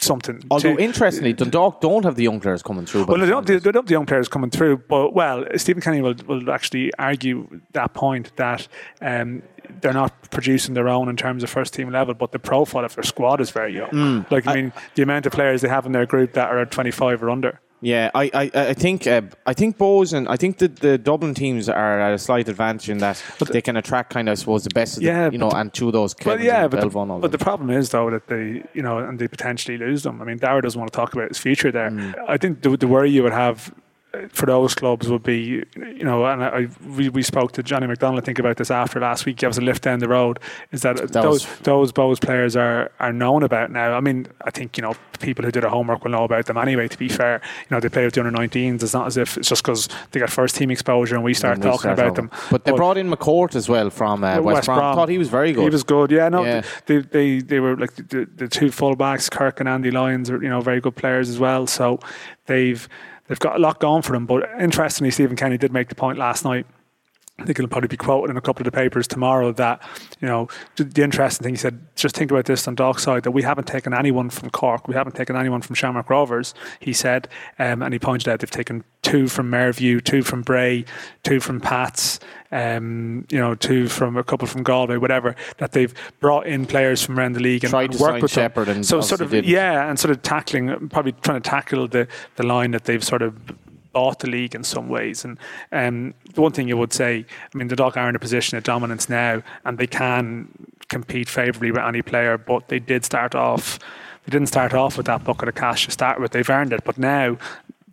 something. 0.00 0.42
Although 0.50 0.74
Cha- 0.76 0.80
interestingly, 0.80 1.32
Dundalk 1.32 1.80
don't 1.80 2.04
have 2.04 2.16
the 2.16 2.24
young 2.24 2.40
players 2.40 2.62
coming 2.62 2.86
through. 2.86 3.04
well, 3.04 3.18
the 3.18 3.24
they 3.24 3.30
don't, 3.30 3.46
they 3.46 3.58
don't 3.58 3.76
have 3.76 3.86
the 3.86 3.92
young 3.92 4.06
players 4.06 4.28
coming 4.28 4.50
through, 4.50 4.78
but 4.88 5.14
well, 5.14 5.44
Stephen 5.56 5.82
Kenny 5.82 6.00
will, 6.00 6.14
will 6.26 6.50
actually 6.50 6.92
argue 6.98 7.60
that 7.72 7.94
point 7.94 8.34
that 8.36 8.68
um, 9.00 9.42
they're 9.80 9.92
not 9.92 10.30
producing 10.30 10.74
their 10.74 10.88
own 10.88 11.08
in 11.08 11.16
terms 11.16 11.42
of 11.42 11.50
first 11.50 11.74
team 11.74 11.90
level, 11.90 12.14
but 12.14 12.32
the 12.32 12.38
profile 12.38 12.84
of 12.84 12.94
their 12.94 13.04
squad 13.04 13.40
is 13.40 13.50
very 13.50 13.74
young. 13.74 13.90
Mm. 13.90 14.30
Like, 14.30 14.46
I 14.46 14.54
mean, 14.54 14.72
the 14.94 15.02
amount 15.02 15.26
of 15.26 15.32
players 15.32 15.62
they 15.62 15.68
have 15.68 15.86
in 15.86 15.92
their 15.92 16.06
group 16.06 16.34
that 16.34 16.48
are 16.50 16.58
at 16.58 16.70
25 16.70 17.22
or 17.22 17.30
under. 17.30 17.60
Yeah, 17.82 18.10
I, 18.14 18.30
I, 18.32 18.50
I 18.54 18.74
think 18.74 19.06
uh, 19.06 19.22
I 19.44 19.52
think 19.52 19.76
Bohs 19.76 20.14
and 20.14 20.26
I 20.28 20.36
think 20.36 20.58
that 20.58 20.76
the 20.76 20.96
Dublin 20.96 21.34
teams 21.34 21.68
are 21.68 22.00
at 22.00 22.14
a 22.14 22.18
slight 22.18 22.48
advantage 22.48 22.88
in 22.88 22.98
that 22.98 23.22
they 23.50 23.60
can 23.60 23.76
attract 23.76 24.12
kind 24.14 24.28
of 24.28 24.32
I 24.32 24.34
suppose 24.36 24.64
the 24.64 24.70
best 24.70 24.96
of 24.96 25.02
the, 25.02 25.08
Yeah, 25.08 25.30
you 25.30 25.38
know 25.38 25.50
and 25.50 25.72
two 25.72 25.88
of 25.88 25.92
those 25.92 26.14
Kevins 26.14 26.44
yeah, 26.44 26.68
but 26.68 26.80
the, 26.80 26.88
but 26.88 27.32
the 27.32 27.38
problem 27.38 27.70
is 27.70 27.90
though 27.90 28.10
that 28.10 28.28
they, 28.28 28.64
you 28.72 28.82
know, 28.82 28.98
and 28.98 29.18
they 29.18 29.28
potentially 29.28 29.76
lose 29.76 30.02
them. 30.04 30.22
I 30.22 30.24
mean, 30.24 30.38
Dara 30.38 30.62
doesn't 30.62 30.78
want 30.78 30.90
to 30.90 30.96
talk 30.96 31.12
about 31.12 31.28
his 31.28 31.38
future 31.38 31.70
there. 31.70 31.90
Mm. 31.90 32.14
I 32.26 32.38
think 32.38 32.62
the, 32.62 32.76
the 32.76 32.88
worry 32.88 33.10
you 33.10 33.22
would 33.22 33.32
have 33.32 33.74
for 34.30 34.46
those 34.46 34.74
clubs 34.74 35.08
would 35.08 35.22
be, 35.22 35.64
you 35.76 36.04
know, 36.04 36.24
and 36.26 36.42
I, 36.42 36.68
we, 36.86 37.08
we 37.08 37.22
spoke 37.22 37.52
to 37.52 37.62
Johnny 37.62 37.86
McDonald. 37.86 38.22
I 38.22 38.24
think 38.24 38.38
about 38.38 38.56
this 38.56 38.70
after 38.70 39.00
last 39.00 39.26
week. 39.26 39.36
Gave 39.36 39.50
us 39.50 39.58
a 39.58 39.60
lift 39.60 39.82
down 39.82 39.98
the 39.98 40.08
road. 40.08 40.38
Is 40.72 40.82
that, 40.82 40.96
That 40.96 41.12
those 41.12 41.46
was- 41.46 41.58
those 41.60 41.92
Bohs 41.92 42.20
players 42.20 42.56
are 42.56 42.90
are 43.00 43.12
known 43.12 43.42
about 43.42 43.70
now? 43.70 43.94
I 43.96 44.00
mean, 44.00 44.26
I 44.44 44.50
think 44.50 44.76
you 44.76 44.82
know 44.82 44.94
people 45.20 45.44
who 45.44 45.50
do 45.50 45.60
their 45.60 45.70
homework 45.70 46.04
will 46.04 46.10
know 46.10 46.24
about 46.24 46.46
them 46.46 46.56
anyway. 46.58 46.88
To 46.88 46.98
be 46.98 47.08
fair, 47.08 47.40
you 47.68 47.74
know, 47.74 47.80
they 47.80 47.88
play 47.88 48.04
with 48.04 48.14
the 48.14 48.20
under 48.24 48.36
19s. 48.38 48.82
It's 48.82 48.92
not 48.94 49.06
as 49.06 49.16
if 49.16 49.36
it's 49.36 49.48
just 49.48 49.62
because 49.62 49.88
they 50.10 50.20
got 50.20 50.30
first 50.30 50.56
team 50.56 50.70
exposure 50.70 51.14
and 51.14 51.24
we 51.24 51.34
start 51.34 51.54
And 51.56 51.64
we 51.64 51.70
talking 51.70 51.80
start 51.80 51.98
about 51.98 52.06
over. 52.12 52.14
them. 52.22 52.30
But 52.50 52.64
they 52.64 52.72
brought 52.72 52.96
in 52.98 53.10
McCourt 53.10 53.54
as 53.56 53.68
well 53.68 53.90
from 53.90 54.22
uh, 54.24 54.40
West, 54.42 54.66
Brom. 54.66 54.94
Thought 54.96 55.08
he 55.08 55.18
was 55.18 55.28
very 55.28 55.52
good. 55.52 55.62
He 55.64 55.70
was 55.70 55.82
good. 55.84 56.10
Yeah, 56.10 56.28
no, 56.28 56.44
Yeah. 56.44 56.62
They, 56.86 56.98
they 56.98 57.38
they 57.40 57.60
were 57.60 57.76
like 57.76 57.94
the, 57.96 58.28
the 58.36 58.48
two 58.48 58.66
fullbacks, 58.66 59.30
Kirk 59.30 59.60
and 59.60 59.68
Andy 59.68 59.90
Lyons, 59.90 60.30
are 60.30 60.42
you 60.42 60.48
know 60.48 60.60
very 60.60 60.80
good 60.80 60.96
players 60.96 61.28
as 61.28 61.38
well. 61.38 61.66
So 61.66 61.98
they've 62.46 62.88
they've 63.28 63.38
got 63.38 63.56
a 63.56 63.58
lot 63.58 63.80
going 63.80 64.02
for 64.02 64.12
them. 64.12 64.26
But 64.26 64.48
interestingly, 64.58 65.10
Stephen 65.10 65.36
Kenny 65.36 65.58
did 65.58 65.72
make 65.72 65.88
the 65.88 65.94
point 65.94 66.18
last 66.18 66.44
night 66.44 66.66
I 67.38 67.44
think 67.44 67.58
it'll 67.58 67.68
probably 67.68 67.88
be 67.88 67.98
quoted 67.98 68.30
in 68.30 68.38
a 68.38 68.40
couple 68.40 68.62
of 68.62 68.64
the 68.64 68.76
papers 68.76 69.06
tomorrow 69.06 69.52
that, 69.52 69.82
you 70.20 70.28
know, 70.28 70.48
the, 70.76 71.02
interesting 71.02 71.44
thing 71.44 71.52
he 71.52 71.58
said, 71.58 71.78
just 71.94 72.16
think 72.16 72.30
about 72.30 72.46
this 72.46 72.66
on 72.66 72.74
Dockside, 72.74 73.24
that 73.24 73.32
we 73.32 73.42
haven't 73.42 73.66
taken 73.66 73.92
anyone 73.92 74.30
from 74.30 74.48
Cork, 74.48 74.88
we 74.88 74.94
haven't 74.94 75.16
taken 75.16 75.36
anyone 75.36 75.60
from 75.60 75.74
Shamrock 75.74 76.08
Rovers, 76.08 76.54
he 76.80 76.94
said. 76.94 77.28
Um, 77.58 77.82
and 77.82 77.92
he 77.92 77.98
pointed 77.98 78.28
out 78.28 78.40
they've 78.40 78.50
taken 78.50 78.84
two 79.02 79.28
from 79.28 79.50
Merview, 79.50 80.00
two 80.00 80.22
from 80.22 80.40
Bray, 80.40 80.86
two 81.24 81.38
from 81.38 81.60
Pats, 81.60 82.20
um, 82.56 83.26
you 83.30 83.38
know, 83.38 83.54
two 83.54 83.86
from 83.86 84.16
a 84.16 84.24
couple 84.24 84.48
from 84.48 84.62
Galway, 84.62 84.96
whatever, 84.96 85.36
that 85.58 85.72
they've 85.72 85.92
brought 86.20 86.46
in 86.46 86.64
players 86.64 87.02
from 87.02 87.18
around 87.18 87.34
the 87.34 87.40
league 87.40 87.64
and, 87.64 87.70
Tried 87.70 87.90
and 87.90 87.92
to 87.92 87.98
worked 88.02 88.12
sign 88.14 88.22
with 88.22 88.30
Sheppard 88.30 88.68
them. 88.68 88.76
and 88.76 88.86
so 88.86 89.02
sort 89.02 89.20
of, 89.20 89.30
didn't. 89.30 89.46
yeah, 89.46 89.88
and 89.90 89.98
sort 89.98 90.10
of 90.10 90.22
tackling, 90.22 90.88
probably 90.88 91.12
trying 91.12 91.40
to 91.40 91.50
tackle 91.50 91.86
the, 91.86 92.08
the 92.36 92.46
line 92.46 92.70
that 92.70 92.84
they've 92.84 93.04
sort 93.04 93.20
of 93.20 93.34
bought 93.92 94.20
the 94.20 94.30
league 94.30 94.54
in 94.54 94.64
some 94.64 94.88
ways. 94.88 95.22
And 95.22 95.38
um, 95.70 96.14
the 96.32 96.40
one 96.40 96.52
thing 96.52 96.66
you 96.66 96.78
would 96.78 96.94
say, 96.94 97.26
I 97.54 97.58
mean, 97.58 97.68
the 97.68 97.76
Dock 97.76 97.98
are 97.98 98.08
in 98.08 98.16
a 98.16 98.18
position 98.18 98.56
of 98.56 98.64
dominance 98.64 99.10
now, 99.10 99.42
and 99.66 99.76
they 99.76 99.86
can 99.86 100.48
compete 100.88 101.28
favourably 101.28 101.72
with 101.72 101.82
any 101.82 102.00
player. 102.00 102.38
But 102.38 102.68
they 102.68 102.78
did 102.78 103.04
start 103.04 103.34
off. 103.34 103.78
They 104.24 104.30
didn't 104.30 104.48
start 104.48 104.72
off 104.72 104.96
with 104.96 105.06
that 105.06 105.24
bucket 105.24 105.48
of 105.48 105.54
cash 105.56 105.84
to 105.84 105.90
start 105.90 106.20
with. 106.20 106.32
They've 106.32 106.48
earned 106.48 106.72
it, 106.72 106.84
but 106.84 106.96
now 106.96 107.36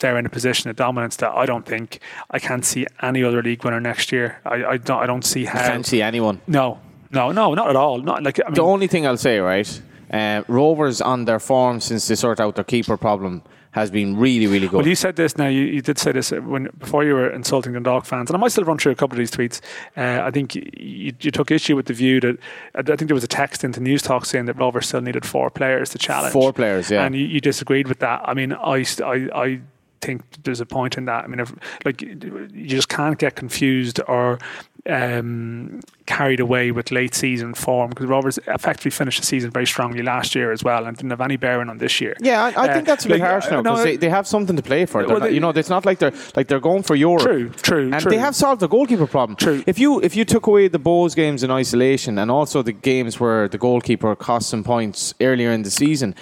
they're 0.03 0.19
in 0.19 0.25
a 0.25 0.29
position 0.29 0.69
of 0.69 0.75
dominance 0.75 1.15
that 1.15 1.31
I 1.31 1.45
don't 1.45 1.65
think 1.65 1.99
I 2.29 2.37
can't 2.37 2.65
see 2.65 2.85
any 3.01 3.23
other 3.23 3.41
league 3.41 3.63
winner 3.63 3.79
next 3.79 4.11
year. 4.11 4.39
I, 4.45 4.65
I 4.65 4.77
don't. 4.77 5.01
I 5.01 5.07
don't 5.07 5.25
see 5.25 5.45
how. 5.45 5.59
Can't 5.59 5.85
see 5.85 6.01
anyone. 6.01 6.41
No, 6.45 6.79
no, 7.09 7.31
no, 7.31 7.53
not 7.53 7.69
at 7.69 7.75
all. 7.75 7.99
Not 7.99 8.21
like 8.21 8.39
I 8.39 8.49
mean, 8.49 8.55
The 8.55 8.61
only 8.61 8.87
thing 8.87 9.07
I'll 9.07 9.17
say, 9.17 9.39
right, 9.39 9.81
uh, 10.11 10.43
Rovers 10.47 11.01
on 11.01 11.25
their 11.25 11.39
form 11.39 11.79
since 11.79 12.07
they 12.07 12.15
sort 12.15 12.39
out 12.39 12.55
their 12.55 12.65
keeper 12.65 12.97
problem 12.97 13.43
has 13.71 13.89
been 13.89 14.15
really, 14.17 14.45
really 14.45 14.67
good. 14.67 14.77
Well, 14.77 14.87
you 14.87 14.95
said 14.95 15.15
this 15.15 15.35
now. 15.35 15.47
You, 15.47 15.61
you 15.61 15.81
did 15.81 15.97
say 15.97 16.11
this 16.11 16.31
when 16.31 16.69
before 16.77 17.03
you 17.03 17.13
were 17.15 17.29
insulting 17.31 17.73
the 17.73 17.79
dog 17.79 18.05
fans, 18.05 18.29
and 18.29 18.37
I 18.37 18.39
might 18.39 18.51
still 18.51 18.65
run 18.65 18.77
through 18.77 18.91
a 18.91 18.95
couple 18.95 19.15
of 19.15 19.19
these 19.19 19.31
tweets. 19.31 19.61
Uh, 19.97 20.21
I 20.23 20.31
think 20.31 20.53
you, 20.53 21.13
you 21.19 21.31
took 21.31 21.49
issue 21.49 21.75
with 21.75 21.87
the 21.87 21.93
view 21.93 22.19
that 22.19 22.37
I 22.75 22.83
think 22.83 23.07
there 23.07 23.15
was 23.15 23.23
a 23.23 23.27
text 23.27 23.63
into 23.63 23.79
Newstalk 23.79 24.25
saying 24.25 24.45
that 24.45 24.57
Rovers 24.57 24.87
still 24.87 25.01
needed 25.01 25.25
four 25.25 25.49
players 25.49 25.89
to 25.89 25.97
challenge. 25.97 26.33
Four 26.33 26.53
players, 26.53 26.91
yeah. 26.91 27.03
and 27.03 27.15
you, 27.15 27.25
you 27.25 27.39
disagreed 27.39 27.87
with 27.87 27.99
that. 27.99 28.21
I 28.25 28.33
mean, 28.35 28.53
I, 28.53 28.85
I, 29.03 29.29
I 29.33 29.61
think 30.03 30.21
there's 30.43 30.61
a 30.61 30.65
point 30.65 30.97
in 30.97 31.05
that. 31.05 31.23
I 31.23 31.27
mean, 31.27 31.39
if, 31.39 31.53
like 31.85 32.01
you 32.01 32.67
just 32.67 32.89
can't 32.89 33.17
get 33.17 33.35
confused 33.35 33.99
or 34.07 34.37
um, 34.89 35.79
carried 36.05 36.39
away 36.39 36.71
with 36.71 36.91
late 36.91 37.15
season 37.15 37.53
form 37.53 37.89
because 37.89 38.05
Rovers 38.07 38.37
effectively 38.47 38.91
finished 38.91 39.19
the 39.21 39.25
season 39.25 39.49
very 39.51 39.65
strongly 39.65 40.03
last 40.03 40.35
year 40.35 40.51
as 40.51 40.61
well 40.63 40.85
and 40.85 40.97
didn't 40.97 41.11
have 41.11 41.21
any 41.21 41.37
bearing 41.37 41.69
on 41.69 41.77
this 41.77 42.01
year. 42.01 42.15
yeah, 42.19 42.43
I, 42.43 42.49
I 42.63 42.67
Uh, 42.69 42.73
think 42.73 42.85
that's 42.87 43.05
a 43.05 43.07
bit 43.07 43.19
like, 43.21 43.29
harsh 43.29 43.45
now 43.49 43.59
uh, 43.59 43.61
no, 43.61 43.71
because 43.71 43.83
they, 43.85 43.97
they 43.97 44.09
have 44.09 44.27
something 44.27 44.55
to 44.57 44.61
play 44.61 44.85
for. 44.85 44.99
Well, 45.05 45.19
not- 45.19 45.21
they- 45.27 45.33
you 45.33 45.39
know, 45.39 45.49
it's 45.49 45.69
not 45.69 45.85
like 45.85 45.99
they're 45.99 46.13
like 46.35 46.47
they're 46.49 46.59
going 46.71 46.83
for 46.83 46.95
Europe. 46.95 47.23
True, 47.23 47.49
true, 47.69 47.89
and 47.93 48.01
true. 48.01 48.11
they 48.11 48.17
have 48.17 48.35
solved 48.35 48.59
the 48.59 48.67
goalkeeper 48.67 49.07
problem. 49.07 49.35
True. 49.37 49.63
If 49.65 49.79
you 49.79 50.01
if 50.01 50.15
you 50.17 50.25
took 50.25 50.47
away 50.47 50.67
the 50.67 50.79
Bohs 50.79 51.15
games 51.15 51.43
in 51.43 51.51
isolation 51.51 52.17
and 52.17 52.29
also 52.29 52.61
the 52.61 52.73
games 52.73 53.19
where 53.21 53.47
the 53.47 53.57
goalkeeper 53.57 54.15
cost 54.15 54.49
some 54.49 54.63
points 54.63 55.13
earlier 55.21 55.51
in 55.51 55.61
the 55.63 55.71
season, 55.71 56.13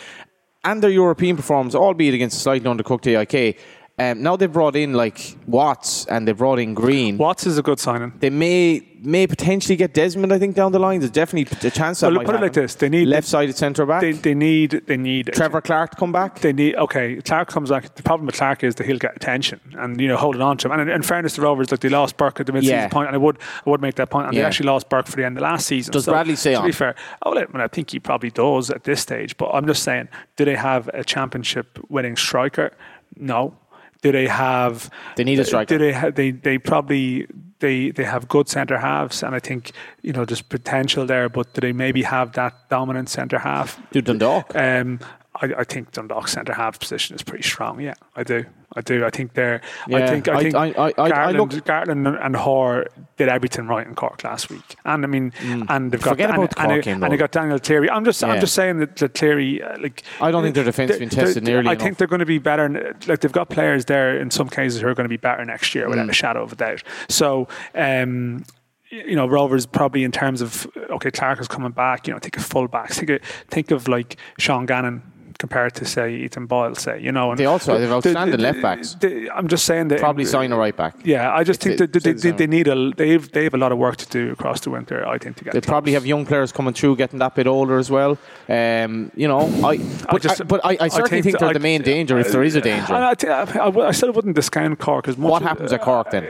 and 0.64 0.82
their 0.82 0.90
European 0.90 1.36
performance, 1.36 1.76
albeit 1.76 2.14
against 2.14 2.38
a 2.38 2.40
slightly 2.40 2.70
undercooked 2.70 3.08
AIK, 3.08 3.60
um, 4.00 4.24
now 4.24 4.36
they've 4.36 4.52
brought 4.52 4.76
in 4.76 4.94
like 4.94 5.38
Watts 5.48 6.06
and 6.06 6.28
they 6.28 6.32
brought 6.32 6.60
in 6.60 6.74
Green. 6.74 7.18
Watts 7.18 7.46
is 7.46 7.58
a 7.58 7.62
good 7.62 7.80
signing. 7.80 8.14
They 8.20 8.30
may 8.30 8.88
may 9.04 9.26
potentially 9.26 9.76
get 9.76 9.94
Desmond. 9.94 10.32
I 10.32 10.38
think 10.40 10.56
down 10.56 10.72
the 10.72 10.80
line, 10.80 11.00
there's 11.00 11.12
definitely 11.12 11.68
a 11.68 11.72
chance 11.72 12.00
that 12.00 12.08
Well, 12.08 12.16
might 12.18 12.26
put 12.26 12.36
it 12.36 12.42
like 12.42 12.54
this: 12.54 12.76
they 12.76 12.88
need 12.90 13.08
left-sided 13.08 13.56
centre 13.56 13.86
back. 13.86 14.02
They, 14.02 14.14
they 14.14 14.34
need 14.34 14.82
they 14.88 14.98
need 14.98 15.32
Trevor 15.34 15.62
Clarke 15.62 15.92
to 15.92 15.98
come 15.98 16.12
back. 16.12 16.40
They 16.40 16.54
need 16.54 16.76
okay. 16.76 17.18
Clark 17.22 17.50
comes 17.50 17.70
back. 17.70 17.94
The 17.96 18.04
problem 18.04 18.26
with 18.28 18.36
Clark 18.36 18.64
is 18.64 18.76
that 18.76 18.86
he'll 18.88 18.98
get 18.98 19.16
attention 19.16 19.60
and 19.78 20.00
you 20.00 20.08
know 20.08 20.18
holding 20.18 20.42
on 20.42 20.58
to 20.58 20.68
him. 20.68 20.72
And 20.80 20.82
in, 20.82 20.90
in 20.90 21.02
fairness 21.04 21.36
to 21.36 21.42
Rovers, 21.42 21.70
like 21.72 21.82
they 21.82 21.90
lost 21.90 22.18
Burke 22.18 22.40
at 22.40 22.46
the 22.46 22.54
mid-season 22.54 22.78
Yeah. 22.78 22.88
point, 22.88 23.08
and 23.08 23.16
I 23.16 23.20
would 23.20 23.38
I 23.66 23.70
would 23.70 23.82
make 23.82 23.96
that 23.96 24.10
point. 24.10 24.28
And 24.28 24.36
Yeah. 24.36 24.42
they 24.44 24.48
actually 24.48 24.68
lost 24.68 24.90
Burke 24.90 25.08
for 25.08 25.16
the 25.18 25.26
end 25.26 25.38
of 25.38 25.42
last 25.44 25.68
season. 25.68 25.92
Does 25.92 26.06
Bradley 26.06 26.36
stay 26.36 26.54
to 26.54 26.60
on? 26.60 26.66
be 26.66 26.72
fair, 26.72 26.96
oh, 27.24 27.32
well, 27.32 27.40
I, 27.40 27.52
mean, 27.52 27.62
I 27.62 27.68
think 27.68 27.92
he 27.92 28.00
probably 28.00 28.32
does 28.32 28.70
at 28.70 28.84
this 28.84 29.02
stage. 29.02 29.36
But 29.38 29.50
I'm 29.54 29.68
just 29.68 29.84
saying, 29.84 30.08
do 30.38 30.46
they 30.46 30.56
have 30.56 30.88
a 30.94 31.04
championship 31.04 31.78
winning 31.90 32.16
striker? 32.16 32.72
No. 33.18 33.56
Do 34.02 34.12
they 34.12 34.28
have? 34.28 34.90
They 35.16 35.24
need 35.24 35.40
a 35.40 35.46
striker. 35.46 35.78
Do 35.78 35.86
they? 35.86 35.94
Ha- 35.94 36.10
they 36.10 36.32
they 36.32 36.58
probably 36.58 37.28
they 37.60 37.92
they 37.92 38.04
have 38.04 38.28
good 38.28 38.50
centre 38.50 38.80
halves, 38.80 39.24
and 39.24 39.36
I 39.36 39.40
think 39.40 39.72
you 40.02 40.12
know 40.12 40.26
there's 40.26 40.42
potential 40.42 41.06
there. 41.06 41.30
But 41.30 41.54
do 41.54 41.62
they 41.62 41.72
maybe 41.72 42.02
have 42.04 42.32
that 42.34 42.54
dominant 42.70 43.10
centre 43.10 43.40
half? 43.40 43.80
Do 43.92 44.02
Dundalk. 44.02 44.56
Um, 44.56 45.00
I, 45.42 45.46
I 45.60 45.64
think 45.64 45.92
Dundalk's 45.92 46.32
centre 46.34 46.54
half 46.54 46.80
position 46.80 47.16
is 47.16 47.24
pretty 47.24 47.44
strong. 47.44 47.80
Yeah, 47.80 47.96
I 48.16 48.24
do. 48.24 48.46
I 48.76 48.82
do. 48.82 49.04
I 49.04 49.10
think 49.10 49.34
they're. 49.34 49.60
I 49.88 49.90
Yeah, 49.90 50.08
think. 50.08 50.28
I 50.30 50.34
I- 50.36 50.44
think. 50.44 50.56
I- 50.56 50.68
I- 50.68 50.84
I- 50.86 50.94
I 50.98 51.10
Gartland, 51.12 51.38
look- 51.38 51.66
Gartland 51.66 52.08
and, 52.08 52.16
and 52.16 52.36
Hoare 52.36 52.88
did 53.18 53.28
everything 53.28 53.68
right 53.68 53.86
in 53.86 53.96
Cork 53.96 54.24
last 54.24 54.50
week, 54.50 54.76
and 54.86 55.04
I 55.04 55.08
mean, 55.08 55.34
and 55.68 55.92
they've 55.92 56.02
got 56.02 56.12
Mm. 56.12 56.14
Forget 56.14 56.30
and, 56.30 56.38
about 56.38 56.50
the 56.56 56.62
and, 56.62 56.70
Cork 56.72 56.84
game, 56.84 57.04
and 57.04 57.12
they 57.12 57.18
got 57.18 57.32
Daniel 57.32 57.60
Cleary. 57.60 57.90
I'm 57.90 58.06
just. 58.06 58.24
I'm 58.24 58.40
just 58.40 58.54
saying 58.54 58.80
that, 58.80 58.96
that 58.98 59.14
Cleary, 59.14 59.62
uh, 59.62 59.78
like, 59.80 60.04
I 60.22 60.32
don't 60.32 60.44
think 60.44 60.56
their 60.56 60.64
defence 60.64 60.92
has 60.92 61.00
been 61.00 61.10
tested 61.10 61.44
nearly 61.44 61.68
I 61.68 61.72
enough. 61.74 61.84
think 61.84 61.98
they're 61.98 62.08
going 62.08 62.20
to 62.20 62.26
be 62.26 62.38
better. 62.38 62.96
Like 63.08 63.20
they've 63.22 63.32
got 63.32 63.50
players 63.50 63.86
there 63.86 64.18
in 64.18 64.32
some 64.32 64.48
cases 64.48 64.82
who 64.82 64.88
are 64.88 64.94
going 64.96 65.06
to 65.06 65.10
be 65.10 65.18
better 65.18 65.44
next 65.44 65.74
year, 65.76 65.88
Mm. 65.88 65.90
without 65.90 66.10
a 66.10 66.14
shadow 66.14 66.44
of 66.44 66.54
a 66.54 66.56
doubt. 66.56 66.84
So. 67.10 67.48
Um, 67.76 68.46
you 68.94 69.16
know, 69.16 69.26
Rovers 69.26 69.66
probably 69.66 70.04
in 70.04 70.12
terms 70.12 70.42
of 70.42 70.68
okay, 70.90 71.12
Clarke 71.12 71.40
is 71.40 71.48
coming 71.48 71.72
back. 71.72 72.08
You 72.08 72.14
know, 72.14 72.20
think 72.20 72.36
of 72.36 72.44
fullbacks. 72.44 72.96
Think 72.96 73.10
of 73.10 73.22
think 73.50 73.72
of 73.72 73.88
like 73.88 74.18
Sean 74.38 74.66
Gannon 74.66 75.02
compared 75.42 75.74
to 75.80 75.84
say 75.86 76.06
Ethan 76.26 76.46
Boyle. 76.46 76.76
Say 76.76 76.96
you 77.08 77.12
know, 77.12 77.26
and 77.32 77.38
They 77.40 77.48
also 77.56 77.78
have 77.78 77.92
outstanding 77.98 78.38
the- 78.38 78.44
left 78.50 78.62
backs. 78.68 78.96
I'm 79.38 79.48
just 79.56 79.66
saying 79.66 79.86
that 79.90 80.00
Probably 80.00 80.26
sign 80.36 80.50
a 80.52 80.58
right 80.66 80.78
back. 80.84 80.94
Yeah, 81.04 81.40
I 81.40 81.44
just 81.50 81.60
think 81.62 81.78
They- 81.78 81.88
that 81.88 82.04
they, 82.04 82.14
they- 82.14 82.38
they, 82.42 82.48
need 82.58 82.68
a 82.76 82.78
they've 83.02 83.26
they 83.36 83.44
have 83.48 83.56
a 83.60 83.62
lot 83.66 83.72
of 83.74 83.78
work 83.86 83.98
to 84.04 84.08
do 84.18 84.24
across 84.38 84.60
the 84.66 84.70
winter. 84.78 84.98
I 85.16 85.18
think 85.18 85.34
to 85.38 85.44
get 85.44 85.54
They 85.54 85.62
probably 85.74 85.94
have 85.98 86.06
young 86.14 86.24
players 86.26 86.52
coming 86.52 86.74
through, 86.74 86.94
getting 87.04 87.20
that 87.20 87.34
bit 87.36 87.48
older 87.48 87.78
as 87.84 87.90
well. 87.98 88.14
Um, 88.48 89.12
you 89.22 89.28
know, 89.32 89.42
I 89.72 89.78
but, 90.12 90.22
just- 90.22 90.42
I, 90.42 90.44
but 90.54 90.60
I, 90.64 90.78
I 90.86 90.88
certainly 90.90 91.22
think, 91.24 91.34
that- 91.40 91.46
they're 91.46 91.54
the 91.62 91.68
main 91.72 91.82
danger 91.82 92.16
if 92.20 92.32
there 92.32 92.44
is 92.50 92.56
a 92.56 92.62
danger. 92.62 92.94
And 92.94 93.04
I, 93.10 93.14
I, 93.28 93.68
I 93.68 93.88
I 93.92 93.94
still 94.00 94.12
wouldn't 94.14 94.36
discount 94.36 94.78
Cork 94.80 95.08
as 95.08 95.18
much. 95.18 95.32
what 95.32 95.42
happens 95.42 95.74
at 95.74 95.82
Cork 95.82 96.12
then? 96.12 96.26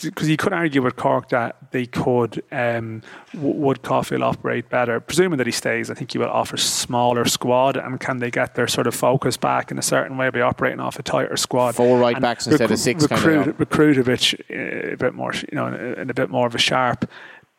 Because 0.00 0.28
you 0.28 0.36
could 0.36 0.52
argue 0.52 0.82
with 0.82 0.96
Cork 0.96 1.28
that 1.30 1.56
they 1.72 1.86
could 1.86 2.42
um, 2.52 3.02
w- 3.32 3.54
would 3.54 3.82
Caulfield 3.82 4.22
operate 4.22 4.68
better, 4.68 5.00
presuming 5.00 5.38
that 5.38 5.46
he 5.46 5.52
stays. 5.52 5.90
I 5.90 5.94
think 5.94 6.12
he 6.12 6.18
will 6.18 6.28
offer 6.30 6.56
smaller 6.56 7.24
squad, 7.24 7.76
and 7.76 7.98
can 7.98 8.18
they 8.18 8.30
get 8.30 8.54
their 8.54 8.68
sort 8.68 8.86
of 8.86 8.94
focus 8.94 9.36
back 9.36 9.70
in 9.70 9.78
a 9.78 9.82
certain 9.82 10.16
way 10.16 10.30
by 10.30 10.40
operating 10.40 10.80
off 10.80 10.98
a 10.98 11.02
tighter 11.02 11.36
squad? 11.36 11.74
Four 11.74 11.98
right 11.98 12.20
backs 12.20 12.46
instead 12.46 12.70
of 12.70 12.78
six 12.78 13.06
kind 13.06 13.20
of 13.20 13.58
Recruit, 13.58 13.58
recruit 13.58 13.98
a 13.98 14.04
bit, 14.04 14.34
uh, 14.50 14.92
a 14.92 14.96
bit 14.96 15.14
more, 15.14 15.32
you 15.34 15.56
know, 15.56 15.66
in 15.66 16.08
a, 16.08 16.14
bit 16.14 16.30
more 16.30 16.46
of 16.46 16.54
a 16.54 16.58
sharp. 16.58 17.08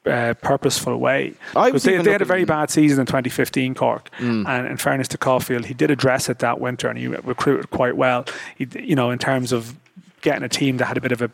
Uh, 0.06 0.36
purposeful 0.36 0.98
way 0.98 1.34
I 1.56 1.72
was 1.72 1.84
because 1.84 1.84
they, 1.84 1.98
they 2.04 2.12
had 2.12 2.22
a 2.22 2.26
very 2.26 2.46
bad 2.46 2.70
season 2.70 3.00
in 3.00 3.08
2015 3.08 3.74
Cork 3.74 4.12
Mm. 4.20 4.48
and 4.48 4.68
in 4.68 4.78
fairness 4.78 5.08
to 5.08 5.18
Caulfield 5.18 5.66
he 5.66 5.74
did 5.74 5.90
address 5.90 6.30
it 6.30 6.38
that 6.40 6.60
winter 6.60 6.88
and 6.88 7.00
he 7.00 7.08
recruited 7.08 7.72
quite 7.72 7.98
well 7.98 8.24
he, 8.56 8.68
you 8.80 8.94
know 8.96 9.10
in 9.10 9.18
terms 9.18 9.52
of 9.52 9.76
getting 10.22 10.44
a 10.44 10.48
team 10.48 10.78
that 10.78 10.86
had 10.86 10.98
a 10.98 11.02
bit 11.02 11.12
of 11.12 11.24
a 11.24 11.32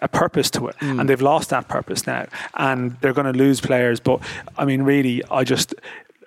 a 0.00 0.08
purpose 0.08 0.50
to 0.50 0.68
it. 0.68 0.76
Mm. 0.80 1.00
and 1.00 1.08
they've 1.08 1.22
lost 1.22 1.50
that 1.50 1.68
purpose 1.68 2.06
now 2.06 2.26
and 2.54 2.96
they're 3.00 3.12
going 3.12 3.32
to 3.32 3.38
lose 3.38 3.60
players. 3.60 4.00
But 4.00 4.20
I 4.58 4.64
mean 4.64 4.82
really 4.82 5.22
I 5.30 5.44
just 5.44 5.74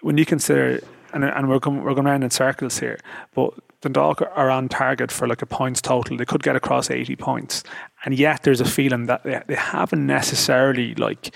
when 0.01 0.17
you 0.17 0.25
consider 0.25 0.81
and, 1.13 1.23
and 1.23 1.49
we're 1.49 1.59
going, 1.59 1.83
we're 1.83 1.93
going 1.93 2.07
around 2.07 2.23
in 2.23 2.29
circles 2.29 2.79
here 2.79 2.99
but 3.33 3.53
Dundalk 3.81 4.21
are 4.21 4.49
on 4.49 4.69
target 4.69 5.11
for 5.11 5.27
like 5.27 5.41
a 5.41 5.45
points 5.45 5.81
total. 5.81 6.17
They 6.17 6.25
could 6.25 6.41
get 6.41 6.55
across 6.55 6.89
80 6.89 7.15
points. 7.15 7.63
And 8.03 8.17
yet 8.17 8.43
there's 8.43 8.61
a 8.61 8.65
feeling 8.65 9.05
that 9.05 9.23
they, 9.23 9.41
they 9.47 9.55
haven't 9.55 10.05
necessarily 10.05 10.95
like 10.95 11.33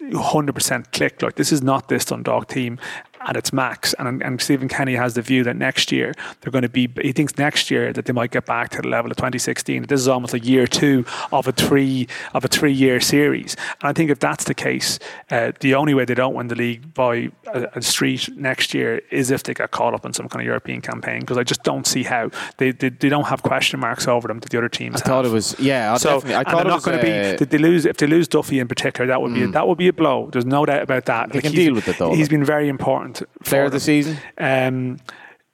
100% 0.00 0.92
clicked. 0.92 1.22
Like 1.22 1.34
this 1.34 1.50
is 1.50 1.62
not 1.62 1.88
this 1.88 2.04
Dundalk 2.04 2.48
team 2.48 2.78
at 3.20 3.36
its 3.36 3.52
max. 3.52 3.94
And 3.98 4.22
and 4.22 4.40
Stephen 4.40 4.68
Kenny 4.68 4.94
has 4.94 5.14
the 5.14 5.22
view 5.22 5.44
that 5.44 5.56
next 5.56 5.92
year 5.92 6.14
they're 6.40 6.50
going 6.50 6.62
to 6.62 6.68
be. 6.68 6.88
He 7.02 7.12
thinks 7.12 7.36
next 7.38 7.70
year 7.70 7.92
that 7.92 8.06
they 8.06 8.12
might 8.12 8.30
get 8.30 8.46
back 8.46 8.70
to 8.70 8.82
the 8.82 8.88
level 8.88 9.10
of 9.10 9.16
2016. 9.16 9.84
This 9.84 10.00
is 10.00 10.08
almost 10.08 10.32
like 10.32 10.44
year 10.44 10.66
two 10.66 11.04
of 11.32 11.46
a 11.46 11.52
three 11.52 12.08
of 12.34 12.44
a 12.44 12.48
three 12.48 12.72
year 12.72 13.00
series. 13.00 13.54
And 13.80 13.88
I 13.88 13.92
think 13.92 14.10
if 14.10 14.18
that's 14.18 14.44
the 14.44 14.54
case, 14.54 14.98
uh, 15.30 15.52
the 15.60 15.74
only 15.74 15.94
way 15.94 16.04
they 16.04 16.14
don't 16.14 16.34
win 16.34 16.48
the 16.48 16.54
league 16.54 16.94
by 16.94 17.30
a, 17.52 17.68
a 17.74 17.82
street 17.82 18.28
next 18.36 18.74
year 18.74 19.00
is 19.10 19.30
if 19.30 19.42
they 19.42 19.54
get 19.54 19.70
caught 19.70 19.94
up 19.94 20.04
in 20.04 20.12
some 20.12 20.28
kind 20.28 20.40
of 20.42 20.46
European 20.46 20.80
campaign. 20.80 21.20
Because 21.20 21.38
I 21.38 21.42
just 21.44 21.62
don't 21.62 21.86
see 21.86 22.02
how 22.04 22.30
they, 22.58 22.70
they 22.72 22.88
they 22.88 23.08
don't 23.08 23.26
have 23.26 23.42
question 23.42 23.80
marks 23.80 24.06
over 24.08 24.28
them 24.28 24.40
that 24.40 24.50
the 24.50 24.58
other 24.58 24.68
teams. 24.68 25.02
I 25.02 25.04
thought 25.04 25.24
it 25.26 25.32
was 25.32 25.54
yeah. 25.58 25.92
I 25.92 25.96
So. 25.98 26.16
I 26.18 26.44
thought 26.44 26.66
it 26.66 26.68
not 26.68 26.76
was. 26.76 26.84
going 26.84 26.98
to 26.98 27.04
be. 27.04 27.10
uh, 27.12 27.36
Did 27.36 27.50
they 27.50 27.58
lose? 27.58 27.84
If 27.86 27.96
they 27.98 28.06
lose 28.06 28.28
Duffy 28.28 28.58
in 28.58 28.68
particular, 28.68 29.06
that 29.08 29.20
would 29.20 29.34
be 29.34 29.46
that 29.46 29.66
would 29.68 29.78
be 29.78 29.88
a 29.88 29.92
blow. 29.92 30.28
There's 30.32 30.46
no 30.46 30.64
doubt 30.66 30.82
about 30.82 31.04
that. 31.06 31.32
They 31.32 31.40
can 31.40 31.52
deal 31.52 31.74
with 31.74 31.88
it, 31.88 31.98
though, 31.98 32.10
He's 32.14 32.26
like. 32.26 32.30
been 32.30 32.44
very 32.44 32.68
important. 32.68 33.09
Player 33.44 33.64
of 33.64 33.72
the 33.72 33.80
season. 33.80 34.16
Um, 34.38 34.98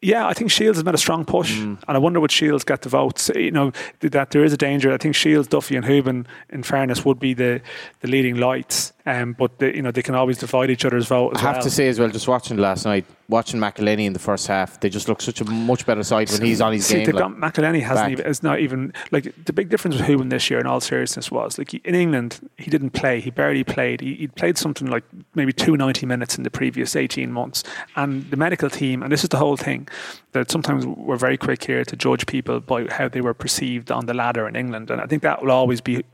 Yeah, 0.02 0.28
I 0.28 0.34
think 0.34 0.50
Shields 0.50 0.76
has 0.76 0.84
made 0.84 0.94
a 0.94 0.98
strong 0.98 1.24
push, 1.24 1.57
Mm. 1.59 1.78
and 1.88 1.96
I 1.96 1.98
wonder 1.98 2.20
would 2.20 2.30
Shields 2.30 2.64
get 2.64 2.82
the 2.82 2.88
votes. 2.90 3.30
You 3.34 3.50
know 3.50 3.72
that 4.00 4.30
there 4.30 4.44
is 4.44 4.52
a 4.52 4.57
danger. 4.57 4.92
I 4.92 4.98
think 4.98 5.14
Shields, 5.14 5.48
Duffy, 5.48 5.74
and 5.74 5.84
Hoban, 5.86 6.26
in 6.50 6.62
fairness, 6.62 7.04
would 7.04 7.18
be 7.18 7.32
the, 7.34 7.61
the 8.00 8.09
leading 8.09 8.36
lights. 8.36 8.92
Um, 9.07 9.32
but 9.32 9.52
you 9.61 9.80
know 9.82 9.90
they 9.90 10.02
can 10.02 10.14
always 10.14 10.36
divide 10.38 10.70
each 10.70 10.84
other's 10.84 11.07
vote. 11.07 11.32
As 11.34 11.38
I 11.38 11.46
have 11.46 11.57
well. 11.57 11.62
to 11.64 11.70
say 11.70 11.88
as 11.88 11.98
well, 11.98 12.11
just 12.11 12.28
watching 12.28 12.59
last 12.59 12.84
night, 12.84 13.07
watching 13.28 13.58
McEleney 13.60 14.06
in 14.06 14.12
the 14.12 14.18
first 14.18 14.46
half, 14.46 14.78
they 14.80 14.88
just 14.88 15.08
look 15.08 15.20
such 15.20 15.40
a 15.40 15.44
much 15.44 15.84
better 15.84 16.02
side 16.02 16.30
when 16.30 16.42
he's 16.42 16.60
on 16.60 16.72
his 16.72 16.86
See, 16.86 17.04
game. 17.04 17.14
like- 17.14 17.24
McEleney 17.54 17.82
hasn't 17.82 18.06
back. 18.06 18.12
even. 18.12 18.26
It's 18.26 18.42
not 18.42 18.60
even 18.60 18.92
like 19.10 19.44
the 19.44 19.52
big 19.52 19.68
difference 19.68 19.96
with 19.96 20.06
Hoban 20.06 20.30
this 20.30 20.48
year. 20.50 20.60
In 20.60 20.66
all 20.66 20.80
seriousness, 20.80 21.30
was 21.30 21.58
like 21.58 21.72
he, 21.72 21.80
in 21.84 21.94
England 21.94 22.38
he 22.56 22.70
didn't 22.70 22.90
play. 22.90 23.20
He 23.20 23.30
barely 23.30 23.64
played. 23.64 24.00
He, 24.00 24.14
he 24.14 24.28
played 24.28 24.58
something 24.58 24.86
like 24.88 25.04
maybe 25.34 25.52
two 25.52 25.76
ninety 25.76 26.06
minutes 26.06 26.36
in 26.38 26.44
the 26.44 26.50
previous 26.50 26.94
eighteen 26.94 27.32
months. 27.32 27.64
And 27.96 28.30
the 28.30 28.36
medical 28.36 28.70
team, 28.70 29.02
and 29.02 29.10
this 29.10 29.22
is 29.24 29.28
the 29.30 29.38
whole 29.38 29.56
thing, 29.56 29.88
that 30.32 30.50
sometimes 30.50 30.86
we're 30.86 31.16
very 31.16 31.36
quick 31.36 31.64
here 31.64 31.84
to 31.84 31.96
judge 31.96 32.26
people 32.26 32.60
by 32.60 32.86
how 32.86 33.08
they 33.08 33.20
were 33.20 33.34
perceived 33.34 33.90
on 33.90 34.06
the 34.06 34.14
ladder 34.14 34.46
in 34.46 34.54
England, 34.56 34.90
and 34.90 35.00
I 35.00 35.06
think 35.06 35.22
that 35.22 35.42
will 35.42 35.50
always 35.50 35.80
be 35.80 36.04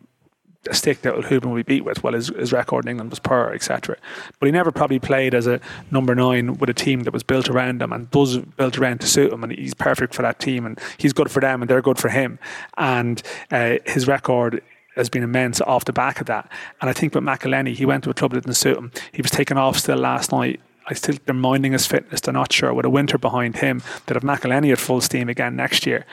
a 0.69 0.75
stick 0.75 1.03
that 1.03 1.15
Hoban 1.15 1.47
will 1.47 1.57
be 1.57 1.63
beat 1.63 1.85
with. 1.85 2.03
Well, 2.03 2.15
his, 2.15 2.29
his 2.29 2.53
record 2.53 2.85
in 2.85 2.91
England 2.91 3.11
was 3.11 3.19
poor, 3.19 3.51
etc. 3.53 3.97
But 4.39 4.47
he 4.47 4.53
never 4.53 4.71
probably 4.71 4.99
played 4.99 5.35
as 5.35 5.47
a 5.47 5.61
number 5.91 6.15
nine 6.15 6.55
with 6.59 6.71
a 6.71 6.75
team 6.75 7.03
that 7.03 7.13
was 7.13 7.23
built 7.23 7.49
around 7.49 7.83
him 7.83 7.93
and 7.93 8.11
does 8.11 8.39
built 8.39 8.79
around 8.79 9.01
to 9.01 9.07
suit 9.07 9.33
him, 9.33 9.43
and 9.43 9.53
he's 9.53 9.75
perfect 9.75 10.15
for 10.15 10.23
that 10.23 10.39
team, 10.39 10.65
and 10.65 10.79
he's 10.99 11.13
good 11.13 11.31
for 11.31 11.41
them, 11.41 11.63
and 11.63 11.71
they're 11.71 11.83
good 11.83 11.99
for 11.99 12.11
him. 12.11 12.39
And 12.79 13.23
uh, 13.51 13.79
his 13.87 14.07
record 14.07 14.63
has 14.97 15.09
been 15.09 15.23
immense 15.23 15.61
off 15.63 15.85
the 15.85 15.93
back 15.93 16.21
of 16.21 16.27
that. 16.27 16.51
And 16.81 16.91
I 16.91 16.93
think 16.93 17.15
with 17.15 17.25
McEleney, 17.25 17.75
he 17.75 17.87
went 17.87 18.05
to 18.05 18.11
a 18.11 18.15
club 18.15 18.33
that 18.33 18.43
didn't 18.43 18.55
suit 18.55 18.77
him. 18.77 18.93
He 19.13 19.23
was 19.23 19.31
taken 19.31 19.57
off 19.57 19.79
still 19.79 19.99
last 19.99 20.33
night. 20.33 20.61
I 20.87 20.95
still 20.95 21.17
they're 21.25 21.35
minding 21.35 21.73
his 21.73 21.87
fitness. 21.87 22.21
They're 22.21 22.35
not 22.35 22.53
sure 22.53 22.75
with 22.75 22.85
a 22.85 22.91
winter 22.91 23.17
behind 23.17 23.57
him 23.57 23.83
that 24.07 24.17
if 24.17 24.23
McEleney 24.23 24.73
at 24.73 24.79
full 24.79 25.01
steam 25.01 25.29
again 25.29 25.57
next 25.57 25.87
year. 25.87 26.05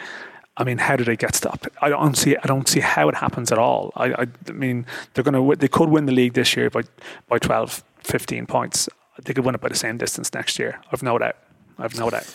I 0.60 0.66
mean, 0.66 0.78
how 0.78 0.96
do 0.98 1.04
they 1.06 1.16
get 1.16 1.36
stopped? 1.36 1.68
I 1.82 1.88
don't 1.90 2.16
see. 2.16 2.36
I 2.36 2.46
don't 2.46 2.68
see 2.68 2.82
how 2.82 3.08
it 3.10 3.16
happens 3.16 3.52
at 3.52 3.58
all. 3.58 3.92
I, 3.96 4.08
I, 4.12 4.26
I 4.48 4.52
mean, 4.52 4.86
they're 5.14 5.24
going 5.24 5.34
to. 5.34 5.56
They 5.56 5.70
could 5.70 5.90
win 5.90 6.06
the 6.06 6.12
league 6.12 6.34
this 6.34 6.56
year 6.56 6.70
by 6.70 6.82
by 7.30 7.40
12, 7.40 7.82
15 8.04 8.46
points. 8.46 8.90
They 9.24 9.34
could 9.34 9.46
win 9.46 9.56
it 9.56 9.62
by 9.62 9.70
the 9.70 9.76
same 9.76 9.98
distance 9.98 10.34
next 10.34 10.60
year. 10.60 10.80
I've 10.92 11.02
no 11.02 11.18
doubt. 11.18 11.38
I've 11.82 11.98
no 11.98 12.10
doubt. 12.10 12.28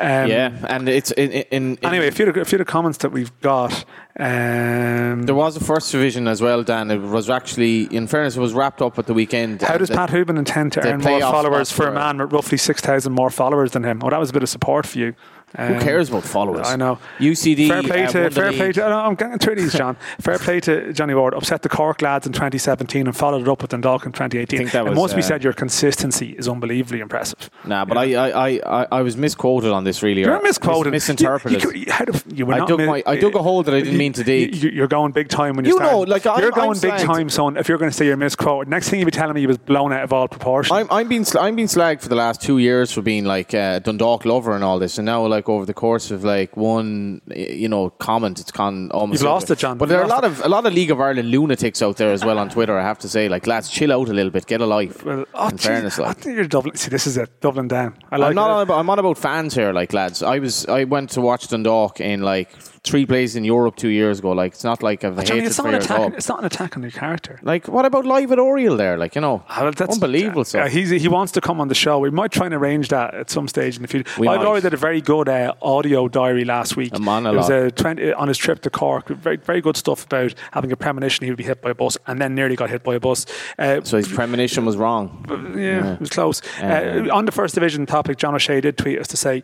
Um, 0.00 0.30
yeah, 0.30 0.50
and 0.66 0.88
it's 0.88 1.10
in, 1.10 1.30
in, 1.30 1.44
in 1.50 1.78
Anyway, 1.84 2.08
a 2.08 2.10
few, 2.10 2.26
a 2.26 2.32
few 2.46 2.56
of 2.56 2.60
the 2.60 2.64
comments 2.64 2.98
that 2.98 3.12
we've 3.12 3.38
got. 3.42 3.84
Um, 4.18 5.24
There 5.24 5.34
was 5.34 5.56
a 5.56 5.60
first 5.60 5.92
division 5.92 6.26
as 6.26 6.40
well, 6.40 6.62
Dan. 6.62 6.90
It 6.90 6.98
was 6.98 7.28
actually, 7.28 7.82
in 7.94 8.06
fairness, 8.06 8.36
it 8.36 8.40
was 8.40 8.54
wrapped 8.54 8.80
up 8.80 8.98
at 8.98 9.06
the 9.06 9.12
weekend. 9.14 9.60
how 9.62 9.76
does 9.76 9.88
The- 9.88 9.94
Pat 9.94 10.10
Hoban 10.10 10.38
intend 10.38 10.72
to 10.72 10.86
earn 10.86 11.00
more 11.00 11.20
followers 11.20 11.70
for 11.70 11.86
a 11.88 11.92
man 11.92 12.18
with 12.18 12.32
roughly 12.32 12.56
6,000 12.58 13.12
more 13.12 13.28
followers 13.30 13.72
than 13.72 13.84
him? 13.84 14.00
Oh, 14.02 14.10
that 14.10 14.18
was 14.20 14.30
a 14.30 14.32
bit 14.32 14.42
of 14.42 14.48
support 14.48 14.86
for 14.86 14.98
you. 14.98 15.14
Who 15.56 15.62
Um, 15.74 15.80
cares 15.80 16.10
about 16.10 16.24
followers? 16.24 16.66
I 16.68 16.76
know. 16.76 16.98
UCD. 17.18 17.68
Fair 17.68 17.82
play 17.82 18.04
uh, 18.04 18.10
to 18.10 18.30
fair 18.30 18.52
play 18.52 18.66
league. 18.66 18.74
to. 18.74 18.80
no, 18.80 18.98
I'm 18.98 19.14
getting 19.14 19.38
through 19.38 19.54
these, 19.56 19.72
John. 19.72 19.96
fair 20.20 20.38
play 20.38 20.60
to 20.60 20.92
Johnny 20.92 21.14
Ward. 21.14 21.32
Upset 21.34 21.62
the 21.62 21.68
Cork 21.68 22.02
lads 22.02 22.26
in 22.26 22.32
2017 22.32 23.06
and 23.06 23.16
followed 23.16 23.42
it 23.42 23.48
up 23.48 23.62
with 23.62 23.70
Dundalk 23.70 24.04
in 24.04 24.12
2018. 24.12 24.58
think 24.58 24.72
that 24.72 24.86
it 24.86 24.94
must 24.94 25.14
be 25.14 25.20
uh, 25.22 25.24
said 25.24 25.42
your 25.42 25.52
consistency 25.54 26.32
is 26.32 26.48
unbelievably 26.48 27.00
impressive. 27.00 27.48
Nah, 27.64 27.84
but 27.84 27.96
I, 27.96 28.14
I, 28.14 28.28
I, 28.48 28.60
I, 28.82 28.86
I 28.92 29.02
was 29.02 29.16
misquoted 29.16 29.70
on 29.70 29.84
this. 29.84 30.02
Really, 30.02 30.20
You're 30.22 30.42
misquoted. 30.42 30.90
mis- 30.92 31.04
misinterpreted. 31.08 31.62
You, 31.62 31.72
you, 31.72 31.92
how 31.92 32.04
the 32.04 32.14
f- 32.14 32.24
you 32.32 32.44
were 32.44 32.54
I 32.54 32.58
not 32.58 32.68
dug 32.68 32.78
mi- 32.80 32.86
my- 32.86 33.02
I 33.06 33.16
dug 33.16 33.34
a 33.34 33.42
hole 33.42 33.62
that 33.62 33.74
I 33.74 33.80
didn't 33.80 33.96
mean 33.98 34.12
to 34.14 34.24
dig. 34.24 34.54
You, 34.54 34.70
you're 34.70 34.86
going 34.88 35.12
big 35.12 35.28
time 35.28 35.56
when 35.56 35.64
you, 35.64 35.74
You 35.74 35.80
know, 35.80 36.00
like, 36.00 36.26
I'm- 36.26 36.40
you're 36.42 36.50
going 36.50 36.76
I'm 36.76 36.80
big 36.80 36.92
slagged. 36.92 37.04
time, 37.04 37.28
son. 37.30 37.56
If 37.56 37.68
you're 37.68 37.78
going 37.78 37.90
to 37.90 37.96
say 37.96 38.04
you're 38.06 38.16
misquoted, 38.16 38.68
next 38.68 38.90
thing 38.90 38.98
you'll 39.00 39.06
be 39.06 39.12
telling 39.12 39.34
me 39.34 39.40
you 39.40 39.48
was 39.48 39.58
blown 39.58 39.92
out 39.92 40.02
of 40.04 40.12
all 40.12 40.28
proportion. 40.28 40.76
I'm, 40.76 40.88
I'm 40.90 41.08
being 41.08 41.24
sl- 41.24 41.38
I'm 41.38 41.56
being 41.56 41.68
slagged 41.68 42.02
for 42.02 42.08
the 42.08 42.16
last 42.16 42.42
two 42.42 42.58
years 42.58 42.92
for 42.92 43.00
being 43.02 43.24
like 43.24 43.54
uh, 43.54 43.78
Dundalk 43.78 44.24
lover 44.24 44.52
and 44.52 44.62
all 44.64 44.78
this, 44.78 44.98
and 44.98 45.06
now 45.06 45.24
like 45.26 45.37
over 45.46 45.66
the 45.66 45.74
course 45.74 46.10
of 46.10 46.24
like 46.24 46.56
one 46.56 47.20
you 47.34 47.68
know 47.68 47.90
comment, 47.90 48.40
it's 48.40 48.50
gone 48.50 48.90
almost. 48.92 49.20
You've 49.20 49.30
lost 49.30 49.50
it, 49.50 49.58
John. 49.58 49.76
But 49.76 49.90
there 49.90 49.98
are 50.00 50.04
a 50.04 50.08
lot 50.08 50.22
lost 50.24 50.40
of 50.40 50.46
a 50.46 50.48
lot 50.48 50.64
of 50.64 50.72
League 50.72 50.90
of 50.90 51.00
Ireland 51.00 51.30
lunatics 51.30 51.82
out 51.82 51.98
there 51.98 52.12
as 52.12 52.24
well 52.24 52.38
on 52.38 52.48
Twitter. 52.48 52.78
I 52.78 52.82
have 52.82 52.98
to 53.00 53.08
say, 53.08 53.28
like 53.28 53.46
lads, 53.46 53.68
chill 53.68 53.92
out 53.92 54.08
a 54.08 54.14
little 54.14 54.30
bit, 54.30 54.46
get 54.46 54.62
a 54.62 54.66
life. 54.66 55.04
well, 55.04 55.26
oh, 55.34 55.48
in 55.48 55.56
geez, 55.58 55.66
fairness, 55.66 55.98
I 55.98 56.14
think 56.14 56.36
you're 56.36 56.46
doubling. 56.46 56.76
See, 56.76 56.88
this 56.88 57.06
is 57.06 57.16
it. 57.18 57.40
Doubling 57.40 57.68
down. 57.68 57.94
I 58.10 58.16
like 58.16 58.30
I'm 58.30 58.34
not 58.34 58.48
it. 58.48 58.54
on 58.54 58.62
about, 58.62 58.78
I'm 58.78 58.90
on 58.90 58.98
about 58.98 59.18
fans 59.18 59.54
here, 59.54 59.72
like 59.72 59.92
lads. 59.92 60.22
I 60.22 60.38
was 60.38 60.66
I 60.66 60.84
went 60.84 61.10
to 61.10 61.20
watch 61.20 61.48
Dundalk 61.48 62.00
in 62.00 62.22
like 62.22 62.50
three 62.84 63.04
places 63.04 63.36
in 63.36 63.44
Europe 63.44 63.76
two 63.76 63.88
years 63.88 64.18
ago. 64.20 64.30
Like 64.32 64.52
it's 64.52 64.64
not 64.64 64.82
like 64.82 65.04
I've 65.04 65.18
a 65.18 65.24
Johnny, 65.24 65.40
hatred 65.40 65.46
it's 65.50 65.58
not, 65.58 65.66
an 65.68 65.74
attack, 65.74 66.12
it's 66.16 66.28
not 66.28 66.38
an 66.38 66.44
attack 66.46 66.76
on 66.76 66.82
your 66.82 66.92
character. 66.92 67.38
Like 67.42 67.68
what 67.68 67.84
about 67.84 68.06
live 68.06 68.32
at 68.32 68.38
Oriel 68.38 68.76
there? 68.76 68.96
Like 68.96 69.14
you 69.14 69.20
know, 69.20 69.42
Ah, 69.48 69.62
well, 69.62 69.72
that's- 69.72 69.94
unbelievable 69.94 70.44
uh, 70.54 70.68
he's, 70.68 70.90
he 70.90 71.08
wants 71.08 71.32
to 71.32 71.40
come 71.40 71.60
on 71.60 71.68
the 71.68 71.74
show. 71.74 71.98
We 71.98 72.10
might 72.10 72.32
try 72.32 72.46
and 72.46 72.54
arrange 72.54 72.88
that 72.88 73.14
at 73.14 73.30
some 73.30 73.48
stage 73.48 73.76
in 73.76 73.82
the 73.82 73.88
future. 73.88 74.08
We 74.18 74.28
I've 74.28 74.40
already 74.40 74.62
did 74.62 74.74
a 74.74 74.78
very 74.78 75.00
good 75.00 75.27
uh, 75.28 75.54
audio 75.62 76.08
diary 76.08 76.44
last 76.44 76.76
week. 76.76 76.94
A 76.94 76.98
monologue. 76.98 77.34
It 77.34 77.38
was 77.38 77.50
a 77.50 77.70
20, 77.70 78.12
on 78.12 78.28
his 78.28 78.38
trip 78.38 78.62
to 78.62 78.70
Cork. 78.70 79.08
Very, 79.08 79.36
very 79.36 79.60
good 79.60 79.76
stuff 79.76 80.04
about 80.04 80.34
having 80.52 80.72
a 80.72 80.76
premonition 80.76 81.24
he 81.24 81.30
would 81.30 81.38
be 81.38 81.44
hit 81.44 81.62
by 81.62 81.70
a 81.70 81.74
bus 81.74 81.96
and 82.06 82.20
then 82.20 82.34
nearly 82.34 82.56
got 82.56 82.70
hit 82.70 82.82
by 82.82 82.94
a 82.94 83.00
bus. 83.00 83.26
Uh, 83.58 83.82
so 83.82 83.96
his 83.96 84.08
premonition 84.08 84.64
was 84.64 84.76
wrong. 84.76 85.24
yeah, 85.56 85.94
it 85.94 86.00
was 86.00 86.10
close. 86.10 86.42
Uh, 86.60 87.08
on 87.12 87.24
the 87.24 87.32
first 87.32 87.54
division 87.54 87.86
topic, 87.86 88.16
John 88.18 88.34
O'Shea 88.34 88.60
did 88.60 88.78
tweet 88.78 88.98
us 88.98 89.08
to 89.08 89.16
say, 89.16 89.42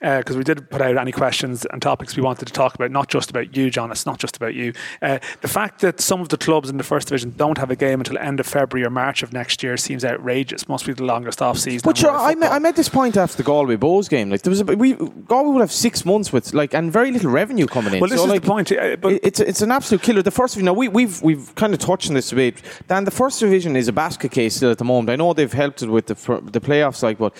because 0.00 0.36
we 0.36 0.44
did 0.44 0.68
put 0.70 0.82
out 0.82 0.96
any 0.96 1.12
questions 1.12 1.66
and 1.66 1.80
topics 1.80 2.16
we 2.16 2.22
wanted 2.22 2.46
to 2.46 2.52
talk 2.52 2.74
about, 2.74 2.90
not 2.90 3.08
just 3.08 3.30
about 3.30 3.56
you, 3.56 3.70
John. 3.70 3.90
It's 3.90 4.06
not 4.06 4.18
just 4.18 4.36
about 4.36 4.54
you. 4.54 4.72
Uh, 5.00 5.18
the 5.40 5.48
fact 5.48 5.80
that 5.80 6.00
some 6.00 6.20
of 6.20 6.28
the 6.28 6.36
clubs 6.36 6.68
in 6.68 6.76
the 6.76 6.84
first 6.84 7.08
division 7.08 7.32
don't 7.36 7.58
have 7.58 7.70
a 7.70 7.76
game 7.76 8.00
until 8.00 8.18
end 8.18 8.38
of 8.38 8.46
February 8.46 8.86
or 8.86 8.90
March 8.90 9.22
of 9.22 9.32
next 9.32 9.62
year 9.62 9.76
seems 9.76 10.04
outrageous. 10.04 10.68
Must 10.68 10.86
be 10.86 10.92
the 10.92 11.04
longest 11.04 11.40
off 11.40 11.58
season. 11.58 11.82
But 11.84 11.96
sure, 11.96 12.10
I, 12.10 12.34
I 12.42 12.58
made 12.58 12.76
this 12.76 12.88
point 12.88 13.16
after 13.16 13.36
the 13.38 13.42
Galway 13.42 13.76
Bohs 13.76 14.08
game. 14.08 14.30
Like 14.30 14.42
there 14.42 14.50
was 14.50 14.60
a, 14.60 14.64
we 14.64 14.92
Galway 14.92 15.52
would 15.52 15.60
have 15.60 15.72
six 15.72 16.04
months 16.04 16.32
with 16.32 16.52
like 16.52 16.74
and 16.74 16.92
very 16.92 17.10
little 17.10 17.30
revenue 17.30 17.66
coming 17.66 17.94
in. 17.94 18.00
Well, 18.00 18.10
this 18.10 18.18
so, 18.18 18.26
is 18.26 18.30
like, 18.30 18.42
the 18.42 18.48
point. 18.48 18.72
uh, 18.72 18.96
but 18.96 19.18
it's 19.22 19.40
it's 19.40 19.62
an 19.62 19.70
absolute 19.70 20.02
killer. 20.02 20.22
The 20.22 20.30
first 20.30 20.54
division. 20.54 20.66
Now 20.66 20.74
we, 20.74 20.88
we've 20.88 21.22
we've 21.22 21.54
kind 21.54 21.72
of 21.72 21.78
touched 21.78 22.08
on 22.08 22.14
this 22.14 22.32
a 22.32 22.36
bit. 22.36 22.62
Dan, 22.86 23.04
the 23.04 23.10
first 23.10 23.40
division 23.40 23.76
is 23.76 23.88
a 23.88 23.92
basket 23.92 24.30
case 24.30 24.56
still 24.56 24.70
at 24.70 24.78
the 24.78 24.84
moment. 24.84 25.10
I 25.10 25.16
know 25.16 25.32
they've 25.32 25.52
helped 25.52 25.82
it 25.82 25.88
with 25.88 26.06
the 26.06 26.14
the 26.14 26.60
playoffs, 26.60 27.02
like, 27.02 27.18
but 27.18 27.34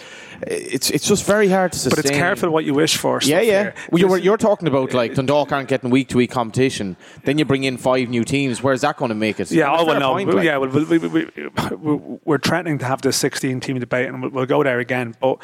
it's 0.47 0.91
it's 0.91 1.07
just 1.07 1.25
very 1.25 1.49
hard 1.49 1.73
to 1.73 1.79
sustain. 1.79 2.03
but 2.03 2.11
it's 2.11 2.17
careful 2.17 2.46
what 2.51 2.65
you 2.65 2.75
wish 2.75 2.97
for. 2.97 3.21
Yeah, 3.23 3.41
yeah. 3.41 3.73
Well, 3.91 4.01
you 4.01 4.09
were, 4.09 4.19
you're 4.19 4.37
talking 4.37 4.69
about 4.69 4.95
like 4.95 5.15
Dundalk 5.15 5.53
aren't 5.53 5.69
getting 5.69 5.91
week 5.91 6.09
to 6.09 6.17
week 6.17 6.31
competition. 6.31 6.97
Then 7.25 7.39
you 7.39 7.45
bring 7.45 7.65
in 7.65 7.77
five 7.77 8.09
new 8.09 8.25
teams. 8.25 8.63
Where's 8.63 8.81
that 8.83 8.97
going 8.97 9.11
to 9.11 9.15
make 9.15 9.41
it? 9.41 9.51
Yeah, 9.51 9.75
oh 9.77 9.85
well, 9.85 10.01
no, 10.01 10.13
point, 10.13 10.35
like. 10.35 10.45
yeah, 10.45 10.57
well, 10.57 10.71
we, 10.71 10.85
we, 10.85 10.99
we, 10.99 11.29
we, 11.77 12.19
we're 12.25 12.39
threatening 12.39 12.79
to 12.79 12.85
have 12.85 13.03
the 13.03 13.13
16 13.13 13.61
team 13.61 13.79
debate, 13.79 14.09
and 14.09 14.23
we'll, 14.23 14.31
we'll 14.31 14.47
go 14.47 14.63
there 14.63 14.79
again. 14.79 15.15
But 15.21 15.39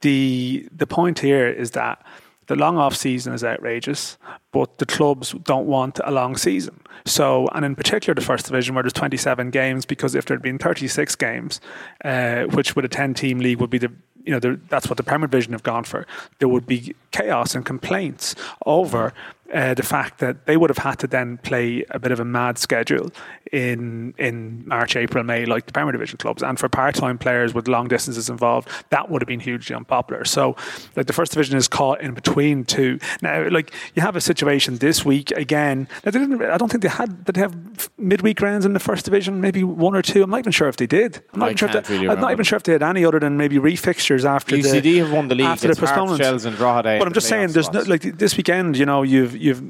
the 0.00 0.68
the 0.70 0.86
point 0.86 1.20
here 1.20 1.48
is 1.48 1.72
that 1.72 2.04
the 2.46 2.56
long 2.56 2.76
off 2.76 2.94
season 2.94 3.32
is 3.32 3.42
outrageous, 3.42 4.18
but 4.52 4.78
the 4.78 4.86
clubs 4.86 5.32
don't 5.44 5.66
want 5.66 5.98
a 6.04 6.10
long 6.10 6.36
season. 6.36 6.80
So, 7.06 7.48
and 7.48 7.64
in 7.64 7.74
particular, 7.74 8.14
the 8.14 8.20
first 8.20 8.46
division 8.46 8.74
where 8.74 8.82
there's 8.82 8.92
27 8.92 9.50
games, 9.50 9.86
because 9.86 10.14
if 10.14 10.26
there 10.26 10.36
had 10.36 10.42
been 10.42 10.58
36 10.58 11.16
games, 11.16 11.60
uh, 12.04 12.44
which 12.44 12.76
with 12.76 12.84
a 12.84 12.88
10 12.88 13.14
team 13.14 13.38
league 13.38 13.60
would 13.60 13.70
be 13.70 13.78
the 13.78 13.92
you 14.24 14.32
know, 14.32 14.40
the, 14.40 14.60
that's 14.68 14.88
what 14.88 14.96
the 14.96 15.02
Premier 15.02 15.28
Division 15.28 15.52
have 15.52 15.62
gone 15.62 15.84
for. 15.84 16.06
There 16.38 16.48
would 16.48 16.66
be 16.66 16.94
chaos 17.10 17.54
and 17.54 17.64
complaints 17.64 18.34
over 18.64 19.12
uh, 19.52 19.74
the 19.74 19.82
fact 19.82 20.18
that 20.18 20.46
they 20.46 20.56
would 20.56 20.70
have 20.70 20.78
had 20.78 20.98
to 21.00 21.06
then 21.06 21.38
play 21.38 21.84
a 21.90 21.98
bit 21.98 22.10
of 22.10 22.20
a 22.20 22.24
mad 22.24 22.58
schedule 22.58 23.12
in 23.54 24.14
in 24.18 24.66
March, 24.66 24.96
April, 24.96 25.22
May, 25.22 25.46
like 25.46 25.66
the 25.66 25.72
Premier 25.72 25.92
Division 25.92 26.18
clubs, 26.18 26.42
and 26.42 26.58
for 26.58 26.68
part-time 26.68 27.18
players 27.18 27.54
with 27.54 27.68
long 27.68 27.86
distances 27.86 28.28
involved, 28.28 28.68
that 28.90 29.08
would 29.10 29.22
have 29.22 29.28
been 29.28 29.38
hugely 29.38 29.76
unpopular. 29.76 30.24
So, 30.24 30.56
like 30.96 31.06
the 31.06 31.12
first 31.12 31.30
division 31.30 31.56
is 31.56 31.68
caught 31.68 32.00
in 32.00 32.14
between 32.14 32.64
two. 32.64 32.98
Now, 33.22 33.48
like 33.48 33.72
you 33.94 34.02
have 34.02 34.16
a 34.16 34.20
situation 34.20 34.78
this 34.78 35.04
week 35.04 35.30
again. 35.30 35.86
Now, 36.04 36.10
they 36.10 36.18
didn't. 36.18 36.42
I 36.42 36.58
don't 36.58 36.68
think 36.68 36.82
they 36.82 36.88
had. 36.88 37.24
Did 37.24 37.36
they 37.36 37.40
have 37.42 37.90
midweek 37.96 38.40
rounds 38.40 38.66
in 38.66 38.72
the 38.72 38.80
first 38.80 39.04
division? 39.04 39.40
Maybe 39.40 39.62
one 39.62 39.94
or 39.94 40.02
two. 40.02 40.24
I'm 40.24 40.30
not 40.30 40.40
even 40.40 40.52
sure 40.52 40.68
if 40.68 40.76
they 40.76 40.88
did. 40.88 41.22
I'm 41.32 41.38
not 41.38 41.46
I 41.46 41.48
even 41.50 41.56
sure. 41.56 41.68
If 41.68 41.86
they, 41.86 41.94
really 41.94 42.08
I'm 42.08 42.20
not 42.20 42.32
even 42.32 42.44
sure 42.44 42.56
if 42.56 42.64
they 42.64 42.72
had 42.72 42.82
any 42.82 43.04
other 43.04 43.20
than 43.20 43.36
maybe 43.36 43.56
refixtures 43.58 44.24
after 44.24 44.56
UCD 44.56 44.82
the 44.82 44.98
have 44.98 45.12
won 45.12 45.28
the 45.28 45.36
league. 45.36 45.46
after 45.46 45.70
It's 45.70 45.78
the 45.78 45.86
postponements. 45.86 46.44
But 46.44 47.06
I'm 47.06 47.12
just 47.12 47.28
saying, 47.28 47.52
there's 47.52 47.70
no, 47.72 47.82
like 47.82 48.02
this 48.18 48.36
weekend. 48.36 48.76
You 48.76 48.86
know, 48.86 49.02
you've 49.02 49.36
you've 49.36 49.62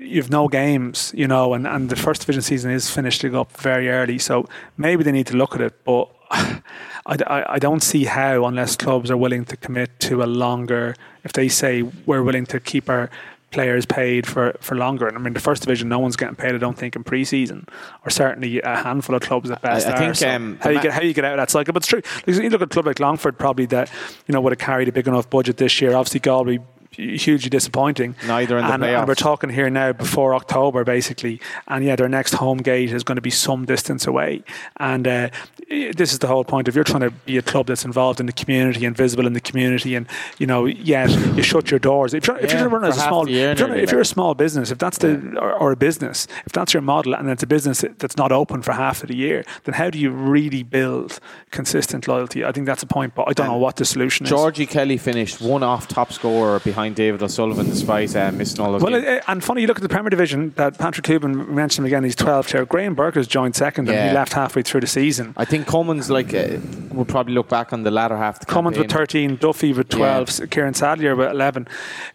you've 0.00 0.30
no 0.30 0.48
games. 0.48 1.12
You 1.14 1.28
know, 1.28 1.54
and, 1.54 1.66
and 1.66 1.90
the 1.90 1.96
first 1.96 2.22
division 2.22 2.42
season 2.42 2.70
is 2.70 2.90
finishing 2.90 3.34
up 3.34 3.52
very 3.56 3.88
early. 3.88 4.18
So 4.18 4.48
maybe 4.76 5.04
they 5.04 5.12
need 5.12 5.26
to 5.28 5.36
look 5.36 5.54
at 5.54 5.60
it. 5.60 5.84
But 5.84 6.10
I, 6.30 6.60
I, 7.06 7.44
I 7.54 7.58
don't 7.58 7.82
see 7.82 8.04
how 8.04 8.44
unless 8.46 8.76
clubs 8.76 9.10
are 9.10 9.16
willing 9.16 9.44
to 9.46 9.56
commit 9.56 9.98
to 10.00 10.22
a 10.22 10.26
longer. 10.26 10.94
If 11.24 11.32
they 11.32 11.48
say 11.48 11.82
we're 11.82 12.22
willing 12.22 12.46
to 12.46 12.60
keep 12.60 12.88
our 12.88 13.10
players 13.50 13.84
paid 13.84 14.26
for, 14.26 14.56
for 14.60 14.76
longer. 14.76 15.06
And 15.06 15.16
I 15.16 15.20
mean, 15.20 15.32
the 15.32 15.40
first 15.40 15.62
division, 15.62 15.88
no 15.88 15.98
one's 15.98 16.16
getting 16.16 16.36
paid. 16.36 16.54
I 16.54 16.58
don't 16.58 16.78
think 16.78 16.96
in 16.96 17.04
pre-season, 17.04 17.66
or 18.04 18.10
certainly 18.10 18.60
a 18.60 18.76
handful 18.76 19.14
of 19.14 19.22
clubs 19.22 19.50
at 19.50 19.60
best. 19.60 19.86
I 19.86 19.92
are. 19.92 19.98
think, 19.98 20.16
So 20.16 20.30
um, 20.30 20.58
how 20.60 20.70
you 20.70 20.76
ma- 20.76 20.82
get 20.82 20.92
how 20.92 21.02
you 21.02 21.12
get 21.12 21.24
out 21.24 21.32
of 21.32 21.38
that 21.38 21.50
cycle. 21.50 21.72
But 21.72 21.82
it's 21.82 21.88
true. 21.88 22.02
You 22.26 22.50
look 22.50 22.62
at 22.62 22.66
a 22.66 22.68
club 22.68 22.86
like 22.86 23.00
Longford, 23.00 23.38
probably 23.38 23.66
that 23.66 23.90
you 24.26 24.32
know 24.32 24.40
would 24.40 24.52
have 24.52 24.58
carried 24.58 24.88
a 24.88 24.92
big 24.92 25.08
enough 25.08 25.28
budget 25.28 25.56
this 25.56 25.80
year. 25.80 25.94
Obviously, 25.94 26.20
Galway 26.20 26.60
hugely 26.92 27.48
disappointing. 27.48 28.16
Neither 28.26 28.58
in 28.58 28.66
the 28.66 28.72
and, 28.72 28.84
and 28.84 29.08
we're 29.08 29.14
talking 29.14 29.50
here 29.50 29.70
now 29.70 29.92
before 29.92 30.34
October, 30.34 30.84
basically. 30.84 31.40
And 31.68 31.84
yeah, 31.84 31.96
their 31.96 32.08
next 32.08 32.34
home 32.34 32.58
gate 32.58 32.92
is 32.92 33.04
going 33.04 33.16
to 33.16 33.22
be 33.22 33.30
some 33.30 33.64
distance 33.64 34.06
away. 34.06 34.42
And 34.78 35.06
uh, 35.06 35.30
this 35.68 36.12
is 36.12 36.18
the 36.18 36.26
whole 36.26 36.44
point. 36.44 36.68
If 36.68 36.74
you're 36.74 36.84
trying 36.84 37.02
to 37.02 37.10
be 37.10 37.36
a 37.38 37.42
club 37.42 37.66
that's 37.66 37.84
involved 37.84 38.20
in 38.20 38.26
the 38.26 38.32
community 38.32 38.84
and 38.84 38.96
visible 38.96 39.26
in 39.26 39.32
the 39.32 39.40
community, 39.40 39.94
and 39.94 40.06
you 40.38 40.46
know, 40.46 40.64
yet 40.66 41.10
you 41.36 41.42
shut 41.42 41.70
your 41.70 41.80
doors. 41.80 42.12
If 42.14 42.26
you're, 42.26 42.38
if 42.38 42.52
Yeah, 42.52 42.60
you're 42.60 42.68
running 42.68 42.88
as 42.88 42.96
a 42.96 43.00
small, 43.00 43.28
if, 43.28 43.58
you're, 43.58 43.74
if 43.74 43.92
you're 43.92 44.00
a 44.00 44.04
small 44.04 44.34
business, 44.34 44.70
if 44.70 44.78
that's 44.78 44.98
the 44.98 45.36
or, 45.38 45.52
or 45.52 45.72
a 45.72 45.76
business, 45.76 46.26
if 46.44 46.52
that's 46.52 46.74
your 46.74 46.82
model, 46.82 47.14
and 47.14 47.28
it's 47.30 47.42
a 47.42 47.46
business 47.46 47.84
that's 47.98 48.16
not 48.16 48.32
open 48.32 48.62
for 48.62 48.72
half 48.72 49.02
of 49.02 49.08
the 49.08 49.16
year, 49.16 49.44
then 49.64 49.74
how 49.74 49.90
do 49.90 49.98
you 49.98 50.10
really 50.10 50.62
build 50.62 51.20
consistent 51.50 52.08
loyalty? 52.08 52.44
I 52.44 52.52
think 52.52 52.66
that's 52.66 52.82
a 52.82 52.86
point, 52.86 53.14
but 53.14 53.28
I 53.28 53.32
don't 53.32 53.46
know 53.46 53.56
what 53.56 53.76
the 53.76 53.84
solution 53.84 54.26
is. 54.26 54.30
Georgie 54.30 54.66
Kelly 54.66 54.96
finished 54.96 55.40
one 55.40 55.62
off 55.62 55.86
top 55.86 56.12
scorer 56.12 56.58
behind 56.60 56.79
David 56.88 57.22
O'Sullivan 57.22 57.66
despite 57.66 58.16
uh, 58.16 58.32
missing 58.32 58.60
all 58.60 58.74
of 58.74 58.82
Well, 58.82 58.94
uh, 58.94 59.20
and 59.28 59.44
funny, 59.44 59.62
you 59.62 59.66
look 59.66 59.76
at 59.76 59.82
the 59.82 59.88
Premier 59.88 60.10
Division. 60.10 60.52
That 60.56 60.78
Patrick 60.78 61.06
Hoban 61.06 61.48
mentioned 61.48 61.84
him 61.84 61.90
again. 61.90 62.04
He's 62.04 62.16
12 62.16 62.46
chair. 62.46 62.64
Graham 62.64 62.94
Burke 62.94 63.14
has 63.16 63.26
joined 63.26 63.54
second, 63.56 63.88
and 63.88 64.08
he 64.08 64.14
left 64.14 64.32
halfway 64.32 64.62
through 64.62 64.80
the 64.80 64.86
season. 64.86 65.34
I 65.36 65.44
think 65.44 65.66
Cummins 65.66 66.10
like 66.10 66.32
uh, 66.34 66.58
would 66.92 67.08
probably 67.08 67.34
look 67.34 67.48
back 67.48 67.72
on 67.72 67.82
the 67.82 67.90
latter 67.90 68.16
half. 68.16 68.40
The 68.40 68.46
Cummins 68.46 68.78
with 68.78 68.90
13, 68.90 69.36
Duffy 69.36 69.72
with 69.72 69.88
12, 69.88 70.50
Kieran 70.50 70.74
Sadlier 70.74 71.14
with 71.16 71.30
11. 71.30 71.68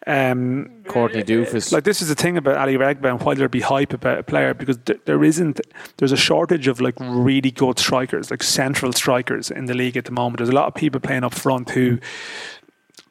Um, 0.07 0.71
Courtney 0.87 1.23
Duffus. 1.23 1.71
like 1.71 1.83
this 1.83 2.01
is 2.01 2.09
the 2.09 2.15
thing 2.15 2.37
about 2.37 2.57
Ali 2.57 2.75
Reghba 2.75 3.09
and 3.09 3.21
why 3.21 3.33
there'd 3.33 3.49
be 3.49 3.61
hype 3.61 3.93
about 3.93 4.19
a 4.19 4.23
player 4.23 4.53
because 4.53 4.77
th- 4.85 4.99
there 5.05 5.23
isn't 5.23 5.59
there's 5.97 6.11
a 6.11 6.17
shortage 6.17 6.67
of 6.67 6.79
like 6.79 6.93
really 6.99 7.51
good 7.51 7.79
strikers 7.79 8.29
like 8.29 8.43
central 8.43 8.93
strikers 8.93 9.49
in 9.49 9.65
the 9.65 9.73
league 9.73 9.97
at 9.97 10.05
the 10.05 10.11
moment 10.11 10.37
there's 10.37 10.49
a 10.49 10.53
lot 10.53 10.67
of 10.67 10.75
people 10.75 10.99
playing 10.99 11.23
up 11.23 11.33
front 11.33 11.71
who 11.71 11.97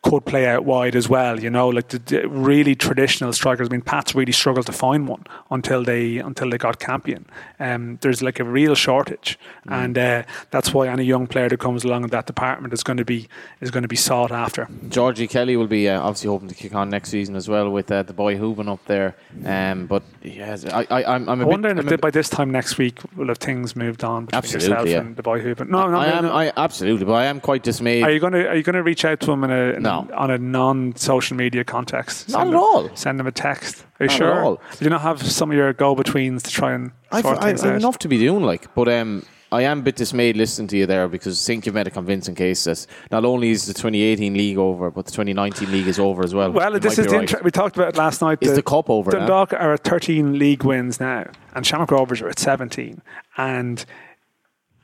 could 0.05 0.24
play 0.24 0.47
out 0.47 0.64
wide 0.64 0.94
as 0.94 1.09
well 1.09 1.40
you 1.40 1.51
know 1.51 1.68
like 1.68 1.89
the, 1.89 1.98
the 1.98 2.28
really 2.28 2.74
traditional 2.74 3.32
strikers 3.32 3.68
I 3.68 3.72
mean 3.72 3.82
Pats 3.82 4.14
really 4.14 4.32
struggled 4.32 4.66
to 4.66 4.72
find 4.72 5.09
one 5.09 5.24
until 5.51 5.82
they 5.82 6.18
until 6.18 6.51
they 6.51 6.59
got 6.59 6.78
Campion 6.78 7.26
um, 7.59 7.98
there's 8.02 8.22
like 8.22 8.39
a 8.39 8.44
real 8.44 8.74
shortage 8.74 9.39
and 9.66 9.97
uh, 9.98 10.22
that's 10.51 10.72
why 10.74 10.89
any 10.89 11.05
young 11.05 11.26
player 11.26 11.48
that 11.48 11.59
comes 11.59 11.85
along 11.85 12.05
in 12.05 12.10
that 12.10 12.26
department 12.26 12.72
is 12.72 12.82
going 12.82 12.98
to 12.98 13.05
be 13.05 13.28
is 13.60 13.70
going 13.70 13.82
to 13.82 13.89
be 13.89 13.97
sought 13.97 14.31
after 14.31 14.68
Georgie 14.89 15.26
Kelly 15.26 15.56
will 15.56 15.66
be 15.66 15.89
uh, 15.89 16.01
obviously 16.01 16.28
hoping 16.28 16.48
to 16.48 16.55
kick 16.55 16.74
on 16.74 16.90
next 16.90 17.10
season 17.10 17.35
as 17.36 17.48
well 17.48 17.70
with 17.70 17.90
uh, 17.90 18.02
the 18.02 18.12
boy 18.12 18.36
Hoban 18.36 18.68
up 18.68 18.85
there. 18.86 19.16
Um, 19.44 19.86
but 19.86 20.02
yes, 20.22 20.64
I, 20.66 20.86
I, 20.90 21.14
I'm, 21.14 21.28
I'm 21.28 21.40
a 21.40 21.44
I'm 21.44 21.48
wondering 21.48 21.76
bit, 21.76 21.93
if 21.93 22.01
by 22.01 22.10
this 22.10 22.28
time 22.28 22.51
next 22.51 22.78
week 22.78 22.98
will 23.16 23.28
have 23.28 23.39
things 23.39 23.74
moved 23.74 24.05
on 24.05 24.26
between 24.26 24.39
Absolutely, 24.39 24.68
yourself 24.68 24.89
yeah. 24.89 25.01
and 25.01 25.16
the 25.16 25.22
boy. 25.22 25.55
But 25.55 25.68
no, 25.68 25.89
no, 25.89 25.98
I 25.98 26.06
no, 26.09 26.12
am, 26.16 26.24
no. 26.24 26.32
I 26.32 26.52
absolutely, 26.56 27.05
but 27.06 27.14
I 27.14 27.24
am 27.26 27.40
quite 27.40 27.62
dismayed. 27.62 28.05
Are 28.05 28.10
you 28.10 28.20
going 28.20 28.32
to 28.35 28.48
are 28.48 28.56
you 28.56 28.62
going 28.62 28.74
to 28.74 28.82
reach 28.82 29.05
out 29.05 29.20
to 29.20 29.32
him 29.32 29.44
in 29.44 29.51
a 29.51 29.62
in- 29.76 29.82
No. 29.82 29.94
On 29.95 30.31
a 30.31 30.39
non-social 30.39 31.37
media 31.37 31.65
context? 31.65 32.29
Not 32.29 32.39
Send 32.41 32.49
at 32.51 32.55
him- 32.55 32.61
all. 32.61 32.91
Send 32.97 33.19
them 33.21 33.27
a 33.27 33.33
text. 33.33 33.85
Are 34.01 34.05
you 34.05 34.09
Not 34.09 34.15
at 34.15 34.19
sure? 34.19 34.43
all. 34.45 34.57
Do 34.79 34.85
you 34.85 34.91
not 34.91 35.01
have 35.03 35.23
some 35.23 35.51
of 35.51 35.57
your 35.57 35.73
go-betweens 35.73 36.43
to 36.43 36.51
try 36.51 36.73
and 36.73 36.91
I've, 37.12 37.23
sort 37.23 37.39
I've, 37.39 37.45
things 37.45 37.62
I've 37.65 37.71
out? 37.73 37.77
enough 37.77 37.99
to 37.99 38.09
be 38.09 38.19
doing, 38.19 38.43
like, 38.45 38.75
but 38.75 38.89
um, 38.89 39.25
I 39.53 39.62
am 39.62 39.79
a 39.81 39.83
bit 39.83 39.95
dismayed 39.97 40.37
listening 40.37 40.66
to 40.69 40.77
you 40.77 40.87
there 40.87 41.07
because 41.07 41.41
I 41.41 41.47
think 41.47 41.65
you've 41.66 41.77
made 41.77 41.87
a 41.87 41.91
convincing 41.91 42.35
case 42.35 42.65
that 42.65 42.87
not 43.12 43.25
only 43.25 43.51
is 43.51 43.66
the 43.66 43.75
2018 43.75 44.35
league 44.35 44.59
over, 44.59 44.91
but 44.91 45.05
the 45.07 45.12
2019 45.12 45.71
league 45.71 45.87
is 45.87 45.99
over 46.01 46.25
as 46.25 46.35
well. 46.35 46.51
Well, 46.51 46.79
this 46.81 46.99
is 46.99 47.07
the 47.07 47.12
right. 47.12 47.21
inter- 47.23 47.41
we 47.45 47.53
talked 47.53 47.77
about 47.77 47.91
it 47.91 47.97
last 47.97 48.21
night. 48.21 48.39
Is 48.41 48.55
the 48.57 48.62
cup 48.62 48.91
over 48.91 49.12
now? 49.12 49.19
Dundalk 49.21 49.53
are 49.53 49.75
at 49.75 49.85
13 49.85 50.39
league 50.39 50.65
wins 50.65 50.99
now, 50.99 51.31
and 51.55 51.65
Shamrock 51.65 51.93
Rovers 51.93 52.21
are 52.21 52.29
at 52.29 52.39
17, 52.41 53.01
and 53.37 53.85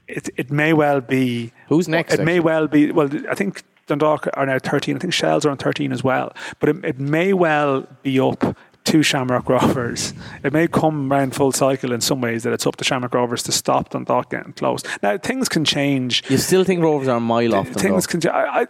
it 0.07 0.28
it 0.37 0.51
may 0.53 0.73
well 0.73 1.01
be 1.01 1.53
Who's 1.69 1.89
next, 1.89 2.15
It 2.15 2.24
may 2.24 2.39
well 2.41 2.66
be. 2.69 2.91
Well, 2.93 3.09
I 3.28 3.35
think 3.35 3.62
Dundalk 3.90 4.28
are 4.34 4.46
now 4.46 4.58
13. 4.58 4.96
I 4.96 4.98
think 4.98 5.12
Shels 5.12 5.44
are 5.44 5.50
on 5.50 5.56
13 5.58 5.92
as 5.92 6.02
well, 6.02 6.32
but 6.58 6.68
it, 6.68 6.84
it 6.84 6.98
may 6.98 7.32
well 7.32 7.86
be 8.02 8.18
up. 8.18 8.56
To 8.84 9.02
Shamrock 9.02 9.48
Rovers, 9.48 10.14
it 10.42 10.54
may 10.54 10.66
come 10.66 11.12
round 11.12 11.34
full 11.36 11.52
cycle 11.52 11.92
in 11.92 12.00
some 12.00 12.22
ways 12.22 12.44
that 12.44 12.54
it's 12.54 12.66
up 12.66 12.76
to 12.76 12.82
Shamrock 12.82 13.12
Rovers 13.14 13.42
to 13.44 13.52
stop 13.52 13.90
Dundalk 13.90 14.30
getting 14.30 14.54
close. 14.54 14.82
Now 15.02 15.18
things 15.18 15.50
can 15.50 15.66
change. 15.66 16.24
You 16.30 16.38
still 16.38 16.64
think 16.64 16.82
Rovers 16.82 17.06
are 17.06 17.18
a 17.18 17.20
mile 17.20 17.54
off 17.54 17.66
them, 17.66 17.74
Things 17.74 18.06
can. 18.06 18.26
I, 18.28 18.62
I, 18.62 18.66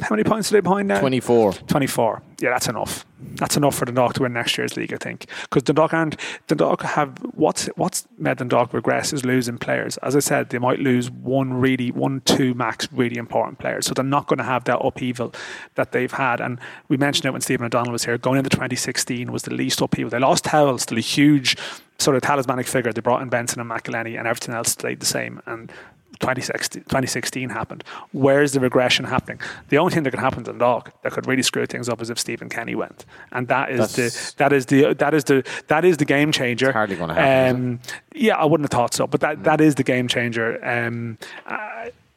how 0.00 0.08
many 0.10 0.24
points 0.24 0.50
are 0.50 0.54
they 0.54 0.60
behind 0.60 0.88
now? 0.88 0.98
24. 0.98 1.52
24. 1.52 2.22
Yeah, 2.40 2.50
that's 2.50 2.68
enough. 2.68 3.04
That's 3.34 3.56
enough 3.56 3.74
for 3.74 3.84
Dundalk 3.84 4.14
to 4.14 4.22
win 4.22 4.32
next 4.32 4.56
year's 4.56 4.76
league, 4.76 4.92
I 4.92 4.96
think. 4.96 5.26
Because 5.42 5.64
Dundalk 5.64 5.92
and 5.92 6.16
Dundalk 6.46 6.82
have 6.82 7.18
what's 7.34 7.66
what's 7.74 8.06
made 8.16 8.36
Dundalk 8.36 8.72
regress 8.72 9.12
is 9.12 9.24
losing 9.24 9.58
players. 9.58 9.96
As 9.98 10.14
I 10.14 10.20
said, 10.20 10.50
they 10.50 10.58
might 10.58 10.78
lose 10.78 11.10
one 11.10 11.54
really 11.54 11.90
one 11.90 12.20
two 12.20 12.54
max 12.54 12.86
really 12.92 13.16
important 13.16 13.58
players, 13.58 13.86
so 13.86 13.94
they're 13.94 14.04
not 14.04 14.28
going 14.28 14.38
to 14.38 14.44
have 14.44 14.64
that 14.64 14.78
upheaval 14.78 15.34
that 15.74 15.90
they've 15.90 16.12
had. 16.12 16.40
And 16.40 16.60
we 16.88 16.96
mentioned 16.96 17.26
it 17.26 17.32
when 17.32 17.40
Stephen 17.40 17.66
O'Donnell 17.66 17.92
was 17.92 18.04
here. 18.04 18.16
Going 18.18 18.38
into 18.38 18.50
2016 18.50 19.32
was 19.32 19.42
the 19.42 19.54
least 19.54 19.80
upheaval. 19.80 20.10
They 20.10 20.20
lost 20.20 20.44
Towell, 20.44 20.78
still 20.78 20.98
a 20.98 21.00
huge 21.00 21.56
sort 21.98 22.16
of 22.16 22.22
talismanic 22.22 22.68
figure. 22.68 22.92
They 22.92 23.00
brought 23.00 23.22
in 23.22 23.28
Benson 23.30 23.60
and 23.60 23.68
McEleney, 23.68 24.16
and 24.16 24.28
everything 24.28 24.54
else 24.54 24.70
stayed 24.70 25.00
the 25.00 25.06
same. 25.06 25.42
And 25.46 25.72
2016, 26.20 26.82
2016 26.84 27.50
happened. 27.50 27.84
Where's 28.12 28.52
the 28.52 28.60
regression 28.60 29.04
happening? 29.04 29.40
The 29.68 29.78
only 29.78 29.92
thing 29.92 30.02
that 30.04 30.10
could 30.10 30.20
happen 30.20 30.44
to 30.44 30.50
Dundalk 30.52 30.92
that 31.02 31.12
could 31.12 31.26
really 31.26 31.42
screw 31.42 31.66
things 31.66 31.88
up 31.88 32.00
is 32.02 32.10
if 32.10 32.18
Stephen 32.18 32.48
Kenny 32.48 32.74
went, 32.74 33.04
and 33.32 33.48
that 33.48 33.70
is 33.70 33.78
That's- 33.94 34.32
the 34.32 34.36
that 34.38 34.52
is 34.52 34.66
the 34.66 34.94
that 34.94 35.14
is 35.14 35.24
the 35.24 35.44
that 35.68 35.84
is 35.84 35.96
the 35.98 36.04
game 36.04 36.32
changer. 36.32 36.72
hardly 36.72 36.96
gonna 36.96 37.14
happen, 37.14 37.56
Um, 37.56 37.80
yeah, 38.14 38.36
I 38.36 38.44
wouldn't 38.44 38.72
have 38.72 38.76
thought 38.78 38.94
so, 38.94 39.06
but 39.06 39.20
that, 39.20 39.44
that 39.44 39.60
is 39.60 39.74
the 39.76 39.84
game 39.84 40.08
changer. 40.08 40.58
Um, 40.64 41.18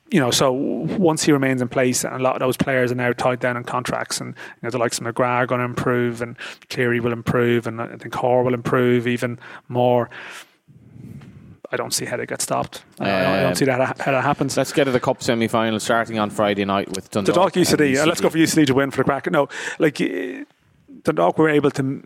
you 0.10 0.19
know, 0.19 0.30
so 0.30 0.52
once 0.52 1.23
he 1.23 1.32
remains 1.32 1.61
in 1.61 1.69
place, 1.69 2.03
and 2.03 2.14
a 2.14 2.19
lot 2.19 2.34
of 2.36 2.41
those 2.41 2.57
players 2.57 2.91
are 2.91 2.95
now 2.95 3.14
tied 3.14 3.40
down 3.40 3.56
in 3.56 3.64
contracts, 3.64 4.19
and 4.19 4.30
you 4.32 4.60
know, 4.64 4.69
the 4.69 4.78
likes 4.78 4.99
of 4.99 5.06
McGrath 5.06 5.38
are 5.38 5.45
going 5.45 5.60
to 5.60 5.65
improve, 5.65 6.22
and 6.22 6.36
Cleary 6.69 6.99
will 6.99 7.14
improve, 7.14 7.65
and 7.65 7.82
I 7.82 7.88
think 7.95 8.14
Hoare 8.14 8.44
will 8.44 8.53
improve 8.53 9.07
even 9.07 9.40
more. 9.69 10.10
I 11.72 11.77
don't 11.77 11.93
see 11.93 12.06
how 12.06 12.18
they 12.18 12.26
get 12.26 12.41
stopped. 12.41 12.84
I, 12.99 13.06
don't, 13.06 13.14
I 13.14 13.38
Um, 13.38 13.43
don't 13.43 13.56
see 13.56 13.65
that 13.65 13.99
how 14.02 14.11
that 14.11 14.23
happens. 14.23 14.57
Let's 14.57 14.73
get 14.73 14.85
to 14.85 14.91
the 14.91 14.99
cup 14.99 15.23
semi 15.23 15.48
final 15.48 15.80
starting 15.80 16.19
on 16.19 16.30
Friday 16.30 16.65
night 16.65 16.89
with 16.89 17.10
Dundalk. 17.11 17.35
Dundalk 17.35 17.56
and 17.56 17.65
UCD. 17.65 18.02
Uh, 18.02 18.06
let's 18.07 18.22
go 18.22 18.30
for 18.30 18.38
UCD 18.38 18.68
to 18.68 18.73
win 18.73 18.91
for 18.91 18.98
the 18.98 19.03
crack. 19.06 19.30
No, 19.31 19.48
like 19.80 20.02
uh, 20.02 20.43
Dundalk 21.03 21.38
were 21.38 21.49
able 21.49 21.72
to 21.72 22.03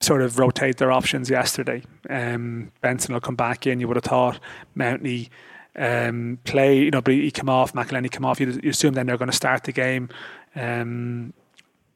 sort 0.00 0.22
of 0.22 0.38
rotate 0.38 0.78
their 0.78 0.90
options 0.90 1.28
yesterday. 1.30 1.82
Um, 2.08 2.72
Benson 2.80 3.12
will 3.14 3.20
come 3.20 3.36
back 3.36 3.66
in. 3.66 3.80
You 3.80 3.88
would 3.88 3.96
have 3.96 4.04
thought 4.04 4.40
Mountney 4.76 5.28
um, 5.76 6.38
play, 6.44 6.78
you 6.78 6.90
know, 6.90 7.02
but 7.02 7.14
he 7.14 7.30
come 7.30 7.48
off. 7.48 7.74
McEleney 7.74 8.10
come 8.10 8.24
off. 8.24 8.40
You, 8.40 8.58
you 8.62 8.70
assume 8.70 8.94
then 8.94 9.06
they're 9.06 9.18
going 9.18 9.30
to 9.30 9.36
start 9.36 9.64
the 9.64 9.72
game. 9.72 10.08
Um, 10.56 11.32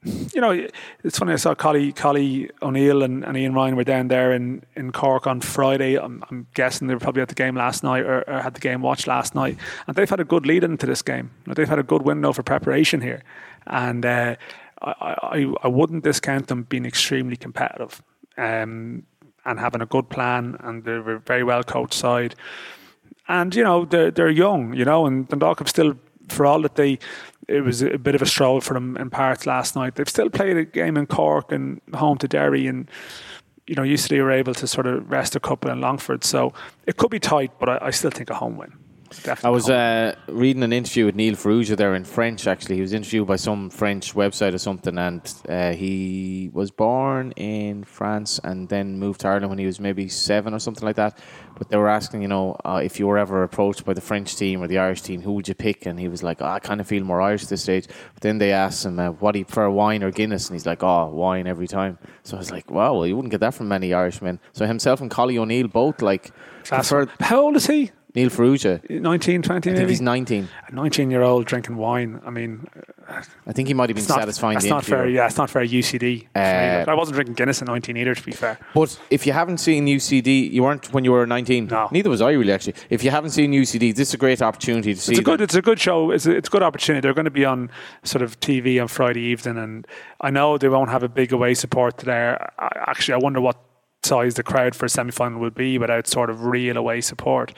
you 0.05 0.40
know, 0.40 0.68
it's 1.02 1.18
funny. 1.18 1.32
I 1.32 1.36
saw 1.36 1.55
Collie, 1.55 1.93
Collie 1.93 2.51
O'Neill 2.62 3.02
and, 3.02 3.24
and 3.24 3.36
Ian 3.36 3.55
Ryan 3.55 3.76
were 3.76 3.85
down 3.85 4.09
there 4.09 4.32
in, 4.32 4.62
in 4.76 4.93
Cork 4.93 5.26
on 5.26 5.40
Friday. 5.40 5.97
I'm, 5.97 6.22
I'm 6.31 6.47
guessing 6.55 6.89
they 6.89 6.94
were 6.94 7.01
probably 7.01 7.22
at 7.22 7.28
the 7.28 7.35
game 7.35 7.56
last 7.56 7.82
night 7.82 8.05
or, 8.05 8.22
or 8.28 8.40
had 8.40 8.55
the 8.55 8.60
game 8.60 8.82
watched 8.82 9.06
last 9.06 9.35
night. 9.35 9.56
And 9.86 9.97
they've 9.97 10.09
had 10.09 10.20
a 10.20 10.24
good 10.24 10.47
lead 10.47 10.64
into 10.64 10.86
this 10.86 11.02
game. 11.02 11.31
They've 11.47 11.68
had 11.68 11.78
a 11.78 11.85
good 11.85 12.02
window 12.02 12.32
for 12.32 12.43
preparation 12.43 13.01
here. 13.01 13.22
And 13.66 14.05
uh, 14.05 14.36
I, 14.82 14.90
I, 14.90 15.55
I 15.62 15.68
wouldn't 15.68 16.05
discount 16.05 16.48
them 16.48 16.64
being 16.64 16.85
extremely 16.85 17.36
competitive 17.36 18.02
um, 18.36 19.05
and 19.44 19.59
having 19.59 19.81
a 19.81 19.86
good 19.86 20.10
plan. 20.10 20.56
And 20.60 20.85
they're 20.85 21.16
a 21.16 21.20
very 21.20 21.44
well 21.44 21.62
coached 21.62 21.94
side 21.94 22.35
and 23.28 23.55
you 23.55 23.64
know 23.64 23.85
they're 23.85 24.10
they're 24.10 24.31
young, 24.31 24.74
you 24.74 24.85
know, 24.85 25.06
and 25.06 25.28
Dundalk 25.28 25.60
have 25.60 25.68
still, 25.68 25.94
for 26.28 26.47
all 26.47 26.60
that 26.62 26.74
they, 26.74 26.98
it 27.48 27.60
was 27.60 27.82
a 27.82 27.98
bit 27.98 28.14
of 28.14 28.22
a 28.22 28.26
stroll 28.26 28.60
for 28.60 28.74
them 28.74 28.96
in 28.96 29.10
parts 29.10 29.46
last 29.46 29.76
night. 29.76 29.94
They've 29.94 30.08
still 30.08 30.30
played 30.30 30.56
a 30.56 30.64
game 30.64 30.96
in 30.96 31.06
Cork 31.06 31.52
and 31.52 31.80
home 31.94 32.18
to 32.18 32.28
Derry, 32.28 32.66
and 32.66 32.90
you 33.66 33.74
know, 33.74 33.82
usually 33.82 34.20
were 34.20 34.30
able 34.30 34.54
to 34.54 34.66
sort 34.66 34.86
of 34.86 35.10
rest 35.10 35.36
a 35.36 35.40
couple 35.40 35.70
in 35.70 35.80
Longford. 35.80 36.24
So 36.24 36.52
it 36.86 36.96
could 36.96 37.10
be 37.10 37.20
tight, 37.20 37.52
but 37.58 37.68
I, 37.68 37.78
I 37.86 37.90
still 37.90 38.10
think 38.10 38.30
a 38.30 38.34
home 38.34 38.56
win. 38.56 38.72
I 39.43 39.51
was 39.51 39.70
uh, 39.70 40.15
reading 40.28 40.62
an 40.62 40.73
interview 40.73 41.07
with 41.07 41.15
Neil 41.15 41.35
Farrugia 41.35 41.77
there 41.77 41.95
in 41.95 42.05
French. 42.05 42.47
Actually, 42.47 42.77
he 42.77 42.81
was 42.81 42.93
interviewed 42.93 43.27
by 43.27 43.36
some 43.36 43.70
French 43.70 44.15
website 44.15 44.55
or 44.55 44.59
something, 44.59 44.99
and 44.99 45.35
uh, 45.49 45.73
he 45.73 46.51
was 46.53 46.70
born 46.70 47.32
in 47.32 47.85
France 47.85 48.41
and 48.43 48.69
then 48.69 48.99
moved 48.99 49.20
to 49.20 49.28
Ireland 49.28 49.51
when 49.51 49.59
he 49.59 49.66
was 49.66 49.81
maybe 49.81 50.09
seven 50.09 50.55
or 50.55 50.59
something 50.59 50.85
like 50.85 50.97
that. 50.97 51.19
But 51.57 51.69
they 51.69 51.77
were 51.77 51.89
asking, 51.89 52.23
you 52.23 52.28
know, 52.28 52.57
uh, 52.65 52.81
if 52.82 52.99
you 52.99 53.07
were 53.07 53.19
ever 53.19 53.43
approached 53.43 53.85
by 53.85 53.95
the 53.95 54.01
French 54.01 54.36
team 54.36 54.62
or 54.62 54.66
the 54.66 54.78
Irish 54.78 55.03
team, 55.03 55.23
who 55.23 55.32
would 55.32 55.47
you 55.47 55.55
pick? 55.55 55.86
And 55.86 55.99
he 55.99 56.09
was 56.09 56.23
like, 56.23 56.43
oh, 56.43 56.47
I 56.47 56.59
kind 56.59 56.81
of 56.81 56.86
feel 56.86 57.05
more 57.05 57.20
Irish 57.20 57.45
at 57.45 57.49
this 57.49 57.62
stage. 57.62 57.86
But 58.15 58.23
then 58.23 58.39
they 58.39 58.53
asked 58.53 58.85
him, 58.85 58.99
uh, 58.99 59.11
what 59.11 59.32
do 59.32 59.39
you 59.39 59.45
prefer, 59.45 59.70
wine 59.70 60.03
or 60.03 60.11
Guinness? 60.11 60.49
And 60.49 60.55
he's 60.55 60.66
like, 60.66 60.82
oh, 60.82 61.07
wine 61.09 61.47
every 61.47 61.69
time. 61.69 61.99
So 62.24 62.36
I 62.36 62.41
was 62.41 62.51
like, 62.51 62.70
wow, 62.70 62.95
well, 62.95 63.07
you 63.07 63.15
wouldn't 63.15 63.31
get 63.31 63.41
that 63.41 63.55
from 63.55 63.69
many 63.69 63.95
Irishmen. 63.95 64.41
So 64.53 64.66
himself 64.66 65.01
and 65.01 65.11
Collie 65.11 65.39
O'Neill 65.39 65.69
both 65.69 66.03
like 66.03 66.32
preferred 66.65 67.11
How 67.20 67.41
old 67.41 67.57
is 67.57 67.66
he? 67.66 67.93
Neil 68.15 68.28
Farrugia. 68.28 68.89
19, 68.89 69.43
20 69.43 69.57
I 69.57 69.61
think 69.61 69.77
maybe? 69.77 69.91
he's 69.91 70.01
19. 70.01 70.49
a 70.69 70.73
19 70.73 71.11
year 71.11 71.23
old 71.23 71.47
drinking 71.47 71.77
wine. 71.77 72.20
I 72.24 72.31
mean, 72.31 72.66
uh, 73.09 73.23
I 73.47 73.53
think 73.53 73.66
he 73.66 73.74
might 73.74 73.89
have 73.91 73.97
been 73.97 74.03
It's 74.03 74.09
not, 74.09 74.20
satisfying 74.20 74.55
that's 74.55 74.65
the 74.66 74.70
not 74.70 74.85
fair. 74.85 75.09
Yeah, 75.09 75.27
it's 75.27 75.36
not 75.36 75.51
fair. 75.51 75.62
UCD. 75.65 76.28
Uh, 76.36 76.89
I 76.89 76.95
wasn't 76.95 77.16
drinking 77.16 77.35
Guinness 77.35 77.61
at 77.61 77.66
19 77.66 77.97
either. 77.97 78.15
To 78.15 78.23
be 78.23 78.31
fair, 78.31 78.59
But 78.73 78.97
if 79.11 79.27
you 79.27 79.32
haven't 79.32 79.59
seen 79.59 79.86
UCD, 79.86 80.53
you 80.53 80.62
weren't 80.62 80.93
when 80.93 81.05
you 81.05 81.11
were 81.11 81.27
19. 81.27 81.66
No. 81.66 81.89
Neither 81.91 82.09
was 82.09 82.23
I 82.23 82.31
really 82.31 82.53
actually. 82.53 82.74
If 82.89 83.03
you 83.03 83.11
haven't 83.11 83.31
seen 83.31 83.53
UCD, 83.53 83.95
this 83.95 84.09
is 84.09 84.15
a 84.15 84.19
great 84.19 84.41
opportunity 84.41 84.95
to 84.95 85.01
see. 85.01 85.12
it's 85.12 85.19
a 85.20 85.23
good. 85.24 85.41
them. 85.41 85.45
It's 85.45 85.55
a 85.57 85.62
good 85.62 85.81
show. 85.81 86.12
It's 86.12 86.27
a, 86.27 86.31
it's 86.36 86.49
a 86.49 86.53
good 86.53 86.62
opportunity. 86.62 87.01
They're 87.03 87.15
going 87.15 87.24
to 87.24 87.31
be 87.32 87.45
on 87.45 87.69
sort 88.05 88.23
of 88.23 88.39
TV 88.39 88.81
on 88.81 88.86
Friday 88.86 89.23
evening, 89.23 89.59
and 89.59 89.86
I 90.20 90.31
know 90.31 90.57
they 90.57 90.69
won't 90.69 90.91
have 90.91 91.03
a 91.03 91.09
big 91.09 91.32
away 91.32 91.55
support 91.55 91.99
there. 91.99 92.53
I, 92.61 92.69
actually, 92.86 93.15
I 93.15 93.19
wonder 93.19 93.41
what 93.41 93.61
size 94.05 94.35
the 94.35 94.43
crowd 94.45 94.77
for 94.77 94.85
a 94.85 94.89
semi 94.89 95.11
final 95.11 95.41
will 95.41 95.51
be 95.51 95.78
without 95.78 96.07
sort 96.07 96.31
of 96.31 96.45
real 96.45 96.77
away 96.77 97.01
support. 97.01 97.53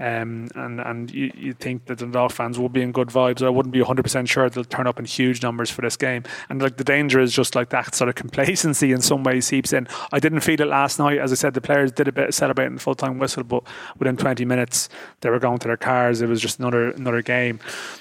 Um, 0.00 0.48
and 0.54 0.80
and 0.80 1.10
you, 1.10 1.32
you 1.36 1.52
think 1.54 1.86
that 1.86 1.98
the 1.98 2.04
Dundalk 2.04 2.30
fans 2.30 2.56
will 2.58 2.68
be 2.68 2.82
in 2.82 2.92
good 2.92 3.08
vibes. 3.08 3.42
I 3.44 3.48
wouldn't 3.48 3.72
be 3.72 3.80
100% 3.80 4.28
sure 4.28 4.48
they'll 4.48 4.62
turn 4.64 4.86
up 4.86 4.98
in 5.00 5.04
huge 5.04 5.42
numbers 5.42 5.70
for 5.70 5.82
this 5.82 5.96
game. 5.96 6.22
And 6.48 6.62
like 6.62 6.76
the 6.76 6.84
danger 6.84 7.18
is 7.18 7.32
just 7.32 7.56
like 7.56 7.70
that 7.70 7.94
sort 7.96 8.08
of 8.08 8.14
complacency 8.14 8.92
in 8.92 9.00
some 9.00 9.24
ways 9.24 9.46
seeps 9.46 9.72
in. 9.72 9.88
I 10.12 10.20
didn't 10.20 10.40
feel 10.40 10.60
it 10.60 10.68
last 10.68 11.00
night. 11.00 11.18
As 11.18 11.32
I 11.32 11.34
said, 11.34 11.54
the 11.54 11.60
players 11.60 11.90
did 11.90 12.06
a 12.06 12.12
bit 12.12 12.28
of 12.28 12.34
celebrating 12.34 12.74
the 12.74 12.80
full 12.80 12.94
time 12.94 13.18
whistle, 13.18 13.42
but 13.42 13.64
within 13.98 14.16
20 14.16 14.44
minutes 14.44 14.88
they 15.20 15.30
were 15.30 15.40
going 15.40 15.58
to 15.58 15.68
their 15.68 15.76
cars. 15.76 16.22
It 16.22 16.28
was 16.28 16.40
just 16.40 16.60
another 16.60 16.90
another 16.92 17.22
game. 17.22 17.58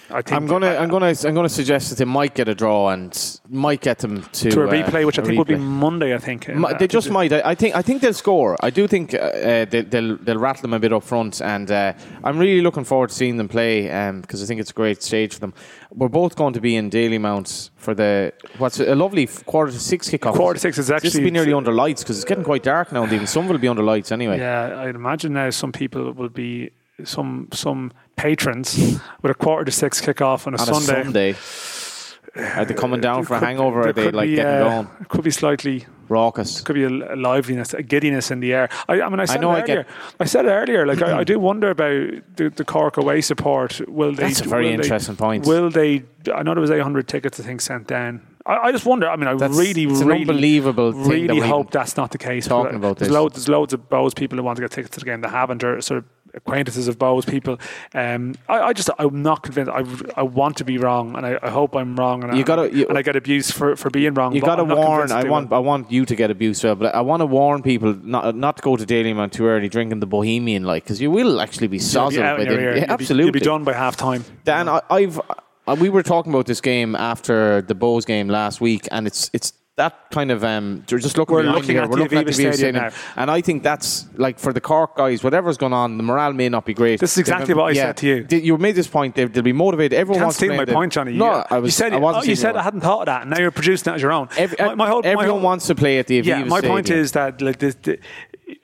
I 0.09 0.21
think 0.21 0.37
I'm 0.37 0.45
gonna, 0.47 0.75
I'm 0.75 0.89
gonna, 0.89 1.13
I'm 1.25 1.33
gonna 1.35 1.49
suggest 1.49 1.89
that 1.89 1.97
they 1.97 2.05
might 2.05 2.33
get 2.35 2.47
a 2.47 2.55
draw 2.55 2.89
and 2.89 3.39
might 3.49 3.81
get 3.81 3.97
them 3.99 4.23
to, 4.23 4.51
to 4.51 4.61
a 4.61 4.67
uh, 4.67 4.71
replay, 4.71 5.05
which 5.05 5.19
I 5.19 5.23
think 5.23 5.37
will 5.37 5.45
be. 5.45 5.55
Monday. 5.55 6.13
I 6.13 6.19
think 6.19 6.47
Uh, 6.47 6.67
I 6.67 6.73
they 6.73 6.87
just 6.87 7.09
might. 7.09 7.33
I 7.33 7.41
I 7.43 7.55
think. 7.55 7.75
I 7.75 7.81
think 7.81 8.01
they'll 8.01 8.13
score. 8.13 8.55
I 8.61 8.69
do 8.69 8.87
think 8.87 9.13
uh, 9.13 9.17
uh, 9.17 9.65
they, 9.65 9.81
they'll 9.81 10.17
they'll 10.17 10.37
rattle 10.37 10.61
them 10.61 10.73
a 10.73 10.79
bit 10.79 10.93
up 10.93 11.03
front, 11.03 11.41
and 11.41 11.69
uh, 11.71 11.86
Uh, 11.89 11.93
I'm 12.23 12.37
really 12.37 12.61
looking 12.61 12.83
forward 12.83 13.09
to 13.09 13.15
seeing 13.15 13.37
them 13.37 13.47
play 13.47 13.89
um, 13.91 14.21
because 14.21 14.43
I 14.43 14.45
think 14.45 14.59
it's 14.59 14.71
a 14.71 14.73
great 14.73 15.03
stage 15.03 15.33
for 15.33 15.39
them. 15.39 15.53
We're 15.93 16.09
both 16.09 16.35
going 16.35 16.53
to 16.53 16.61
be 16.61 16.75
in 16.75 16.89
Dalymount 16.89 17.69
for 17.75 17.93
the 17.93 18.33
what's 18.57 18.79
a 18.79 18.95
lovely 18.95 19.27
quarter 19.27 19.71
to 19.71 19.79
six 19.79 20.09
kickoff. 20.09 20.33
Quarter 20.33 20.55
to 20.55 20.59
six 20.59 20.77
is 20.77 20.87
This 20.87 20.89
will 20.89 21.07
actually 21.07 21.23
be 21.23 21.31
nearly 21.31 21.53
under 21.53 21.71
lights 21.71 22.03
because 22.03 22.17
it's 22.17 22.25
getting 22.25 22.43
quite 22.43 22.63
dark 22.63 22.91
now, 22.91 23.03
and 23.03 23.13
even 23.13 23.27
some 23.27 23.47
will 23.47 23.57
be 23.57 23.67
under 23.67 23.83
lights 23.83 24.11
anyway. 24.11 24.37
Yeah, 24.39 24.81
I'd 24.81 24.95
imagine 24.95 25.33
now 25.33 25.49
some 25.49 25.71
people 25.71 26.11
will 26.13 26.29
be 26.29 26.71
some 27.03 27.47
some 27.53 27.91
patrons 28.15 28.99
with 29.21 29.31
a 29.31 29.35
quarter 29.35 29.65
to 29.65 29.71
six 29.71 30.01
kickoff 30.01 30.47
on 30.47 30.53
a 30.55 30.57
On 30.57 30.81
Sunday. 30.81 31.31
a 31.31 31.35
Sunday, 31.35 32.55
are 32.59 32.65
they 32.65 32.73
coming 32.73 32.99
uh, 32.99 33.03
down 33.03 33.23
for 33.23 33.35
a 33.35 33.39
hangover? 33.39 33.81
Or 33.81 33.93
there 33.93 34.07
are 34.07 34.11
they 34.11 34.17
like 34.17 34.29
be, 34.29 34.35
getting 34.35 34.61
uh, 34.61 34.69
going? 34.69 35.05
Could 35.07 35.23
be 35.23 35.31
slightly 35.31 35.85
Raucous. 36.09 36.61
could 36.61 36.75
be 36.75 36.83
a 36.83 36.89
a 36.89 37.15
liveliness, 37.15 37.73
a 37.73 37.83
giddiness 37.83 38.31
in 38.31 38.39
the 38.39 38.53
air. 38.53 38.69
I, 38.87 39.01
I 39.01 39.09
mean, 39.09 39.19
I 39.19 39.25
said 39.25 39.41
know 39.41 39.51
it 39.53 39.63
I 39.63 39.65
get- 39.65 39.73
earlier. 39.77 39.87
I 40.19 40.25
said 40.25 40.45
earlier. 40.45 40.85
Like 40.85 41.01
I, 41.01 41.19
I 41.19 41.23
do 41.23 41.39
wonder 41.49 41.69
about 41.69 42.09
the, 42.35 42.49
the 42.55 42.65
Cork 42.65 42.97
away 42.97 43.21
support. 43.21 43.81
Will 43.87 44.13
they? 44.13 44.23
That's 44.27 44.41
a 44.41 44.47
very 44.47 44.63
will 44.65 44.77
they- 44.77 44.83
interesting 44.83 45.15
point. 45.15 45.45
Will 45.45 45.69
they? 45.69 46.03
I 46.33 46.43
know 46.43 46.53
there 46.53 46.61
was 46.61 46.71
800 46.71 47.07
tickets. 47.07 47.39
I 47.39 47.43
think 47.43 47.61
sent 47.61 47.87
down. 47.87 48.21
I, 48.45 48.57
I 48.67 48.71
just 48.71 48.85
wonder. 48.85 49.09
I 49.09 49.15
mean, 49.17 49.27
I 49.27 49.33
That's- 49.35 49.57
really, 49.59 49.85
really, 49.87 50.21
unbelievable 50.21 50.91
thing 50.93 51.03
that 51.03 51.09
really 51.33 51.39
we're 51.41 51.45
hope 51.47 51.71
that's 51.71 51.97
not 51.97 52.11
the 52.11 52.17
case. 52.17 52.47
talking 52.47 52.75
about 52.75 52.97
there's 52.97 53.09
this. 53.09 53.15
Loads, 53.15 53.35
there's 53.35 53.49
loads 53.49 53.73
of 53.73 53.89
Bohs 53.89 54.15
people 54.15 54.37
who 54.37 54.43
want 54.43 54.55
to 54.57 54.61
get 54.61 54.71
tickets 54.71 54.93
to 54.95 54.99
the 55.01 55.05
game 55.05 55.21
that 55.21 55.29
haven't, 55.29 55.63
or 55.63 55.81
sort 55.81 55.99
of 55.99 56.05
acquaintances 56.37 56.87
of 56.87 56.97
Bohs 56.97 57.29
people. 57.29 57.59
Um, 57.93 58.35
I, 58.47 58.59
I 58.69 58.73
just, 58.73 58.89
I'm 58.97 59.21
not 59.21 59.43
convinced. 59.43 59.71
I, 59.71 59.83
I 60.15 60.23
want 60.23 60.57
to 60.57 60.63
be 60.65 60.77
wrong, 60.77 61.15
and 61.17 61.25
I, 61.25 61.37
I 61.41 61.49
hope 61.49 61.75
I'm 61.75 61.95
wrong. 61.95 62.23
And 62.23 62.33
You 62.37 62.43
I, 62.43 62.43
gotta- 62.43 62.73
you- 62.73 62.87
and 62.87 62.97
I 62.97 63.01
get 63.01 63.15
abused 63.15 63.53
for, 63.53 63.75
for 63.75 63.89
being 63.89 64.13
wrong. 64.13 64.33
You 64.33 64.41
got 64.41 64.55
to 64.55 64.63
warn. 64.63 65.11
I 65.11 65.23
want. 65.25 65.49
will. 65.49 65.57
I 65.57 65.59
want 65.59 65.91
you 65.91 66.05
to 66.05 66.15
get 66.15 66.31
abused, 66.31 66.63
well, 66.63 66.75
but 66.75 66.95
I 66.95 67.01
want 67.01 67.21
to 67.21 67.25
warn 67.25 67.61
people 67.61 67.93
not 68.01 68.35
not 68.35 68.57
to 68.57 68.63
go 68.63 68.75
to 68.77 68.85
Dalymount 68.85 69.31
too 69.31 69.45
early, 69.47 69.67
drinking 69.69 69.99
the 69.99 70.07
Bohemian 70.07 70.63
like, 70.63 70.83
because 70.83 71.01
you 71.01 71.11
will 71.11 71.41
actually 71.41 71.67
be 71.67 71.79
sozzled. 71.79 72.37
by 72.37 72.45
the- 72.45 72.53
Yeah, 72.79 72.85
absolutely. 72.87 73.25
You'll 73.25 73.33
be 73.33 73.39
done 73.39 73.63
by 73.63 73.73
half 73.73 73.97
time. 73.97 74.23
Dan, 74.45 74.69
I, 74.69 74.81
I've 74.89 75.19
uh, 75.67 75.75
we 75.79 75.89
were 75.89 76.03
talking 76.03 76.31
about 76.33 76.45
this 76.45 76.61
game 76.61 76.95
after 76.95 77.61
the 77.61 77.75
Bohs 77.75 78.05
game 78.05 78.29
last 78.29 78.61
week, 78.61 78.87
and 78.91 79.05
it's 79.07 79.29
it's 79.33 79.51
that 79.77 80.09
kind 80.11 80.31
of 80.31 80.43
um. 80.43 80.83
You're 80.89 80.99
just 80.99 81.17
looking. 81.17 81.35
We're 81.35 81.43
looking 81.43 81.69
here. 81.75 81.83
at 81.83 81.89
we're 81.89 81.97
the 81.97 82.03
looking 82.03 82.17
at 82.17 82.25
the 82.25 82.33
Stadium 82.33 82.53
Stadium, 82.53 82.91
and 83.15 83.31
I 83.31 83.41
think 83.41 83.61
that's 83.63 84.07
like 84.17 84.39
for 84.39 84.51
the 84.51 84.59
Cork 84.59 84.95
guys, 84.97 85.23
whatever's 85.23 85.55
going 85.57 85.71
on, 85.73 85.97
the 85.97 86.03
morale 86.03 86.33
may 86.33 86.49
not 86.49 86.65
be 86.65 86.73
great. 86.73 86.99
This 86.99 87.13
is 87.13 87.19
exactly 87.19 87.47
They've- 87.47 87.57
what 87.57 87.69
I 87.71 87.73
said 87.73 87.97
to 87.97 88.07
you. 88.07 88.23
Th- 88.23 88.43
You 88.43 88.57
made 88.57 88.75
this 88.75 88.87
point. 88.87 89.15
They, 89.15 89.25
they'll 89.25 89.43
be 89.43 89.53
motivated. 89.53 89.97
Everyone 89.97 90.17
Can't 90.19 90.25
wants 90.25 90.39
to 90.39 90.45
steal 90.45 90.55
play 90.55 90.65
my 90.65 90.73
point, 90.73 90.93
Johnny. 90.93 91.13
No, 91.13 91.45
I 91.49 91.59
was. 91.59 91.67
You 91.67 91.71
said, 91.71 91.93
I 91.93 91.97
wasn't 91.97 92.25
oh, 92.25 92.29
you 92.29 92.35
said 92.35 92.57
I 92.57 92.63
hadn't 92.63 92.81
thought 92.81 93.01
of 93.01 93.05
that, 93.05 93.21
and 93.21 93.29
now 93.29 93.39
you're 93.39 93.51
producing 93.51 93.93
it 93.93 93.95
as 93.97 94.01
your 94.01 94.11
own. 94.11 94.29
Every, 94.35 94.57
my, 94.59 94.75
my 94.75 94.87
whole, 94.87 95.01
my 95.03 95.09
everyone 95.09 95.29
whole- 95.29 95.39
wants 95.41 95.67
to 95.67 95.75
play 95.75 95.99
at 95.99 96.07
the 96.07 96.21
Aviva 96.21 96.25
Yeah, 96.25 96.43
my 96.43 96.61
point 96.61 96.89
is 96.89 97.11
that 97.11 97.39
like 97.41 97.59
this, 97.59 97.75
the, 97.75 97.99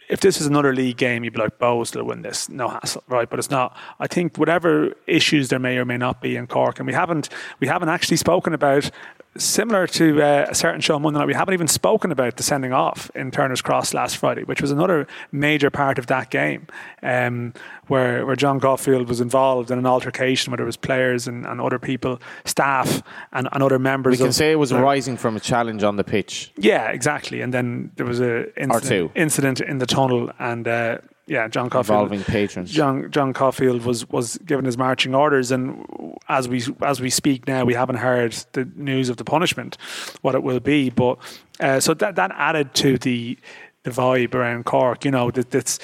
if 0.10 0.19
this 0.19 0.40
was 0.40 0.48
another 0.48 0.73
league 0.73 0.98
game, 0.98 1.23
you'd 1.23 1.34
be 1.34 1.40
like, 1.40 1.57
Bohs 1.60 1.95
will 1.95 2.03
win 2.06 2.23
this, 2.23 2.49
no 2.49 2.68
hassle, 2.69 3.03
right? 3.07 3.30
But 3.30 3.38
it's 3.40 3.49
not. 3.52 3.77
I 3.99 4.07
think 4.07 4.38
whatever 4.38 4.94
issues 5.06 5.49
there 5.49 5.60
may 5.60 5.77
or 5.77 5.85
may 5.85 5.98
not 5.98 6.22
be 6.22 6.35
in 6.35 6.48
Cork, 6.48 6.80
and 6.80 6.88
we 6.88 6.94
haven't 6.94 7.30
we 7.60 7.68
haven't 7.68 7.90
actually 7.90 8.18
spoken 8.18 8.53
about. 8.53 8.90
Similar 9.35 9.88
to 9.88 10.22
uh, 10.22 10.45
a 10.49 10.55
certain 10.55 10.80
show 10.80 10.95
on 10.95 11.01
Monday 11.01 11.19
night, 11.19 11.27
we 11.27 11.34
haven't 11.34 11.55
even 11.55 11.68
spoken 11.68 12.11
about 12.11 12.38
the 12.38 12.43
sending 12.43 12.72
off 12.72 13.10
in 13.15 13.31
Turner's 13.31 13.61
Cross 13.61 13.93
last 13.93 14.18
Friday, 14.18 14.43
which 14.43 14.61
was 14.61 14.69
another 14.69 15.07
major 15.31 15.72
part 15.72 15.97
of 15.97 16.05
that 16.07 16.30
game, 16.30 16.68
um, 17.01 17.53
where 17.88 18.26
where 18.27 18.35
John 18.35 18.60
Caulfield 18.60 19.10
was 19.10 19.22
involved 19.22 19.72
in 19.72 19.80
an 19.80 19.88
altercation 19.88 20.51
where 20.51 20.57
there 20.57 20.65
was 20.65 20.77
players 20.77 21.27
and, 21.27 21.47
and 21.47 21.60
other 21.60 21.80
people, 21.80 22.22
staff, 22.45 23.01
and, 23.31 23.49
and 23.51 23.64
other 23.64 23.80
members. 23.80 24.11
we 24.11 24.18
can 24.18 24.27
of, 24.27 24.35
say 24.35 24.51
it 24.51 24.60
was 24.60 24.72
uh, 24.72 24.77
arising 24.77 25.18
from 25.18 25.35
a 25.35 25.39
challenge 25.39 25.81
on 25.84 25.95
the 25.95 26.03
pitch. 26.03 26.51
yeah, 26.57 26.89
exactly. 26.89 27.41
And 27.41 27.51
then 27.51 27.91
there 27.95 28.05
was 28.05 28.22
a 28.22 28.53
incident, 28.61 29.11
incident 29.15 29.61
in 29.61 29.80
the 29.80 29.88
tunnel, 29.88 30.31
and 30.38 30.68
uh, 30.68 30.99
yeah, 31.25 31.47
John 31.47 31.69
Caulfield, 31.69 32.03
Involving 32.11 32.23
patrons. 32.25 32.71
John 32.71 33.09
John 33.11 33.33
Caulfield 33.33 33.83
was 33.85 34.07
was 34.09 34.37
given 34.39 34.65
his 34.65 34.77
marching 34.77 35.15
orders, 35.15 35.51
and 35.51 35.85
as 36.27 36.47
we 36.49 36.61
as 36.81 36.99
we 37.01 37.09
speak 37.09 37.47
now, 37.47 37.63
we 37.65 37.73
haven't 37.73 37.97
heard 37.97 38.33
the 38.53 38.65
news 38.75 39.09
of 39.09 39.17
the 39.17 39.23
punishment, 39.23 39.77
what 40.21 40.35
it 40.35 40.43
will 40.43 40.59
be. 40.59 40.89
But 40.89 41.17
uh, 41.59 41.79
so 41.79 41.93
that 41.93 42.15
that 42.15 42.31
added 42.35 42.73
to 42.75 42.97
the 42.97 43.37
the 43.83 43.91
vibe 43.91 44.33
around 44.35 44.65
Cork. 44.65 45.05
You 45.05 45.11
know 45.11 45.31
that 45.31 45.49
that's. 45.51 45.79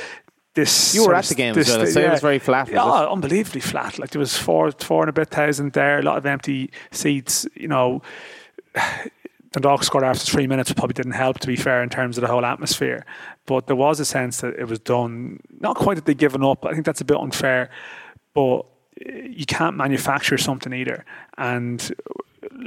This 0.55 0.95
You 0.95 1.05
were 1.05 1.13
at 1.13 1.25
the 1.25 1.35
game 1.35 1.53
this- 1.53 1.69
well. 1.69 1.79
I'd 1.81 1.95
it 1.95 2.09
was 2.09 2.21
very 2.21 2.39
flat, 2.39 2.65
was 2.67 2.73
Yeah, 2.73 3.03
it? 3.03 3.09
unbelievably 3.09 3.61
flat. 3.61 3.99
Like 3.99 4.09
there 4.09 4.19
was 4.19 4.35
four, 4.35 4.71
four 4.71 5.03
and 5.03 5.09
a 5.09 5.13
bit 5.13 5.29
thousand 5.29 5.73
there, 5.73 5.99
a 5.99 6.01
lot 6.01 6.17
of 6.17 6.25
empty 6.25 6.71
seats. 6.91 7.45
You 7.55 7.67
know, 7.67 8.01
Dundalk 9.51 9.83
scored 9.83 10.03
after 10.03 10.25
three 10.25 10.47
minutes 10.47 10.71
probably 10.73 10.93
didn't 10.93 11.13
help, 11.13 11.39
to 11.39 11.47
be 11.47 11.55
fair, 11.55 11.81
in 11.81 11.89
terms 11.89 12.17
of 12.17 12.21
the 12.21 12.27
whole 12.27 12.45
atmosphere. 12.45 13.05
But 13.45 13.67
there 13.67 13.75
was 13.75 13.99
a 13.99 14.05
sense 14.05 14.41
that 14.41 14.55
it 14.55 14.67
was 14.67 14.79
done. 14.79 15.39
Not 15.59 15.75
quite 15.75 15.95
that 15.95 16.05
they'd 16.05 16.17
given 16.17 16.43
up. 16.43 16.65
I 16.65 16.73
think 16.73 16.85
that's 16.85 17.01
a 17.01 17.05
bit 17.05 17.17
unfair. 17.17 17.69
But 18.33 18.65
eh, 19.05 19.27
you 19.29 19.45
can't 19.45 19.75
manufacture 19.75 20.37
something 20.37 20.71
either. 20.71 21.03
And 21.37 21.91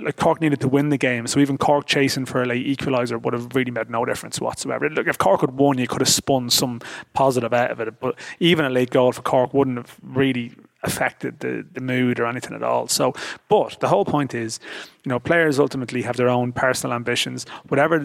like 0.03 0.17
Cork 0.17 0.41
needed 0.41 0.61
to 0.61 0.69
win 0.69 0.89
the 0.89 0.99
game, 0.99 1.27
so 1.27 1.41
even 1.41 1.59
Cork 1.59 1.87
chasing 1.87 2.25
for 2.25 2.43
a 2.43 2.47
late 2.47 2.67
equaliser 2.67 3.21
would 3.21 3.35
have 3.35 3.55
really 3.55 3.71
made 3.71 3.91
no 3.91 4.05
difference 4.05 4.41
whatsoever. 4.41 4.89
Look, 4.91 5.07
if 5.07 5.19
Cork 5.19 5.41
had 5.41 5.53
won, 5.53 5.79
you 5.79 5.87
could 5.87 6.01
have 6.01 6.09
spun 6.09 6.51
some 6.51 6.81
positive 7.15 7.53
out 7.53 7.71
of 7.71 7.81
it. 7.81 8.01
But 8.01 8.19
even 8.41 8.65
a 8.65 8.71
late 8.71 8.91
goal 8.91 9.13
for 9.13 9.23
Cork 9.23 9.55
wouldn't 9.55 9.79
have 9.79 9.97
really 10.03 10.53
affected 10.85 11.41
the, 11.41 11.65
the 11.73 11.81
mood 11.81 12.19
or 12.19 12.27
anything 12.27 12.55
at 12.55 12.63
all. 12.63 12.89
So, 12.89 13.15
but 13.49 13.79
the 13.81 13.89
whole 13.89 14.05
point 14.05 14.35
is, 14.35 14.59
you 15.05 15.11
know, 15.11 15.19
players 15.21 15.59
ultimately 15.59 16.03
have 16.03 16.17
their 16.17 16.29
own 16.29 16.53
personal 16.53 16.95
ambitions. 16.95 17.47
Whatever 17.69 17.99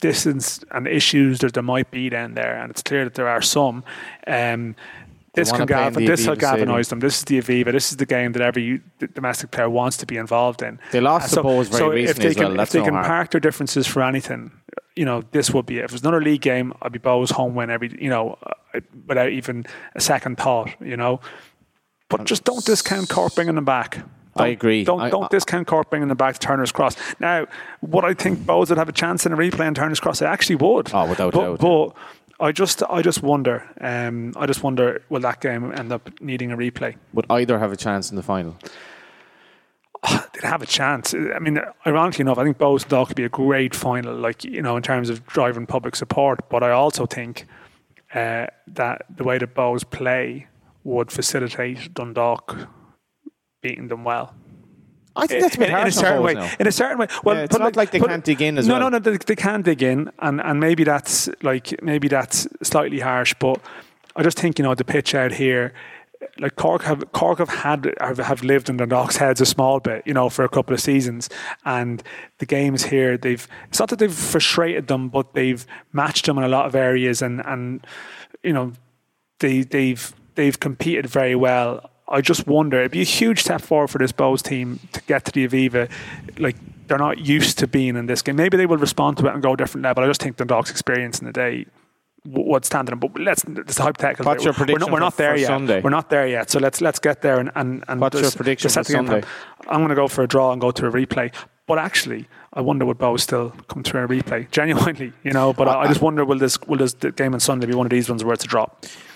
distance 0.00 0.64
and 0.70 0.86
issues 0.86 1.38
that 1.40 1.54
there 1.54 1.62
might 1.62 1.90
be 1.90 2.08
down 2.08 2.34
there, 2.34 2.56
and 2.60 2.70
it's 2.70 2.82
clear 2.82 3.04
that 3.04 3.14
there 3.14 3.28
are 3.28 3.42
some. 3.42 3.84
Um, 4.26 4.76
this 5.34 5.50
can 5.50 5.66
galvan- 5.66 6.04
this 6.04 6.28
will 6.28 6.36
galvanise 6.36 6.88
them. 6.90 7.00
This 7.00 7.18
is 7.18 7.24
the 7.24 7.40
Aviva. 7.40 7.72
This 7.72 7.90
is 7.90 7.96
the 7.96 8.06
game 8.06 8.32
that 8.32 8.42
every 8.42 8.80
domestic 9.14 9.50
player 9.50 9.68
wants 9.68 9.96
to 9.96 10.06
be 10.06 10.16
involved 10.16 10.62
in. 10.62 10.78
They 10.92 11.00
lost 11.00 11.32
Uh, 11.36 11.42
the 11.42 11.48
Bohs 11.48 11.64
very 11.70 11.78
so 11.78 11.88
recently 11.88 12.02
if 12.04 12.16
they 12.18 12.26
as 12.28 12.36
well. 12.36 12.48
Can, 12.48 12.56
That's 12.56 12.68
if 12.68 12.72
they 12.74 12.78
no 12.80 12.84
can 12.84 12.94
harm. 12.94 13.06
park 13.06 13.30
their 13.32 13.40
differences 13.40 13.86
for 13.88 14.02
anything, 14.04 14.52
you 14.94 15.04
know, 15.04 15.22
this 15.32 15.50
would 15.50 15.66
be 15.66 15.78
it. 15.78 15.84
If 15.86 15.90
it 15.90 15.92
was 15.94 16.02
another 16.02 16.20
league 16.22 16.42
game, 16.42 16.72
I'd 16.82 16.92
be 16.92 17.00
Bohs 17.00 17.32
home 17.32 17.56
win 17.56 17.68
every, 17.68 17.90
you 18.00 18.08
know, 18.10 18.38
uh, 18.46 18.80
without 19.08 19.30
even 19.30 19.66
a 19.96 20.00
second 20.00 20.38
thought, 20.38 20.70
you 20.80 20.96
know. 20.96 21.18
But 22.08 22.24
just 22.24 22.44
don't 22.44 22.64
discount 22.64 23.08
Cork 23.08 23.34
bringing 23.34 23.54
them 23.54 23.64
back. 23.64 23.98
I 24.36 24.44
Don't- 24.44 24.52
agree. 24.52 24.84
Don't 24.84 25.00
I- 25.00 25.10
don't 25.10 25.24
I- 25.24 25.28
discount 25.28 25.66
Cork 25.66 25.90
bringing 25.90 26.08
them 26.08 26.16
back 26.16 26.34
to 26.34 26.40
Turner's 26.40 26.72
Cross. 26.72 26.96
Now, 27.20 27.46
would 27.82 28.04
I 28.04 28.14
think 28.14 28.40
Bohs 28.40 28.68
would 28.68 28.78
have 28.78 28.88
a 28.88 28.92
chance 28.92 29.24
in 29.26 29.32
a 29.32 29.36
replay 29.36 29.66
in 29.66 29.74
Turner's 29.74 30.00
Cross? 30.00 30.22
I 30.22 30.26
actually 30.30 30.56
would. 30.56 30.90
Oh, 30.92 31.08
without 31.08 31.32
but, 31.32 31.40
doubt, 31.40 31.60
But 31.60 32.44
I 32.44 32.50
just 32.52 32.82
I 32.90 33.00
just 33.00 33.22
wonder. 33.22 33.62
Um, 33.80 34.32
I 34.36 34.46
just 34.46 34.62
wonder 34.62 35.02
will 35.08 35.20
that 35.20 35.40
game 35.40 35.72
end 35.72 35.92
up 35.92 36.10
needing 36.20 36.50
a 36.50 36.56
replay? 36.56 36.96
Would 37.12 37.26
either 37.30 37.58
have 37.60 37.70
a 37.72 37.76
chance 37.76 38.10
in 38.10 38.16
the 38.16 38.22
final? 38.24 38.56
they'd 40.10 40.42
have 40.42 40.62
a 40.62 40.66
chance. 40.66 41.14
I 41.14 41.38
mean, 41.38 41.60
ironically 41.86 42.22
enough, 42.22 42.38
I 42.38 42.44
think 42.44 42.58
Bohs 42.58 42.82
and 42.82 42.90
Dundalk 42.90 43.08
could 43.08 43.16
be 43.16 43.24
a 43.24 43.28
great 43.28 43.74
final, 43.74 44.14
like 44.16 44.44
you 44.44 44.62
know, 44.62 44.76
in 44.76 44.82
terms 44.82 45.10
of 45.10 45.24
driving 45.26 45.64
public 45.66 45.94
support. 45.96 46.48
But 46.50 46.62
I 46.64 46.70
also 46.72 47.06
think 47.06 47.46
uh, 48.12 48.46
that 48.66 49.06
the 49.14 49.22
way 49.24 49.38
that 49.38 49.54
Bohs 49.54 49.88
play 49.88 50.48
would 50.84 51.10
facilitate 51.10 51.92
Dundalk 51.94 52.68
beating 53.62 53.88
them 53.88 54.04
well. 54.04 54.34
I 55.16 55.26
think 55.26 55.42
that's 55.42 55.54
a 55.54 55.58
bit 55.58 55.70
in, 55.70 55.76
in 55.76 55.86
a 55.86 55.92
certain 55.92 56.22
way. 56.22 56.34
now. 56.34 56.50
In 56.58 56.66
a 56.66 56.72
certain 56.72 56.98
way. 56.98 57.06
Well, 57.22 57.36
Yeah, 57.36 57.42
it's 57.42 57.58
not 57.58 57.76
like 57.76 57.92
they 57.92 58.00
put 58.00 58.10
can't 58.10 58.24
dig 58.24 58.42
in 58.42 58.58
as 58.58 58.66
no, 58.66 58.74
well. 58.74 58.90
No, 58.90 58.98
no, 58.98 58.98
they, 58.98 59.16
they 59.16 59.36
can 59.36 59.62
dig 59.62 59.82
in, 59.82 60.10
and 60.18 60.40
and 60.40 60.60
maybe 60.60 60.84
that's 60.84 61.28
like 61.42 61.80
maybe 61.82 62.08
that's 62.08 62.48
slightly 62.62 63.00
harsh, 63.00 63.34
but 63.38 63.60
I 64.16 64.22
just 64.22 64.38
think 64.38 64.58
you 64.58 64.64
know 64.64 64.74
the 64.74 64.84
pitch 64.84 65.14
out 65.14 65.32
here. 65.32 65.72
like 66.38 66.56
Cork 66.56 66.82
have 66.82 67.12
Cork 67.12 67.38
have 67.38 67.48
had 67.48 67.94
have, 68.00 68.18
have 68.18 68.42
lived 68.42 68.68
in 68.68 68.76
the 68.76 68.86
Knox 68.86 69.16
heads 69.16 69.40
a 69.40 69.46
small 69.46 69.78
bit, 69.78 70.02
you 70.04 70.14
know, 70.14 70.28
for 70.28 70.44
a 70.44 70.48
couple 70.48 70.74
of 70.74 70.80
seasons, 70.80 71.30
and 71.64 72.02
the 72.38 72.46
games 72.46 72.84
here 72.86 73.16
they've 73.16 73.46
it's 73.68 73.78
not 73.78 73.90
that 73.90 74.00
they've 74.00 74.12
frustrated 74.12 74.88
them, 74.88 75.08
but 75.08 75.34
they've 75.34 75.64
matched 75.92 76.26
them 76.26 76.38
in 76.38 76.44
a 76.44 76.48
lot 76.48 76.66
of 76.66 76.74
areas, 76.74 77.22
and 77.22 77.40
and 77.46 77.86
you 78.42 78.52
know 78.52 78.72
they 79.38 79.62
they've 79.62 80.12
they've 80.34 80.58
competed 80.58 81.06
very 81.06 81.34
well. 81.34 81.90
I 82.08 82.20
just 82.20 82.46
wonder 82.46 82.80
it'd 82.80 82.92
be 82.92 83.00
a 83.00 83.04
huge 83.04 83.40
step 83.40 83.62
forward 83.62 83.88
for 83.88 83.98
this 83.98 84.12
Bohs 84.12 84.42
team 84.42 84.80
to 84.92 85.00
get 85.02 85.24
to 85.26 85.32
the 85.32 85.46
Aviva, 85.46 85.90
like. 86.38 86.56
They're 86.86 86.98
not 86.98 87.20
used 87.20 87.58
to 87.60 87.66
being 87.66 87.96
in 87.96 88.04
this 88.04 88.20
game. 88.20 88.36
Maybe 88.36 88.58
they 88.58 88.66
will 88.66 88.76
respond 88.76 89.16
to 89.16 89.26
it 89.26 89.32
and 89.32 89.42
go 89.42 89.54
a 89.54 89.56
different 89.56 89.84
level. 89.84 90.04
I 90.04 90.06
just 90.06 90.20
think 90.20 90.36
the 90.36 90.44
Dogs' 90.44 90.70
experience 90.70 91.18
in 91.18 91.24
the 91.24 91.32
day 91.32 91.64
what's 92.24 92.66
standing. 92.66 92.98
But 92.98 93.18
let's 93.18 93.44
it's 93.44 93.78
hypothetical. 93.78 94.26
What's 94.26 94.44
your 94.44 94.52
We're 94.52 94.58
prediction 94.58 94.80
not, 94.80 94.92
we're 94.92 95.00
not 95.00 95.16
there 95.16 95.36
yet. 95.36 95.46
Sunday? 95.46 95.80
We're 95.80 95.90
not 95.90 96.10
there 96.10 96.26
yet. 96.26 96.50
So 96.50 96.58
let's 96.58 96.80
let's 96.80 96.98
get 96.98 97.22
there 97.22 97.38
and 97.38 97.50
and, 97.54 97.84
and 97.88 98.00
What's 98.00 98.20
your 98.20 98.30
prediction 98.30 98.70
for. 98.70 98.84
Sunday? 98.84 99.22
I'm 99.68 99.80
going 99.80 99.88
to 99.90 99.94
go 99.94 100.08
for 100.08 100.22
a 100.22 100.28
draw 100.28 100.52
and 100.52 100.60
go 100.60 100.70
to 100.70 100.86
a 100.86 100.90
replay. 100.90 101.32
But 101.66 101.78
actually, 101.78 102.28
I 102.52 102.60
wonder 102.60 102.84
would 102.84 102.98
Bow 102.98 103.16
still 103.16 103.50
come 103.68 103.82
through 103.82 104.04
a 104.04 104.08
replay? 104.08 104.50
Genuinely, 104.50 105.12
you 105.22 105.32
know. 105.32 105.52
But 105.52 105.68
I, 105.68 105.82
I 105.82 105.88
just 105.88 106.02
wonder 106.02 106.24
will 106.24 106.38
this 106.38 106.60
will 106.62 106.78
this 106.78 106.94
the 106.94 107.12
game 107.12 107.34
on 107.34 107.40
Sunday 107.40 107.66
be 107.66 107.74
one 107.74 107.86
of 107.86 107.90
these 107.90 108.08
ones 108.08 108.24
where 108.24 108.34
it's 108.34 108.44
a 108.44 108.48
draw? 108.48 108.66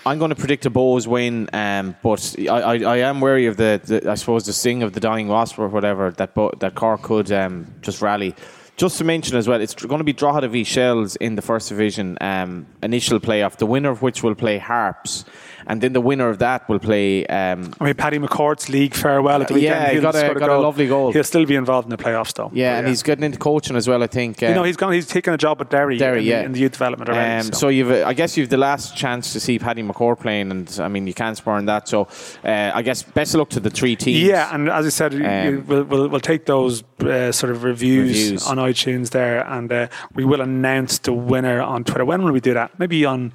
I'm 0.05 0.17
going 0.17 0.29
to 0.29 0.35
predict 0.35 0.65
a 0.65 0.71
Bohs 0.71 1.07
win, 1.07 1.49
um, 1.53 1.95
but 2.01 2.35
I, 2.39 2.45
I, 2.45 2.75
I 2.77 2.97
am 2.97 3.19
wary 3.19 3.47
of 3.47 3.57
the, 3.57 3.81
the 3.83 4.09
I 4.09 4.15
suppose 4.15 4.45
the 4.45 4.53
sting 4.53 4.81
of 4.81 4.93
the 4.93 4.99
dying 4.99 5.27
wasp 5.27 5.59
or 5.59 5.67
whatever 5.67 6.11
that 6.11 6.33
Bo- 6.33 6.53
that 6.59 6.75
Cork 6.75 7.01
could 7.01 7.31
um, 7.31 7.73
just 7.81 8.01
rally. 8.01 8.33
Just 8.77 8.97
to 8.99 9.03
mention 9.03 9.35
as 9.35 9.45
well, 9.45 9.59
it's 9.59 9.73
going 9.73 9.97
to 9.97 10.05
be 10.05 10.13
Drogheda 10.13 10.47
v 10.47 10.63
Shels 10.63 11.17
in 11.17 11.35
the 11.35 11.41
first 11.41 11.67
division 11.67 12.17
um, 12.21 12.65
initial 12.81 13.19
playoff. 13.19 13.57
The 13.57 13.65
winner 13.65 13.89
of 13.89 14.01
which 14.01 14.23
will 14.23 14.35
play 14.35 14.57
Harps, 14.57 15.25
and 15.69 15.79
then 15.81 15.93
the 15.93 16.01
winner 16.01 16.27
of 16.27 16.39
that 16.39 16.67
will 16.67 16.79
play. 16.79 17.25
Um, 17.27 17.73
I 17.79 17.85
mean, 17.85 17.93
Paddy 17.93 18.19
McCourt's 18.19 18.67
league 18.67 18.93
farewell 18.95 19.41
at 19.41 19.47
the 19.47 19.53
Yeah, 19.59 19.71
weekend. 19.75 19.87
he 19.87 19.93
He'll 19.93 20.01
got 20.01 20.15
a- 20.15 20.19
score 20.19 20.33
got 20.35 20.49
a 20.49 20.57
lovely 20.59 20.87
goal. 20.87 21.13
He'll 21.13 21.23
still 21.23 21.45
be 21.45 21.55
involved 21.55 21.85
in 21.85 21.91
the 21.91 22.03
playoffs, 22.03 22.33
though. 22.33 22.49
yeah, 22.53 22.73
But 22.73 22.79
and 22.79 22.87
he's 22.89 23.03
getting 23.03 23.23
into 23.23 23.37
coaching 23.37 23.75
as 23.77 23.87
well. 23.87 24.03
I 24.03 24.07
think. 24.07 24.43
Uh, 24.43 24.47
You 24.47 24.55
know, 24.55 24.63
he's 24.63 24.75
gone. 24.75 24.91
He's 24.91 25.07
taken 25.07 25.33
a 25.33 25.37
job 25.37 25.61
at 25.61 25.69
Derry, 25.69 25.97
Derry, 25.97 26.19
in, 26.19 26.25
yeah. 26.25 26.39
the, 26.39 26.45
in 26.47 26.51
the 26.53 26.59
youth 26.59 26.71
development 26.73 27.09
already. 27.09 27.35
Um, 27.39 27.43
so. 27.53 27.59
so 27.59 27.67
you've, 27.69 27.91
uh, 27.91 28.03
I 28.05 28.13
guess 28.13 28.35
you've 28.35 28.49
the 28.49 28.57
last 28.57 28.97
chance 28.97 29.31
to 29.33 29.39
see 29.39 29.59
Paddy 29.59 29.83
McCourt 29.83 30.19
playing, 30.19 30.51
and 30.51 30.79
I 30.81 30.87
mean 30.89 31.07
you 31.07 31.13
can't 31.13 31.37
spurn 31.37 31.65
that. 31.65 31.87
So 31.87 32.07
uh, 32.43 32.71
I 32.73 32.81
guess 32.81 33.03
best 33.03 33.33
of 33.35 33.39
luck 33.39 33.49
to 33.49 33.59
the 33.59 33.69
three 33.69 33.95
teams. 33.95 34.23
Yeah, 34.27 34.53
and 34.53 34.69
as 34.69 34.85
I 34.85 34.89
said, 34.89 35.13
Um, 35.13 35.65
we'll, 35.67 35.83
we'll, 35.83 36.07
we'll 36.09 36.19
take 36.19 36.45
those 36.45 36.83
uh, 37.01 37.31
sort 37.31 37.51
of 37.51 37.63
reviews, 37.63 38.09
Reviews. 38.09 38.47
on 38.47 38.57
iTunes 38.57 39.11
there, 39.11 39.45
and 39.47 39.71
uh, 39.71 39.87
we 40.15 40.25
will 40.25 40.41
announce 40.41 40.97
the 40.99 41.13
winner 41.13 41.61
on 41.61 41.83
Twitter. 41.83 42.05
When 42.05 42.23
will 42.23 42.31
we 42.31 42.39
do 42.39 42.53
that? 42.55 42.77
Maybe 42.79 43.05
on 43.05 43.31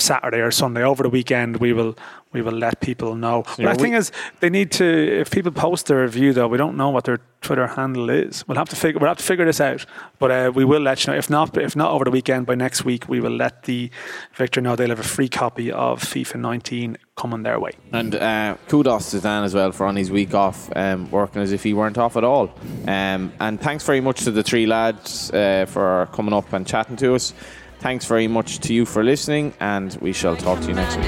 Saturday 0.00 0.40
or 0.40 0.50
Sunday. 0.50 0.82
Over 0.82 1.02
the 1.02 1.08
weekend, 1.08 1.58
we 1.58 1.72
will 1.72 1.96
we 2.32 2.42
will 2.42 2.52
let 2.52 2.80
people 2.80 3.16
know. 3.16 3.42
But 3.58 3.76
the 3.76 3.82
thing 3.82 3.94
is, 3.94 4.12
they 4.38 4.50
need 4.50 4.70
to. 4.72 5.20
If 5.20 5.30
people 5.30 5.50
post 5.50 5.86
their 5.86 6.02
review, 6.02 6.32
though, 6.32 6.46
we 6.46 6.58
don't 6.58 6.76
know 6.76 6.90
what 6.90 7.04
their 7.04 7.18
Twitter 7.40 7.66
handle 7.66 8.08
is. 8.08 8.46
We'll 8.46 8.58
have 8.58 8.68
to 8.68 8.76
figure. 8.76 9.00
We'll 9.00 9.08
have 9.08 9.18
to 9.18 9.24
figure 9.24 9.44
this 9.44 9.60
out. 9.60 9.84
But 10.18 10.30
uh, 10.30 10.52
we 10.54 10.64
will 10.64 10.80
let 10.80 11.04
you 11.04 11.12
know. 11.12 11.18
If 11.18 11.28
not, 11.28 11.56
if 11.56 11.74
not 11.74 11.90
over 11.90 12.04
the 12.04 12.10
weekend, 12.10 12.46
by 12.46 12.54
next 12.54 12.84
week, 12.84 13.08
we 13.08 13.20
will 13.20 13.32
let 13.32 13.64
the 13.64 13.90
victor 14.34 14.60
know 14.60 14.76
they'll 14.76 14.90
have 14.90 15.00
a 15.00 15.02
free 15.02 15.28
copy 15.28 15.72
of 15.72 16.02
FIFA 16.02 16.36
19 16.40 16.98
coming 17.16 17.42
their 17.42 17.58
way. 17.58 17.72
And 17.92 18.14
uh, 18.14 18.56
kudos 18.68 19.10
to 19.10 19.20
Dan 19.20 19.44
as 19.44 19.54
well 19.54 19.72
for 19.72 19.86
on 19.86 19.96
his 19.96 20.10
week 20.10 20.32
off, 20.32 20.70
um, 20.76 21.10
working 21.10 21.42
as 21.42 21.52
if 21.52 21.62
he 21.62 21.74
weren't 21.74 21.98
off 21.98 22.16
at 22.16 22.24
all. 22.24 22.54
Um, 22.86 23.32
and 23.40 23.60
thanks 23.60 23.84
very 23.84 24.00
much 24.00 24.24
to 24.24 24.30
the 24.30 24.42
three 24.42 24.66
lads 24.66 25.32
uh, 25.32 25.66
for 25.68 26.08
coming 26.12 26.32
up 26.32 26.52
and 26.52 26.66
chatting 26.66 26.96
to 26.96 27.14
us. 27.14 27.34
Thanks 27.80 28.04
very 28.04 28.28
much 28.28 28.58
to 28.60 28.74
you 28.74 28.84
for 28.84 29.02
listening, 29.02 29.54
and 29.58 29.96
we 30.02 30.12
shall 30.12 30.36
talk 30.36 30.60
to 30.60 30.68
you 30.68 30.74
next 30.74 30.96
week. 30.96 31.06